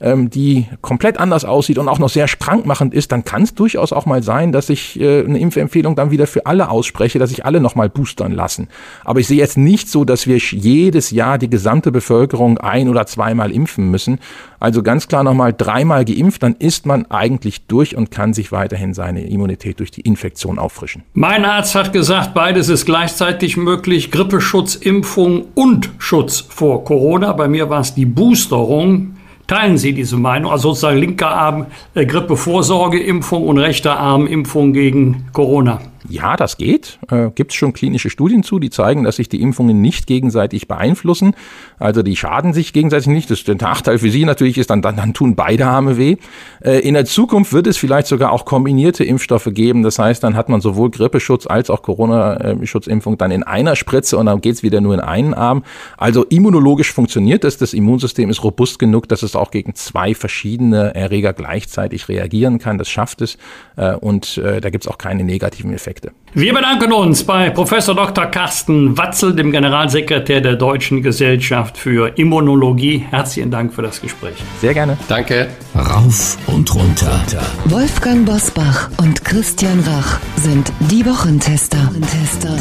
ähm, 0.00 0.30
die 0.30 0.66
komplett 0.80 1.18
anders 1.18 1.44
aussieht 1.44 1.78
und 1.78 1.88
auch 1.88 1.98
noch 1.98 2.08
sehr 2.08 2.26
krankmachend 2.26 2.94
ist, 2.94 3.12
dann 3.12 3.24
kann 3.24 3.42
es 3.42 3.54
durchaus 3.54 3.92
auch 3.92 4.06
mal 4.06 4.22
sein, 4.22 4.52
dass 4.52 4.68
ich 4.68 4.98
äh, 5.00 5.24
eine 5.24 5.38
Impfempfehlung 5.38 5.96
dann 5.96 6.10
wieder 6.10 6.26
für 6.26 6.46
alle 6.46 6.70
ausspreche, 6.70 7.18
dass 7.18 7.30
sich 7.30 7.44
alle 7.44 7.60
nochmal 7.60 7.88
boostern 7.88 8.32
lassen. 8.32 8.68
Aber 9.04 9.20
ich 9.20 9.28
sehe 9.28 9.38
jetzt 9.38 9.58
nicht 9.58 9.88
so, 9.88 10.04
dass 10.04 10.26
wir 10.26 10.38
jedes 10.38 11.10
Jahr 11.10 11.38
die 11.38 11.50
gesamte 11.50 11.92
Bevölkerung 11.92 12.58
ein- 12.58 12.88
oder 12.88 13.06
zweimal 13.06 13.52
impfen 13.52 13.90
müssen. 13.90 14.18
Also 14.60 14.82
ganz 14.82 15.08
klar 15.08 15.22
nochmal 15.22 15.52
dreimal 15.56 16.04
geimpft, 16.04 16.42
dann 16.42 16.56
ist 16.58 16.86
man 16.86 17.06
eigentlich 17.10 17.66
durch 17.66 17.96
und 17.96 18.10
kann 18.10 18.32
sich 18.32 18.50
weiterhin 18.50 18.94
seine 18.94 19.26
Immunität 19.26 19.78
durch 19.78 19.90
die 19.90 20.00
Infektion 20.00 20.58
auffrischen. 20.58 21.02
Mein 21.14 21.44
Arzt 21.44 21.74
hat 21.74 21.92
gesagt, 21.92 22.34
beides 22.34 22.68
ist 22.68 22.84
gleichzeitig 22.84 23.56
möglich. 23.56 24.10
Grippeschutz, 24.10 24.74
Impfung 24.74 25.46
und 25.54 25.90
Schutz 25.98 26.40
vor 26.40 26.84
Corona. 26.84 27.32
Bei 27.32 27.48
mir 27.48 27.70
war 27.70 27.80
es 27.80 27.94
die 27.94 28.06
Boosterung. 28.06 29.14
Teilen 29.46 29.78
Sie 29.78 29.94
diese 29.94 30.18
Meinung? 30.18 30.52
Also 30.52 30.70
sozusagen 30.70 30.98
linker 30.98 31.30
Arm 31.30 31.66
äh, 31.94 32.04
Grippevorsorgeimpfung 32.04 33.46
und 33.46 33.56
rechter 33.56 33.98
Arm 33.98 34.26
Impfung 34.26 34.74
gegen 34.74 35.28
Corona. 35.32 35.80
Ja, 36.10 36.36
das 36.36 36.56
geht. 36.56 36.98
Äh, 37.10 37.30
Gibt 37.34 37.52
es 37.52 37.56
schon 37.56 37.74
klinische 37.74 38.08
Studien 38.08 38.42
zu, 38.42 38.58
die 38.58 38.70
zeigen, 38.70 39.04
dass 39.04 39.16
sich 39.16 39.28
die 39.28 39.42
Impfungen 39.42 39.82
nicht 39.82 40.06
gegenseitig 40.06 40.66
beeinflussen. 40.66 41.34
Also 41.78 42.02
die 42.02 42.16
schaden 42.16 42.54
sich 42.54 42.72
gegenseitig 42.72 43.08
nicht. 43.08 43.30
Das, 43.30 43.44
der 43.44 43.56
Nachteil 43.56 43.98
für 43.98 44.10
sie 44.10 44.24
natürlich 44.24 44.56
ist, 44.56 44.70
dann, 44.70 44.80
dann, 44.80 44.96
dann 44.96 45.12
tun 45.12 45.34
beide 45.34 45.66
Arme 45.66 45.98
weh. 45.98 46.16
Äh, 46.64 46.80
in 46.80 46.94
der 46.94 47.04
Zukunft 47.04 47.52
wird 47.52 47.66
es 47.66 47.76
vielleicht 47.76 48.06
sogar 48.06 48.32
auch 48.32 48.46
kombinierte 48.46 49.04
Impfstoffe 49.04 49.50
geben. 49.52 49.82
Das 49.82 49.98
heißt, 49.98 50.24
dann 50.24 50.34
hat 50.34 50.48
man 50.48 50.62
sowohl 50.62 50.90
Grippeschutz 50.90 51.46
als 51.46 51.68
auch 51.68 51.82
Corona-Schutzimpfung 51.82 53.18
dann 53.18 53.30
in 53.30 53.42
einer 53.42 53.76
Spritze 53.76 54.16
und 54.16 54.26
dann 54.26 54.40
geht's 54.40 54.62
wieder 54.62 54.80
nur 54.80 54.94
in 54.94 55.00
einen 55.00 55.34
Arm. 55.34 55.62
Also 55.98 56.24
immunologisch 56.24 56.92
funktioniert 56.92 57.44
das. 57.44 57.58
Das 57.58 57.74
Immunsystem 57.74 58.30
ist 58.30 58.42
robust 58.42 58.78
genug, 58.78 59.08
dass 59.08 59.22
es 59.22 59.36
auch 59.36 59.50
gegen 59.50 59.74
zwei 59.74 60.14
verschiedene 60.14 60.94
Erreger 60.94 61.34
gleichzeitig 61.34 62.08
reagieren 62.08 62.58
kann. 62.58 62.78
Das 62.78 62.88
schafft 62.88 63.20
es. 63.20 63.36
Äh, 63.76 63.94
und 63.94 64.38
äh, 64.38 64.62
da 64.62 64.70
gibt's 64.70 64.88
auch 64.88 64.96
keine 64.96 65.22
negativen 65.22 65.74
Effekte. 65.74 65.97
Effekte. 65.98 66.12
Wir 66.34 66.54
bedanken 66.54 66.92
uns 66.92 67.24
bei 67.24 67.50
Professor 67.50 67.94
Dr. 67.94 68.26
Carsten 68.26 68.96
Watzel, 68.96 69.34
dem 69.34 69.50
Generalsekretär 69.50 70.40
der 70.40 70.56
Deutschen 70.56 71.02
Gesellschaft 71.02 71.76
für 71.76 72.16
Immunologie. 72.18 73.04
Herzlichen 73.10 73.50
Dank 73.50 73.72
für 73.72 73.82
das 73.82 74.00
Gespräch. 74.00 74.36
Sehr 74.60 74.74
gerne. 74.74 74.96
Danke. 75.08 75.48
Rauf 75.74 76.36
und 76.46 76.72
runter. 76.74 77.20
Wolfgang 77.64 78.26
Bosbach 78.26 78.90
und 78.98 79.24
Christian 79.24 79.80
Rach 79.80 80.20
sind 80.36 80.70
die 80.90 81.04
Wochentester. 81.04 81.90
Tester. 82.00 82.56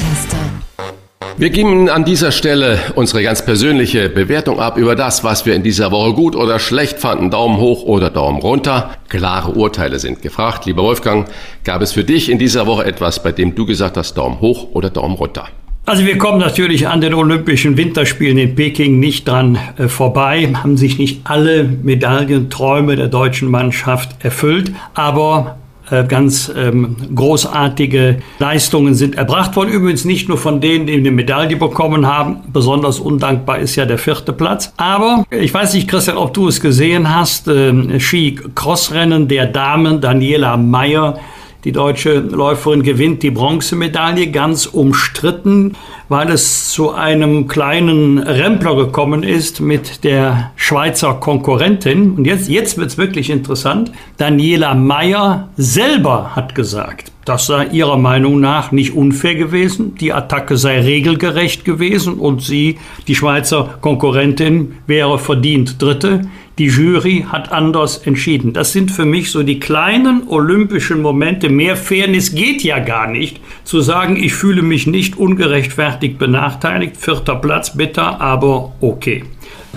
Wir 1.40 1.52
geben 1.52 1.88
an 1.88 2.04
dieser 2.04 2.32
Stelle 2.32 2.80
unsere 2.96 3.22
ganz 3.22 3.46
persönliche 3.46 4.10
Bewertung 4.10 4.60
ab 4.60 4.76
über 4.76 4.96
das, 4.96 5.24
was 5.24 5.46
wir 5.46 5.54
in 5.54 5.62
dieser 5.62 5.92
Woche 5.92 6.14
gut 6.14 6.36
oder 6.36 6.58
schlecht 6.58 6.98
fanden. 6.98 7.30
Daumen 7.30 7.58
hoch 7.58 7.84
oder 7.84 8.10
Daumen 8.10 8.40
runter. 8.40 8.96
Klare 9.08 9.52
Urteile 9.52 10.00
sind 10.00 10.24
gefragt. 10.24 10.66
Lieber 10.66 10.82
Wolfgang, 10.82 11.28
gab 11.64 11.84
es 11.84 11.92
für 11.92 12.04
dich 12.04 12.32
in 12.32 12.40
dieser 12.40 12.66
Woche 12.66 12.86
etwas, 12.86 13.22
bei 13.22 13.32
dem 13.32 13.54
du 13.54 13.68
gesagt 13.68 13.98
hast, 13.98 14.16
Daumen 14.16 14.42
hoch 14.42 14.70
oder 14.74 14.90
Daumen 14.90 15.14
runter? 15.14 15.48
Also 15.86 16.06
wir 16.08 16.18
kommen 16.18 16.40
natürlich 16.40 16.88
an 16.88 17.02
den 17.02 17.14
Olympischen 17.14 17.78
Winterspielen 17.78 18.40
in 18.40 18.56
Peking 18.56 19.00
nicht 19.00 19.28
dran 19.28 19.60
äh, 19.78 19.88
vorbei, 19.88 20.52
haben 20.56 20.76
sich 20.76 20.98
nicht 20.98 21.22
alle 21.26 21.66
Medaillenträume 21.66 22.96
der 22.96 23.10
deutschen 23.10 23.52
Mannschaft 23.52 24.26
erfüllt, 24.26 24.72
aber 24.96 25.58
ganz 25.90 26.52
ähm, 26.56 26.96
großartige 27.14 28.20
Leistungen 28.40 28.94
sind 28.94 29.16
erbracht 29.16 29.56
worden. 29.56 29.70
Übrigens 29.70 30.06
nicht 30.06 30.28
nur 30.28 30.38
von 30.38 30.60
denen, 30.60 30.86
die 30.86 30.94
eine 30.94 31.12
Medaille 31.12 31.56
bekommen 31.56 32.06
haben. 32.06 32.38
Besonders 32.52 33.00
undankbar 33.00 33.60
ist 33.60 33.76
ja 33.76 33.86
der 33.86 33.98
vierte 33.98 34.34
Platz. 34.34 34.74
Aber 34.78 35.26
ich 35.32 35.54
weiß 35.54 35.74
nicht, 35.74 35.88
Christian, 35.88 36.18
ob 36.18 36.34
du 36.34 36.48
es 36.48 36.62
gesehen 36.62 37.14
hast. 37.16 37.48
Äh, 37.48 38.00
Ski-Crossrennen 38.00 39.28
der 39.28 39.46
Damen 39.48 40.02
Daniela 40.02 40.58
Meyer 40.58 41.20
die 41.68 41.74
deutsche 41.74 42.20
Läuferin 42.20 42.82
gewinnt 42.82 43.24
die 43.24 43.30
Bronzemedaille, 43.30 44.32
ganz 44.32 44.68
umstritten, 44.68 45.74
weil 46.08 46.30
es 46.30 46.70
zu 46.70 46.94
einem 46.94 47.50
kleinen 47.50 48.20
Rempler 48.20 48.78
gekommen 48.78 49.22
ist 49.22 49.60
mit 49.60 50.06
der 50.06 50.52
Schweizer 50.56 51.16
Konkurrentin. 51.16 52.12
Und 52.12 52.24
jetzt, 52.24 52.48
jetzt 52.48 52.78
wird 52.78 52.92
es 52.92 52.98
wirklich 52.98 53.30
interessant. 53.30 53.92
Daniela 54.16 54.76
Mayer 54.76 55.50
selber 55.58 56.38
hat 56.38 56.56
gesagt, 56.56 57.12
das 57.26 57.48
sei 57.48 57.66
ihrer 57.66 57.98
Meinung 57.98 58.40
nach 58.40 58.72
nicht 58.72 58.96
unfair 58.96 59.36
gewesen. 59.36 59.96
Die 59.96 60.14
Attacke 60.14 60.56
sei 60.56 60.80
regelgerecht 60.80 61.66
gewesen 61.66 62.14
und 62.14 62.42
sie, 62.42 62.78
die 63.10 63.16
Schweizer 63.16 63.78
Konkurrentin, 63.82 64.78
wäre 64.88 65.20
verdient 65.20 65.82
Dritte. 65.82 66.22
Die 66.58 66.66
Jury 66.66 67.26
hat 67.32 67.52
anders 67.52 68.00
entschieden. 68.00 68.52
Das 68.52 68.72
sind 68.72 68.90
für 68.90 69.06
mich 69.06 69.30
so 69.30 69.44
die 69.44 69.60
kleinen 69.60 70.28
olympischen 70.28 71.04
Momente. 71.04 71.50
Mehr 71.50 71.76
Fairness 71.76 72.34
geht 72.34 72.64
ja 72.64 72.80
gar 72.80 73.08
nicht. 73.08 73.40
Zu 73.64 73.82
sagen, 73.82 74.16
ich 74.16 74.34
fühle 74.34 74.64
mich 74.64 74.88
nicht 74.88 75.18
ungerechtfertigt 75.18 76.18
benachteiligt. 76.18 76.98
Vierter 76.98 77.36
Platz, 77.36 77.78
bitter, 77.78 78.20
aber 78.20 78.74
okay. 78.82 79.24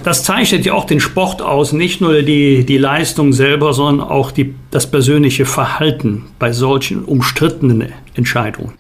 Das 0.05 0.25
zeichnet 0.25 0.65
ja 0.65 0.73
auch 0.73 0.87
den 0.87 1.01
Sport 1.01 1.43
aus, 1.43 1.75
nicht 1.75 2.01
nur 2.01 2.23
die, 2.23 2.65
die 2.65 2.79
Leistung 2.79 3.35
selber, 3.35 3.75
sondern 3.75 4.09
auch 4.09 4.31
die, 4.31 4.55
das 4.71 4.91
persönliche 4.91 5.45
Verhalten 5.45 6.25
bei 6.39 6.53
solchen 6.53 7.05
umstrittenen 7.05 7.93
Entscheidungen. 8.15 8.73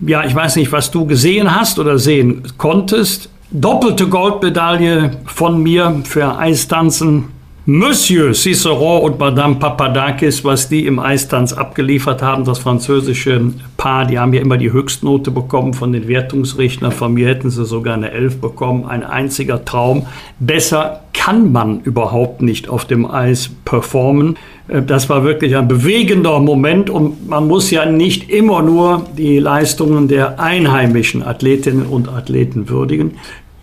Ja, 0.00 0.24
ich 0.24 0.34
weiß 0.34 0.56
nicht, 0.56 0.72
was 0.72 0.90
du 0.90 1.06
gesehen 1.06 1.54
hast 1.54 1.78
oder 1.78 1.98
sehen 2.00 2.42
konntest. 2.58 3.30
Doppelte 3.52 4.08
Goldmedaille 4.08 5.12
von 5.26 5.62
mir 5.62 6.02
für 6.04 6.36
Eistanzen 6.36 7.35
Monsieur 7.68 8.32
Cicero 8.32 8.98
und 8.98 9.18
Madame 9.18 9.56
Papadakis, 9.56 10.44
was 10.44 10.68
die 10.68 10.86
im 10.86 11.00
Eistanz 11.00 11.52
abgeliefert 11.52 12.22
haben, 12.22 12.44
das 12.44 12.60
französische 12.60 13.52
Paar, 13.76 14.06
die 14.06 14.20
haben 14.20 14.32
ja 14.32 14.40
immer 14.40 14.56
die 14.56 14.70
Höchstnote 14.70 15.32
bekommen 15.32 15.74
von 15.74 15.92
den 15.92 16.06
Wertungsrichtern. 16.06 16.92
Von 16.92 17.14
mir 17.14 17.26
hätten 17.26 17.50
sie 17.50 17.64
sogar 17.64 17.94
eine 17.94 18.12
Elf 18.12 18.40
bekommen. 18.40 18.84
Ein 18.84 19.02
einziger 19.02 19.64
Traum. 19.64 20.06
Besser 20.38 21.00
kann 21.12 21.50
man 21.50 21.80
überhaupt 21.80 22.40
nicht 22.40 22.68
auf 22.68 22.84
dem 22.84 23.04
Eis 23.04 23.50
performen. 23.64 24.36
Äh, 24.68 24.82
das 24.82 25.08
war 25.08 25.24
wirklich 25.24 25.56
ein 25.56 25.66
bewegender 25.66 26.38
Moment 26.38 26.88
und 26.88 27.28
man 27.28 27.48
muss 27.48 27.72
ja 27.72 27.84
nicht 27.84 28.30
immer 28.30 28.62
nur 28.62 29.06
die 29.18 29.40
Leistungen 29.40 30.06
der 30.06 30.38
einheimischen 30.38 31.24
Athletinnen 31.24 31.86
und 31.86 32.08
Athleten 32.08 32.68
würdigen. 32.68 33.16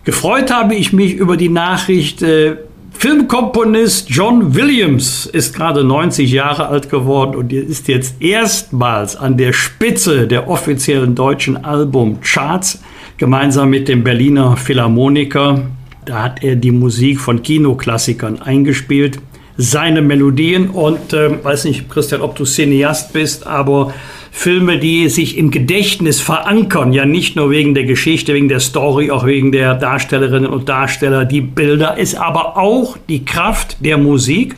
Gefreut 0.04 0.52
habe 0.52 0.74
ich 0.74 0.92
mich 0.92 1.14
über 1.14 1.38
die 1.38 1.48
Nachricht, 1.48 2.20
äh, 2.20 2.56
Filmkomponist 2.94 4.08
John 4.08 4.54
Williams 4.54 5.26
ist 5.26 5.54
gerade 5.54 5.84
90 5.84 6.30
Jahre 6.30 6.68
alt 6.68 6.88
geworden 6.88 7.36
und 7.36 7.52
ist 7.52 7.88
jetzt 7.88 8.22
erstmals 8.22 9.16
an 9.16 9.36
der 9.36 9.52
Spitze 9.52 10.26
der 10.26 10.48
offiziellen 10.48 11.14
deutschen 11.14 11.64
Albumcharts. 11.64 12.82
gemeinsam 13.16 13.70
mit 13.70 13.88
dem 13.88 14.02
Berliner 14.02 14.56
Philharmoniker. 14.56 15.66
Da 16.04 16.22
hat 16.22 16.42
er 16.42 16.56
die 16.56 16.70
Musik 16.70 17.20
von 17.20 17.42
Kinoklassikern 17.42 18.42
eingespielt 18.42 19.20
seine 19.56 20.02
Melodien 20.02 20.70
und 20.70 21.12
äh, 21.12 21.42
weiß 21.42 21.64
nicht, 21.66 21.88
Christian, 21.88 22.22
ob 22.22 22.36
du 22.36 22.44
Cineast 22.44 23.12
bist, 23.12 23.46
aber 23.46 23.94
Filme, 24.36 24.78
die 24.78 25.08
sich 25.08 25.38
im 25.38 25.52
Gedächtnis 25.52 26.20
verankern, 26.20 26.92
ja 26.92 27.06
nicht 27.06 27.36
nur 27.36 27.50
wegen 27.50 27.72
der 27.72 27.84
Geschichte, 27.84 28.34
wegen 28.34 28.48
der 28.48 28.58
Story, 28.58 29.10
auch 29.12 29.24
wegen 29.24 29.52
der 29.52 29.74
Darstellerinnen 29.74 30.50
und 30.50 30.68
Darsteller, 30.68 31.24
die 31.24 31.40
Bilder, 31.40 31.96
ist 31.96 32.16
aber 32.16 32.58
auch 32.58 32.98
die 33.08 33.24
Kraft 33.24 33.76
der 33.80 33.96
Musik 33.96 34.56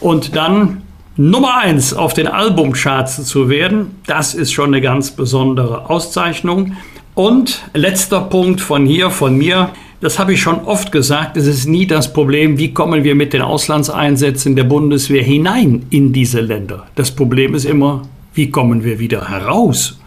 und 0.00 0.34
dann 0.34 0.82
Nummer 1.16 1.58
eins 1.58 1.94
auf 1.94 2.12
den 2.12 2.26
Albumcharts 2.26 3.24
zu 3.24 3.48
werden, 3.48 3.92
das 4.06 4.34
ist 4.34 4.52
schon 4.52 4.66
eine 4.66 4.80
ganz 4.80 5.12
besondere 5.12 5.88
Auszeichnung. 5.88 6.76
Und 7.14 7.62
letzter 7.72 8.20
Punkt 8.20 8.60
von 8.60 8.84
hier, 8.84 9.10
von 9.10 9.38
mir, 9.38 9.70
das 10.00 10.18
habe 10.18 10.34
ich 10.34 10.42
schon 10.42 10.64
oft 10.64 10.90
gesagt, 10.90 11.36
es 11.36 11.46
ist 11.46 11.66
nie 11.66 11.86
das 11.86 12.12
Problem, 12.12 12.58
wie 12.58 12.74
kommen 12.74 13.04
wir 13.04 13.14
mit 13.14 13.32
den 13.32 13.42
Auslandseinsätzen 13.42 14.56
der 14.56 14.64
Bundeswehr 14.64 15.22
hinein 15.22 15.86
in 15.90 16.12
diese 16.12 16.40
Länder. 16.40 16.88
Das 16.96 17.12
Problem 17.12 17.54
ist 17.54 17.64
immer, 17.64 18.02
wie 18.34 18.50
kommen 18.50 18.84
wir 18.84 18.98
wieder 18.98 19.28
heraus? 19.28 19.98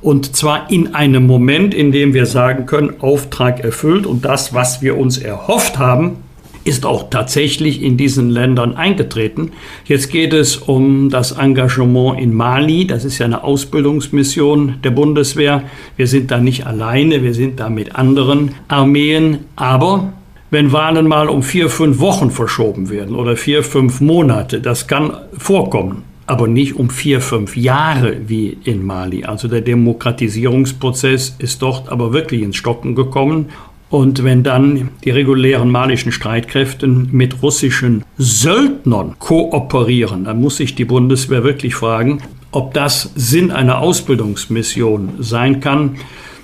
Und 0.00 0.34
zwar 0.34 0.70
in 0.70 0.94
einem 0.94 1.26
Moment, 1.26 1.74
in 1.74 1.92
dem 1.92 2.12
wir 2.12 2.26
sagen 2.26 2.66
können, 2.66 3.00
Auftrag 3.00 3.60
erfüllt 3.60 4.04
und 4.04 4.24
das, 4.24 4.52
was 4.52 4.82
wir 4.82 4.96
uns 4.96 5.18
erhofft 5.18 5.78
haben, 5.78 6.16
ist 6.64 6.86
auch 6.86 7.10
tatsächlich 7.10 7.82
in 7.82 7.96
diesen 7.96 8.30
Ländern 8.30 8.74
eingetreten. 8.76 9.52
Jetzt 9.84 10.10
geht 10.10 10.32
es 10.32 10.56
um 10.56 11.10
das 11.10 11.32
Engagement 11.32 12.20
in 12.20 12.34
Mali. 12.34 12.86
Das 12.86 13.04
ist 13.04 13.18
ja 13.18 13.26
eine 13.26 13.42
Ausbildungsmission 13.42 14.76
der 14.84 14.90
Bundeswehr. 14.90 15.64
Wir 15.96 16.06
sind 16.06 16.30
da 16.30 16.38
nicht 16.38 16.66
alleine, 16.66 17.22
wir 17.22 17.34
sind 17.34 17.58
da 17.58 17.68
mit 17.68 17.96
anderen 17.96 18.52
Armeen. 18.68 19.38
Aber 19.56 20.12
wenn 20.50 20.70
Wahlen 20.72 21.08
mal 21.08 21.28
um 21.28 21.42
vier, 21.42 21.68
fünf 21.68 21.98
Wochen 21.98 22.30
verschoben 22.30 22.90
werden 22.90 23.16
oder 23.16 23.36
vier, 23.36 23.64
fünf 23.64 24.00
Monate, 24.00 24.60
das 24.60 24.86
kann 24.86 25.12
vorkommen 25.36 26.04
aber 26.32 26.48
nicht 26.48 26.76
um 26.76 26.88
vier, 26.88 27.20
fünf 27.20 27.58
Jahre 27.58 28.16
wie 28.26 28.56
in 28.64 28.86
Mali. 28.86 29.24
Also 29.24 29.48
der 29.48 29.60
Demokratisierungsprozess 29.60 31.36
ist 31.38 31.60
dort 31.60 31.90
aber 31.92 32.14
wirklich 32.14 32.40
ins 32.40 32.56
Stocken 32.56 32.94
gekommen 32.94 33.50
und 33.90 34.24
wenn 34.24 34.42
dann 34.42 34.88
die 35.04 35.10
regulären 35.10 35.70
malischen 35.70 36.10
Streitkräfte 36.10 36.86
mit 36.86 37.42
russischen 37.42 38.02
Söldnern 38.16 39.16
kooperieren, 39.18 40.24
dann 40.24 40.40
muss 40.40 40.56
sich 40.56 40.74
die 40.74 40.86
Bundeswehr 40.86 41.44
wirklich 41.44 41.74
fragen, 41.74 42.22
ob 42.50 42.72
das 42.72 43.12
Sinn 43.14 43.50
einer 43.50 43.80
Ausbildungsmission 43.80 45.10
sein 45.18 45.60
kann. 45.60 45.96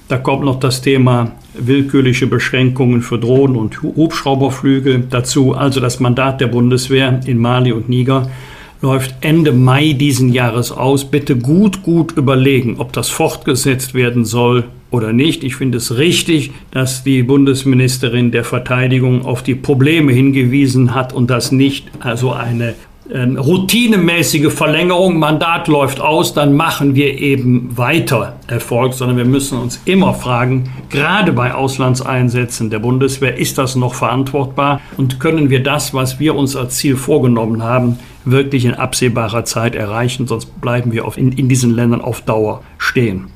Da 0.09 0.19
kommt 0.19 0.44
noch 0.44 0.60
das 0.60 0.82
Thema 0.82 1.32
willkürliche 1.55 2.27
Beschränkungen 2.27 3.01
für 3.01 3.19
Drohnen 3.19 3.56
und 3.56 3.81
Hubschrauberflüge 3.81 4.98
dazu. 5.09 5.55
Also 5.55 5.81
das 5.81 5.98
Mandat 5.98 6.43
der 6.43 6.48
Bundeswehr 6.48 7.20
in 7.24 7.39
Mali 7.39 7.73
und 7.73 7.89
Niger 7.89 8.31
läuft 8.80 9.16
Ende 9.20 9.52
Mai 9.52 9.92
diesen 9.92 10.32
Jahres 10.32 10.72
aus. 10.72 11.05
Bitte 11.05 11.36
gut, 11.36 11.82
gut 11.82 12.12
überlegen, 12.12 12.76
ob 12.78 12.92
das 12.92 13.09
fortgesetzt 13.09 13.94
werden 13.94 14.24
soll 14.24 14.64
oder 14.90 15.12
nicht. 15.12 15.44
Ich 15.44 15.56
finde 15.56 15.78
es 15.78 15.96
richtig, 15.98 16.52
dass 16.70 17.05
die 17.05 17.22
Bundesministerin 17.22 18.30
der 18.30 18.44
Verteidigung 18.44 19.24
auf 19.24 19.42
die 19.42 19.55
Probleme 19.55 20.12
hingewiesen 20.12 20.94
hat 20.94 21.12
und 21.12 21.28
das 21.28 21.52
nicht 21.52 21.88
also 22.00 22.32
eine 22.32 22.74
ähm, 23.12 23.36
routinemäßige 23.38 24.52
Verlängerung, 24.52 25.18
Mandat 25.18 25.66
läuft 25.68 26.00
aus, 26.00 26.34
dann 26.34 26.55
machen 26.55 26.94
wir 26.94 27.18
eben 27.18 27.76
weiter 27.76 28.36
erfolgt, 28.46 28.94
sondern 28.94 29.16
wir 29.16 29.24
müssen 29.24 29.59
uns 29.59 29.80
immer 29.86 30.12
fragen, 30.12 30.70
gerade 30.90 31.32
bei 31.32 31.55
Auslandseinsätzen 31.55 32.68
der 32.68 32.80
Bundeswehr, 32.80 33.38
ist 33.38 33.56
das 33.56 33.76
noch 33.76 33.94
verantwortbar 33.94 34.82
und 34.98 35.20
können 35.20 35.48
wir 35.48 35.62
das, 35.62 35.94
was 35.94 36.20
wir 36.20 36.34
uns 36.34 36.55
als 36.55 36.76
Ziel 36.76 36.96
vorgenommen 36.96 37.62
haben, 37.62 37.98
wirklich 38.30 38.64
in 38.64 38.74
absehbarer 38.74 39.44
Zeit 39.44 39.74
erreichen, 39.74 40.26
sonst 40.26 40.60
bleiben 40.60 40.92
wir 40.92 41.06
in, 41.16 41.32
in 41.32 41.48
diesen 41.48 41.74
Ländern 41.74 42.00
auf 42.00 42.22
Dauer 42.22 42.62
stehen. 42.78 43.28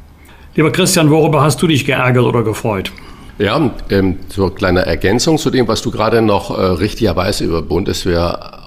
Lieber 0.55 0.71
Christian, 0.71 1.11
worüber 1.11 1.43
hast 1.43 1.63
du 1.63 1.67
dich 1.67 1.87
geärgert 1.87 2.25
oder 2.25 2.43
gefreut? 2.43 2.93
Ja, 3.39 3.71
ähm, 3.91 4.17
so 4.29 4.45
eine 4.45 4.55
kleine 4.55 4.87
Ergänzung 4.87 5.39
zu 5.39 5.51
dem, 5.51 5.67
was 5.67 5.83
du 5.83 5.91
gerade 5.91 6.21
noch 6.21 6.57
äh, 6.57 6.63
richtigerweise 6.63 7.45
über 7.45 7.63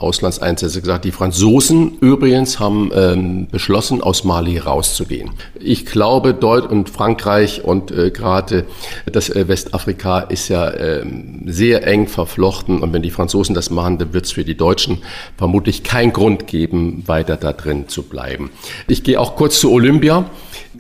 Bundeswehr-Auslandseinsätze 0.06 0.82
gesagt. 0.82 1.06
Die 1.06 1.12
Franzosen 1.12 1.98
übrigens 2.00 2.60
haben 2.60 2.92
ähm, 2.94 3.48
beschlossen, 3.52 4.02
aus 4.02 4.24
Mali 4.24 4.58
rauszugehen. 4.58 5.32
Ich 5.60 5.86
glaube, 5.86 6.34
Deutschland 6.34 6.72
und 6.72 6.90
Frankreich 6.90 7.64
und 7.64 7.92
äh, 7.92 8.12
gerade 8.12 8.66
das 9.12 9.30
äh, 9.30 9.48
Westafrika 9.48 10.20
ist 10.20 10.48
ja 10.50 10.70
äh, 10.70 11.06
sehr 11.46 11.86
eng 11.88 12.08
verflochten. 12.08 12.82
Und 12.82 12.94
wenn 12.94 13.02
die 13.02 13.10
Franzosen 13.10 13.56
das 13.56 13.70
machen, 13.70 13.98
dann 13.98 14.14
wird 14.14 14.26
es 14.26 14.32
für 14.32 14.46
die 14.46 14.56
Deutschen 14.56 15.00
vermutlich 15.38 15.84
keinen 15.84 16.14
Grund 16.14 16.48
geben, 16.48 17.04
weiter 17.08 17.36
da 17.36 17.52
drin 17.52 17.88
zu 17.88 18.04
bleiben. 18.04 18.52
Ich 18.88 19.04
gehe 19.04 19.20
auch 19.20 19.36
kurz 19.36 19.60
zu 19.60 19.72
Olympia. 19.72 20.26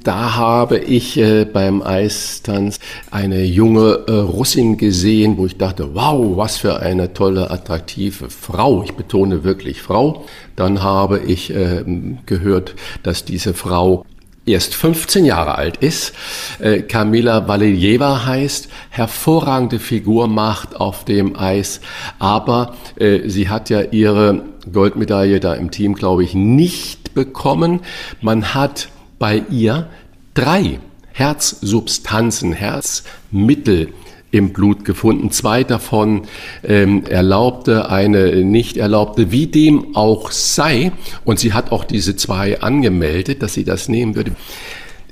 Da 0.04 0.36
habe 0.36 0.78
ich 0.78 1.18
äh, 1.18 1.46
beim 1.46 1.82
Eistanz 1.82 2.80
eine 3.12 3.44
junge 3.44 4.04
äh, 4.08 4.12
Russin 4.12 4.78
gesehen, 4.78 5.38
wo 5.38 5.46
ich 5.46 5.58
dachte, 5.58 5.96
wow, 5.96 6.38
was 6.38 6.58
für 6.58 6.80
eine 6.80 7.14
tolle, 7.14 7.50
attraktive 7.50 8.30
Frau. 8.30 8.84
Ich 8.84 8.94
betone 8.94 9.15
wirklich 9.44 9.82
Frau. 9.82 10.26
Dann 10.56 10.84
habe 10.84 11.20
ich 11.20 11.54
äh, 11.54 11.84
gehört, 12.26 12.76
dass 13.04 13.26
diese 13.26 13.54
Frau 13.54 14.06
erst 14.46 14.76
15 14.76 15.26
Jahre 15.26 15.56
alt 15.56 15.78
ist, 15.78 16.14
äh, 16.60 16.82
Kamila 16.82 17.48
heißt, 17.48 18.70
hervorragende 18.90 19.80
Figur 19.80 20.28
macht 20.28 20.76
auf 20.76 21.04
dem 21.06 21.36
Eis, 21.36 21.82
aber 22.20 22.76
äh, 22.98 23.28
sie 23.28 23.50
hat 23.50 23.70
ja 23.70 23.82
ihre 23.82 24.44
Goldmedaille 24.72 25.40
da 25.40 25.54
im 25.54 25.72
Team, 25.72 25.96
glaube 25.96 26.24
ich, 26.24 26.34
nicht 26.34 27.14
bekommen. 27.14 27.82
Man 28.22 28.54
hat 28.54 28.90
bei 29.20 29.44
ihr 29.50 29.90
drei 30.34 30.80
Herzsubstanzen, 31.12 32.52
Herzmittel 32.52 33.90
im 34.36 34.52
Blut 34.52 34.84
gefunden. 34.84 35.32
Zwei 35.32 35.64
davon 35.64 36.24
ähm, 36.64 37.06
erlaubte, 37.06 37.90
eine 37.90 38.44
nicht 38.44 38.76
erlaubte, 38.76 39.32
wie 39.32 39.48
dem 39.48 39.96
auch 39.96 40.30
sei. 40.32 40.92
Und 41.24 41.40
sie 41.40 41.54
hat 41.54 41.72
auch 41.72 41.86
diese 41.86 42.18
zwei 42.18 42.60
angemeldet, 42.60 43.42
dass 43.42 43.54
sie 43.54 43.64
das 43.64 43.88
nehmen 43.88 44.16
würde. 44.16 44.32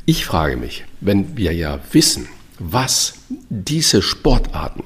Ich 0.05 0.25
frage 0.25 0.57
mich, 0.57 0.83
wenn 0.99 1.37
wir 1.37 1.53
ja 1.53 1.79
wissen, 1.93 2.27
was 2.59 3.13
diese 3.49 4.01
Sportarten 4.01 4.83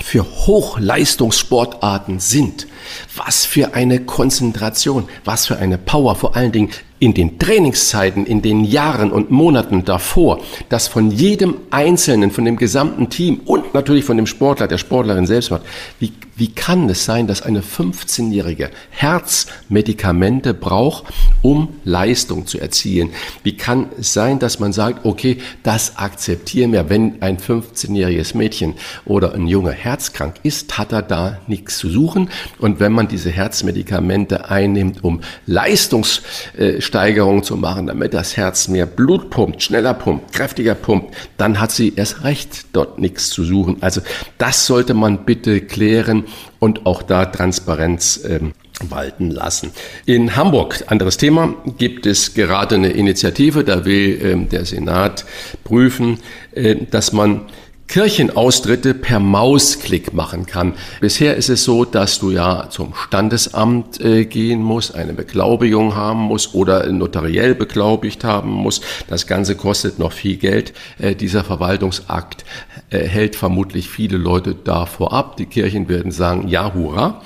für 0.00 0.24
Hochleistungssportarten 0.24 2.20
sind, 2.20 2.68
was 3.16 3.44
für 3.44 3.74
eine 3.74 4.00
Konzentration, 4.00 5.08
was 5.24 5.46
für 5.46 5.58
eine 5.58 5.78
Power, 5.78 6.14
vor 6.14 6.36
allen 6.36 6.52
Dingen 6.52 6.70
in 7.04 7.12
den 7.12 7.38
Trainingszeiten, 7.38 8.24
in 8.24 8.40
den 8.40 8.64
Jahren 8.64 9.12
und 9.12 9.30
Monaten 9.30 9.84
davor, 9.84 10.40
dass 10.70 10.88
von 10.88 11.10
jedem 11.10 11.56
Einzelnen, 11.70 12.30
von 12.30 12.46
dem 12.46 12.56
gesamten 12.56 13.10
Team 13.10 13.42
und 13.44 13.74
natürlich 13.74 14.06
von 14.06 14.16
dem 14.16 14.26
Sportler, 14.26 14.68
der 14.68 14.78
Sportlerin 14.78 15.26
selbst 15.26 15.50
macht, 15.50 15.64
wie, 16.00 16.12
wie 16.36 16.48
kann 16.48 16.88
es 16.88 17.04
sein, 17.04 17.26
dass 17.26 17.42
eine 17.42 17.60
15-jährige 17.60 18.70
Herzmedikamente 18.90 20.52
braucht, 20.54 21.04
um 21.42 21.68
Leistung 21.84 22.46
zu 22.46 22.58
erzielen? 22.58 23.10
Wie 23.42 23.56
kann 23.56 23.86
es 23.98 24.12
sein, 24.12 24.38
dass 24.38 24.58
man 24.58 24.72
sagt, 24.72 25.04
okay, 25.04 25.38
das 25.62 25.96
akzeptieren 25.96 26.72
wir, 26.72 26.90
wenn 26.90 27.22
ein 27.22 27.38
15-jähriges 27.38 28.36
Mädchen 28.36 28.74
oder 29.04 29.34
ein 29.34 29.46
Junge 29.46 29.72
herzkrank 29.72 30.34
ist, 30.42 30.76
hat 30.76 30.92
er 30.92 31.02
da 31.02 31.38
nichts 31.46 31.78
zu 31.78 31.88
suchen. 31.88 32.30
Und 32.58 32.80
wenn 32.80 32.92
man 32.92 33.06
diese 33.06 33.30
Herzmedikamente 33.30 34.50
einnimmt, 34.50 35.04
um 35.04 35.20
Leistungssteigerung 35.46 37.44
zu 37.44 37.56
machen, 37.56 37.86
damit 37.86 38.12
das 38.12 38.36
Herz 38.36 38.66
mehr 38.68 38.86
Blut 38.86 39.30
pumpt, 39.30 39.62
schneller 39.62 39.94
pumpt, 39.94 40.32
kräftiger 40.32 40.74
pumpt, 40.74 41.14
dann 41.36 41.60
hat 41.60 41.70
sie 41.70 41.92
erst 41.94 42.24
recht 42.24 42.66
dort 42.72 42.98
nichts 42.98 43.28
zu 43.30 43.44
suchen. 43.44 43.76
Also 43.80 44.00
das 44.38 44.66
sollte 44.66 44.94
man 44.94 45.24
bitte 45.24 45.60
klären 45.60 46.23
und 46.58 46.86
auch 46.86 47.02
da 47.02 47.26
Transparenz 47.26 48.20
ähm, 48.28 48.52
walten 48.82 49.30
lassen. 49.30 49.72
In 50.04 50.36
Hamburg, 50.36 50.84
anderes 50.88 51.16
Thema, 51.16 51.54
gibt 51.78 52.06
es 52.06 52.34
gerade 52.34 52.74
eine 52.74 52.90
Initiative, 52.90 53.64
da 53.64 53.84
will 53.84 54.20
ähm, 54.22 54.48
der 54.48 54.64
Senat 54.64 55.24
prüfen, 55.62 56.18
äh, 56.52 56.76
dass 56.90 57.12
man 57.12 57.42
Kirchenaustritte 57.86 58.94
per 58.94 59.20
Mausklick 59.20 60.14
machen 60.14 60.46
kann. 60.46 60.72
Bisher 61.00 61.36
ist 61.36 61.48
es 61.48 61.64
so, 61.64 61.84
dass 61.84 62.18
du 62.18 62.30
ja 62.30 62.68
zum 62.70 62.94
Standesamt 62.94 64.00
äh, 64.00 64.24
gehen 64.24 64.62
musst, 64.62 64.94
eine 64.94 65.12
Beglaubigung 65.12 65.94
haben 65.94 66.20
musst 66.20 66.54
oder 66.54 66.90
notariell 66.90 67.54
beglaubigt 67.54 68.24
haben 68.24 68.50
musst. 68.50 68.84
Das 69.08 69.26
Ganze 69.26 69.54
kostet 69.54 69.98
noch 69.98 70.12
viel 70.12 70.36
Geld. 70.36 70.72
Äh, 70.98 71.14
dieser 71.14 71.44
Verwaltungsakt 71.44 72.44
äh, 72.90 72.98
hält 73.06 73.36
vermutlich 73.36 73.88
viele 73.88 74.16
Leute 74.16 74.54
davor 74.54 75.12
ab. 75.12 75.36
Die 75.36 75.46
Kirchen 75.46 75.88
werden 75.88 76.10
sagen, 76.10 76.48
ja, 76.48 76.74
hurra. 76.74 77.22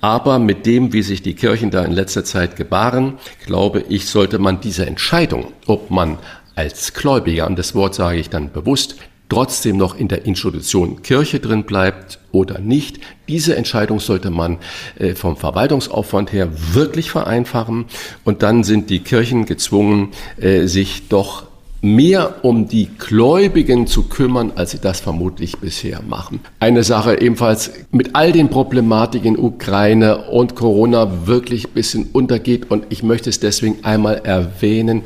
Aber 0.00 0.38
mit 0.38 0.66
dem, 0.66 0.92
wie 0.92 1.02
sich 1.02 1.22
die 1.22 1.34
Kirchen 1.34 1.70
da 1.70 1.84
in 1.84 1.92
letzter 1.92 2.24
Zeit 2.24 2.56
gebaren, 2.56 3.14
glaube 3.46 3.84
ich, 3.88 4.08
sollte 4.08 4.38
man 4.38 4.60
diese 4.60 4.84
Entscheidung, 4.84 5.52
ob 5.66 5.90
man 5.90 6.18
als 6.54 6.92
Gläubiger, 6.92 7.46
und 7.46 7.58
das 7.58 7.74
Wort 7.74 7.94
sage 7.94 8.18
ich 8.18 8.28
dann 8.28 8.52
bewusst, 8.52 8.96
trotzdem 9.32 9.78
noch 9.78 9.96
in 9.98 10.08
der 10.08 10.26
Institution 10.26 11.00
Kirche 11.00 11.40
drin 11.40 11.64
bleibt 11.64 12.18
oder 12.32 12.58
nicht. 12.58 13.00
Diese 13.28 13.56
Entscheidung 13.56 13.98
sollte 13.98 14.30
man 14.30 14.58
äh, 14.98 15.14
vom 15.14 15.38
Verwaltungsaufwand 15.38 16.34
her 16.34 16.50
wirklich 16.74 17.10
vereinfachen 17.10 17.86
und 18.24 18.42
dann 18.42 18.62
sind 18.62 18.90
die 18.90 18.98
Kirchen 18.98 19.46
gezwungen, 19.46 20.10
äh, 20.36 20.66
sich 20.66 21.08
doch 21.08 21.46
mehr 21.82 22.44
um 22.44 22.68
die 22.68 22.90
Gläubigen 22.96 23.88
zu 23.88 24.04
kümmern, 24.04 24.52
als 24.54 24.70
sie 24.70 24.78
das 24.78 25.00
vermutlich 25.00 25.58
bisher 25.58 26.00
machen. 26.00 26.40
Eine 26.60 26.84
Sache 26.84 27.20
ebenfalls 27.20 27.72
mit 27.90 28.14
all 28.14 28.30
den 28.30 28.50
Problematiken 28.50 29.36
Ukraine 29.36 30.28
und 30.30 30.54
Corona 30.54 31.26
wirklich 31.26 31.66
ein 31.66 31.72
bisschen 31.72 32.10
untergeht 32.12 32.70
und 32.70 32.86
ich 32.90 33.02
möchte 33.02 33.30
es 33.30 33.40
deswegen 33.40 33.82
einmal 33.82 34.20
erwähnen. 34.24 35.02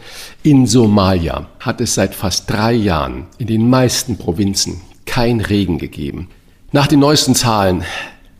In 0.46 0.64
Somalia 0.68 1.48
hat 1.58 1.80
es 1.80 1.96
seit 1.96 2.14
fast 2.14 2.48
drei 2.48 2.72
Jahren 2.72 3.26
in 3.36 3.48
den 3.48 3.68
meisten 3.68 4.16
Provinzen 4.16 4.80
kein 5.04 5.40
Regen 5.40 5.78
gegeben. 5.78 6.28
Nach 6.70 6.86
den 6.86 7.00
neuesten 7.00 7.34
Zahlen 7.34 7.82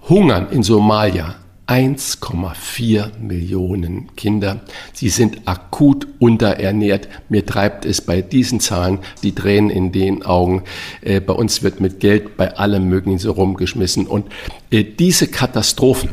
hungern 0.09 0.47
in 0.53 0.63
Somalia 0.63 1.35
1,4 1.67 3.19
Millionen 3.19 4.15
Kinder. 4.15 4.61
Sie 4.93 5.09
sind 5.09 5.49
akut 5.49 6.07
unterernährt. 6.21 7.09
Mir 7.29 7.45
treibt 7.45 7.85
es 7.85 8.01
bei 8.01 8.23
diesen 8.23 8.61
Zahlen 8.61 9.01
die 9.25 9.35
Tränen 9.35 9.71
in 9.71 9.91
den 9.91 10.25
Augen. 10.25 10.63
Äh, 11.01 11.19
bei 11.19 11.33
uns 11.33 11.65
wird 11.65 11.81
mit 11.81 11.99
Geld 11.99 12.37
bei 12.37 12.57
allem 12.57 12.89
Möglichen 12.89 13.19
so 13.19 13.33
rumgeschmissen. 13.33 14.07
Und 14.07 14.27
äh, 14.71 14.85
diese 14.85 15.27
Katastrophen, 15.27 16.11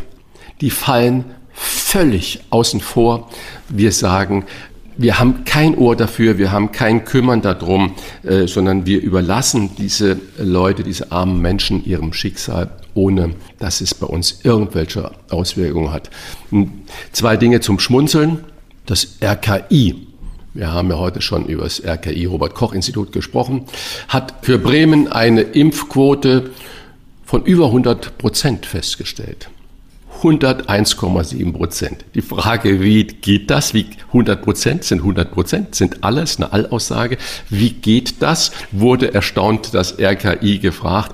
die 0.60 0.72
fallen 0.72 1.26
völlig 1.52 2.40
außen 2.50 2.82
vor. 2.82 3.30
Wir 3.70 3.92
sagen, 3.92 4.46
wir 4.98 5.20
haben 5.20 5.44
kein 5.46 5.76
Ohr 5.76 5.96
dafür, 5.96 6.38
wir 6.38 6.52
haben 6.52 6.72
kein 6.72 7.06
Kümmern 7.06 7.42
darum, 7.42 7.96
äh, 8.24 8.48
sondern 8.48 8.86
wir 8.86 9.02
überlassen 9.02 9.72
diese 9.78 10.20
Leute, 10.38 10.84
diese 10.84 11.12
armen 11.12 11.42
Menschen 11.42 11.86
ihrem 11.86 12.14
Schicksal, 12.14 12.72
ohne 12.94 13.36
dass 13.60 13.82
es 13.82 13.94
bei 13.94 14.08
uns 14.08 14.42
irgendwelche 14.44 15.12
Auswirkungen 15.30 15.92
hat. 15.92 16.10
Hm, 16.50 16.72
zwei 17.12 17.38
Dinge 17.38 17.60
zum 17.60 17.80
Schmunzeln. 17.80 18.40
Das 18.86 19.18
RKI, 19.24 19.96
wir 20.54 20.72
haben 20.72 20.90
ja 20.90 20.98
heute 20.98 21.22
schon 21.22 21.46
über 21.46 21.64
das 21.64 21.82
RKI 21.84 22.26
Robert 22.26 22.54
Koch 22.54 22.74
Institut 22.74 23.12
gesprochen, 23.12 23.66
hat 24.10 24.34
für 24.42 24.60
Bremen 24.60 25.12
eine 25.12 25.42
Impfquote 25.42 26.52
von 27.24 27.44
über 27.46 27.68
100 27.68 28.18
Prozent 28.18 28.66
festgestellt. 28.66 29.50
101,7 30.24 31.52
Prozent. 31.52 32.06
Die 32.16 32.22
Frage, 32.22 32.82
wie 32.82 33.04
geht 33.04 33.50
das? 33.52 33.74
Wie 33.74 33.88
100 34.08 34.42
Prozent 34.42 34.84
sind 34.86 35.00
100 35.00 35.32
Prozent, 35.32 35.76
sind 35.76 36.04
alles 36.04 36.38
eine 36.38 36.54
Allaussage. 36.54 37.18
Wie 37.50 37.72
geht 37.72 38.22
das? 38.22 38.52
Wurde 38.72 39.14
erstaunt 39.14 39.74
das 39.74 40.00
RKI 40.00 40.60
gefragt. 40.60 41.14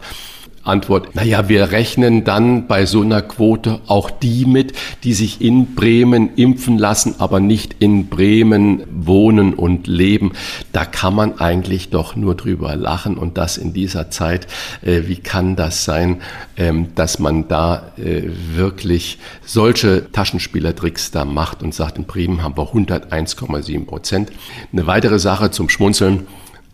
Antwort, 0.64 1.16
naja, 1.16 1.50
wir 1.50 1.72
rechnen 1.72 2.24
dann 2.24 2.68
bei 2.68 2.86
so 2.86 3.02
einer 3.02 3.22
Quote 3.22 3.80
auch 3.88 4.12
die 4.12 4.46
mit, 4.46 4.74
die 5.04 5.14
sich 5.14 5.42
in 5.42 5.76
Bremen 5.76 6.36
impfen 6.36 6.78
lassen, 6.78 7.16
aber 7.18 7.40
nicht 7.40 7.78
in 7.80 8.08
Bremen 8.08 8.84
wohnen 8.92 9.54
und 9.54 9.88
leben. 9.88 10.34
Da 10.72 10.86
kann 10.86 11.16
man 11.16 11.40
eigentlich 11.40 11.90
doch 11.90 12.16
nur 12.16 12.36
drüber 12.36 12.76
lachen 12.76 13.18
und 13.18 13.38
das 13.38 13.58
in 13.58 13.74
dieser 13.74 14.12
Zeit. 14.12 14.48
Äh, 14.82 15.04
wie 15.08 15.18
kann 15.18 15.56
das 15.56 15.86
sein, 15.86 16.22
ähm, 16.58 16.88
dass 16.96 17.20
man 17.20 17.48
da 17.48 17.92
äh, 17.98 18.24
wirklich 18.56 19.18
solche 19.46 20.12
Taschenspielertricks 20.12 21.12
da 21.12 21.26
macht 21.26 21.64
und 21.64 21.74
sagt, 21.74 21.98
in 21.98 22.06
Bremen 22.06 22.44
haben 22.44 22.58
wir 22.58 22.74
101,7 22.74 23.86
Prozent. 23.86 24.32
Eine 24.72 24.88
weitere 24.88 25.20
Sache 25.20 25.52
zum 25.52 25.70
Schmunzeln. 25.70 26.28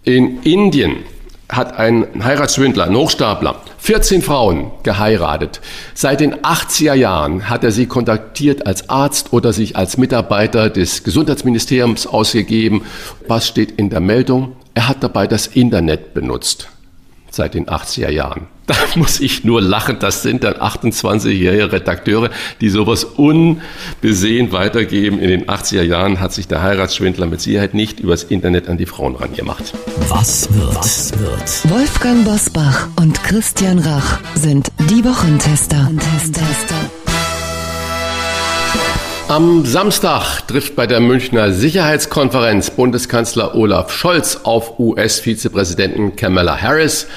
In 0.03 0.41
Indien 0.43 0.97
hat 1.49 1.77
ein 1.77 2.23
Heiratsschwindler, 2.23 2.85
ein 2.85 2.95
Hochstapler, 2.95 3.61
14 3.77 4.22
Frauen 4.22 4.72
geheiratet. 4.84 5.61
Seit 5.93 6.19
den 6.19 6.35
80er 6.35 6.93
Jahren 6.93 7.49
hat 7.49 7.63
er 7.63 7.72
sie 7.72 7.85
kontaktiert 7.85 8.65
als 8.65 8.89
Arzt 8.89 9.31
oder 9.31 9.53
sich 9.53 9.76
als 9.76 9.97
Mitarbeiter 9.97 10.69
des 10.69 11.03
Gesundheitsministeriums 11.03 12.07
ausgegeben. 12.07 12.84
Was 13.27 13.47
steht 13.47 13.72
in 13.72 13.89
der 13.89 13.99
Meldung? 13.99 14.55
Er 14.73 14.88
hat 14.88 15.03
dabei 15.03 15.27
das 15.27 15.47
Internet 15.47 16.13
benutzt. 16.13 16.69
Seit 17.30 17.53
den 17.53 17.67
80er 17.67 18.09
Jahren. 18.09 18.47
Da 18.67 18.75
muss 18.95 19.19
ich 19.19 19.43
nur 19.43 19.61
lachen. 19.61 19.97
Das 19.99 20.23
sind 20.23 20.43
dann 20.43 20.55
28-jährige 20.55 21.71
Redakteure, 21.71 22.31
die 22.61 22.69
sowas 22.69 23.03
unbesehen 23.03 24.51
weitergeben. 24.51 25.19
In 25.19 25.29
den 25.29 25.45
80er 25.45 25.83
Jahren 25.83 26.19
hat 26.19 26.33
sich 26.33 26.47
der 26.47 26.63
Heiratsschwindler 26.63 27.27
mit 27.27 27.41
Sicherheit 27.41 27.75
nicht 27.75 27.99
übers 27.99 28.23
Internet 28.23 28.67
an 28.67 28.77
die 28.77 28.87
Frauen 28.87 29.15
rangemacht. 29.15 29.73
Was 30.09 30.51
wird? 30.53 30.75
Was 30.75 31.13
wird? 31.19 31.71
Wolfgang 31.71 32.25
Bosbach 32.25 32.87
und 32.99 33.23
Christian 33.23 33.79
Rach 33.79 34.19
sind 34.33 34.71
die 34.89 35.03
Wochentester. 35.05 35.91
Am 39.27 39.65
Samstag 39.65 40.47
trifft 40.47 40.75
bei 40.75 40.87
der 40.87 40.99
Münchner 40.99 41.51
Sicherheitskonferenz 41.51 42.71
Bundeskanzler 42.71 43.55
Olaf 43.55 43.91
Scholz 43.91 44.39
auf 44.43 44.79
US-Vizepräsidenten 44.79 46.15
Kamala 46.15 46.61
Harris. 46.61 47.07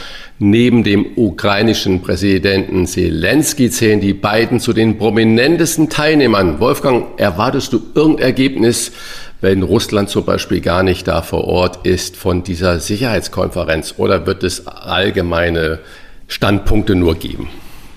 Neben 0.40 0.84
dem 0.84 1.04
ukrainischen 1.16 2.00
Präsidenten 2.00 2.86
Zelensky 2.86 3.70
zählen 3.70 4.00
die 4.00 4.14
beiden 4.14 4.60
zu 4.60 4.72
den 4.72 4.96
prominentesten 4.96 5.88
Teilnehmern. 5.88 6.60
Wolfgang, 6.60 7.06
erwartest 7.16 7.72
du 7.72 7.80
irgendein 7.96 8.26
Ergebnis, 8.26 8.92
wenn 9.40 9.64
Russland 9.64 10.10
zum 10.10 10.24
Beispiel 10.24 10.60
gar 10.60 10.84
nicht 10.84 11.08
da 11.08 11.22
vor 11.22 11.42
Ort 11.44 11.84
ist 11.84 12.16
von 12.16 12.44
dieser 12.44 12.78
Sicherheitskonferenz? 12.78 13.94
Oder 13.96 14.26
wird 14.26 14.44
es 14.44 14.68
allgemeine 14.68 15.80
Standpunkte 16.28 16.94
nur 16.94 17.16
geben? 17.16 17.48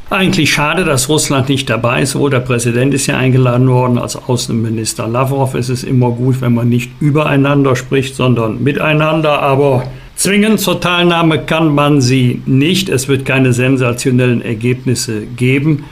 Eigentlich 0.09 0.51
schade, 0.51 0.83
dass 0.83 1.09
Russland 1.09 1.47
nicht 1.47 1.69
dabei 1.69 2.01
ist. 2.01 2.11
Sowohl 2.11 2.31
der 2.31 2.39
Präsident 2.39 2.93
ist 2.95 3.05
ja 3.05 3.17
eingeladen 3.17 3.69
worden 3.69 3.99
als 3.99 4.15
Außenminister 4.15 5.07
Lavrov. 5.07 5.53
Es 5.53 5.69
ist 5.69 5.83
immer 5.83 6.09
gut, 6.09 6.41
wenn 6.41 6.55
man 6.55 6.69
nicht 6.69 6.89
übereinander 6.99 7.75
spricht, 7.75 8.15
sondern 8.15 8.63
miteinander. 8.63 9.41
Aber 9.41 9.83
Zwingen 10.21 10.59
zur 10.59 10.79
Teilnahme 10.79 11.39
kann 11.39 11.73
man 11.73 11.99
sie 11.99 12.43
nicht. 12.45 12.89
Es 12.89 13.07
wird 13.07 13.25
keine 13.25 13.53
sensationellen 13.53 14.43
Ergebnisse 14.43 15.21
geben. 15.21 15.85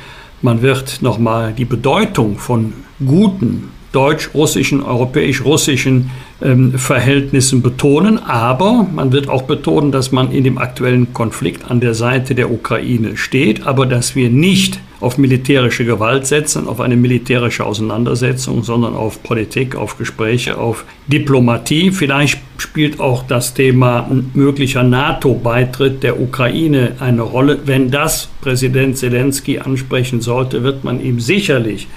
Man 0.44 0.62
wird 0.62 1.02
nochmal 1.02 1.52
die 1.52 1.66
Bedeutung 1.66 2.38
von 2.38 2.74
guten 3.04 3.72
deutsch-russischen, 3.92 4.84
europäisch-russischen 4.84 6.12
ähm, 6.42 6.78
Verhältnissen 6.78 7.62
betonen. 7.62 8.18
Aber 8.20 8.88
man 8.94 9.12
wird 9.12 9.30
auch 9.30 9.44
betonen, 9.44 9.92
dass 9.92 10.12
man 10.12 10.32
in 10.32 10.44
dem 10.44 10.58
aktuellen 10.58 11.14
Konflikt 11.14 11.70
an 11.70 11.80
der 11.80 11.94
Seite 11.94 12.36
der 12.36 12.52
Ukraine 12.52 13.18
steht, 13.18 13.66
aber 13.66 13.86
dass 13.86 14.16
wir 14.16 14.30
nicht 14.30 14.80
auf 15.02 15.18
militärische 15.18 15.86
Gewalt 15.86 16.28
setzen, 16.28 16.68
auf 16.68 16.82
eine 16.82 16.98
militärische 16.98 17.66
Auseinandersetzung, 17.66 18.64
sondern 18.64 18.96
auf 18.96 19.24
Politik, 19.24 19.76
auf 19.76 19.98
Gespräche, 19.98 20.58
auf 20.58 20.84
Diplomatie. 21.08 21.92
Vielleicht 21.92 22.40
spielt 22.58 23.00
auch 23.00 23.24
das 23.24 23.54
Thema 23.54 24.10
möglicher 24.34 24.84
NATO-Beitritt 24.84 26.04
der 26.04 26.20
Ukraine 26.20 26.94
eine 27.00 27.22
Rolle. 27.22 27.60
Wenn 27.66 27.92
das 27.92 28.30
Präsident 28.42 28.98
Zelensky 28.98 29.60
ansprechen 29.60 30.20
sollte, 30.20 30.64
wird 30.64 30.84
man 30.84 31.02
ihm 31.02 31.22
sicherlich 31.22 31.88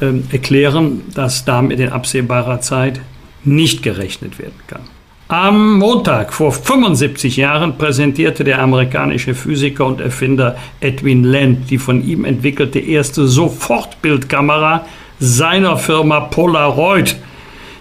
ähm, 0.00 0.24
erklären, 0.32 1.02
dass 1.14 1.44
damit 1.44 1.78
in 1.78 1.90
absehbarer 1.90 2.62
Zeit 2.62 3.00
nicht 3.44 3.82
gerechnet 3.82 4.38
werden 4.38 4.60
kann. 4.66 4.82
Am 5.28 5.78
Montag 5.78 6.32
vor 6.32 6.50
75 6.50 7.36
Jahren 7.36 7.78
präsentierte 7.78 8.42
der 8.42 8.60
amerikanische 8.60 9.36
Physiker 9.36 9.86
und 9.86 10.00
Erfinder 10.00 10.56
Edwin 10.80 11.22
Land 11.22 11.70
die 11.70 11.78
von 11.78 12.04
ihm 12.04 12.24
entwickelte 12.24 12.80
erste 12.80 13.28
Sofortbildkamera 13.28 14.86
seiner 15.20 15.76
Firma 15.76 16.18
Polaroid 16.18 17.16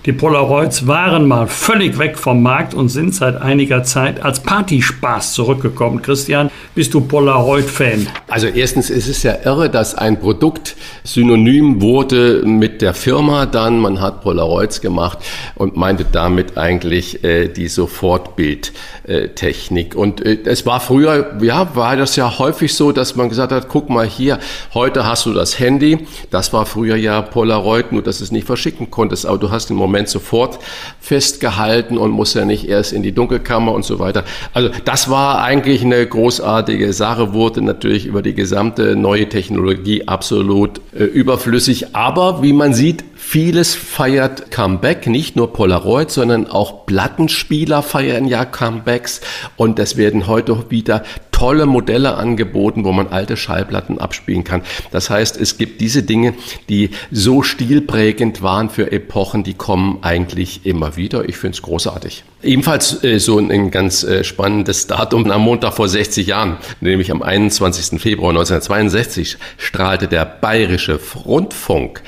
die 0.10 0.14
Polaroids 0.14 0.88
waren 0.88 1.27
mal 1.27 1.45
völlig 1.45 1.99
weg 1.99 2.18
vom 2.18 2.41
Markt 2.41 2.73
und 2.73 2.90
sind 2.90 3.14
seit 3.14 3.40
einiger 3.40 3.84
Zeit 3.84 4.23
als 4.23 4.40
Partyspaß 4.40 5.34
zurückgekommen. 5.34 6.02
Christian, 6.02 6.49
bist 6.73 6.95
du 6.95 7.02
Polaroid-Fan? 7.02 8.07
Also 8.27 8.48
erstens 8.48 8.90
ist 8.90 9.07
es 9.07 9.22
ja 9.22 9.36
irre, 9.44 9.69
dass 9.69 9.94
ein 9.94 10.19
Produkt 10.19 10.76
synonym 11.03 11.80
wurde 11.80 12.41
mit 12.44 12.81
der 12.81 12.95
Firma 12.95 13.45
dann. 13.45 13.77
Man 13.77 14.02
hat 14.02 14.23
Polaroids 14.23 14.81
gemacht 14.81 15.19
und 15.53 15.77
meinte 15.77 16.07
damit 16.11 16.57
eigentlich 16.57 17.23
äh, 17.23 17.48
die 17.48 17.68
Sofortbildtechnik. 17.68 19.94
und 19.94 20.26
äh, 20.26 20.40
es 20.45 20.65
war 20.65 20.80
früher, 20.80 21.38
ja, 21.40 21.76
war 21.76 21.95
das 21.98 22.15
ja 22.15 22.40
häufig 22.40 22.73
so, 22.73 22.91
dass 22.91 23.15
man 23.15 23.30
gesagt 23.30 23.52
hat, 23.52 23.69
guck 23.69 23.91
mal 23.91 24.07
hier, 24.07 24.40
heute 24.73 25.06
hast 25.06 25.27
du 25.27 25.34
das 25.34 25.60
Handy. 25.60 26.07
Das 26.31 26.52
war 26.52 26.65
früher 26.65 26.95
ja 26.95 27.22
Polaroid, 27.22 27.91
nur 27.91 28.02
dass 28.02 28.22
es 28.22 28.31
nicht 28.31 28.48
verschicken 28.48 28.90
konntest. 28.90 29.27
Aber 29.27 29.38
du 29.38 29.52
hast 29.52 29.69
im 29.69 29.76
Moment 29.76 29.98
Moment 29.99 30.09
sofort 30.09 30.59
festgehalten 31.01 31.97
und 31.97 32.11
muss 32.11 32.34
ja 32.34 32.45
nicht 32.45 32.67
erst 32.67 32.93
in 32.93 33.03
die 33.03 33.11
Dunkelkammer 33.11 33.73
und 33.73 33.84
so 33.84 33.99
weiter. 33.99 34.23
Also 34.53 34.69
das 34.85 35.09
war 35.09 35.43
eigentlich 35.43 35.84
eine 35.84 36.05
großartige 36.05 36.93
Sache, 36.93 37.34
wurde 37.34 37.61
natürlich 37.61 38.05
über 38.05 38.21
die 38.21 38.34
gesamte 38.34 38.95
neue 38.95 39.27
Technologie 39.27 40.07
absolut 40.07 40.80
äh, 40.97 41.03
überflüssig. 41.03 41.95
Aber 41.95 42.41
wie 42.41 42.53
man 42.53 42.73
sieht, 42.73 43.03
Vieles 43.31 43.76
feiert 43.76 44.49
Comeback, 44.49 45.06
nicht 45.06 45.35
nur 45.35 45.53
Polaroid, 45.53 46.10
sondern 46.10 46.47
auch 46.47 46.88
Plattenspieler 46.88 47.84
feiern 47.84 48.26
ja 48.26 48.43
Comebacks 48.43 49.22
und 49.56 49.77
es 49.77 49.97
werden 49.97 50.26
heute 50.26 50.72
wieder 50.72 51.03
tolle 51.30 51.68
Modelle 51.68 52.15
angeboten, 52.15 52.85
wo 52.85 52.91
man 52.91 53.10
alte 53.10 53.38
Schallplatten 53.38 53.99
abspielen 53.99 54.43
kann. 54.43 54.64
Das 54.89 55.11
heißt, 55.11 55.39
es 55.39 55.60
gibt 55.60 55.80
diese 55.80 56.01
Dinge, 56.01 56.34
die 56.69 56.89
so 57.11 57.43
stilprägend 57.43 58.41
waren 58.41 58.72
für 58.72 58.91
Epochen, 58.91 59.43
die 59.43 59.53
kommen 59.53 59.99
eigentlich 60.01 60.65
immer 60.65 60.97
wieder. 60.97 61.30
Ich 61.30 61.38
finde 61.38 61.53
es 61.53 61.61
großartig. 61.61 62.23
Ebenfalls 62.41 63.03
äh, 63.03 63.19
so 63.19 63.38
ein, 63.38 63.51
ein 63.51 63.69
ganz 63.69 64.03
äh, 64.03 64.23
spannendes 64.23 64.88
Datum 64.88 65.30
am 65.30 65.41
Montag 65.41 65.76
vor 65.76 65.88
60 65.88 66.26
Jahren, 66.26 66.57
nämlich 66.81 67.11
am 67.11 67.22
21. 67.22 68.01
Februar 68.01 68.31
1962 68.31 69.38
strahlte 69.60 70.07
der 70.07 70.26
Bayerische 70.26 70.99
Rundfunk 71.26 72.01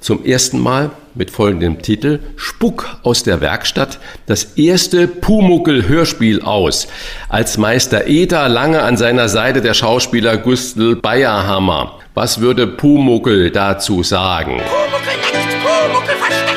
zum 0.00 0.24
ersten 0.24 0.58
Mal 0.58 0.90
mit 1.14 1.30
folgendem 1.30 1.82
Titel 1.82 2.20
Spuck 2.36 2.98
aus 3.02 3.22
der 3.22 3.40
Werkstatt 3.40 3.98
das 4.26 4.44
erste 4.56 5.06
Pumuckel-Hörspiel 5.08 6.42
aus, 6.42 6.88
als 7.28 7.58
Meister 7.58 8.06
Eder 8.06 8.48
lange 8.48 8.82
an 8.82 8.96
seiner 8.96 9.28
Seite 9.28 9.60
der 9.60 9.74
Schauspieler 9.74 10.36
Gustl 10.38 10.96
Bayerhammer. 10.96 11.98
Was 12.14 12.40
würde 12.40 12.66
Pumuckel 12.66 13.50
dazu 13.50 14.02
sagen? 14.02 14.60
Pumuckel 14.60 15.00
leckt, 15.06 16.49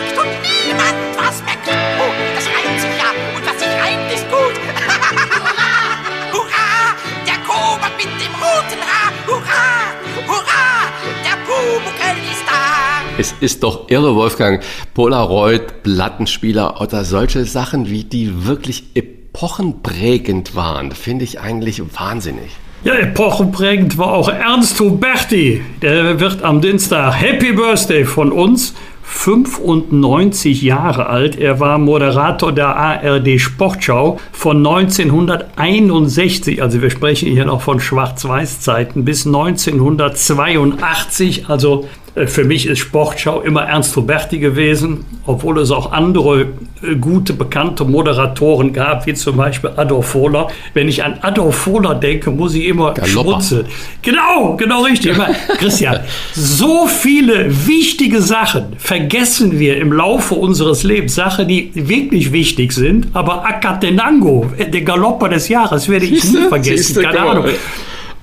Es 13.15 13.35
ist 13.41 13.61
doch 13.61 13.91
irre, 13.91 14.15
Wolfgang. 14.15 14.63
Polaroid, 14.95 15.83
Plattenspieler 15.83 16.81
oder 16.81 17.05
solche 17.05 17.45
Sachen, 17.45 17.87
wie 17.87 18.03
die 18.03 18.47
wirklich 18.47 18.85
epochenprägend 18.95 20.55
waren, 20.55 20.91
finde 20.91 21.23
ich 21.23 21.39
eigentlich 21.39 21.83
wahnsinnig. 21.95 22.57
Ja, 22.83 22.95
epochenprägend 22.95 23.99
war 23.99 24.13
auch 24.13 24.29
Ernst 24.29 24.79
Huberti. 24.79 25.61
Der 25.83 26.19
wird 26.19 26.41
am 26.41 26.59
Dienstag 26.59 27.13
Happy 27.13 27.53
Birthday 27.53 28.03
von 28.03 28.31
uns. 28.31 28.73
95 29.05 30.63
Jahre 30.63 31.05
alt. 31.05 31.37
Er 31.37 31.59
war 31.59 31.77
Moderator 31.77 32.51
der 32.51 32.75
ARD 32.75 33.39
Sportschau 33.39 34.19
von 34.31 34.57
1961, 34.57 36.63
also 36.63 36.81
wir 36.81 36.89
sprechen 36.89 37.29
hier 37.29 37.45
noch 37.45 37.61
von 37.61 37.79
Schwarz-Weiß-Zeiten, 37.79 39.05
bis 39.05 39.27
1982, 39.27 41.47
also 41.47 41.87
für 42.27 42.43
mich 42.43 42.67
ist 42.67 42.79
Sportschau 42.79 43.41
immer 43.41 43.63
Ernst 43.63 43.95
Huberti 43.95 44.37
gewesen, 44.37 45.03
obwohl 45.25 45.59
es 45.59 45.71
auch 45.71 45.91
andere 45.91 46.41
äh, 46.83 46.95
gute, 46.95 47.33
bekannte 47.33 47.85
Moderatoren 47.85 48.71
gab, 48.71 49.07
wie 49.07 49.15
zum 49.15 49.37
Beispiel 49.37 49.71
Adolf 49.75 50.07
Fohler. 50.07 50.47
Wenn 50.75 50.87
ich 50.87 51.03
an 51.03 51.17
Adolf 51.21 51.55
Fohler 51.55 51.95
denke, 51.95 52.29
muss 52.29 52.53
ich 52.53 52.65
immer 52.65 52.93
Galopper. 52.93 53.07
schmunzeln. 53.07 53.65
Genau, 54.03 54.55
genau 54.57 54.83
richtig. 54.83 55.17
Christian, 55.57 56.01
so 56.33 56.85
viele 56.87 57.47
wichtige 57.67 58.21
Sachen 58.21 58.75
vergessen 58.77 59.59
wir 59.59 59.77
im 59.77 59.91
Laufe 59.91 60.35
unseres 60.35 60.83
Lebens. 60.83 61.15
Sachen, 61.15 61.47
die 61.47 61.71
wirklich 61.73 62.31
wichtig 62.31 62.73
sind, 62.73 63.07
aber 63.13 63.45
Akatenango, 63.45 64.51
äh, 64.57 64.69
der 64.69 64.81
Galopper 64.81 65.29
des 65.29 65.47
Jahres, 65.49 65.89
werde 65.89 66.05
ich 66.05 66.23
nie 66.23 66.47
vergessen. 66.47 67.01
Keine. 67.03 67.19
Ahnung. 67.19 67.45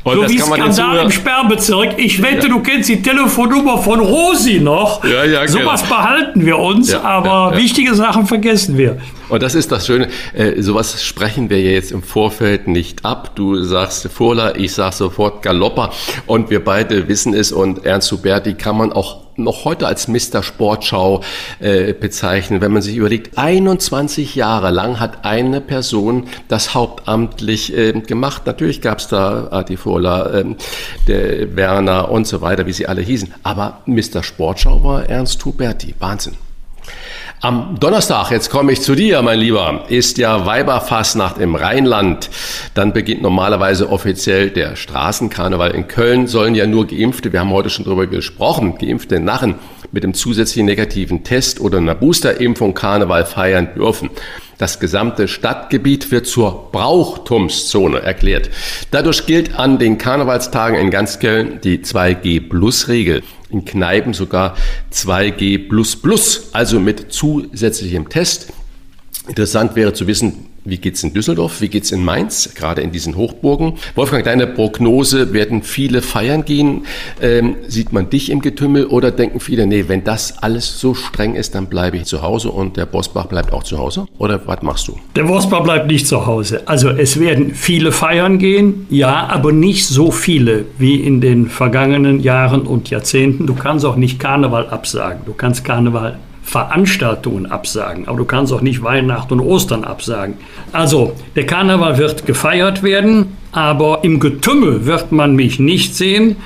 Und 0.03 0.17
so 0.17 0.29
wie 0.29 0.39
Skandal 0.39 0.99
im 0.99 1.11
Sperrbezirk. 1.11 1.99
Ich 1.99 2.23
wette, 2.23 2.49
du 2.49 2.61
kennst 2.61 2.89
die 2.89 3.03
Telefonnummer 3.03 3.79
von 3.79 4.01
Rosi 4.01 4.59
noch. 4.61 5.05
Ja, 5.05 5.25
ja, 5.25 5.47
Sowas 5.47 5.83
genau. 5.83 5.95
behalten 5.97 6.47
wir 6.47 6.59
uns, 6.59 6.91
Ja, 6.91 7.03
aber 7.03 7.29
ja, 7.29 7.51
ja. 7.53 7.57
wichtige 7.59 7.95
Sachen 7.95 8.27
vergessen 8.27 8.79
wir. 8.79 8.97
Und 9.31 9.43
das 9.45 9.55
ist 9.55 9.71
das 9.71 9.87
Schöne, 9.87 10.09
äh, 10.35 10.61
sowas 10.61 11.03
sprechen 11.05 11.51
wir 11.51 11.61
ja 11.61 11.71
jetzt 11.71 11.93
im 11.93 12.03
Vorfeld 12.03 12.67
nicht 12.67 13.05
ab. 13.05 13.37
Du 13.37 13.63
sagst 13.63 14.09
Furla, 14.09 14.57
ich 14.57 14.73
sag 14.73 14.93
sofort 14.93 15.43
Galopper 15.43 15.93
und 16.27 16.51
wir 16.51 16.65
beide 16.65 17.07
wissen 17.07 17.33
es 17.33 17.53
und 17.53 17.87
Ernst 17.87 18.11
Huberti 18.11 18.55
kann 18.55 18.77
man 18.77 18.93
auch 18.93 19.21
noch 19.37 19.65
heute 19.65 19.87
als 19.87 20.09
Mr. 20.09 20.43
Sportschau 20.43 21.23
äh, 21.61 21.93
bezeichnen, 21.93 22.61
wenn 22.61 22.73
man 22.73 22.83
sich 22.83 22.97
überlegt, 22.97 23.39
21 23.39 24.35
Jahre 24.35 24.71
lang 24.71 24.99
hat 24.99 25.25
eine 25.25 25.61
Person 25.61 26.27
das 26.49 26.75
hauptamtlich 26.75 27.77
äh, 27.77 27.93
gemacht. 27.93 28.43
Natürlich 28.47 28.81
gab 28.81 28.99
es 28.99 29.07
da 29.07 29.65
ähm, 29.65 30.57
der 31.07 31.57
Werner 31.57 32.11
und 32.11 32.27
so 32.27 32.41
weiter, 32.41 32.67
wie 32.67 32.73
sie 32.73 32.87
alle 32.89 33.01
hießen. 33.01 33.33
Aber 33.45 33.81
Mr. 33.87 34.23
Sportschau 34.23 34.83
war 34.83 35.09
Ernst 35.09 35.45
Huberti. 35.45 35.95
Wahnsinn. 36.01 36.50
Am 37.43 37.81
Donnerstag, 37.81 38.33
jetzt 38.33 38.51
komme 38.51 38.73
ich 38.73 38.83
zu 38.83 38.95
dir, 38.95 39.23
mein 39.23 39.39
Lieber, 39.39 39.87
ist 39.89 40.19
ja 40.19 40.45
Weiberfastnacht 40.45 41.39
im 41.39 41.55
Rheinland. 41.55 42.29
Dann 42.75 42.93
beginnt 42.93 43.23
normalerweise 43.23 43.89
offiziell 43.89 44.51
der 44.51 44.77
Straßenkarneval. 44.77 45.71
In 45.71 45.89
Köln 45.89 46.27
sollen 46.27 46.55
ja 46.55 46.67
nur 46.67 46.87
Geimpfte, 46.87 47.33
wir 47.33 47.41
haben 47.41 47.51
heute 47.51 47.71
schon 47.71 47.87
drüber 47.87 48.07
gesprochen, 48.07 48.77
geimpfte 48.77 49.21
Narren 49.21 49.55
mit 49.91 50.05
dem 50.05 50.13
zusätzlichen 50.13 50.67
negativen 50.67 51.25
Test 51.25 51.61
oder 51.61 51.79
einer 51.79 51.95
Boosterimpfung 51.95 52.75
Karneval 52.75 53.25
feiern 53.25 53.71
dürfen. 53.75 54.11
Das 54.59 54.79
gesamte 54.79 55.27
Stadtgebiet 55.27 56.11
wird 56.11 56.27
zur 56.27 56.69
Brauchtumszone 56.71 58.03
erklärt. 58.03 58.51
Dadurch 58.91 59.25
gilt 59.25 59.59
an 59.59 59.79
den 59.79 59.97
Karnevalstagen 59.97 60.79
in 60.79 60.91
ganz 60.91 61.19
Köln 61.19 61.59
die 61.65 61.79
2G-Plus-Regel. 61.79 63.23
In 63.51 63.65
Kneipen 63.65 64.15
sogar 64.15 64.57
2G++, 64.93 65.69
also 66.53 66.81
mit 66.81 67.13
zusätzlichem 67.13 68.09
Test. 68.09 68.53
Interessant 69.27 69.77
wäre 69.77 69.93
zu 69.93 70.07
wissen, 70.07 70.50
wie 70.65 70.79
geht's 70.79 71.03
in 71.03 71.13
Düsseldorf, 71.13 71.61
wie 71.61 71.69
geht's 71.69 71.93
in 71.93 72.05
Mainz, 72.05 72.55
gerade 72.55 72.83
in 72.83 72.93
diesen 72.93 73.17
Hochburgen. 73.17 73.75
Wolfgang, 73.95 74.25
deine 74.25 74.47
Prognose, 74.47 75.33
werden 75.33 75.63
viele 75.63 76.03
feiern 76.03 76.45
gehen? 76.45 76.87
Ähm, 77.21 77.57
sieht 77.67 77.93
man 77.93 78.11
dich 78.11 78.31
im 78.31 78.41
Getümmel 78.41 78.87
oder 78.87 79.11
denken 79.11 79.41
viele, 79.41 79.67
nee, 79.67 79.85
wenn 79.89 80.05
das 80.05 80.43
alles 80.43 80.81
so 80.81 80.95
streng 80.95 81.35
ist, 81.35 81.55
dann 81.55 81.67
bleibe 81.67 81.97
ich 81.97 82.05
zu 82.05 82.23
Hause 82.23 82.51
und 82.51 82.77
der 82.77 82.87
Bosbach 82.87 83.27
bleibt 83.27 83.53
auch 83.53 83.63
zu 83.63 83.79
Hause? 83.79 84.07
Oder 84.19 84.41
was 84.47 84.63
machst 84.63 84.89
du? 84.89 84.99
Der 85.17 85.29
Wurstbar 85.29 85.63
bleibt 85.63 85.87
nicht 85.87 86.07
zu 86.07 86.27
Hause. 86.27 86.63
Also 86.67 86.91
es 86.91 87.19
werden 87.19 87.55
viele 87.55 87.93
feiern 87.93 88.39
gehen, 88.39 88.87
ja, 88.91 89.27
aber 89.29 89.53
nicht 89.53 89.87
so 89.87 90.11
viele 90.11 90.65
wie 90.79 90.97
in 90.97 91.21
den 91.21 91.49
vergangenen 91.49 92.21
Jahren 92.21 92.63
und 92.63 92.91
Jahrzehnten. 92.91 93.47
Du 93.47 93.55
kannst 93.55 93.85
auch 93.85 93.97
nicht 93.97 94.19
Karneval 94.19 94.69
absagen. 94.69 95.23
Du 95.25 95.33
kannst 95.33 95.65
Karneval 95.65 96.19
Veranstaltungen 96.51 97.47
absagen, 97.47 98.09
aber 98.09 98.19
du 98.19 98.25
kannst 98.25 98.53
auch 98.53 98.61
nicht 98.61 98.83
Weihnachten 98.83 99.35
und 99.35 99.41
Ostern 99.41 99.85
absagen. 99.85 100.35
Also, 100.73 101.13
der 101.37 101.47
Karneval 101.47 101.97
wird 101.97 102.27
gefeiert 102.27 102.83
werden, 102.83 103.37
aber 103.53 104.01
im 104.03 104.19
Getümmel 104.19 104.85
wird 104.85 105.13
man 105.13 105.37
mich 105.37 105.61
nicht 105.61 105.95
sehen. 105.95 106.37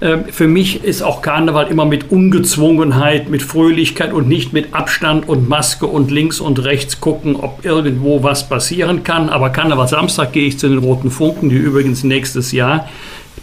Ähm, 0.00 0.24
Für 0.28 0.48
mich 0.48 0.82
ist 0.82 1.02
auch 1.02 1.22
Karneval 1.22 1.68
immer 1.68 1.84
mit 1.84 2.10
Ungezwungenheit, 2.10 3.30
mit 3.30 3.44
Fröhlichkeit 3.44 4.12
und 4.12 4.26
nicht 4.26 4.52
mit 4.52 4.74
Abstand 4.74 5.28
und 5.28 5.48
Maske 5.48 5.86
und 5.86 6.10
links 6.10 6.40
und 6.40 6.64
rechts 6.64 7.00
gucken, 7.00 7.36
ob 7.36 7.64
irgendwo 7.64 8.24
was 8.24 8.48
passieren 8.48 9.04
kann. 9.04 9.28
Aber 9.28 9.50
Karneval 9.50 9.86
Samstag 9.86 10.32
gehe 10.32 10.48
ich 10.48 10.58
zu 10.58 10.68
den 10.68 10.78
Roten 10.78 11.12
Funken, 11.12 11.48
die 11.48 11.54
übrigens 11.54 12.02
nächstes 12.02 12.50
Jahr 12.50 12.88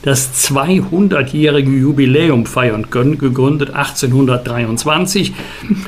das 0.03 0.49
200-jährige 0.49 1.71
Jubiläum 1.71 2.45
feiern 2.45 2.89
können, 2.89 3.17
gegründet 3.17 3.73
1823. 3.73 5.33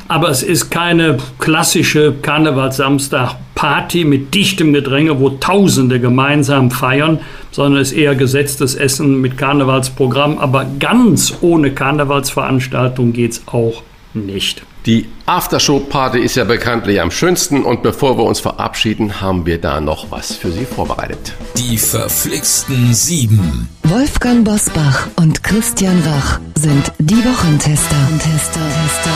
Aber 0.07 0.30
es 0.30 0.44
ist 0.44 0.69
keine 0.69 1.18
klassische 1.40 2.14
Karnevalsamstag-Party 2.22 4.06
mit 4.06 4.34
dichtem 4.34 4.73
Gedränge, 4.73 5.19
wo 5.19 5.30
Tausende 5.30 5.99
gemeinsam 5.99 6.69
feiern, 6.69 7.19
sondern 7.52 7.81
es 7.81 7.91
ist 7.91 7.98
eher 7.98 8.15
gesetztes 8.15 8.76
Essen 8.76 9.19
mit 9.19 9.38
Karnevalsprogramm. 9.38 10.38
Aber 10.38 10.65
ganz 10.80 11.34
ohne 11.41 11.72
Karnevalsveranstaltung 11.72 13.14
geht 13.14 13.31
es 13.31 13.44
auch 13.48 13.81
nicht. 14.14 14.64
Die 14.85 15.07
Aftershow-Party 15.26 16.20
ist 16.20 16.36
ja 16.36 16.44
bekanntlich 16.44 17.00
am 17.00 17.10
schönsten 17.10 17.64
und 17.64 17.82
bevor 17.82 18.18
wir 18.18 18.26
uns 18.26 18.41
verabschieden, 18.41 19.22
haben 19.22 19.45
wir 19.45 19.58
da 19.58 19.80
noch 19.80 20.12
was 20.12 20.36
für 20.36 20.52
Sie 20.52 20.66
vorbereitet. 20.66 21.34
Die 21.58 21.78
verflixten 21.78 22.94
Sieben. 22.94 23.70
Wolfgang 23.84 24.44
Bosbach 24.44 25.08
und 25.16 25.41
Christian 25.41 26.02
Rach 26.06 26.41
sind 26.56 26.91
die 27.00 27.24
Wochentester. 27.24 27.95
Tester, 28.20 28.60
Tester. 28.60 29.12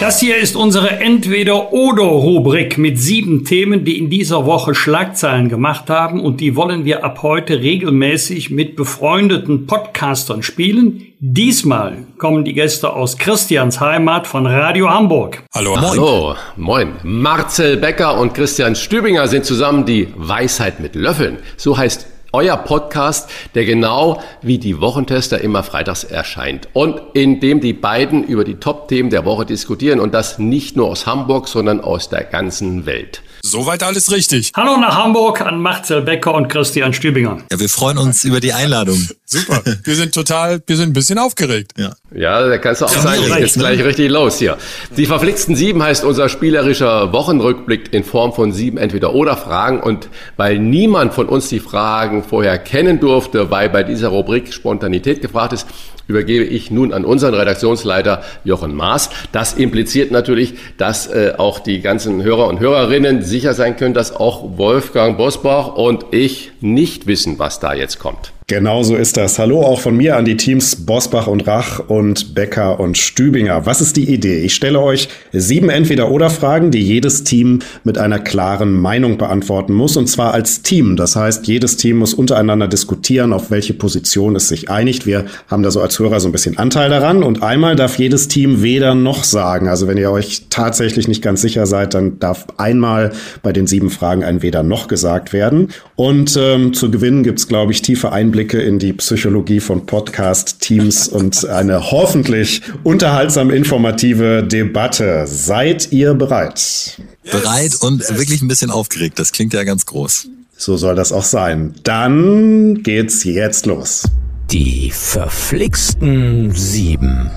Das 0.00 0.20
hier 0.20 0.36
ist 0.36 0.54
unsere 0.54 0.90
Entweder-Oder-Rubrik 1.00 2.78
mit 2.78 2.98
sieben 2.98 3.44
Themen, 3.44 3.84
die 3.84 3.96
in 3.96 4.10
dieser 4.10 4.44
Woche 4.44 4.74
Schlagzeilen 4.74 5.48
gemacht 5.48 5.88
haben 5.88 6.20
und 6.20 6.40
die 6.40 6.56
wollen 6.56 6.84
wir 6.84 7.04
ab 7.04 7.22
heute 7.22 7.60
regelmäßig 7.60 8.50
mit 8.50 8.76
befreundeten 8.76 9.66
Podcastern 9.66 10.42
spielen. 10.42 11.06
Diesmal 11.20 12.06
kommen 12.18 12.44
die 12.44 12.52
Gäste 12.52 12.92
aus 12.92 13.16
Christians 13.16 13.80
Heimat 13.80 14.26
von 14.26 14.46
Radio 14.46 14.90
Hamburg. 14.90 15.23
Hallo, 15.54 15.76
moin. 15.76 15.82
Hallo, 15.82 16.36
moin. 16.56 16.92
Marcel 17.02 17.76
Becker 17.76 18.18
und 18.18 18.34
Christian 18.34 18.74
Stübinger 18.74 19.28
sind 19.28 19.44
zusammen 19.44 19.84
die 19.84 20.12
Weisheit 20.16 20.80
mit 20.80 20.94
Löffeln. 20.94 21.38
So 21.56 21.76
heißt 21.76 22.06
euer 22.34 22.56
Podcast, 22.56 23.30
der 23.54 23.64
genau 23.64 24.20
wie 24.42 24.58
die 24.58 24.80
Wochentester 24.80 25.40
immer 25.40 25.62
freitags 25.62 26.02
erscheint 26.02 26.68
und 26.72 27.00
in 27.14 27.38
dem 27.38 27.60
die 27.60 27.72
beiden 27.72 28.24
über 28.24 28.42
die 28.42 28.56
Top-Themen 28.56 29.10
der 29.10 29.24
Woche 29.24 29.46
diskutieren 29.46 30.00
und 30.00 30.12
das 30.12 30.40
nicht 30.40 30.76
nur 30.76 30.88
aus 30.88 31.06
Hamburg, 31.06 31.46
sondern 31.46 31.80
aus 31.80 32.08
der 32.08 32.24
ganzen 32.24 32.86
Welt. 32.86 33.22
Soweit 33.46 33.82
alles 33.82 34.10
richtig. 34.10 34.52
Hallo 34.56 34.78
nach 34.78 34.96
Hamburg 34.96 35.42
an 35.42 35.60
Marcel 35.60 36.00
Becker 36.00 36.32
und 36.32 36.48
Christian 36.48 36.94
Stübinger. 36.94 37.42
Ja, 37.52 37.60
wir 37.60 37.68
freuen 37.68 37.98
uns 37.98 38.24
über 38.24 38.40
die 38.40 38.54
Einladung. 38.54 38.96
Super. 39.26 39.60
Wir 39.84 39.96
sind 39.96 40.14
total, 40.14 40.62
wir 40.66 40.76
sind 40.78 40.88
ein 40.88 40.92
bisschen 40.94 41.18
aufgeregt. 41.18 41.72
Ja, 41.76 41.92
Ja, 42.14 42.48
da 42.48 42.56
kannst 42.56 42.80
du 42.80 42.86
auch 42.86 42.88
sagen, 42.88 43.20
es 43.22 43.52
geht 43.52 43.60
gleich 43.60 43.84
richtig 43.84 44.10
los 44.10 44.38
hier. 44.38 44.56
Die 44.96 45.04
verflixten 45.04 45.56
Sieben 45.56 45.82
heißt 45.82 46.04
unser 46.04 46.30
spielerischer 46.30 47.12
Wochenrückblick 47.12 47.92
in 47.92 48.02
Form 48.02 48.32
von 48.32 48.50
sieben 48.50 48.78
Entweder-Oder-Fragen. 48.78 49.80
Und 49.80 50.08
weil 50.38 50.58
niemand 50.58 51.12
von 51.12 51.28
uns 51.28 51.50
die 51.50 51.60
Fragen 51.60 52.24
vorher 52.24 52.56
kennen 52.56 52.98
durfte, 52.98 53.50
weil 53.50 53.68
bei 53.68 53.82
dieser 53.82 54.08
Rubrik 54.08 54.54
Spontanität 54.54 55.20
gefragt 55.20 55.52
ist, 55.52 55.66
übergebe 56.08 56.44
ich 56.44 56.70
nun 56.70 56.92
an 56.92 57.04
unseren 57.04 57.34
Redaktionsleiter 57.34 58.22
Jochen 58.44 58.74
Maas. 58.74 59.10
Das 59.32 59.54
impliziert 59.54 60.10
natürlich, 60.10 60.54
dass 60.76 61.06
äh, 61.06 61.34
auch 61.36 61.60
die 61.60 61.80
ganzen 61.80 62.22
Hörer 62.22 62.48
und 62.48 62.60
Hörerinnen 62.60 63.22
sicher 63.22 63.54
sein 63.54 63.76
können, 63.76 63.94
dass 63.94 64.14
auch 64.14 64.58
Wolfgang 64.58 65.16
Bosbach 65.16 65.74
und 65.74 66.06
ich 66.10 66.52
nicht 66.64 67.06
wissen, 67.06 67.38
was 67.38 67.60
da 67.60 67.74
jetzt 67.74 67.98
kommt. 67.98 68.32
Genau 68.46 68.82
so 68.82 68.94
ist 68.94 69.16
das. 69.16 69.38
Hallo 69.38 69.62
auch 69.62 69.80
von 69.80 69.96
mir 69.96 70.18
an 70.18 70.26
die 70.26 70.36
Teams 70.36 70.76
Bosbach 70.76 71.28
und 71.28 71.46
Rach 71.46 71.78
und 71.78 72.34
Becker 72.34 72.78
und 72.78 72.98
Stübinger. 72.98 73.64
Was 73.64 73.80
ist 73.80 73.96
die 73.96 74.12
Idee? 74.12 74.40
Ich 74.40 74.54
stelle 74.54 74.80
euch 74.80 75.08
sieben 75.32 75.70
Entweder-Oder-Fragen, 75.70 76.70
die 76.70 76.82
jedes 76.82 77.24
Team 77.24 77.60
mit 77.84 77.96
einer 77.96 78.18
klaren 78.18 78.78
Meinung 78.78 79.16
beantworten 79.16 79.72
muss, 79.72 79.96
und 79.96 80.08
zwar 80.08 80.34
als 80.34 80.60
Team. 80.60 80.96
Das 80.96 81.16
heißt, 81.16 81.46
jedes 81.46 81.78
Team 81.78 81.96
muss 81.96 82.12
untereinander 82.12 82.68
diskutieren, 82.68 83.32
auf 83.32 83.50
welche 83.50 83.72
Position 83.72 84.36
es 84.36 84.48
sich 84.48 84.68
einigt. 84.68 85.06
Wir 85.06 85.24
haben 85.48 85.62
da 85.62 85.70
so 85.70 85.80
als 85.80 85.98
Hörer 85.98 86.20
so 86.20 86.28
ein 86.28 86.32
bisschen 86.32 86.58
Anteil 86.58 86.90
daran. 86.90 87.22
Und 87.22 87.42
einmal 87.42 87.76
darf 87.76 87.98
jedes 87.98 88.28
Team 88.28 88.60
weder 88.62 88.94
noch 88.94 89.24
sagen. 89.24 89.68
Also 89.68 89.88
wenn 89.88 89.96
ihr 89.96 90.10
euch 90.10 90.48
tatsächlich 90.50 91.08
nicht 91.08 91.22
ganz 91.22 91.40
sicher 91.40 91.64
seid, 91.64 91.94
dann 91.94 92.18
darf 92.18 92.46
einmal 92.58 93.12
bei 93.42 93.54
den 93.54 93.66
sieben 93.66 93.88
Fragen 93.88 94.22
ein 94.22 94.42
weder 94.42 94.62
noch 94.62 94.86
gesagt 94.86 95.32
werden. 95.32 95.68
Und 95.96 96.38
ähm, 96.54 96.74
zu 96.74 96.90
gewinnen 96.90 97.22
gibt's, 97.22 97.48
glaube 97.48 97.72
ich, 97.72 97.82
tiefe 97.82 98.12
Einblicke 98.12 98.60
in 98.60 98.78
die 98.78 98.92
Psychologie 98.92 99.60
von 99.60 99.86
Podcast-Teams 99.86 101.08
und 101.08 101.46
eine 101.46 101.90
hoffentlich 101.90 102.62
unterhaltsam 102.82 103.50
informative 103.50 104.42
Debatte. 104.42 105.24
Seid 105.26 105.92
ihr 105.92 106.14
bereit? 106.14 106.98
bereit 107.30 107.76
und 107.80 108.00
wirklich 108.16 108.42
ein 108.42 108.48
bisschen 108.48 108.70
aufgeregt. 108.70 109.18
Das 109.18 109.32
klingt 109.32 109.52
ja 109.54 109.64
ganz 109.64 109.86
groß. 109.86 110.28
So 110.56 110.76
soll 110.76 110.94
das 110.94 111.12
auch 111.12 111.24
sein. 111.24 111.74
Dann 111.82 112.82
geht's 112.82 113.24
jetzt 113.24 113.66
los. 113.66 114.04
Die 114.50 114.90
verflixten 114.90 116.52
Sieben. 116.52 117.30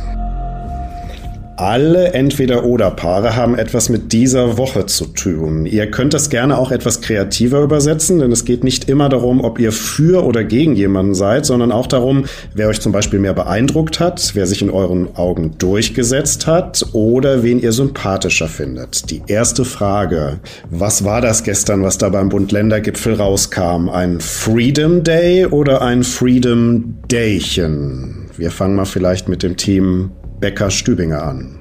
Alle 1.60 2.14
Entweder-Oder-Paare 2.14 3.36
haben 3.36 3.58
etwas 3.58 3.90
mit 3.90 4.14
dieser 4.14 4.60
Woche 4.60 4.86
zu 4.86 5.06
tun. 5.06 5.66
Ihr 5.66 5.90
könnt 5.90 6.14
das 6.14 6.30
gerne 6.30 6.56
auch 6.56 6.70
etwas 6.70 7.02
kreativer 7.02 7.64
übersetzen, 7.64 8.20
denn 8.20 8.32
es 8.32 8.46
geht 8.46 8.64
nicht 8.64 8.88
immer 8.88 9.10
darum, 9.10 9.44
ob 9.44 9.58
ihr 9.58 9.72
für 9.72 10.24
oder 10.24 10.44
gegen 10.44 10.76
jemanden 10.76 11.16
seid, 11.16 11.48
sondern 11.48 11.72
auch 11.72 11.88
darum, 11.88 12.26
wer 12.54 12.68
euch 12.68 12.80
zum 12.80 12.92
Beispiel 12.92 13.18
mehr 13.18 13.34
beeindruckt 13.34 14.00
hat, 14.00 14.36
wer 14.36 14.46
sich 14.46 14.62
in 14.62 14.70
euren 14.70 15.16
Augen 15.16 15.56
durchgesetzt 15.58 16.46
hat 16.46 16.86
oder 16.94 17.42
wen 17.42 17.60
ihr 17.60 17.72
sympathischer 17.72 18.48
findet. 18.48 19.10
Die 19.10 19.24
erste 19.26 19.66
Frage. 19.66 20.38
Was 20.70 21.06
war 21.06 21.22
das 21.22 21.44
gestern, 21.44 21.82
was 21.82 21.98
da 21.98 22.10
beim 22.10 22.30
Bund-Länder-Gipfel 22.30 23.16
rauskam? 23.16 23.90
Ein 23.90 24.20
Freedom 24.20 25.04
Day 25.04 25.48
oder 25.48 25.82
ein 25.82 26.04
Freedom 26.04 27.00
Daychen? 27.08 28.28
Wir 28.38 28.52
fangen 28.52 28.76
mal 28.76 28.86
vielleicht 28.86 29.28
mit 29.28 29.42
dem 29.42 29.58
Team 29.58 30.12
Becker 30.40 30.70
Stübinger 30.70 31.24
an. 31.24 31.60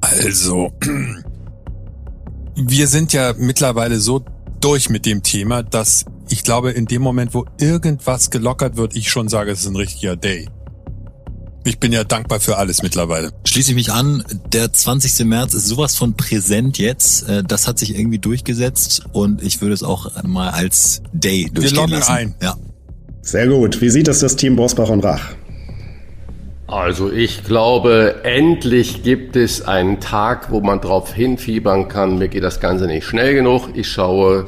Also, 0.00 0.72
wir 2.56 2.86
sind 2.88 3.12
ja 3.12 3.34
mittlerweile 3.36 3.98
so 4.00 4.24
durch 4.60 4.90
mit 4.90 5.06
dem 5.06 5.22
Thema, 5.22 5.62
dass 5.62 6.04
ich 6.28 6.42
glaube, 6.42 6.70
in 6.72 6.86
dem 6.86 7.02
Moment, 7.02 7.34
wo 7.34 7.46
irgendwas 7.58 8.30
gelockert 8.30 8.76
wird, 8.76 8.94
ich 8.96 9.10
schon 9.10 9.28
sage, 9.28 9.50
es 9.50 9.60
ist 9.60 9.66
ein 9.66 9.76
richtiger 9.76 10.16
Day. 10.16 10.48
Ich 11.64 11.78
bin 11.78 11.92
ja 11.92 12.04
dankbar 12.04 12.40
für 12.40 12.56
alles 12.56 12.82
mittlerweile. 12.82 13.30
Schließe 13.44 13.70
ich 13.70 13.74
mich 13.74 13.92
an, 13.92 14.24
der 14.52 14.72
20. 14.72 15.26
März 15.26 15.54
ist 15.54 15.66
sowas 15.66 15.96
von 15.96 16.14
präsent 16.14 16.78
jetzt. 16.78 17.28
Äh, 17.28 17.42
Das 17.44 17.66
hat 17.68 17.78
sich 17.78 17.94
irgendwie 17.98 18.18
durchgesetzt 18.18 19.02
und 19.12 19.42
ich 19.42 19.60
würde 19.60 19.74
es 19.74 19.82
auch 19.82 20.22
mal 20.24 20.50
als 20.50 21.02
Day 21.12 21.44
Wir 21.46 21.52
durchgehen 21.52 21.76
loggen 21.76 21.92
lassen. 21.94 22.12
ein. 22.12 22.34
Ja. 22.42 22.56
Sehr 23.22 23.48
gut. 23.48 23.80
Wie 23.80 23.90
sieht 23.90 24.08
es 24.08 24.20
das 24.20 24.36
Team 24.36 24.56
Bosbach 24.56 24.88
und 24.88 25.04
Rach? 25.04 25.32
Also 26.68 27.10
ich 27.10 27.44
glaube, 27.44 28.16
endlich 28.24 29.02
gibt 29.02 29.36
es 29.36 29.66
einen 29.66 30.00
Tag, 30.00 30.52
wo 30.52 30.60
man 30.60 30.82
drauf 30.82 31.14
hinfiebern 31.14 31.88
kann. 31.88 32.18
Mir 32.18 32.28
geht 32.28 32.44
das 32.44 32.60
Ganze 32.60 32.86
nicht 32.86 33.06
schnell 33.06 33.32
genug. 33.34 33.70
Ich 33.72 33.88
schaue 33.88 34.44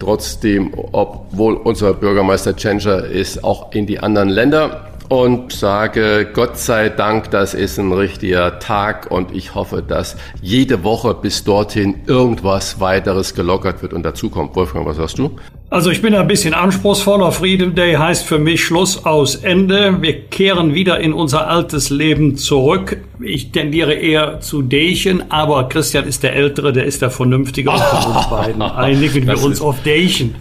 trotzdem, 0.00 0.72
obwohl 0.74 1.54
unser 1.54 1.94
Bürgermeister 1.94 2.56
Tschentscher 2.56 3.04
ist, 3.06 3.44
auch 3.44 3.72
in 3.72 3.86
die 3.86 4.00
anderen 4.00 4.30
Länder 4.30 4.88
und 5.08 5.52
sage, 5.52 6.28
Gott 6.32 6.58
sei 6.58 6.88
Dank, 6.88 7.30
das 7.30 7.54
ist 7.54 7.78
ein 7.78 7.92
richtiger 7.92 8.58
Tag 8.58 9.12
und 9.12 9.32
ich 9.32 9.54
hoffe, 9.54 9.80
dass 9.80 10.16
jede 10.42 10.82
Woche 10.82 11.14
bis 11.14 11.44
dorthin 11.44 12.02
irgendwas 12.08 12.80
weiteres 12.80 13.34
gelockert 13.34 13.80
wird 13.80 13.92
und 13.92 14.02
dazukommt. 14.02 14.56
Wolfgang, 14.56 14.86
was 14.86 14.96
sagst 14.96 15.18
du? 15.18 15.36
Also 15.74 15.90
ich 15.90 16.00
bin 16.00 16.14
ein 16.14 16.28
bisschen 16.28 16.54
anspruchsvoller. 16.54 17.32
Freedom 17.32 17.74
Day 17.74 17.94
heißt 17.94 18.24
für 18.26 18.38
mich 18.38 18.64
Schluss 18.64 19.04
aus 19.04 19.34
Ende. 19.34 20.00
Wir 20.00 20.20
kehren 20.20 20.72
wieder 20.72 21.00
in 21.00 21.12
unser 21.12 21.48
altes 21.48 21.90
Leben 21.90 22.36
zurück. 22.36 22.98
Ich 23.20 23.50
tendiere 23.50 23.94
eher 23.94 24.38
zu 24.38 24.62
Dächen, 24.62 25.32
aber 25.32 25.68
Christian 25.68 26.06
ist 26.06 26.22
der 26.22 26.34
Ältere, 26.34 26.72
der 26.72 26.84
ist 26.84 27.02
der 27.02 27.10
Vernünftige 27.10 27.70
und 27.72 27.80
von 27.80 28.16
uns 28.16 28.30
beiden 28.30 28.62
einigen 28.62 29.26
wir 29.26 29.42
uns 29.42 29.60
auf 29.60 29.82
Dächen. 29.82 30.36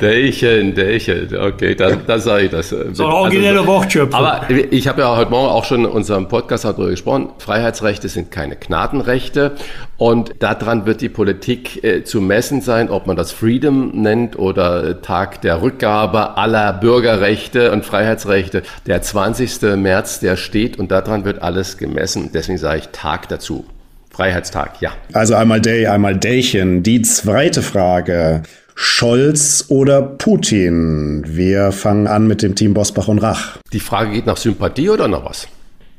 Dächen, 0.00 0.74
Dächen, 0.74 1.36
okay, 1.36 1.74
dann, 1.74 2.00
dann 2.06 2.20
sage 2.20 2.44
ich 2.44 2.50
das. 2.50 2.70
So 2.70 3.04
eine 3.04 3.14
originelle 3.14 3.66
Wortschöpfung. 3.66 4.18
Aber 4.18 4.48
ich 4.48 4.88
habe 4.88 5.02
ja 5.02 5.14
heute 5.14 5.30
Morgen 5.30 5.50
auch 5.50 5.66
schon 5.66 5.80
in 5.80 5.90
unserem 5.90 6.28
Podcast 6.28 6.64
darüber 6.64 6.88
gesprochen, 6.88 7.28
Freiheitsrechte 7.36 8.08
sind 8.08 8.30
keine 8.30 8.56
Gnadenrechte 8.56 9.52
und 9.98 10.36
daran 10.38 10.86
wird 10.86 11.00
die 11.00 11.08
Politik 11.08 11.82
äh, 11.82 12.04
zu 12.04 12.20
messen 12.20 12.62
sein, 12.62 12.88
ob 12.88 13.06
man 13.06 13.16
das 13.16 13.32
Freedom 13.32 13.90
nennt 14.00 14.38
oder 14.38 14.77
Tag 15.02 15.40
der 15.42 15.62
Rückgabe 15.62 16.36
aller 16.36 16.72
Bürgerrechte 16.72 17.72
und 17.72 17.84
Freiheitsrechte. 17.84 18.62
Der 18.86 19.02
20. 19.02 19.76
März, 19.76 20.20
der 20.20 20.36
steht 20.36 20.78
und 20.78 20.90
daran 20.90 21.24
wird 21.24 21.42
alles 21.42 21.78
gemessen. 21.78 22.30
Deswegen 22.32 22.58
sage 22.58 22.78
ich 22.78 22.88
Tag 22.88 23.28
dazu. 23.28 23.66
Freiheitstag, 24.10 24.80
ja. 24.80 24.90
Also 25.12 25.34
einmal 25.34 25.60
Day, 25.60 25.86
einmal 25.86 26.16
Daychen. 26.16 26.82
Die 26.82 27.02
zweite 27.02 27.62
Frage. 27.62 28.42
Scholz 28.74 29.64
oder 29.68 30.02
Putin? 30.02 31.24
Wir 31.26 31.72
fangen 31.72 32.06
an 32.06 32.26
mit 32.26 32.42
dem 32.42 32.54
Team 32.54 32.74
Bosbach 32.74 33.08
und 33.08 33.18
Rach. 33.18 33.58
Die 33.72 33.80
Frage 33.80 34.12
geht 34.12 34.26
nach 34.26 34.36
Sympathie 34.36 34.90
oder 34.90 35.08
noch 35.08 35.24
was? 35.24 35.48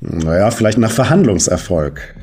Naja, 0.01 0.49
vielleicht 0.49 0.77
nach 0.77 0.91
Verhandlungserfolg. 0.91 2.15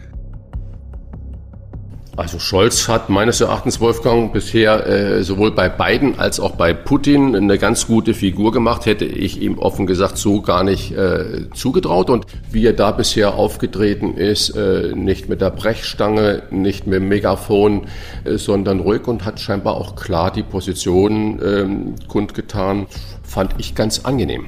Also 2.16 2.38
Scholz 2.38 2.88
hat 2.88 3.10
meines 3.10 3.42
Erachtens, 3.42 3.78
Wolfgang, 3.78 4.32
bisher 4.32 4.86
äh, 4.86 5.22
sowohl 5.22 5.50
bei 5.50 5.68
Biden 5.68 6.18
als 6.18 6.40
auch 6.40 6.52
bei 6.52 6.72
Putin 6.72 7.36
eine 7.36 7.58
ganz 7.58 7.86
gute 7.86 8.14
Figur 8.14 8.52
gemacht. 8.52 8.86
Hätte 8.86 9.04
ich 9.04 9.42
ihm 9.42 9.58
offen 9.58 9.86
gesagt 9.86 10.16
so 10.16 10.40
gar 10.40 10.64
nicht 10.64 10.92
äh, 10.92 11.50
zugetraut. 11.54 12.08
Und 12.08 12.24
wie 12.50 12.64
er 12.64 12.72
da 12.72 12.90
bisher 12.92 13.34
aufgetreten 13.34 14.14
ist, 14.14 14.48
äh, 14.56 14.94
nicht 14.94 15.28
mit 15.28 15.42
der 15.42 15.50
Brechstange, 15.50 16.44
nicht 16.50 16.86
mit 16.86 17.00
dem 17.00 17.08
Megafon, 17.08 17.86
äh, 18.24 18.38
sondern 18.38 18.80
ruhig 18.80 19.06
und 19.06 19.26
hat 19.26 19.38
scheinbar 19.38 19.74
auch 19.74 19.94
klar 19.94 20.30
die 20.30 20.42
Position 20.42 21.38
ähm, 21.44 21.94
kundgetan, 22.08 22.86
fand 23.24 23.56
ich 23.58 23.74
ganz 23.74 24.06
angenehm. 24.06 24.46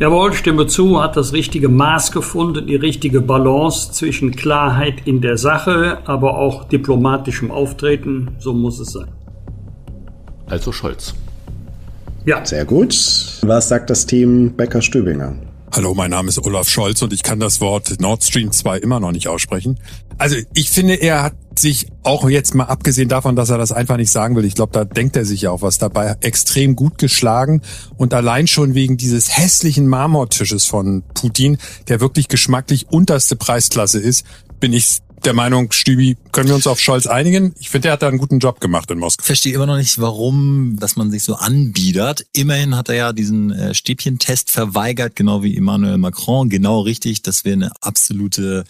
Jawohl, 0.00 0.32
stimme 0.32 0.66
zu, 0.66 1.02
hat 1.02 1.18
das 1.18 1.34
richtige 1.34 1.68
Maß 1.68 2.10
gefunden, 2.10 2.66
die 2.66 2.76
richtige 2.76 3.20
Balance 3.20 3.92
zwischen 3.92 4.34
Klarheit 4.34 5.06
in 5.06 5.20
der 5.20 5.36
Sache, 5.36 5.98
aber 6.06 6.38
auch 6.38 6.64
diplomatischem 6.64 7.50
Auftreten. 7.50 8.30
So 8.38 8.54
muss 8.54 8.80
es 8.80 8.92
sein. 8.92 9.08
Also 10.46 10.72
Scholz. 10.72 11.12
Ja. 12.24 12.42
Sehr 12.46 12.64
gut. 12.64 12.94
Was 13.42 13.68
sagt 13.68 13.90
das 13.90 14.06
Team 14.06 14.56
Becker-Stübinger? 14.56 15.34
Hallo, 15.74 15.92
mein 15.92 16.12
Name 16.12 16.30
ist 16.30 16.42
Olaf 16.46 16.70
Scholz 16.70 17.02
und 17.02 17.12
ich 17.12 17.22
kann 17.22 17.38
das 17.38 17.60
Wort 17.60 18.00
Nord 18.00 18.24
Stream 18.24 18.52
2 18.52 18.78
immer 18.78 19.00
noch 19.00 19.12
nicht 19.12 19.28
aussprechen. 19.28 19.78
Also 20.16 20.36
ich 20.54 20.70
finde, 20.70 20.94
er 20.94 21.24
hat 21.24 21.34
sich 21.60 21.88
auch 22.02 22.28
jetzt 22.28 22.54
mal 22.54 22.64
abgesehen 22.64 23.08
davon, 23.08 23.36
dass 23.36 23.50
er 23.50 23.58
das 23.58 23.72
einfach 23.72 23.96
nicht 23.96 24.10
sagen 24.10 24.36
will, 24.36 24.44
ich 24.44 24.54
glaube, 24.54 24.72
da 24.72 24.84
denkt 24.84 25.16
er 25.16 25.24
sich 25.24 25.42
ja 25.42 25.50
auch 25.50 25.62
was 25.62 25.78
dabei, 25.78 26.16
extrem 26.20 26.76
gut 26.76 26.98
geschlagen 26.98 27.62
und 27.96 28.14
allein 28.14 28.46
schon 28.46 28.74
wegen 28.74 28.96
dieses 28.96 29.36
hässlichen 29.36 29.86
Marmortisches 29.86 30.66
von 30.66 31.02
Putin, 31.14 31.58
der 31.88 32.00
wirklich 32.00 32.28
geschmacklich 32.28 32.88
unterste 32.90 33.36
Preisklasse 33.36 33.98
ist, 33.98 34.24
bin 34.58 34.72
ich 34.72 34.98
der 35.24 35.34
Meinung, 35.34 35.72
Stübi, 35.72 36.16
können 36.32 36.48
wir 36.48 36.54
uns 36.54 36.66
auf 36.66 36.80
Scholz 36.80 37.06
einigen? 37.06 37.54
Ich 37.58 37.70
finde, 37.70 37.88
er 37.88 37.92
hat 37.92 38.02
da 38.02 38.08
einen 38.08 38.18
guten 38.18 38.38
Job 38.38 38.60
gemacht 38.60 38.90
in 38.90 38.98
Moskau. 38.98 39.24
Verstehe 39.24 39.54
immer 39.54 39.66
noch 39.66 39.76
nicht, 39.76 39.98
warum, 39.98 40.76
dass 40.78 40.96
man 40.96 41.10
sich 41.10 41.22
so 41.22 41.34
anbiedert. 41.34 42.26
Immerhin 42.32 42.76
hat 42.76 42.88
er 42.88 42.94
ja 42.94 43.12
diesen 43.12 43.50
äh, 43.50 43.74
Stäbchentest 43.74 44.50
verweigert, 44.50 45.16
genau 45.16 45.42
wie 45.42 45.56
Emmanuel 45.56 45.98
Macron. 45.98 46.48
Genau 46.48 46.80
richtig, 46.80 47.22
das 47.22 47.44
wäre 47.44 47.54
eine 47.54 47.72
absolute 47.80 48.64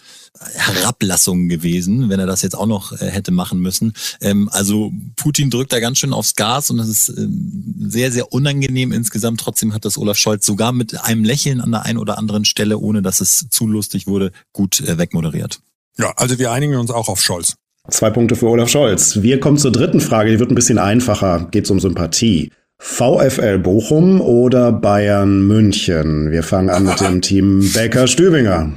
Herablassung 0.54 1.48
gewesen, 1.48 2.08
wenn 2.08 2.20
er 2.20 2.26
das 2.26 2.42
jetzt 2.42 2.56
auch 2.56 2.66
noch 2.66 2.92
äh, 2.92 3.10
hätte 3.10 3.30
machen 3.30 3.60
müssen. 3.60 3.92
Ähm, 4.20 4.48
also 4.52 4.92
Putin 5.16 5.50
drückt 5.50 5.72
da 5.72 5.80
ganz 5.80 5.98
schön 5.98 6.12
aufs 6.12 6.34
Gas 6.34 6.70
und 6.70 6.78
das 6.78 6.88
ist 6.88 7.08
ähm, 7.10 7.74
sehr, 7.88 8.10
sehr 8.12 8.32
unangenehm 8.32 8.92
insgesamt. 8.92 9.40
Trotzdem 9.40 9.74
hat 9.74 9.84
das 9.84 9.98
Olaf 9.98 10.16
Scholz 10.16 10.46
sogar 10.46 10.72
mit 10.72 10.98
einem 11.00 11.24
Lächeln 11.24 11.60
an 11.60 11.72
der 11.72 11.84
einen 11.84 11.98
oder 11.98 12.16
anderen 12.16 12.44
Stelle, 12.44 12.78
ohne 12.78 13.02
dass 13.02 13.20
es 13.20 13.48
zu 13.50 13.66
lustig 13.66 14.06
wurde, 14.06 14.32
gut 14.52 14.80
äh, 14.80 14.98
wegmoderiert. 14.98 15.60
Ja, 16.00 16.12
also 16.16 16.38
wir 16.38 16.50
einigen 16.50 16.76
uns 16.76 16.90
auch 16.90 17.08
auf 17.08 17.20
Scholz. 17.20 17.54
Zwei 17.88 18.10
Punkte 18.10 18.36
für 18.36 18.46
Olaf 18.46 18.68
Scholz. 18.68 19.22
Wir 19.22 19.40
kommen 19.40 19.58
zur 19.58 19.72
dritten 19.72 20.00
Frage, 20.00 20.30
die 20.30 20.38
wird 20.38 20.50
ein 20.50 20.54
bisschen 20.54 20.78
einfacher. 20.78 21.48
Geht 21.50 21.64
es 21.64 21.70
um 21.70 21.80
Sympathie. 21.80 22.50
VfL 22.78 23.58
Bochum 23.58 24.20
oder 24.20 24.72
Bayern 24.72 25.46
München? 25.46 26.30
Wir 26.30 26.42
fangen 26.42 26.70
an 26.70 26.84
mit 26.84 27.00
dem 27.00 27.20
Team 27.22 27.70
Becker-Stübinger. 27.72 28.72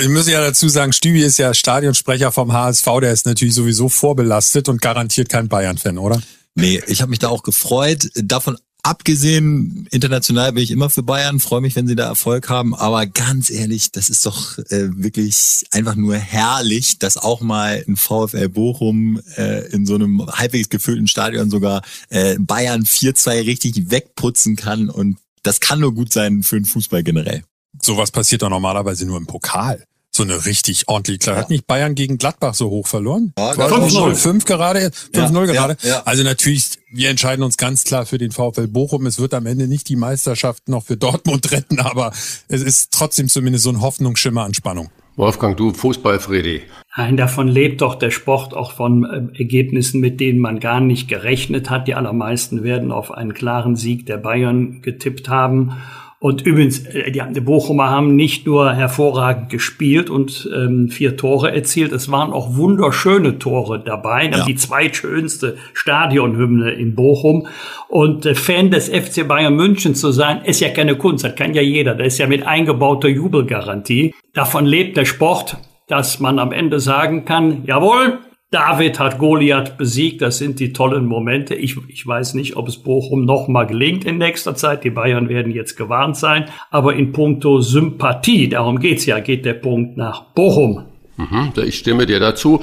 Ich 0.00 0.08
muss 0.08 0.28
ja 0.28 0.40
dazu 0.40 0.68
sagen, 0.68 0.92
Stübi 0.92 1.22
ist 1.22 1.38
ja 1.38 1.54
Stadionsprecher 1.54 2.32
vom 2.32 2.52
HSV, 2.52 2.86
der 3.00 3.12
ist 3.12 3.26
natürlich 3.26 3.54
sowieso 3.54 3.88
vorbelastet 3.88 4.68
und 4.68 4.82
garantiert 4.82 5.28
kein 5.28 5.48
Bayern-Fan, 5.48 5.98
oder? 5.98 6.20
Nee, 6.56 6.82
ich 6.88 7.02
habe 7.02 7.10
mich 7.10 7.20
da 7.20 7.28
auch 7.28 7.42
gefreut. 7.42 8.08
Davon 8.14 8.56
abgesehen, 8.86 9.88
international 9.90 10.52
bin 10.52 10.62
ich 10.62 10.70
immer 10.70 10.88
für 10.88 11.02
Bayern, 11.02 11.40
freue 11.40 11.60
mich, 11.60 11.74
wenn 11.74 11.88
sie 11.88 11.96
da 11.96 12.06
Erfolg 12.06 12.48
haben. 12.48 12.74
Aber 12.74 13.06
ganz 13.06 13.50
ehrlich, 13.50 13.90
das 13.90 14.08
ist 14.08 14.24
doch 14.24 14.58
äh, 14.58 14.88
wirklich 14.96 15.64
einfach 15.72 15.96
nur 15.96 16.14
herrlich, 16.16 16.98
dass 16.98 17.16
auch 17.16 17.40
mal 17.40 17.84
ein 17.86 17.96
VfL 17.96 18.48
Bochum 18.48 19.20
äh, 19.36 19.66
in 19.72 19.86
so 19.86 19.96
einem 19.96 20.24
halbwegs 20.26 20.68
gefüllten 20.68 21.08
Stadion 21.08 21.50
sogar 21.50 21.82
äh, 22.10 22.36
Bayern 22.38 22.84
4-2 22.84 23.46
richtig 23.46 23.90
wegputzen 23.90 24.54
kann. 24.54 24.88
Und 24.88 25.18
das 25.42 25.58
kann 25.60 25.80
nur 25.80 25.92
gut 25.92 26.12
sein 26.12 26.44
für 26.44 26.56
den 26.56 26.64
Fußball 26.64 27.02
generell. 27.02 27.42
Sowas 27.82 28.12
passiert 28.12 28.42
doch 28.42 28.50
normalerweise 28.50 29.04
nur 29.04 29.18
im 29.18 29.26
Pokal. 29.26 29.84
So 30.16 30.22
eine 30.22 30.46
richtig 30.46 30.88
ordentlich 30.88 31.18
klar. 31.18 31.36
Hat 31.36 31.50
nicht 31.50 31.66
Bayern 31.66 31.94
gegen 31.94 32.16
Gladbach 32.16 32.54
so 32.54 32.70
hoch 32.70 32.86
verloren? 32.86 33.34
Ja, 33.38 33.50
5-0 33.50 34.46
gerade, 34.46 34.78
5-0 35.12 35.14
Ja, 35.14 35.52
gerade. 35.52 35.76
ja, 35.82 35.88
ja. 35.88 36.02
Also 36.06 36.22
natürlich, 36.22 36.70
wir 36.90 37.10
entscheiden 37.10 37.42
uns 37.42 37.58
ganz 37.58 37.84
klar 37.84 38.06
für 38.06 38.16
den 38.16 38.30
VfL 38.30 38.66
Bochum. 38.66 39.04
Es 39.04 39.18
wird 39.18 39.34
am 39.34 39.44
Ende 39.44 39.68
nicht 39.68 39.90
die 39.90 39.96
Meisterschaft 39.96 40.70
noch 40.70 40.84
für 40.84 40.96
Dortmund 40.96 41.50
retten, 41.52 41.80
aber 41.80 42.12
es 42.48 42.62
ist 42.62 42.92
trotzdem 42.92 43.28
zumindest 43.28 43.64
so 43.64 43.70
ein 43.70 43.82
Hoffnungsschimmer 43.82 44.42
an 44.42 44.54
Spannung. 44.54 44.88
Wolfgang, 45.16 45.54
du 45.54 45.74
Fußball-Freddy. 45.74 46.62
Nein, 46.96 47.18
davon 47.18 47.48
lebt 47.48 47.82
doch 47.82 47.94
der 47.94 48.10
Sport 48.10 48.54
auch 48.54 48.72
von 48.72 49.04
äh, 49.34 49.38
Ergebnissen, 49.38 50.00
mit 50.00 50.18
denen 50.18 50.38
man 50.38 50.60
gar 50.60 50.80
nicht 50.80 51.08
gerechnet 51.08 51.68
hat. 51.68 51.88
Die 51.88 51.94
allermeisten 51.94 52.64
werden 52.64 52.90
auf 52.90 53.10
einen 53.12 53.34
klaren 53.34 53.76
Sieg 53.76 54.06
der 54.06 54.16
Bayern 54.16 54.80
getippt 54.80 55.28
haben. 55.28 55.72
Und 56.18 56.42
übrigens, 56.42 56.86
äh, 56.86 57.10
die, 57.10 57.22
die 57.30 57.40
Bochumer 57.40 57.90
haben 57.90 58.16
nicht 58.16 58.46
nur 58.46 58.72
hervorragend 58.72 59.50
gespielt 59.50 60.08
und 60.08 60.48
ähm, 60.54 60.88
vier 60.88 61.16
Tore 61.16 61.54
erzielt, 61.54 61.92
es 61.92 62.10
waren 62.10 62.32
auch 62.32 62.56
wunderschöne 62.56 63.38
Tore 63.38 63.82
dabei. 63.84 64.30
Ja. 64.30 64.44
Die 64.44 64.54
zweitschönste 64.54 65.56
Stadionhymne 65.74 66.70
in 66.72 66.94
Bochum. 66.94 67.48
Und 67.88 68.24
äh, 68.24 68.34
Fan 68.34 68.70
des 68.70 68.88
FC 68.88 69.28
Bayern 69.28 69.54
München 69.54 69.94
zu 69.94 70.10
sein, 70.10 70.42
ist 70.44 70.60
ja 70.60 70.70
keine 70.70 70.96
Kunst, 70.96 71.24
das 71.24 71.34
kann 71.34 71.54
ja 71.54 71.62
jeder. 71.62 71.94
Das 71.94 72.06
ist 72.08 72.18
ja 72.18 72.26
mit 72.26 72.46
eingebauter 72.46 73.08
Jubelgarantie. 73.08 74.14
Davon 74.32 74.64
lebt 74.64 74.96
der 74.96 75.04
Sport, 75.04 75.58
dass 75.86 76.18
man 76.18 76.38
am 76.38 76.52
Ende 76.52 76.80
sagen 76.80 77.24
kann, 77.24 77.64
jawohl, 77.66 78.20
David 78.52 79.00
hat 79.00 79.18
Goliath 79.18 79.76
besiegt, 79.76 80.22
das 80.22 80.38
sind 80.38 80.60
die 80.60 80.72
tollen 80.72 81.04
Momente. 81.04 81.56
Ich, 81.56 81.76
ich 81.88 82.06
weiß 82.06 82.34
nicht, 82.34 82.56
ob 82.56 82.68
es 82.68 82.76
Bochum 82.76 83.24
noch 83.24 83.48
mal 83.48 83.64
gelingt 83.64 84.04
in 84.04 84.18
nächster 84.18 84.54
Zeit. 84.54 84.84
Die 84.84 84.90
Bayern 84.90 85.28
werden 85.28 85.52
jetzt 85.52 85.76
gewarnt 85.76 86.16
sein. 86.16 86.48
Aber 86.70 86.94
in 86.94 87.10
puncto 87.10 87.60
Sympathie, 87.60 88.48
darum 88.48 88.78
geht's 88.78 89.04
ja, 89.04 89.18
geht 89.18 89.44
der 89.44 89.54
Punkt 89.54 89.96
nach 89.96 90.32
Bochum. 90.34 90.84
Mhm, 91.16 91.52
ich 91.64 91.78
stimme 91.78 92.06
dir 92.06 92.20
dazu. 92.20 92.60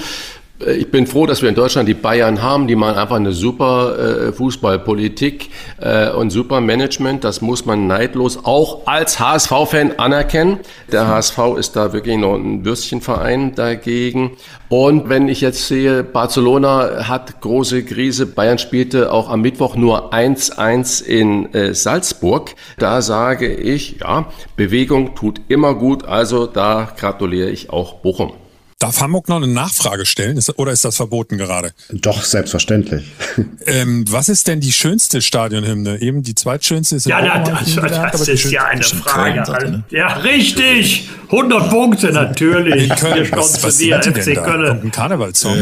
Ich 0.68 0.92
bin 0.92 1.08
froh, 1.08 1.26
dass 1.26 1.42
wir 1.42 1.50
in 1.50 1.56
Deutschland 1.56 1.90
die 1.90 1.94
Bayern 1.94 2.42
haben. 2.42 2.68
Die 2.68 2.76
machen 2.76 2.98
einfach 2.98 3.16
eine 3.16 3.32
super 3.32 4.28
äh, 4.28 4.32
Fußballpolitik 4.34 5.50
äh, 5.82 6.10
und 6.12 6.30
super 6.30 6.62
Management. 6.62 7.24
Das 7.24 7.42
muss 7.42 7.66
man 7.66 7.88
neidlos 7.88 8.40
auch 8.44 8.88
als 8.88 9.20
HSV-Fan 9.20 9.94
anerkennen. 9.98 10.60
Der 10.92 11.08
HSV 11.08 11.38
ist 11.58 11.76
da 11.76 11.94
wirklich 11.94 12.18
noch 12.18 12.36
ein 12.36 12.64
Würstchenverein 12.64 13.56
dagegen. 13.56 14.32
Und 14.70 15.10
wenn 15.10 15.28
ich 15.28 15.42
jetzt 15.42 15.68
sehe, 15.68 16.04
Barcelona 16.04 17.08
hat 17.08 17.42
große 17.42 17.84
Krise. 17.84 18.26
Bayern 18.26 18.58
spielte 18.58 19.12
auch 19.12 19.30
am 19.30 19.42
Mittwoch 19.42 19.76
nur 19.76 20.14
1-1 20.14 21.04
in 21.04 21.54
äh, 21.54 21.74
Salzburg. 21.74 22.56
Da 22.78 23.02
sage 23.02 23.54
ich, 23.54 24.00
ja, 24.02 24.32
Bewegung 24.56 25.16
tut 25.16 25.42
immer 25.48 25.76
gut. 25.76 26.06
Also 26.06 26.48
da 26.48 26.90
gratuliere 26.98 27.50
ich 27.50 27.70
auch 27.70 27.96
Bochum. 27.96 28.34
Darf 28.84 29.00
Hamburg 29.00 29.30
noch 29.30 29.38
eine 29.38 29.48
Nachfrage 29.48 30.06
stellen 30.06 30.36
ist, 30.36 30.60
oder 30.60 30.74
ist 30.74 30.84
das 30.84 30.98
verboten 30.98 31.38
gerade? 31.38 31.72
Doch, 31.90 32.22
selbstverständlich. 32.22 33.06
Ähm, 33.66 34.04
was 34.10 34.28
ist 34.28 34.50
denn 34.50 34.60
die 34.60 34.74
schönste 34.74 35.22
Stadionhymne? 35.22 36.02
Eben 36.02 36.22
die 36.22 36.36
zweitschönste 36.36 36.98
ist 36.98 37.06
Ja, 37.06 37.22
na, 37.22 37.40
das, 37.40 37.76
gedacht, 37.78 38.14
das 38.14 38.28
ist 38.28 38.52
ja 38.52 38.66
eine 38.66 38.84
Frage. 38.84 39.40
Er, 39.40 39.70
ne? 39.70 39.84
Ja, 39.90 40.08
richtig. 40.16 41.08
100 41.32 41.70
Punkte 41.70 42.12
natürlich. 42.12 42.90
In 42.90 42.96
Köln, 42.98 43.30
was, 43.32 43.64
was 43.64 43.78
singt 43.78 44.06
die 44.06 44.12
denn 44.12 44.22
FC 44.22 44.36
da? 44.36 44.42
Kommt 44.42 44.54
Köln. 44.54 44.82
ein 44.84 44.92
Karnevalssong. 44.92 45.56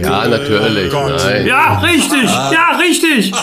Ja, 0.00 0.26
natürlich. 0.26 0.92
Nein. 0.92 1.46
Ja, 1.46 1.78
richtig. 1.80 2.24
Ja, 2.24 2.78
richtig. 2.80 3.34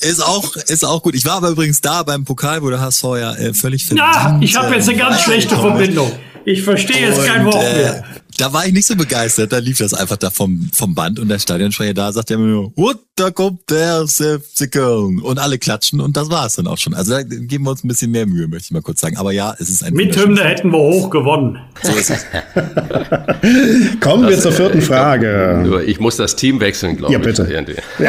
Ist 0.00 0.24
auch, 0.24 0.56
ist 0.56 0.86
auch 0.86 1.02
gut. 1.02 1.14
Ich 1.14 1.26
war 1.26 1.34
aber 1.34 1.50
übrigens 1.50 1.82
da 1.82 2.02
beim 2.02 2.24
Pokal, 2.24 2.62
wo 2.62 2.70
der 2.70 2.80
HSV 2.80 3.04
ja 3.20 3.34
äh, 3.34 3.52
völlig 3.52 3.84
verdient. 3.84 4.08
Ja, 4.10 4.38
ich 4.40 4.56
habe 4.56 4.74
jetzt 4.74 4.88
eine 4.88 4.96
ganz 4.96 5.20
schlechte 5.20 5.54
Verbindung. 5.54 6.10
Ich 6.46 6.62
verstehe 6.62 7.08
jetzt 7.08 7.26
kein 7.26 7.44
Wort 7.44 7.62
äh, 7.62 7.76
mehr. 7.76 8.04
Da 8.38 8.52
war 8.52 8.66
ich 8.66 8.72
nicht 8.72 8.86
so 8.86 8.96
begeistert. 8.96 9.52
Da 9.52 9.58
lief 9.58 9.78
das 9.78 9.92
einfach 9.94 10.16
da 10.16 10.30
vom, 10.30 10.70
vom 10.72 10.94
Band 10.94 11.18
und 11.18 11.28
der 11.28 11.38
Stadionsprecher 11.38 11.92
da 11.94 12.12
sagt 12.12 12.30
ja 12.30 12.36
immer 12.36 12.46
nur, 12.46 12.72
und 12.76 12.98
da 13.16 13.30
kommt 13.32 13.68
der 13.68 14.06
FC 14.06 14.70
Köln. 14.70 15.20
Und 15.20 15.38
alle 15.40 15.58
klatschen 15.58 16.00
und 16.00 16.16
das 16.16 16.30
war's 16.30 16.54
dann 16.54 16.68
auch 16.68 16.78
schon. 16.78 16.94
Also 16.94 17.12
da 17.14 17.22
geben 17.22 17.64
wir 17.64 17.70
uns 17.72 17.82
ein 17.84 17.88
bisschen 17.88 18.12
mehr 18.12 18.26
Mühe, 18.26 18.46
möchte 18.46 18.66
ich 18.66 18.70
mal 18.70 18.80
kurz 18.82 19.00
sagen. 19.00 19.16
Aber 19.16 19.32
ja, 19.32 19.54
es 19.58 19.68
ist 19.68 19.82
ein 19.82 19.92
Mit 19.92 20.16
Hymne 20.16 20.42
hätten 20.44 20.70
wir 20.70 20.78
hoch 20.78 21.10
gewonnen. 21.10 21.58
So 21.82 21.92
ist 21.92 22.10
es. 22.10 22.24
Kommen 24.00 24.28
wir 24.28 24.38
zur 24.38 24.52
vierten 24.52 24.82
Frage. 24.82 25.60
Nur 25.64 25.82
Ich 25.82 25.98
muss 25.98 26.16
das 26.16 26.36
Team 26.36 26.60
wechseln, 26.60 26.96
glaube 26.96 27.12
Ja, 27.12 27.18
ich. 27.18 27.24
bitte. 27.24 27.42
irgendwie. 27.50 27.74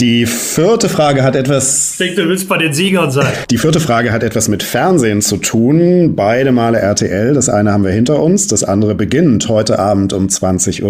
Die 0.00 0.26
vierte 0.26 0.88
Frage 0.88 1.22
hat 1.22 1.34
etwas 1.34 1.92
Ich 1.92 1.98
denke, 1.98 2.22
du 2.22 2.28
willst 2.28 2.48
bei 2.48 2.58
den 2.58 2.72
Siegern 2.72 3.10
sein. 3.10 3.32
Die 3.50 3.58
vierte 3.58 3.80
Frage 3.80 4.12
hat 4.12 4.22
etwas 4.22 4.46
mit 4.48 4.62
Fernsehen 4.62 5.22
zu 5.22 5.38
tun. 5.38 6.14
Beide 6.14 6.52
Male 6.52 6.78
RTL. 6.78 7.34
Das 7.34 7.47
eine 7.48 7.72
haben 7.72 7.84
wir 7.84 7.90
hinter 7.90 8.22
uns, 8.22 8.46
das 8.46 8.64
andere 8.64 8.94
beginnt 8.94 9.48
heute 9.48 9.78
Abend 9.78 10.12
um 10.12 10.26
20.15 10.26 10.82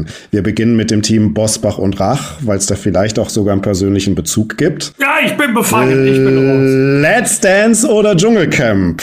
Uhr. 0.00 0.04
Wir 0.30 0.42
beginnen 0.42 0.76
mit 0.76 0.90
dem 0.90 1.02
Team 1.02 1.34
Bosbach 1.34 1.78
und 1.78 1.98
Rach, 2.00 2.36
weil 2.40 2.58
es 2.58 2.66
da 2.66 2.74
vielleicht 2.74 3.18
auch 3.18 3.28
sogar 3.28 3.52
einen 3.52 3.62
persönlichen 3.62 4.14
Bezug 4.14 4.56
gibt. 4.56 4.92
Ja, 4.98 5.16
ich 5.24 5.36
bin 5.36 5.54
befangen. 5.54 6.06
Ich 6.06 6.18
bin 6.18 6.48
raus. 6.48 7.02
Let's 7.02 7.40
Dance 7.40 7.86
oder 7.88 8.16
Dschungelcamp? 8.16 9.02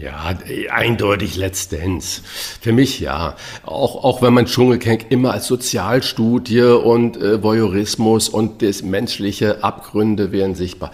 Ja, 0.00 0.32
eindeutig 0.70 1.36
Let's 1.36 1.68
Dance. 1.68 2.22
Für 2.60 2.72
mich 2.72 3.00
ja. 3.00 3.34
Auch, 3.64 4.04
auch 4.04 4.22
wenn 4.22 4.32
man 4.32 4.46
Dschungelcamp 4.46 5.06
immer 5.10 5.32
als 5.32 5.46
Sozialstudie 5.48 6.60
und 6.60 7.16
äh, 7.16 7.42
Voyeurismus 7.42 8.28
und 8.28 8.62
das 8.62 8.82
menschliche 8.82 9.64
Abgründe 9.64 10.30
werden 10.30 10.54
sichtbar. 10.54 10.92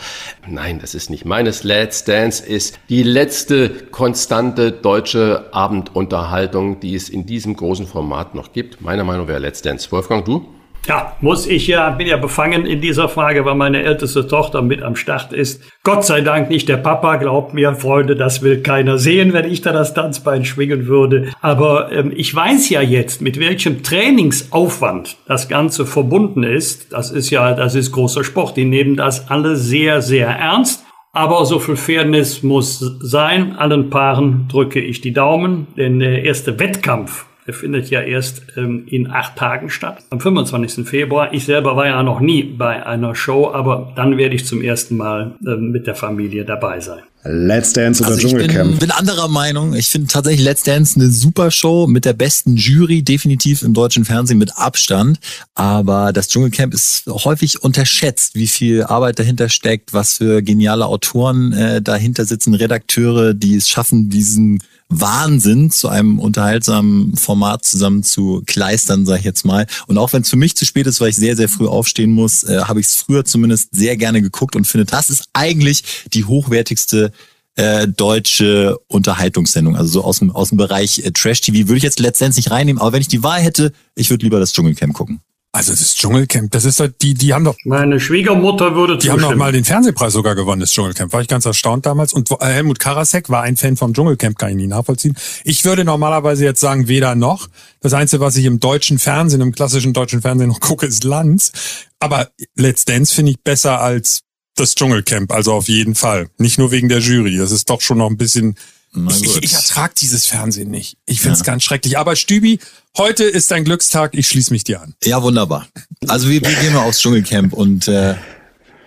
Nein, 0.48 0.78
das 0.78 0.94
ist 0.94 1.10
nicht 1.10 1.26
meines. 1.26 1.64
Let's 1.64 2.04
Dance 2.04 2.44
ist 2.44 2.78
die 2.88 3.02
letzte 3.02 3.68
konstante 3.68 4.72
deutsche 4.72 5.52
Abendunterhaltung, 5.52 6.80
die 6.80 6.94
es 6.94 7.10
in 7.10 7.26
diesem 7.26 7.56
großen 7.56 7.86
Format 7.86 8.34
noch 8.34 8.52
gibt. 8.52 8.80
Meiner 8.80 9.04
Meinung 9.04 9.28
wäre 9.28 9.38
Let's 9.38 9.60
Dance. 9.60 9.92
Wolfgang, 9.92 10.24
du? 10.24 10.53
Ja, 10.86 11.16
muss 11.22 11.46
ich 11.46 11.66
ja, 11.66 11.88
bin 11.90 12.06
ja 12.06 12.18
befangen 12.18 12.66
in 12.66 12.82
dieser 12.82 13.08
Frage, 13.08 13.46
weil 13.46 13.54
meine 13.54 13.82
älteste 13.82 14.26
Tochter 14.26 14.60
mit 14.60 14.82
am 14.82 14.96
Start 14.96 15.32
ist. 15.32 15.62
Gott 15.82 16.04
sei 16.04 16.20
Dank 16.20 16.50
nicht 16.50 16.68
der 16.68 16.76
Papa, 16.76 17.16
glaubt 17.16 17.54
mir, 17.54 17.74
Freunde, 17.74 18.16
das 18.16 18.42
will 18.42 18.60
keiner 18.60 18.98
sehen, 18.98 19.32
wenn 19.32 19.50
ich 19.50 19.62
da 19.62 19.72
das 19.72 19.94
Tanzbein 19.94 20.44
schwingen 20.44 20.86
würde. 20.86 21.32
Aber 21.40 21.90
ähm, 21.90 22.12
ich 22.14 22.34
weiß 22.34 22.68
ja 22.68 22.82
jetzt, 22.82 23.22
mit 23.22 23.40
welchem 23.40 23.82
Trainingsaufwand 23.82 25.16
das 25.26 25.48
Ganze 25.48 25.86
verbunden 25.86 26.42
ist. 26.42 26.92
Das 26.92 27.10
ist 27.10 27.30
ja, 27.30 27.54
das 27.54 27.74
ist 27.74 27.92
großer 27.92 28.22
Sport. 28.22 28.58
Die 28.58 28.66
nehmen 28.66 28.96
das 28.96 29.30
alle 29.30 29.56
sehr, 29.56 30.02
sehr 30.02 30.28
ernst. 30.28 30.84
Aber 31.12 31.46
so 31.46 31.60
viel 31.60 31.76
Fairness 31.76 32.42
muss 32.42 32.80
sein. 33.00 33.54
Allen 33.56 33.88
Paaren 33.88 34.48
drücke 34.48 34.80
ich 34.80 35.00
die 35.00 35.12
Daumen, 35.12 35.68
denn 35.76 36.00
der 36.00 36.24
erste 36.24 36.58
Wettkampf 36.58 37.26
findet 37.52 37.90
ja 37.90 38.00
erst 38.00 38.42
ähm, 38.56 38.84
in 38.86 39.10
acht 39.10 39.36
Tagen 39.36 39.68
statt, 39.68 39.98
am 40.10 40.20
25. 40.20 40.86
Februar. 40.88 41.34
Ich 41.34 41.44
selber 41.44 41.76
war 41.76 41.86
ja 41.86 42.02
noch 42.02 42.20
nie 42.20 42.42
bei 42.42 42.86
einer 42.86 43.14
Show, 43.14 43.50
aber 43.52 43.92
dann 43.96 44.16
werde 44.16 44.34
ich 44.34 44.46
zum 44.46 44.62
ersten 44.62 44.96
Mal 44.96 45.34
ähm, 45.46 45.70
mit 45.70 45.86
der 45.86 45.94
Familie 45.94 46.44
dabei 46.44 46.80
sein. 46.80 47.02
Let's 47.26 47.72
Dance 47.72 48.02
oder 48.02 48.12
Also 48.12 48.26
ich 48.26 48.32
Dschungelcamp? 48.32 48.70
bin, 48.70 48.78
bin 48.80 48.90
anderer 48.90 49.28
Meinung. 49.28 49.74
Ich 49.74 49.88
finde 49.88 50.08
tatsächlich 50.08 50.44
Let's 50.44 50.62
Dance 50.62 51.00
eine 51.00 51.08
super 51.08 51.50
Show 51.50 51.86
mit 51.86 52.04
der 52.04 52.12
besten 52.12 52.56
Jury, 52.56 53.02
definitiv 53.02 53.62
im 53.62 53.72
deutschen 53.72 54.04
Fernsehen 54.04 54.38
mit 54.38 54.56
Abstand. 54.58 55.18
Aber 55.54 56.12
das 56.12 56.28
Dschungelcamp 56.28 56.74
ist 56.74 57.04
häufig 57.06 57.62
unterschätzt, 57.62 58.34
wie 58.34 58.46
viel 58.46 58.82
Arbeit 58.82 59.18
dahinter 59.18 59.48
steckt, 59.48 59.94
was 59.94 60.18
für 60.18 60.42
geniale 60.42 60.86
Autoren 60.86 61.52
äh, 61.52 61.80
dahinter 61.80 62.26
sitzen, 62.26 62.52
Redakteure, 62.54 63.32
die 63.32 63.56
es 63.56 63.70
schaffen, 63.70 64.10
diesen 64.10 64.62
Wahnsinn 65.00 65.70
zu 65.70 65.88
einem 65.88 66.18
unterhaltsamen 66.18 67.16
Format 67.16 67.64
zusammen 67.64 68.02
zu 68.02 68.42
kleistern, 68.46 69.06
sag 69.06 69.18
ich 69.18 69.24
jetzt 69.24 69.44
mal. 69.44 69.66
Und 69.86 69.98
auch 69.98 70.12
wenn 70.12 70.22
es 70.22 70.30
für 70.30 70.36
mich 70.36 70.56
zu 70.56 70.64
spät 70.64 70.86
ist, 70.86 71.00
weil 71.00 71.10
ich 71.10 71.16
sehr, 71.16 71.36
sehr 71.36 71.48
früh 71.48 71.66
aufstehen 71.66 72.10
muss, 72.10 72.44
äh, 72.44 72.62
habe 72.62 72.80
ich 72.80 72.86
es 72.86 72.96
früher 72.96 73.24
zumindest 73.24 73.74
sehr 73.74 73.96
gerne 73.96 74.22
geguckt 74.22 74.56
und 74.56 74.66
finde, 74.66 74.84
das 74.84 75.10
ist 75.10 75.28
eigentlich 75.32 76.06
die 76.12 76.24
hochwertigste 76.24 77.12
äh, 77.56 77.86
deutsche 77.86 78.78
Unterhaltungssendung. 78.88 79.76
Also 79.76 79.92
so 79.92 80.04
aus 80.04 80.18
dem, 80.18 80.30
aus 80.32 80.48
dem 80.48 80.58
Bereich 80.58 81.00
äh, 81.00 81.12
Trash-TV 81.12 81.68
würde 81.68 81.78
ich 81.78 81.82
jetzt 81.82 82.00
letztendlich 82.00 82.50
reinnehmen, 82.50 82.80
aber 82.80 82.92
wenn 82.92 83.00
ich 83.00 83.08
die 83.08 83.22
Wahl 83.22 83.40
hätte, 83.40 83.72
ich 83.94 84.10
würde 84.10 84.24
lieber 84.24 84.40
das 84.40 84.52
Dschungelcamp 84.52 84.94
gucken. 84.94 85.20
Also 85.54 85.70
das 85.70 85.94
Dschungelcamp, 85.94 86.50
das 86.50 86.64
ist 86.64 86.80
doch, 86.80 86.88
die, 87.00 87.14
die 87.14 87.32
haben 87.32 87.44
doch, 87.44 87.54
Meine 87.64 88.00
Schwiegermutter 88.00 88.74
würde 88.74 88.98
die 88.98 89.08
haben 89.08 89.20
zustimmen. 89.20 89.38
doch 89.38 89.44
mal 89.46 89.52
den 89.52 89.62
Fernsehpreis 89.64 90.12
sogar 90.12 90.34
gewonnen, 90.34 90.60
das 90.60 90.72
Dschungelcamp. 90.72 91.12
War 91.12 91.20
ich 91.20 91.28
ganz 91.28 91.44
erstaunt 91.44 91.86
damals. 91.86 92.12
Und 92.12 92.28
äh, 92.32 92.36
Helmut 92.40 92.80
Karasek 92.80 93.30
war 93.30 93.42
ein 93.42 93.56
Fan 93.56 93.76
vom 93.76 93.94
Dschungelcamp, 93.94 94.36
kann 94.36 94.50
ich 94.50 94.56
nie 94.56 94.66
nachvollziehen. 94.66 95.16
Ich 95.44 95.64
würde 95.64 95.84
normalerweise 95.84 96.44
jetzt 96.44 96.58
sagen, 96.58 96.88
weder 96.88 97.14
noch. 97.14 97.46
Das 97.80 97.92
Einzige, 97.94 98.20
was 98.20 98.34
ich 98.34 98.46
im 98.46 98.58
deutschen 98.58 98.98
Fernsehen, 98.98 99.40
im 99.42 99.52
klassischen 99.52 99.92
deutschen 99.92 100.22
Fernsehen 100.22 100.48
noch 100.48 100.58
gucke, 100.60 100.86
ist 100.86 101.04
Lanz. 101.04 101.52
Aber 102.00 102.30
Let's 102.56 102.84
Dance 102.84 103.14
finde 103.14 103.30
ich 103.30 103.40
besser 103.40 103.80
als 103.80 104.22
das 104.56 104.74
Dschungelcamp, 104.74 105.32
also 105.32 105.52
auf 105.52 105.68
jeden 105.68 105.94
Fall. 105.94 106.30
Nicht 106.36 106.58
nur 106.58 106.72
wegen 106.72 106.88
der 106.88 106.98
Jury. 106.98 107.36
Das 107.36 107.52
ist 107.52 107.70
doch 107.70 107.80
schon 107.80 107.98
noch 107.98 108.10
ein 108.10 108.16
bisschen. 108.16 108.56
Ich, 108.94 109.22
ich, 109.22 109.34
gut. 109.34 109.44
ich 109.44 109.52
ertrag 109.52 109.94
dieses 109.96 110.26
Fernsehen 110.26 110.70
nicht. 110.70 110.96
Ich 111.06 111.20
find's 111.20 111.42
ganz 111.42 111.64
schrecklich. 111.64 111.98
Aber 111.98 112.14
Stübi, 112.14 112.60
heute 112.96 113.24
ist 113.24 113.50
dein 113.50 113.64
Glückstag. 113.64 114.14
Ich 114.14 114.28
schließe 114.28 114.52
mich 114.52 114.64
dir 114.64 114.80
an. 114.80 114.94
Ja, 115.02 115.22
wunderbar. 115.22 115.66
Also 116.06 116.28
wir, 116.28 116.40
wir 116.40 116.54
gehen 116.54 116.72
mal 116.72 116.82
aufs 116.82 117.00
Dschungelcamp 117.00 117.52
und 117.52 117.88
äh, 117.88 118.14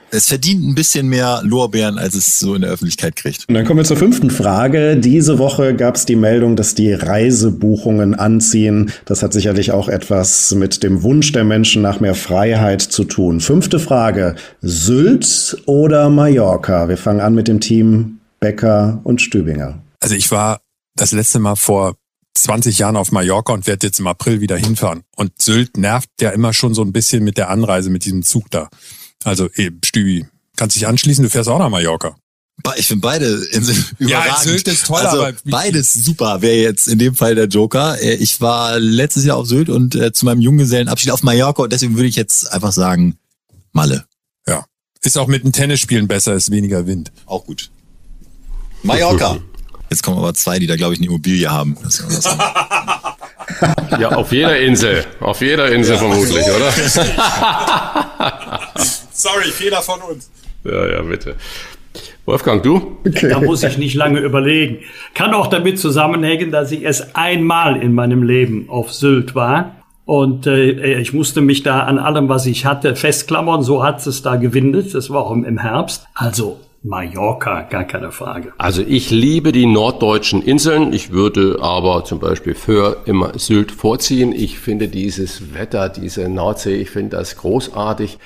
es 0.10 0.30
verdient 0.30 0.66
ein 0.66 0.76
bisschen 0.76 1.10
mehr 1.10 1.42
Lorbeeren, 1.44 1.98
als 1.98 2.16
es 2.16 2.40
so 2.40 2.56
in 2.56 2.62
der 2.62 2.72
Öffentlichkeit 2.72 3.16
kriegt. 3.18 3.46
Und 3.50 3.56
dann 3.56 3.66
kommen 3.66 3.80
wir 3.80 3.84
zur 3.84 3.98
fünften 3.98 4.30
Frage. 4.30 4.96
Diese 4.96 5.38
Woche 5.38 5.76
gab 5.76 5.96
es 5.96 6.06
die 6.06 6.16
Meldung, 6.16 6.56
dass 6.56 6.76
die 6.76 6.94
Reisebuchungen 6.94 8.16
anziehen. 8.16 8.92
Das 9.06 9.22
hat 9.24 9.34
sicherlich 9.34 9.72
auch 9.72 9.90
etwas 9.90 10.54
mit 10.56 10.84
dem 10.84 11.04
Wunsch 11.04 11.34
der 11.34 11.44
Menschen 11.44 11.82
nach 11.82 12.00
mehr 12.00 12.16
Freiheit 12.16 12.82
zu 12.82 13.04
tun. 13.04 13.42
Fünfte 13.42 13.80
Frage. 13.80 14.36
Sylt 14.62 15.58
oder 15.66 16.10
Mallorca? 16.10 16.88
Wir 16.88 16.98
fangen 16.98 17.20
an 17.20 17.36
mit 17.36 17.50
dem 17.50 17.60
Team 17.60 18.20
Becker 18.40 19.02
und 19.04 19.22
Stübinger. 19.22 19.82
Also 20.00 20.16
ich 20.16 20.30
war 20.32 20.62
das 20.96 21.12
letzte 21.12 21.40
Mal 21.40 21.56
vor 21.56 21.96
20 22.36 22.78
Jahren 22.78 22.96
auf 22.98 23.12
Mallorca 23.12 23.54
und 23.54 23.66
werde 23.68 23.88
jetzt 23.88 24.00
im 24.00 24.08
April 24.08 24.42
wieder 24.42 24.58
hinfahren. 24.58 25.04
Und 25.16 25.32
Sylt 25.42 25.78
nervt 25.78 26.10
ja 26.22 26.30
immer 26.30 26.54
schon 26.54 26.74
so 26.74 26.84
ein 26.84 26.94
bisschen 26.94 27.24
mit 27.24 27.38
der 27.38 27.50
Anreise, 27.50 27.90
mit 27.90 28.06
diesem 28.06 28.24
Zug 28.24 28.50
da. 28.52 28.70
Also 29.24 29.50
eben, 29.56 29.80
Stübi, 29.84 30.28
kannst 30.56 30.76
dich 30.76 30.86
anschließen, 30.88 31.24
du 31.24 31.30
fährst 31.30 31.50
auch 31.50 31.60
nach 31.60 31.70
Mallorca. 31.70 32.16
Ich 32.76 32.88
finde 32.88 33.02
beide 33.02 33.26
Inseln 33.52 33.84
Ja, 34.00 34.08
überragend. 34.24 34.40
Sylt 34.40 34.68
ist 34.68 34.86
toll, 34.88 35.02
also 35.02 35.24
aber- 35.24 35.38
beides 35.46 35.94
super. 35.94 36.42
Wäre 36.42 36.58
jetzt 36.58 36.88
in 36.88 36.98
dem 37.00 37.16
Fall 37.16 37.36
der 37.36 37.46
Joker. 37.46 38.00
Äh, 38.02 38.16
Ich 38.16 38.42
war 38.42 38.80
letztes 38.80 39.26
Jahr 39.26 39.38
auf 39.38 39.48
Sylt 39.48 39.70
und 39.70 39.96
äh, 39.96 40.12
zu 40.12 40.26
meinem 40.26 40.42
Junggesellenabschied 40.42 41.12
auf 41.12 41.24
Mallorca 41.24 41.64
und 41.64 41.72
deswegen 41.74 41.96
würde 41.96 42.08
ich 42.10 42.16
jetzt 42.16 42.52
einfach 42.52 42.72
sagen 42.72 43.18
Malle. 43.74 44.06
Ja. 44.48 44.66
Ist 45.02 45.18
auch 45.20 45.28
mit 45.28 45.44
dem 45.44 45.52
Tennisspielen 45.52 46.08
besser, 46.08 46.34
ist 46.34 46.50
weniger 46.52 46.88
Wind. 46.88 47.12
Auch 47.28 47.46
gut. 47.46 47.70
Mallorca. 48.84 49.38
Jetzt 49.90 50.04
kommen 50.04 50.18
aber 50.18 50.34
zwei, 50.34 50.60
die 50.60 50.68
da 50.68 50.76
glaube 50.76 50.94
ich 50.94 51.00
eine 51.00 51.08
Immobilie 51.08 51.50
haben. 51.50 51.78
Ja. 51.82 51.90
Ja, 54.00 54.10
auf 54.10 54.32
jeder 54.32 54.60
Insel. 54.60 55.06
Auf 55.20 55.42
jeder 55.42 55.72
Insel 55.72 55.98
vermutlich, 55.98 56.46
oder? 56.46 56.72
Sorry, 59.12 59.46
Fehler 59.46 59.82
von 59.82 60.00
uns. 60.02 60.30
Ja, 60.64 60.88
ja, 60.88 61.02
bitte. 61.02 61.36
Wolfgang, 62.26 62.62
du? 62.62 62.98
Da 63.06 63.40
muss 63.40 63.64
ich 63.64 63.78
nicht 63.78 63.96
lange 63.96 64.20
überlegen. 64.20 64.80
Kann 65.14 65.34
auch 65.34 65.48
damit 65.48 65.80
zusammenhängen, 65.80 66.52
dass 66.52 66.72
ich 66.72 66.84
erst 66.84 67.16
einmal 67.16 67.82
in 67.82 67.94
meinem 67.94 68.22
Leben 68.22 68.70
auf 68.70 68.94
Sylt 68.94 69.34
war. 69.34 69.78
Und 70.06 70.46
äh, 70.46 71.00
ich 71.00 71.14
musste 71.14 71.42
mich 71.42 71.64
da 71.64 71.82
an 71.82 72.00
allem, 72.00 72.30
was 72.30 72.46
ich 72.46 72.66
hatte, 72.66 72.96
festklammern. 72.96 73.64
So 73.64 73.84
hat 73.84 74.06
es 74.06 74.22
da 74.22 74.36
gewindet. 74.36 74.94
Das 74.94 75.10
war 75.10 75.26
auch 75.26 75.32
im, 75.32 75.46
im 75.46 75.58
Herbst. 75.58 76.06
Also 76.14 76.60
Mallorca, 76.84 77.64
gar 77.64 77.84
keine 77.84 78.12
Frage. 78.12 78.54
Also 78.58 78.82
ich 78.82 79.10
liebe 79.10 79.52
die 79.52 79.66
norddeutschen 79.66 80.42
Inseln. 80.42 80.94
Ich 80.94 81.12
würde 81.12 81.58
aber 81.62 82.06
zum 82.06 82.20
Beispiel 82.20 82.56
für 82.56 83.02
immer 83.06 83.38
Sylt 83.38 83.72
vorziehen. 83.72 84.32
Ich 84.32 84.60
finde 84.60 84.88
dieses 84.88 85.54
Wetter, 85.54 85.90
diese 85.90 86.30
Nordsee, 86.30 86.76
ich 86.76 86.90
finde 86.90 87.18
das 87.18 87.38
großartig. 87.38 88.20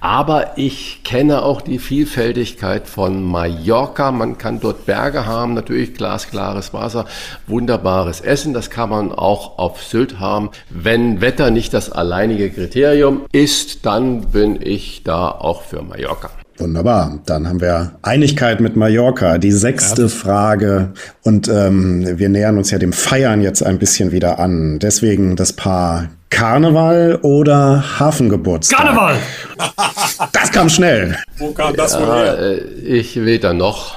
Aber 0.00 0.56
ich 0.56 1.02
kenne 1.04 1.42
auch 1.42 1.60
die 1.62 1.78
Vielfältigkeit 1.78 2.86
von 2.86 3.24
Mallorca. 3.24 4.12
Man 4.12 4.38
kann 4.38 4.60
dort 4.60 4.86
Berge 4.86 5.26
haben, 5.26 5.54
natürlich 5.54 5.94
glasklares 5.94 6.72
Wasser, 6.74 7.06
wunderbares 7.46 8.20
Essen. 8.20 8.52
Das 8.52 8.70
kann 8.70 8.90
man 8.90 9.10
auch 9.10 9.58
auf 9.58 9.82
Sylt 9.82 10.20
haben. 10.20 10.50
Wenn 10.70 11.20
Wetter 11.20 11.50
nicht 11.50 11.72
das 11.74 11.90
alleinige 11.90 12.50
Kriterium 12.50 13.22
ist, 13.32 13.86
dann 13.86 14.20
bin 14.30 14.60
ich 14.62 15.02
da 15.02 15.28
auch 15.30 15.62
für 15.62 15.82
Mallorca. 15.82 16.30
Wunderbar. 16.58 17.18
Dann 17.26 17.48
haben 17.48 17.60
wir 17.60 17.92
Einigkeit 18.02 18.60
mit 18.60 18.76
Mallorca. 18.76 19.38
Die 19.38 19.52
sechste 19.52 20.08
Frage. 20.08 20.92
Und 21.22 21.48
ähm, 21.48 22.18
wir 22.18 22.28
nähern 22.28 22.56
uns 22.56 22.70
ja 22.70 22.78
dem 22.78 22.92
Feiern 22.92 23.42
jetzt 23.42 23.62
ein 23.62 23.78
bisschen 23.78 24.12
wieder 24.12 24.38
an. 24.38 24.78
Deswegen 24.78 25.36
das 25.36 25.52
Paar 25.52 26.08
Karneval 26.30 27.18
oder 27.22 27.98
Hafengeburtstag? 27.98 28.78
Karneval! 28.78 29.16
Das 30.32 30.50
kam 30.50 30.68
schnell. 30.68 31.16
Wo 31.38 31.50
kam 31.52 31.74
das 31.76 31.92
Ja, 31.94 32.34
äh, 32.34 32.56
ich 32.56 33.16
will 33.16 33.38
da 33.38 33.52
noch. 33.52 33.96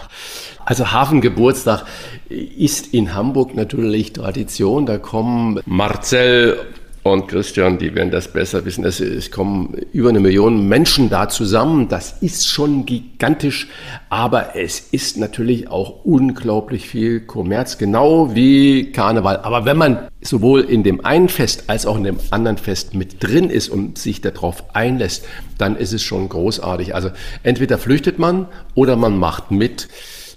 Also 0.66 0.92
Hafengeburtstag 0.92 1.86
ist 2.30 2.94
in 2.94 3.14
Hamburg 3.14 3.56
natürlich 3.56 4.14
Tradition. 4.14 4.86
Da 4.86 4.98
kommen 4.98 5.60
Marcel 5.66 6.60
und 7.04 7.28
Christian, 7.28 7.78
die 7.78 7.96
werden 7.96 8.12
das 8.12 8.28
besser 8.34 8.66
wissen. 8.66 8.84
Es, 8.84 9.00
es 9.00 9.32
kommen 9.32 9.74
über 9.94 10.10
eine 10.10 10.20
Million 10.20 10.68
Menschen 10.68 11.10
da 11.10 11.30
zusammen. 11.30 11.88
Das 11.88 12.18
ist 12.22 12.48
schon 12.48 12.86
gigantisch, 12.86 13.68
aber 14.10 14.56
es 14.58 14.80
ist 14.92 15.18
natürlich 15.18 15.70
auch 15.70 16.04
unglaublich 16.04 16.90
viel 16.90 17.22
Kommerz, 17.22 17.78
genau 17.78 18.36
wie 18.36 18.92
Karneval. 18.92 19.38
Aber 19.38 19.64
wenn 19.64 19.78
man 19.78 20.10
sowohl 20.22 20.62
in 20.62 20.84
dem 20.84 21.06
einen 21.06 21.30
Fest 21.30 21.66
als 21.68 21.86
auch 21.86 21.96
in 21.96 22.04
dem 22.04 22.18
anderen 22.32 22.58
Fest 22.58 22.94
mit 22.94 23.24
drin 23.24 23.50
ist 23.50 23.70
und 23.70 23.98
sich 23.98 24.20
darauf 24.20 24.76
einlässt, 24.76 25.26
dann 25.58 25.78
ist 25.78 25.94
es 25.94 26.04
schon 26.04 26.28
großartig. 26.28 26.96
Also 26.96 27.12
entweder 27.44 27.78
flüchtet 27.78 28.20
man 28.20 28.48
oder 28.76 28.98
man 28.98 29.18
macht 29.18 29.52
mit. 29.52 29.88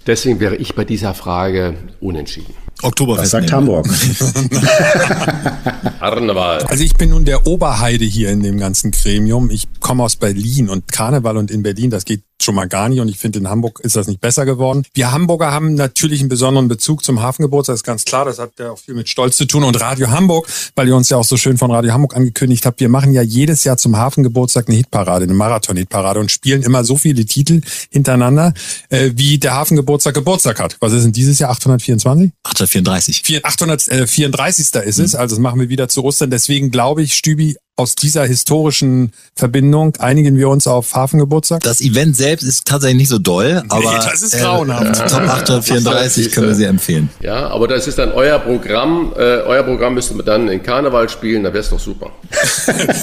Deswegen 0.07 0.39
wäre 0.39 0.55
ich 0.55 0.75
bei 0.75 0.85
dieser 0.85 1.13
Frage 1.13 1.75
unentschieden. 1.99 2.62
Oktoberfest. 2.81 3.25
Was 3.25 3.31
sagt 3.31 3.45
nehmen. 3.45 3.57
Hamburg? 3.57 3.87
Karneval. 5.99 6.63
Also 6.63 6.83
ich 6.83 6.93
bin 6.93 7.11
nun 7.11 7.25
der 7.25 7.47
Oberheide 7.47 8.05
hier 8.05 8.29
in 8.29 8.43
dem 8.43 8.59
ganzen 8.59 8.91
Gremium. 8.91 9.49
Ich 9.49 9.67
komme 9.79 10.03
aus 10.03 10.15
Berlin 10.15 10.69
und 10.69 10.91
Karneval 10.91 11.37
und 11.37 11.51
in 11.51 11.63
Berlin, 11.63 11.89
das 11.89 12.05
geht 12.05 12.23
schon 12.41 12.55
mal 12.55 12.67
gar 12.67 12.89
nicht 12.89 12.99
und 12.99 13.07
ich 13.07 13.17
finde 13.17 13.39
in 13.39 13.49
Hamburg 13.49 13.79
ist 13.83 13.95
das 13.95 14.07
nicht 14.07 14.19
besser 14.19 14.45
geworden. 14.45 14.83
Wir 14.93 15.11
Hamburger 15.11 15.51
haben 15.51 15.75
natürlich 15.75 16.19
einen 16.19 16.27
besonderen 16.27 16.67
Bezug 16.67 17.03
zum 17.03 17.21
Hafengeburtstag, 17.21 17.73
das 17.73 17.79
ist 17.79 17.85
ganz 17.85 18.03
klar, 18.03 18.25
das 18.25 18.37
hat 18.37 18.51
ja 18.59 18.71
auch 18.71 18.77
viel 18.77 18.95
mit 18.95 19.07
Stolz 19.07 19.37
zu 19.37 19.45
tun 19.45 19.63
und 19.63 19.79
Radio 19.79 20.09
Hamburg, 20.09 20.47
weil 20.75 20.89
ihr 20.89 20.95
uns 20.95 21.09
ja 21.09 21.15
auch 21.15 21.23
so 21.23 21.37
schön 21.37 21.57
von 21.57 21.71
Radio 21.71 21.93
Hamburg 21.93 22.17
angekündigt 22.17 22.65
habt, 22.65 22.81
wir 22.81 22.89
machen 22.89 23.13
ja 23.13 23.21
jedes 23.21 23.63
Jahr 23.63 23.77
zum 23.77 23.95
Hafengeburtstag 23.95 24.67
eine 24.67 24.75
Hitparade, 24.75 25.23
eine 25.23 25.33
Marathon-Hitparade 25.33 26.19
und 26.19 26.31
spielen 26.31 26.63
immer 26.63 26.83
so 26.83 26.97
viele 26.97 27.23
Titel 27.25 27.61
hintereinander, 27.91 28.53
äh, 28.89 29.11
wie 29.15 29.37
der 29.37 29.53
Hafengeburtstag 29.53 30.13
Geburtstag 30.13 30.59
hat. 30.59 30.75
Was 30.81 30.91
ist 30.91 31.03
denn 31.03 31.13
dieses 31.13 31.39
Jahr? 31.39 31.51
824? 31.51 32.31
834. 32.63 33.21
Vier- 33.23 33.41
834. 33.45 34.75
ist 34.85 34.99
es, 34.99 35.15
also 35.15 35.35
das 35.35 35.41
machen 35.41 35.59
wir 35.59 35.69
wieder 35.69 35.89
zu 35.89 36.03
Ostern. 36.03 36.29
Deswegen 36.29 36.71
glaube 36.71 37.01
ich, 37.03 37.15
Stübi, 37.15 37.55
aus 37.75 37.95
dieser 37.95 38.23
historischen 38.25 39.13
Verbindung 39.35 39.95
einigen 39.97 40.37
wir 40.37 40.47
uns 40.49 40.67
auf 40.67 40.93
Hafengeburtstag. 40.93 41.63
Das 41.63 41.81
Event 41.81 42.15
selbst 42.15 42.43
ist 42.43 42.65
tatsächlich 42.67 42.97
nicht 42.97 43.09
so 43.09 43.17
doll, 43.17 43.63
aber 43.69 43.99
das 44.05 44.21
ist 44.21 44.37
grauenhaft. 44.37 44.99
Äh, 45.01 45.07
Top 45.07 45.21
834 45.21 46.31
können 46.31 46.49
wir 46.49 46.55
sehr 46.55 46.69
empfehlen. 46.69 47.09
Ja, 47.21 47.47
aber 47.47 47.67
das 47.67 47.87
ist 47.87 47.97
dann 47.97 48.11
euer 48.11 48.37
Programm. 48.37 49.13
Äh, 49.15 49.19
euer 49.41 49.63
Programm 49.63 49.95
müsste 49.95 50.13
man 50.13 50.25
dann 50.25 50.49
in 50.49 50.61
Karneval 50.61 51.09
spielen, 51.09 51.43
da 51.43 51.49
wäre 51.51 51.63
es 51.63 51.69
doch 51.71 51.79
super. 51.79 52.11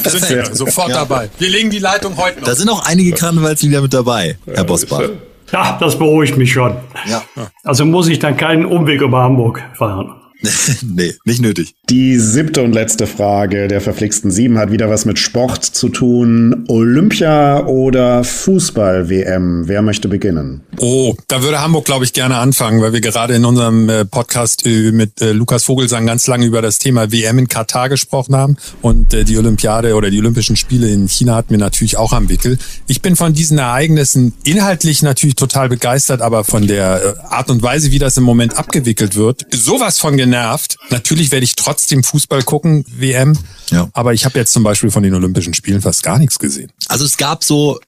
Sind 0.04 0.28
wir 0.28 0.54
sofort 0.54 0.90
dabei. 0.92 1.30
Wir 1.38 1.48
legen 1.48 1.70
die 1.70 1.80
Leitung 1.80 2.16
heute 2.16 2.38
noch. 2.38 2.46
Da 2.46 2.54
sind 2.54 2.68
auch 2.68 2.86
einige 2.86 3.12
Karnevalslieder 3.12 3.80
mit 3.82 3.92
dabei, 3.92 4.38
Herr 4.46 4.64
Bosbach. 4.64 5.02
Ja, 5.52 5.76
das 5.80 5.98
beruhigt 5.98 6.36
mich 6.36 6.52
schon. 6.52 6.76
Ja. 7.06 7.22
Also 7.64 7.84
muss 7.84 8.08
ich 8.08 8.18
dann 8.18 8.36
keinen 8.36 8.64
Umweg 8.64 9.00
über 9.00 9.22
Hamburg 9.22 9.62
fahren. 9.74 10.19
nee, 10.82 11.14
nicht 11.24 11.42
nötig. 11.42 11.74
Die 11.90 12.18
siebte 12.18 12.62
und 12.62 12.72
letzte 12.72 13.06
Frage 13.06 13.68
der 13.68 13.80
verflixten 13.80 14.30
Sieben 14.30 14.58
hat 14.58 14.72
wieder 14.72 14.88
was 14.88 15.04
mit 15.04 15.18
Sport 15.18 15.64
zu 15.64 15.88
tun. 15.88 16.64
Olympia 16.68 17.66
oder 17.66 18.24
Fußball-WM? 18.24 19.68
Wer 19.68 19.82
möchte 19.82 20.08
beginnen? 20.08 20.62
Oh, 20.78 21.14
da 21.28 21.42
würde 21.42 21.60
Hamburg, 21.60 21.84
glaube 21.84 22.04
ich, 22.04 22.12
gerne 22.12 22.36
anfangen, 22.36 22.80
weil 22.80 22.92
wir 22.92 23.00
gerade 23.00 23.34
in 23.34 23.44
unserem 23.44 23.88
äh, 23.88 24.04
Podcast 24.04 24.64
äh, 24.66 24.92
mit 24.92 25.20
äh, 25.20 25.32
Lukas 25.32 25.64
Vogelsang 25.64 26.06
ganz 26.06 26.26
lange 26.26 26.46
über 26.46 26.62
das 26.62 26.78
Thema 26.78 27.12
WM 27.12 27.38
in 27.38 27.48
Katar 27.48 27.88
gesprochen 27.88 28.34
haben. 28.34 28.56
Und 28.80 29.12
die 29.12 29.36
Olympiade 29.36 29.94
oder 29.94 30.10
die 30.10 30.18
Olympischen 30.20 30.56
Spiele 30.56 30.88
in 30.88 31.08
China 31.08 31.34
hatten 31.34 31.50
wir 31.50 31.58
natürlich 31.58 31.96
auch 31.96 32.12
am 32.12 32.28
Wickel. 32.28 32.58
Ich 32.86 33.02
bin 33.02 33.16
von 33.16 33.34
diesen 33.34 33.58
Ereignissen 33.58 34.32
inhaltlich 34.44 35.02
natürlich 35.02 35.34
total 35.34 35.68
begeistert, 35.68 36.22
aber 36.22 36.44
von 36.44 36.66
der 36.66 37.16
Art 37.28 37.50
und 37.50 37.62
Weise, 37.62 37.90
wie 37.90 37.98
das 37.98 38.16
im 38.16 38.24
Moment 38.24 38.56
abgewickelt 38.56 39.16
wird, 39.16 39.46
sowas 39.52 39.98
von 39.98 40.16
genervt. 40.30 40.78
Natürlich 40.90 41.32
werde 41.32 41.42
ich 41.42 41.56
trotzdem 41.56 42.04
Fußball 42.04 42.42
gucken, 42.44 42.84
WM. 42.88 43.36
Ja. 43.70 43.88
Aber 43.92 44.14
ich 44.14 44.24
habe 44.24 44.38
jetzt 44.38 44.52
zum 44.52 44.62
Beispiel 44.62 44.90
von 44.90 45.02
den 45.02 45.14
Olympischen 45.14 45.54
Spielen 45.54 45.80
fast 45.80 46.04
gar 46.04 46.18
nichts 46.18 46.38
gesehen. 46.38 46.70
Also 46.88 47.04
es 47.04 47.16
gab 47.16 47.42
so, 47.42 47.80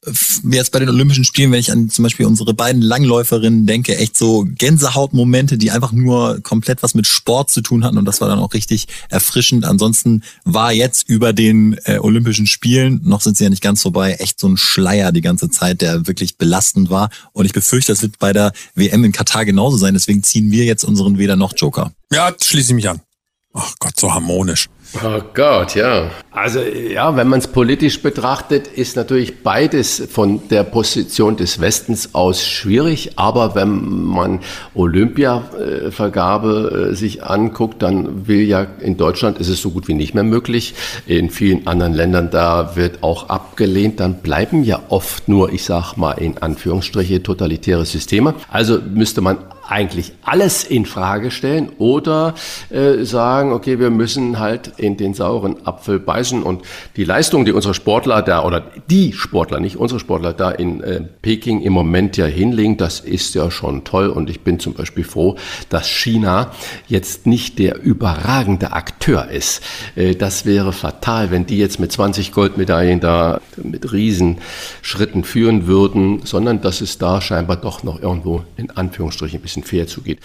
jetzt 0.49 0.73
bei 0.73 0.81
den 0.81 0.89
Olympischen 0.89 1.25
Spielen, 1.25 1.53
wenn 1.53 1.61
ich 1.61 1.71
an 1.71 1.89
zum 1.89 2.03
Beispiel 2.03 2.27
unsere 2.27 2.55
beiden 2.55 2.83
Langläuferinnen 2.83 3.67
denke, 3.67 3.97
echt 3.97 4.17
so 4.17 4.45
Gänsehautmomente, 4.59 5.57
die 5.57 5.71
einfach 5.71 5.93
nur 5.93 6.41
komplett 6.43 6.83
was 6.83 6.95
mit 6.95 7.07
Sport 7.07 7.51
zu 7.51 7.61
tun 7.61 7.85
hatten 7.85 7.99
und 7.99 8.05
das 8.05 8.21
war 8.21 8.29
dann 8.29 8.39
auch 8.39 8.55
richtig 8.55 8.89
erfrischend. 9.09 9.65
Ansonsten 9.65 10.23
war 10.45 10.73
jetzt 10.73 11.09
über 11.09 11.33
den 11.33 11.77
äh, 11.85 11.99
Olympischen 11.99 12.47
Spielen, 12.47 13.01
noch 13.05 13.21
sind 13.21 13.37
sie 13.37 13.45
ja 13.45 13.51
nicht 13.51 13.63
ganz 13.63 13.83
vorbei, 13.83 14.15
echt 14.19 14.41
so 14.41 14.49
ein 14.49 14.57
Schleier 14.57 15.13
die 15.13 15.21
ganze 15.21 15.49
Zeit, 15.49 15.81
der 15.81 16.07
wirklich 16.07 16.39
belastend 16.39 16.91
war. 16.91 17.11
Und 17.33 17.45
ich 17.45 17.53
befürchte, 17.53 17.93
das 17.93 18.03
wird 18.03 18.19
bei 18.19 18.33
der 18.33 18.53
WM 18.75 19.05
in 19.05 19.13
Katar 19.13 19.45
genauso 19.45 19.77
sein. 19.77 19.95
Deswegen 19.95 20.23
ziehen 20.23 20.51
wir 20.51 20.65
jetzt 20.65 20.85
unseren 20.85 21.19
Weder 21.19 21.37
noch 21.37 21.55
Joker. 21.57 21.93
Ja, 22.13 22.31
schließe 22.39 22.73
ich 22.73 22.75
mich 22.75 22.91
an. 22.91 23.01
Ach 23.55 23.75
Gott, 23.79 23.99
so 23.99 24.13
harmonisch. 24.13 24.69
Oh 25.03 25.21
Gott, 25.35 25.75
ja. 25.75 26.11
Also 26.31 26.61
ja, 26.61 27.17
wenn 27.17 27.29
man 27.29 27.39
es 27.39 27.49
politisch 27.49 28.03
betrachtet, 28.03 28.67
ist 28.67 28.97
natürlich 28.97 29.43
beides 29.43 30.03
von 30.11 30.47
der 30.49 30.65
Position 30.65 31.37
des 31.37 31.61
Westens 31.61 32.15
aus 32.15 32.47
schwierig. 32.47 33.19
Aber 33.19 33.55
wenn 33.55 34.07
man 34.07 34.41
Olympiavergabe 34.75 36.91
äh, 36.91 36.95
sich 36.95 37.25
anguckt, 37.25 37.83
dann 37.83 38.27
will 38.27 38.43
ja 38.43 38.67
in 38.81 38.99
Deutschland 38.99 39.39
ist 39.39 39.49
es 39.49 39.63
so 39.63 39.71
gut 39.71 39.89
wie 39.89 39.95
nicht 39.95 40.15
mehr 40.15 40.25
möglich. 40.25 40.75
In 41.07 41.31
vielen 41.31 41.67
anderen 41.67 41.95
Ländern 41.95 42.31
da 42.31 42.77
wird 42.77 43.03
auch 43.03 43.31
abgelehnt. 43.31 44.01
Dann 44.01 44.21
bleiben 44.21 44.63
ja 44.65 44.83
oft 44.89 45.29
nur, 45.29 45.51
ich 45.53 45.65
sag 45.65 45.97
mal 45.97 46.13
in 46.13 46.37
Anführungsstriche, 46.39 47.23
totalitäre 47.23 47.87
Systeme. 47.87 48.35
Also 48.51 48.79
müsste 48.83 49.23
man 49.23 49.39
eigentlich 49.73 50.13
alles 50.23 50.65
in 50.65 50.85
Frage 50.85 51.31
stellen 51.31 51.71
oder 51.79 52.35
äh, 52.69 53.05
sagen, 53.05 53.53
okay, 53.53 53.79
wir 53.79 53.89
müssen 53.89 54.39
halt 54.39 54.75
in 54.77 54.99
den 54.99 55.15
sauren 55.15 55.67
Apfel 55.67 55.99
beißen 55.99 56.43
und 56.43 56.63
die 56.97 57.05
Leistung, 57.05 57.47
die 57.47 57.53
unsere 57.53 57.73
Sportler 57.73 58.21
da 58.21 58.45
oder 58.45 58.63
die 58.91 59.15
Sportler, 59.15 59.61
nicht 59.61 59.77
unsere 59.77 59.99
Sportler 59.99 60.35
da 60.35 60.51
in 60.51 60.83
äh, 60.83 61.01
Peking 61.23 61.63
im 61.63 61.73
Moment 61.73 62.19
ja 62.19 62.27
hinlegen, 62.27 62.77
das 62.77 63.01
ist 63.01 63.35
ja 63.35 63.51
schon 63.51 63.85
toll 63.85 64.09
und 64.09 64.29
ich 64.29 64.43
bin 64.43 64.59
zum 64.59 64.75
Beispiel 64.75 65.05
froh, 65.05 65.37
dass 65.71 65.89
China 65.89 66.51
jetzt 66.87 67.27
nicht 67.27 67.59
der 67.59 67.81
überragende 67.83 68.73
Akteur 68.73 69.31
ist. 69.31 69.63
Äh, 69.97 70.15
das 70.17 70.45
wäre 70.45 70.75
fatal, 70.75 71.31
wenn 71.31 71.47
die 71.47 71.57
jetzt 71.57 71.81
mit 71.81 71.91
20 71.91 72.33
Goldmedaillen 72.33 73.01
da 73.01 73.41
mit 73.57 73.91
Riesenschritten 73.91 75.25
führen 75.25 75.67
würden, 75.67 76.21
sondern 76.25 76.61
dass 76.61 76.83
es 76.83 76.99
da 76.99 77.23
scheinbar 77.23 77.57
doch 77.57 77.83
noch 77.85 78.03
irgendwo 78.03 78.43
in 78.59 78.71
Anführungsstrichen 78.71 79.39
ein 79.39 79.43
bisschen 79.43 79.62
bisschen 79.63 79.79
fair 79.79 79.87
zugeht. 79.87 80.19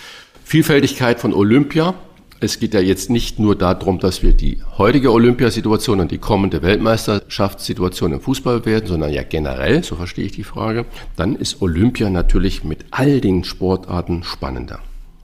Vielfältigkeit 0.44 1.20
von 1.20 1.34
Olympia. 1.34 1.94
Es 2.40 2.60
geht 2.60 2.76
ja 2.76 2.80
jetzt 2.80 3.10
nicht 3.10 3.40
nur 3.40 3.56
darum, 3.56 3.98
dass 3.98 4.22
wir 4.22 4.32
die 4.32 4.60
heutige 4.78 5.12
Olympiasituation 5.12 6.00
und 6.00 6.12
die 6.12 6.20
kommende 6.20 6.62
Weltmeisterschaftssituation 6.62 8.14
im 8.14 8.22
Fußball 8.22 8.64
werden, 8.66 8.86
sondern 8.86 9.12
ja 9.12 9.24
generell, 9.24 9.84
so 9.84 9.96
verstehe 9.96 10.26
ich 10.26 10.34
die 10.34 10.44
Frage. 10.44 10.86
Dann 11.16 11.36
ist 11.36 11.62
Olympia 11.64 12.12
natürlich 12.12 12.64
mit 12.64 12.86
all 12.92 13.22
den 13.22 13.44
Sportarten 13.44 14.24
spannender. 14.24 14.80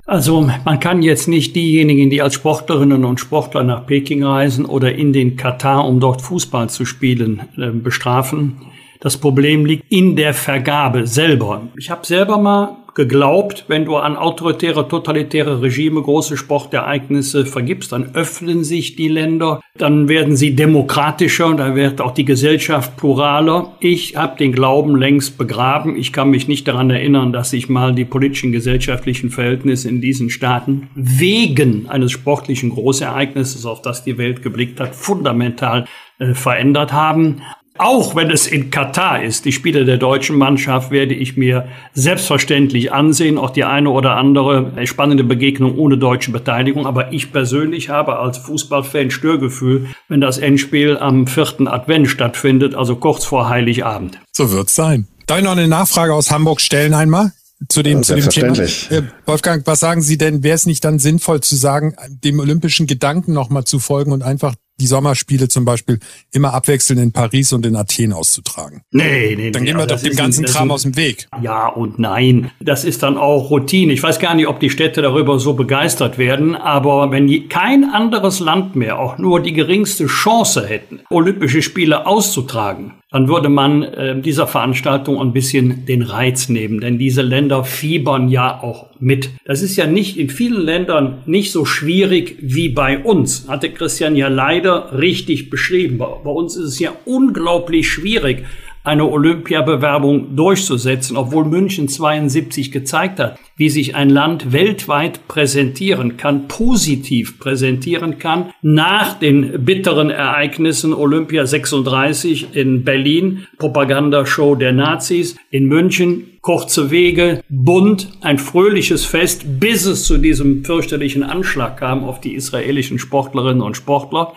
Also 0.05 0.49
man 0.65 0.79
kann 0.79 1.01
jetzt 1.03 1.27
nicht 1.27 1.55
diejenigen, 1.55 2.09
die 2.09 2.21
als 2.21 2.33
Sportlerinnen 2.33 3.05
und 3.05 3.19
Sportler 3.19 3.63
nach 3.63 3.85
Peking 3.85 4.23
reisen 4.23 4.65
oder 4.65 4.93
in 4.93 5.13
den 5.13 5.37
Katar, 5.37 5.87
um 5.87 5.99
dort 5.99 6.21
Fußball 6.21 6.69
zu 6.69 6.83
spielen, 6.83 7.43
äh, 7.57 7.69
bestrafen. 7.69 8.57
Das 9.03 9.17
Problem 9.17 9.65
liegt 9.65 9.83
in 9.91 10.15
der 10.15 10.33
Vergabe 10.33 11.07
selber. 11.07 11.67
Ich 11.77 11.89
habe 11.89 12.05
selber 12.05 12.37
mal 12.37 12.77
geglaubt, 12.95 13.65
wenn 13.67 13.83
du 13.83 13.97
an 13.97 14.15
autoritäre, 14.15 14.87
totalitäre 14.87 15.61
Regime 15.61 16.01
große 16.01 16.37
Sportereignisse 16.37 17.45
vergibst, 17.45 17.91
dann 17.91 18.15
öffnen 18.15 18.63
sich 18.63 18.95
die 18.95 19.09
Länder, 19.09 19.59
dann 19.77 20.07
werden 20.07 20.37
sie 20.37 20.55
demokratischer, 20.55 21.53
da 21.55 21.75
wird 21.75 21.99
auch 21.99 22.13
die 22.13 22.23
Gesellschaft 22.23 22.95
pluraler. 22.95 23.73
Ich 23.81 24.15
habe 24.15 24.37
den 24.37 24.53
Glauben 24.53 24.95
längst 24.95 25.37
begraben. 25.37 25.97
Ich 25.97 26.13
kann 26.13 26.29
mich 26.29 26.47
nicht 26.47 26.65
daran 26.69 26.89
erinnern, 26.89 27.33
dass 27.33 27.49
sich 27.49 27.67
mal 27.67 27.93
die 27.93 28.05
politischen, 28.05 28.53
gesellschaftlichen 28.53 29.31
Verhältnisse 29.31 29.89
in 29.89 29.99
diesen 29.99 30.29
Staaten 30.29 30.87
wegen 30.95 31.89
eines 31.89 32.13
sportlichen 32.13 32.69
Großereignisses, 32.69 33.65
auf 33.65 33.81
das 33.81 34.05
die 34.05 34.17
Welt 34.17 34.41
geblickt 34.41 34.79
hat, 34.79 34.95
fundamental 34.95 35.87
äh, 36.19 36.33
verändert 36.33 36.93
haben. 36.93 37.41
Auch 37.77 38.15
wenn 38.15 38.29
es 38.29 38.45
in 38.45 38.69
Katar 38.69 39.23
ist, 39.23 39.45
die 39.45 39.51
Spiele 39.51 39.83
der 39.83 39.97
deutschen 39.97 40.37
Mannschaft 40.37 40.91
werde 40.91 41.15
ich 41.15 41.37
mir 41.37 41.67
selbstverständlich 41.93 42.91
ansehen, 42.91 43.39
auch 43.39 43.49
die 43.49 43.63
eine 43.63 43.89
oder 43.89 44.15
andere 44.15 44.71
spannende 44.85 45.23
Begegnung 45.23 45.77
ohne 45.79 45.97
deutsche 45.97 46.31
Beteiligung. 46.31 46.85
Aber 46.85 47.11
ich 47.11 47.31
persönlich 47.31 47.89
habe 47.89 48.19
als 48.19 48.37
Fußballfan 48.37 49.09
Störgefühl, 49.09 49.87
wenn 50.07 50.21
das 50.21 50.37
Endspiel 50.37 50.97
am 50.97 51.25
vierten 51.25 51.67
Advent 51.67 52.09
stattfindet, 52.09 52.75
also 52.75 52.95
kurz 52.95 53.25
vor 53.25 53.49
Heiligabend. 53.49 54.19
So 54.31 54.51
wird's 54.51 54.75
sein. 54.75 55.07
Darf 55.25 55.39
ich 55.39 55.43
noch 55.43 55.53
eine 55.53 55.67
Nachfrage 55.67 56.13
aus 56.13 56.29
Hamburg 56.29 56.61
stellen 56.61 56.93
einmal? 56.93 57.31
Zu 57.69 57.81
dem, 57.81 57.99
ja, 57.99 58.01
zu 58.03 58.15
dem 58.15 58.29
Thema. 58.29 58.59
Äh, 58.59 59.03
Wolfgang, 59.25 59.65
was 59.65 59.79
sagen 59.79 60.01
Sie 60.01 60.17
denn, 60.17 60.43
wäre 60.43 60.55
es 60.55 60.65
nicht 60.65 60.83
dann 60.83 60.99
sinnvoll 60.99 61.41
zu 61.41 61.55
sagen, 61.55 61.95
dem 62.09 62.39
olympischen 62.39 62.87
Gedanken 62.87 63.33
nochmal 63.33 63.63
zu 63.63 63.79
folgen 63.79 64.11
und 64.11 64.21
einfach 64.21 64.53
die 64.79 64.87
Sommerspiele 64.87 65.47
zum 65.47 65.65
Beispiel 65.65 65.99
immer 66.31 66.53
abwechselnd 66.53 67.01
in 67.01 67.11
Paris 67.11 67.53
und 67.53 67.65
in 67.65 67.75
Athen 67.75 68.11
auszutragen. 68.11 68.81
Nee, 68.91 69.35
nee, 69.35 69.51
Dann 69.51 69.65
gehen 69.65 69.77
wir 69.77 69.85
doch 69.85 70.01
dem 70.01 70.15
ganzen 70.15 70.45
Kram 70.45 70.71
aus 70.71 70.83
dem 70.83 70.95
Weg. 70.95 71.27
Ja 71.41 71.67
und 71.67 71.99
nein. 71.99 72.51
Das 72.59 72.83
ist 72.83 73.03
dann 73.03 73.17
auch 73.17 73.49
Routine. 73.49 73.93
Ich 73.93 74.01
weiß 74.01 74.19
gar 74.19 74.33
nicht, 74.33 74.47
ob 74.47 74.59
die 74.59 74.69
Städte 74.69 75.01
darüber 75.01 75.39
so 75.39 75.53
begeistert 75.53 76.17
werden, 76.17 76.55
aber 76.55 77.11
wenn 77.11 77.49
kein 77.49 77.83
anderes 77.85 78.39
Land 78.39 78.75
mehr 78.75 78.99
auch 78.99 79.17
nur 79.17 79.41
die 79.41 79.53
geringste 79.53 80.07
Chance 80.07 80.67
hätten, 80.67 81.01
Olympische 81.09 81.61
Spiele 81.61 82.05
auszutragen, 82.05 82.93
dann 83.13 83.27
würde 83.27 83.47
man 83.47 83.83
äh, 83.83 84.19
dieser 84.19 84.47
Veranstaltung 84.47 85.21
ein 85.21 85.33
bisschen 85.33 85.85
den 85.85 86.01
Reiz 86.01 86.49
nehmen, 86.49 86.81
denn 86.81 86.97
diese 86.97 87.21
Länder 87.21 87.63
fiebern 87.63 88.27
ja 88.27 88.59
auch 88.61 88.87
mit. 88.99 89.29
Das 89.45 89.61
ist 89.61 89.75
ja 89.75 89.85
nicht 89.85 90.17
in 90.17 90.31
vielen 90.31 90.61
Ländern 90.61 91.19
nicht 91.27 91.51
so 91.51 91.63
schwierig 91.63 92.37
wie 92.41 92.69
bei 92.69 92.97
uns, 92.97 93.47
hatte 93.47 93.69
Christian 93.69 94.15
ja 94.15 94.29
leider 94.29 94.97
richtig 94.97 95.51
beschrieben. 95.51 95.99
Bei, 95.99 96.07
bei 96.23 96.31
uns 96.31 96.55
ist 96.55 96.65
es 96.65 96.79
ja 96.79 96.91
unglaublich 97.05 97.87
schwierig, 97.87 98.45
eine 98.83 99.09
Olympiabewerbung 99.09 100.35
durchzusetzen, 100.35 101.15
obwohl 101.15 101.45
München 101.45 101.87
72 101.87 102.71
gezeigt 102.71 103.19
hat, 103.19 103.39
wie 103.55 103.69
sich 103.69 103.95
ein 103.95 104.09
Land 104.09 104.51
weltweit 104.51 105.27
präsentieren 105.27 106.17
kann, 106.17 106.47
positiv 106.47 107.39
präsentieren 107.39 108.19
kann, 108.19 108.51
nach 108.61 109.17
den 109.19 109.63
bitteren 109.63 110.09
Ereignissen 110.09 110.93
Olympia 110.93 111.45
36 111.45 112.55
in 112.55 112.83
Berlin, 112.83 113.47
Propagandashow 113.57 114.55
der 114.55 114.73
Nazis, 114.73 115.37
in 115.49 115.67
München, 115.67 116.33
kurze 116.41 116.91
Wege, 116.91 117.41
bunt, 117.47 118.09
ein 118.19 118.37
fröhliches 118.37 119.05
Fest, 119.05 119.43
bis 119.61 119.85
es 119.85 120.03
zu 120.03 120.17
diesem 120.17 120.65
fürchterlichen 120.65 121.23
Anschlag 121.23 121.77
kam 121.77 122.03
auf 122.03 122.19
die 122.19 122.33
israelischen 122.33 122.99
Sportlerinnen 122.99 123.61
und 123.61 123.77
Sportler. 123.77 124.33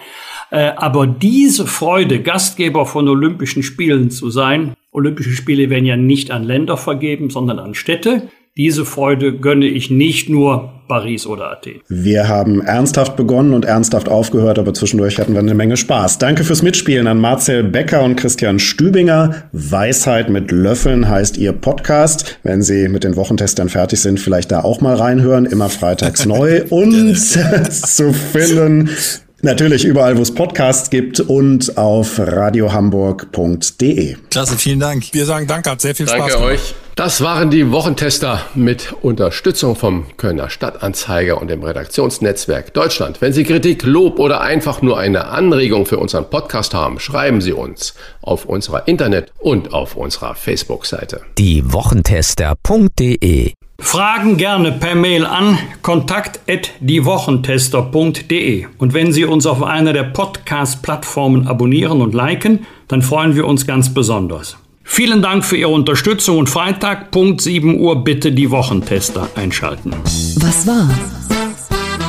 Äh, 0.51 0.73
aber 0.77 1.07
diese 1.07 1.67
Freude, 1.67 2.23
Gastgeber 2.23 2.87
von 2.87 3.09
Olympischen 3.09 3.63
Spielen 3.63 4.11
zu 4.11 4.31
sein, 4.31 4.75
Olympische 4.97 5.33
Spiele 5.33 5.69
werden 5.69 5.85
ja 5.85 5.97
nicht 5.97 6.31
an 6.31 6.43
Länder 6.43 6.79
vergeben, 6.79 7.29
sondern 7.29 7.59
an 7.59 7.75
Städte. 7.75 8.29
Diese 8.57 8.87
Freude 8.87 9.37
gönne 9.37 9.67
ich 9.67 9.91
nicht 9.91 10.31
nur 10.31 10.73
Paris 10.89 11.27
oder 11.27 11.51
Athen. 11.51 11.83
Wir 11.89 12.29
haben 12.29 12.63
ernsthaft 12.63 13.15
begonnen 13.15 13.53
und 13.53 13.67
ernsthaft 13.67 14.09
aufgehört, 14.09 14.59
aber 14.59 14.73
zwischendurch 14.73 15.19
hatten 15.19 15.35
wir 15.35 15.41
eine 15.41 15.53
Menge 15.53 15.77
Spaß. 15.77 16.17
Danke 16.17 16.43
fürs 16.43 16.63
Mitspielen 16.63 17.07
an 17.07 17.21
Marcel 17.21 17.65
Becker 17.65 18.03
und 18.03 18.17
Christian 18.17 18.59
Stübinger. 18.59 19.51
Weisheit 19.53 20.31
mit 20.31 20.51
Löffeln 20.51 21.07
heißt 21.07 21.37
ihr 21.37 21.53
Podcast. 21.53 22.39
Wenn 22.45 22.63
Sie 22.63 22.89
mit 22.89 23.05
den 23.05 23.17
Wochentestern 23.17 23.69
fertig 23.69 24.01
sind, 24.01 24.19
vielleicht 24.19 24.51
da 24.51 24.63
auch 24.63 24.81
mal 24.81 24.97
reinhören. 24.97 25.45
Immer 25.45 25.69
freitags 25.69 26.25
neu 26.25 26.63
und 26.71 27.15
zu 27.71 28.15
finden 28.15 28.89
Natürlich 29.43 29.85
überall, 29.85 30.17
wo 30.17 30.23
es 30.23 30.35
Podcasts 30.35 30.91
gibt 30.91 31.21
und 31.21 31.77
auf 31.77 32.19
radiohamburg.de. 32.19 34.17
Klasse, 34.31 34.57
vielen 34.57 34.81
Dank. 34.81 35.05
Wir 35.13 35.27
sagen 35.27 35.47
Danke, 35.47 35.71
hat 35.71 35.81
sehr 35.81 35.95
viel 35.95 36.07
Danke 36.07 36.23
Spaß 36.23 36.33
gemacht. 36.35 36.51
Danke 36.51 36.63
euch. 36.63 36.75
Das 36.97 37.21
waren 37.21 37.51
die 37.51 37.71
Wochentester 37.73 38.41
mit 38.55 38.95
Unterstützung 39.03 39.77
vom 39.77 40.07
Kölner 40.17 40.49
Stadtanzeiger 40.49 41.39
und 41.39 41.49
dem 41.49 41.63
Redaktionsnetzwerk 41.63 42.73
Deutschland. 42.73 43.21
Wenn 43.21 43.35
Sie 43.35 43.45
Kritik, 43.45 43.83
Lob 43.83 44.19
oder 44.19 44.41
einfach 44.41 44.81
nur 44.81 44.99
eine 44.99 45.27
Anregung 45.27 45.85
für 45.85 45.99
unseren 45.99 46.31
Podcast 46.31 46.73
haben, 46.73 46.99
schreiben 46.99 47.43
Sie 47.43 47.53
uns 47.53 47.93
auf 48.23 48.47
unserer 48.47 48.89
Internet- 48.89 49.31
und 49.39 49.75
auf 49.75 49.95
unserer 49.95 50.35
Facebook-Seite. 50.35 51.21
Die 51.37 51.71
Wochentester.de 51.71 53.53
Fragen 53.79 54.37
gerne 54.37 54.73
per 54.73 54.95
Mail 54.95 55.27
an 55.27 55.59
kontakt@diewochentester.de. 55.83 58.67
Und 58.79 58.95
wenn 58.95 59.13
Sie 59.13 59.25
uns 59.25 59.47
auf 59.47 59.63
einer 59.63 59.93
der 59.93 60.05
Podcast-Plattformen 60.05 61.47
abonnieren 61.47 62.01
und 62.01 62.15
liken, 62.15 62.67
dann 62.89 63.03
freuen 63.03 63.37
wir 63.37 63.47
uns 63.47 63.67
ganz 63.67 63.93
besonders. 63.93 64.57
Vielen 64.83 65.21
Dank 65.21 65.45
für 65.45 65.57
Ihre 65.57 65.71
Unterstützung 65.71 66.39
und 66.39 66.49
Freitag, 66.49 67.11
Punkt 67.11 67.41
7 67.41 67.81
Uhr, 67.81 68.05
bitte 68.05 68.31
die 68.33 68.51
Wochentester 68.51 69.29
einschalten. 69.35 69.93
Was 70.37 70.67
war? 70.67 70.89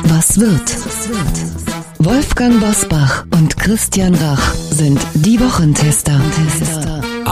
Was 0.04 0.40
wird? 0.40 0.76
Wolfgang 1.98 2.60
Bosbach 2.60 3.24
und 3.32 3.58
Christian 3.58 4.14
Rach 4.14 4.54
sind 4.54 5.00
die 5.14 5.40
Wochentester. 5.40 6.20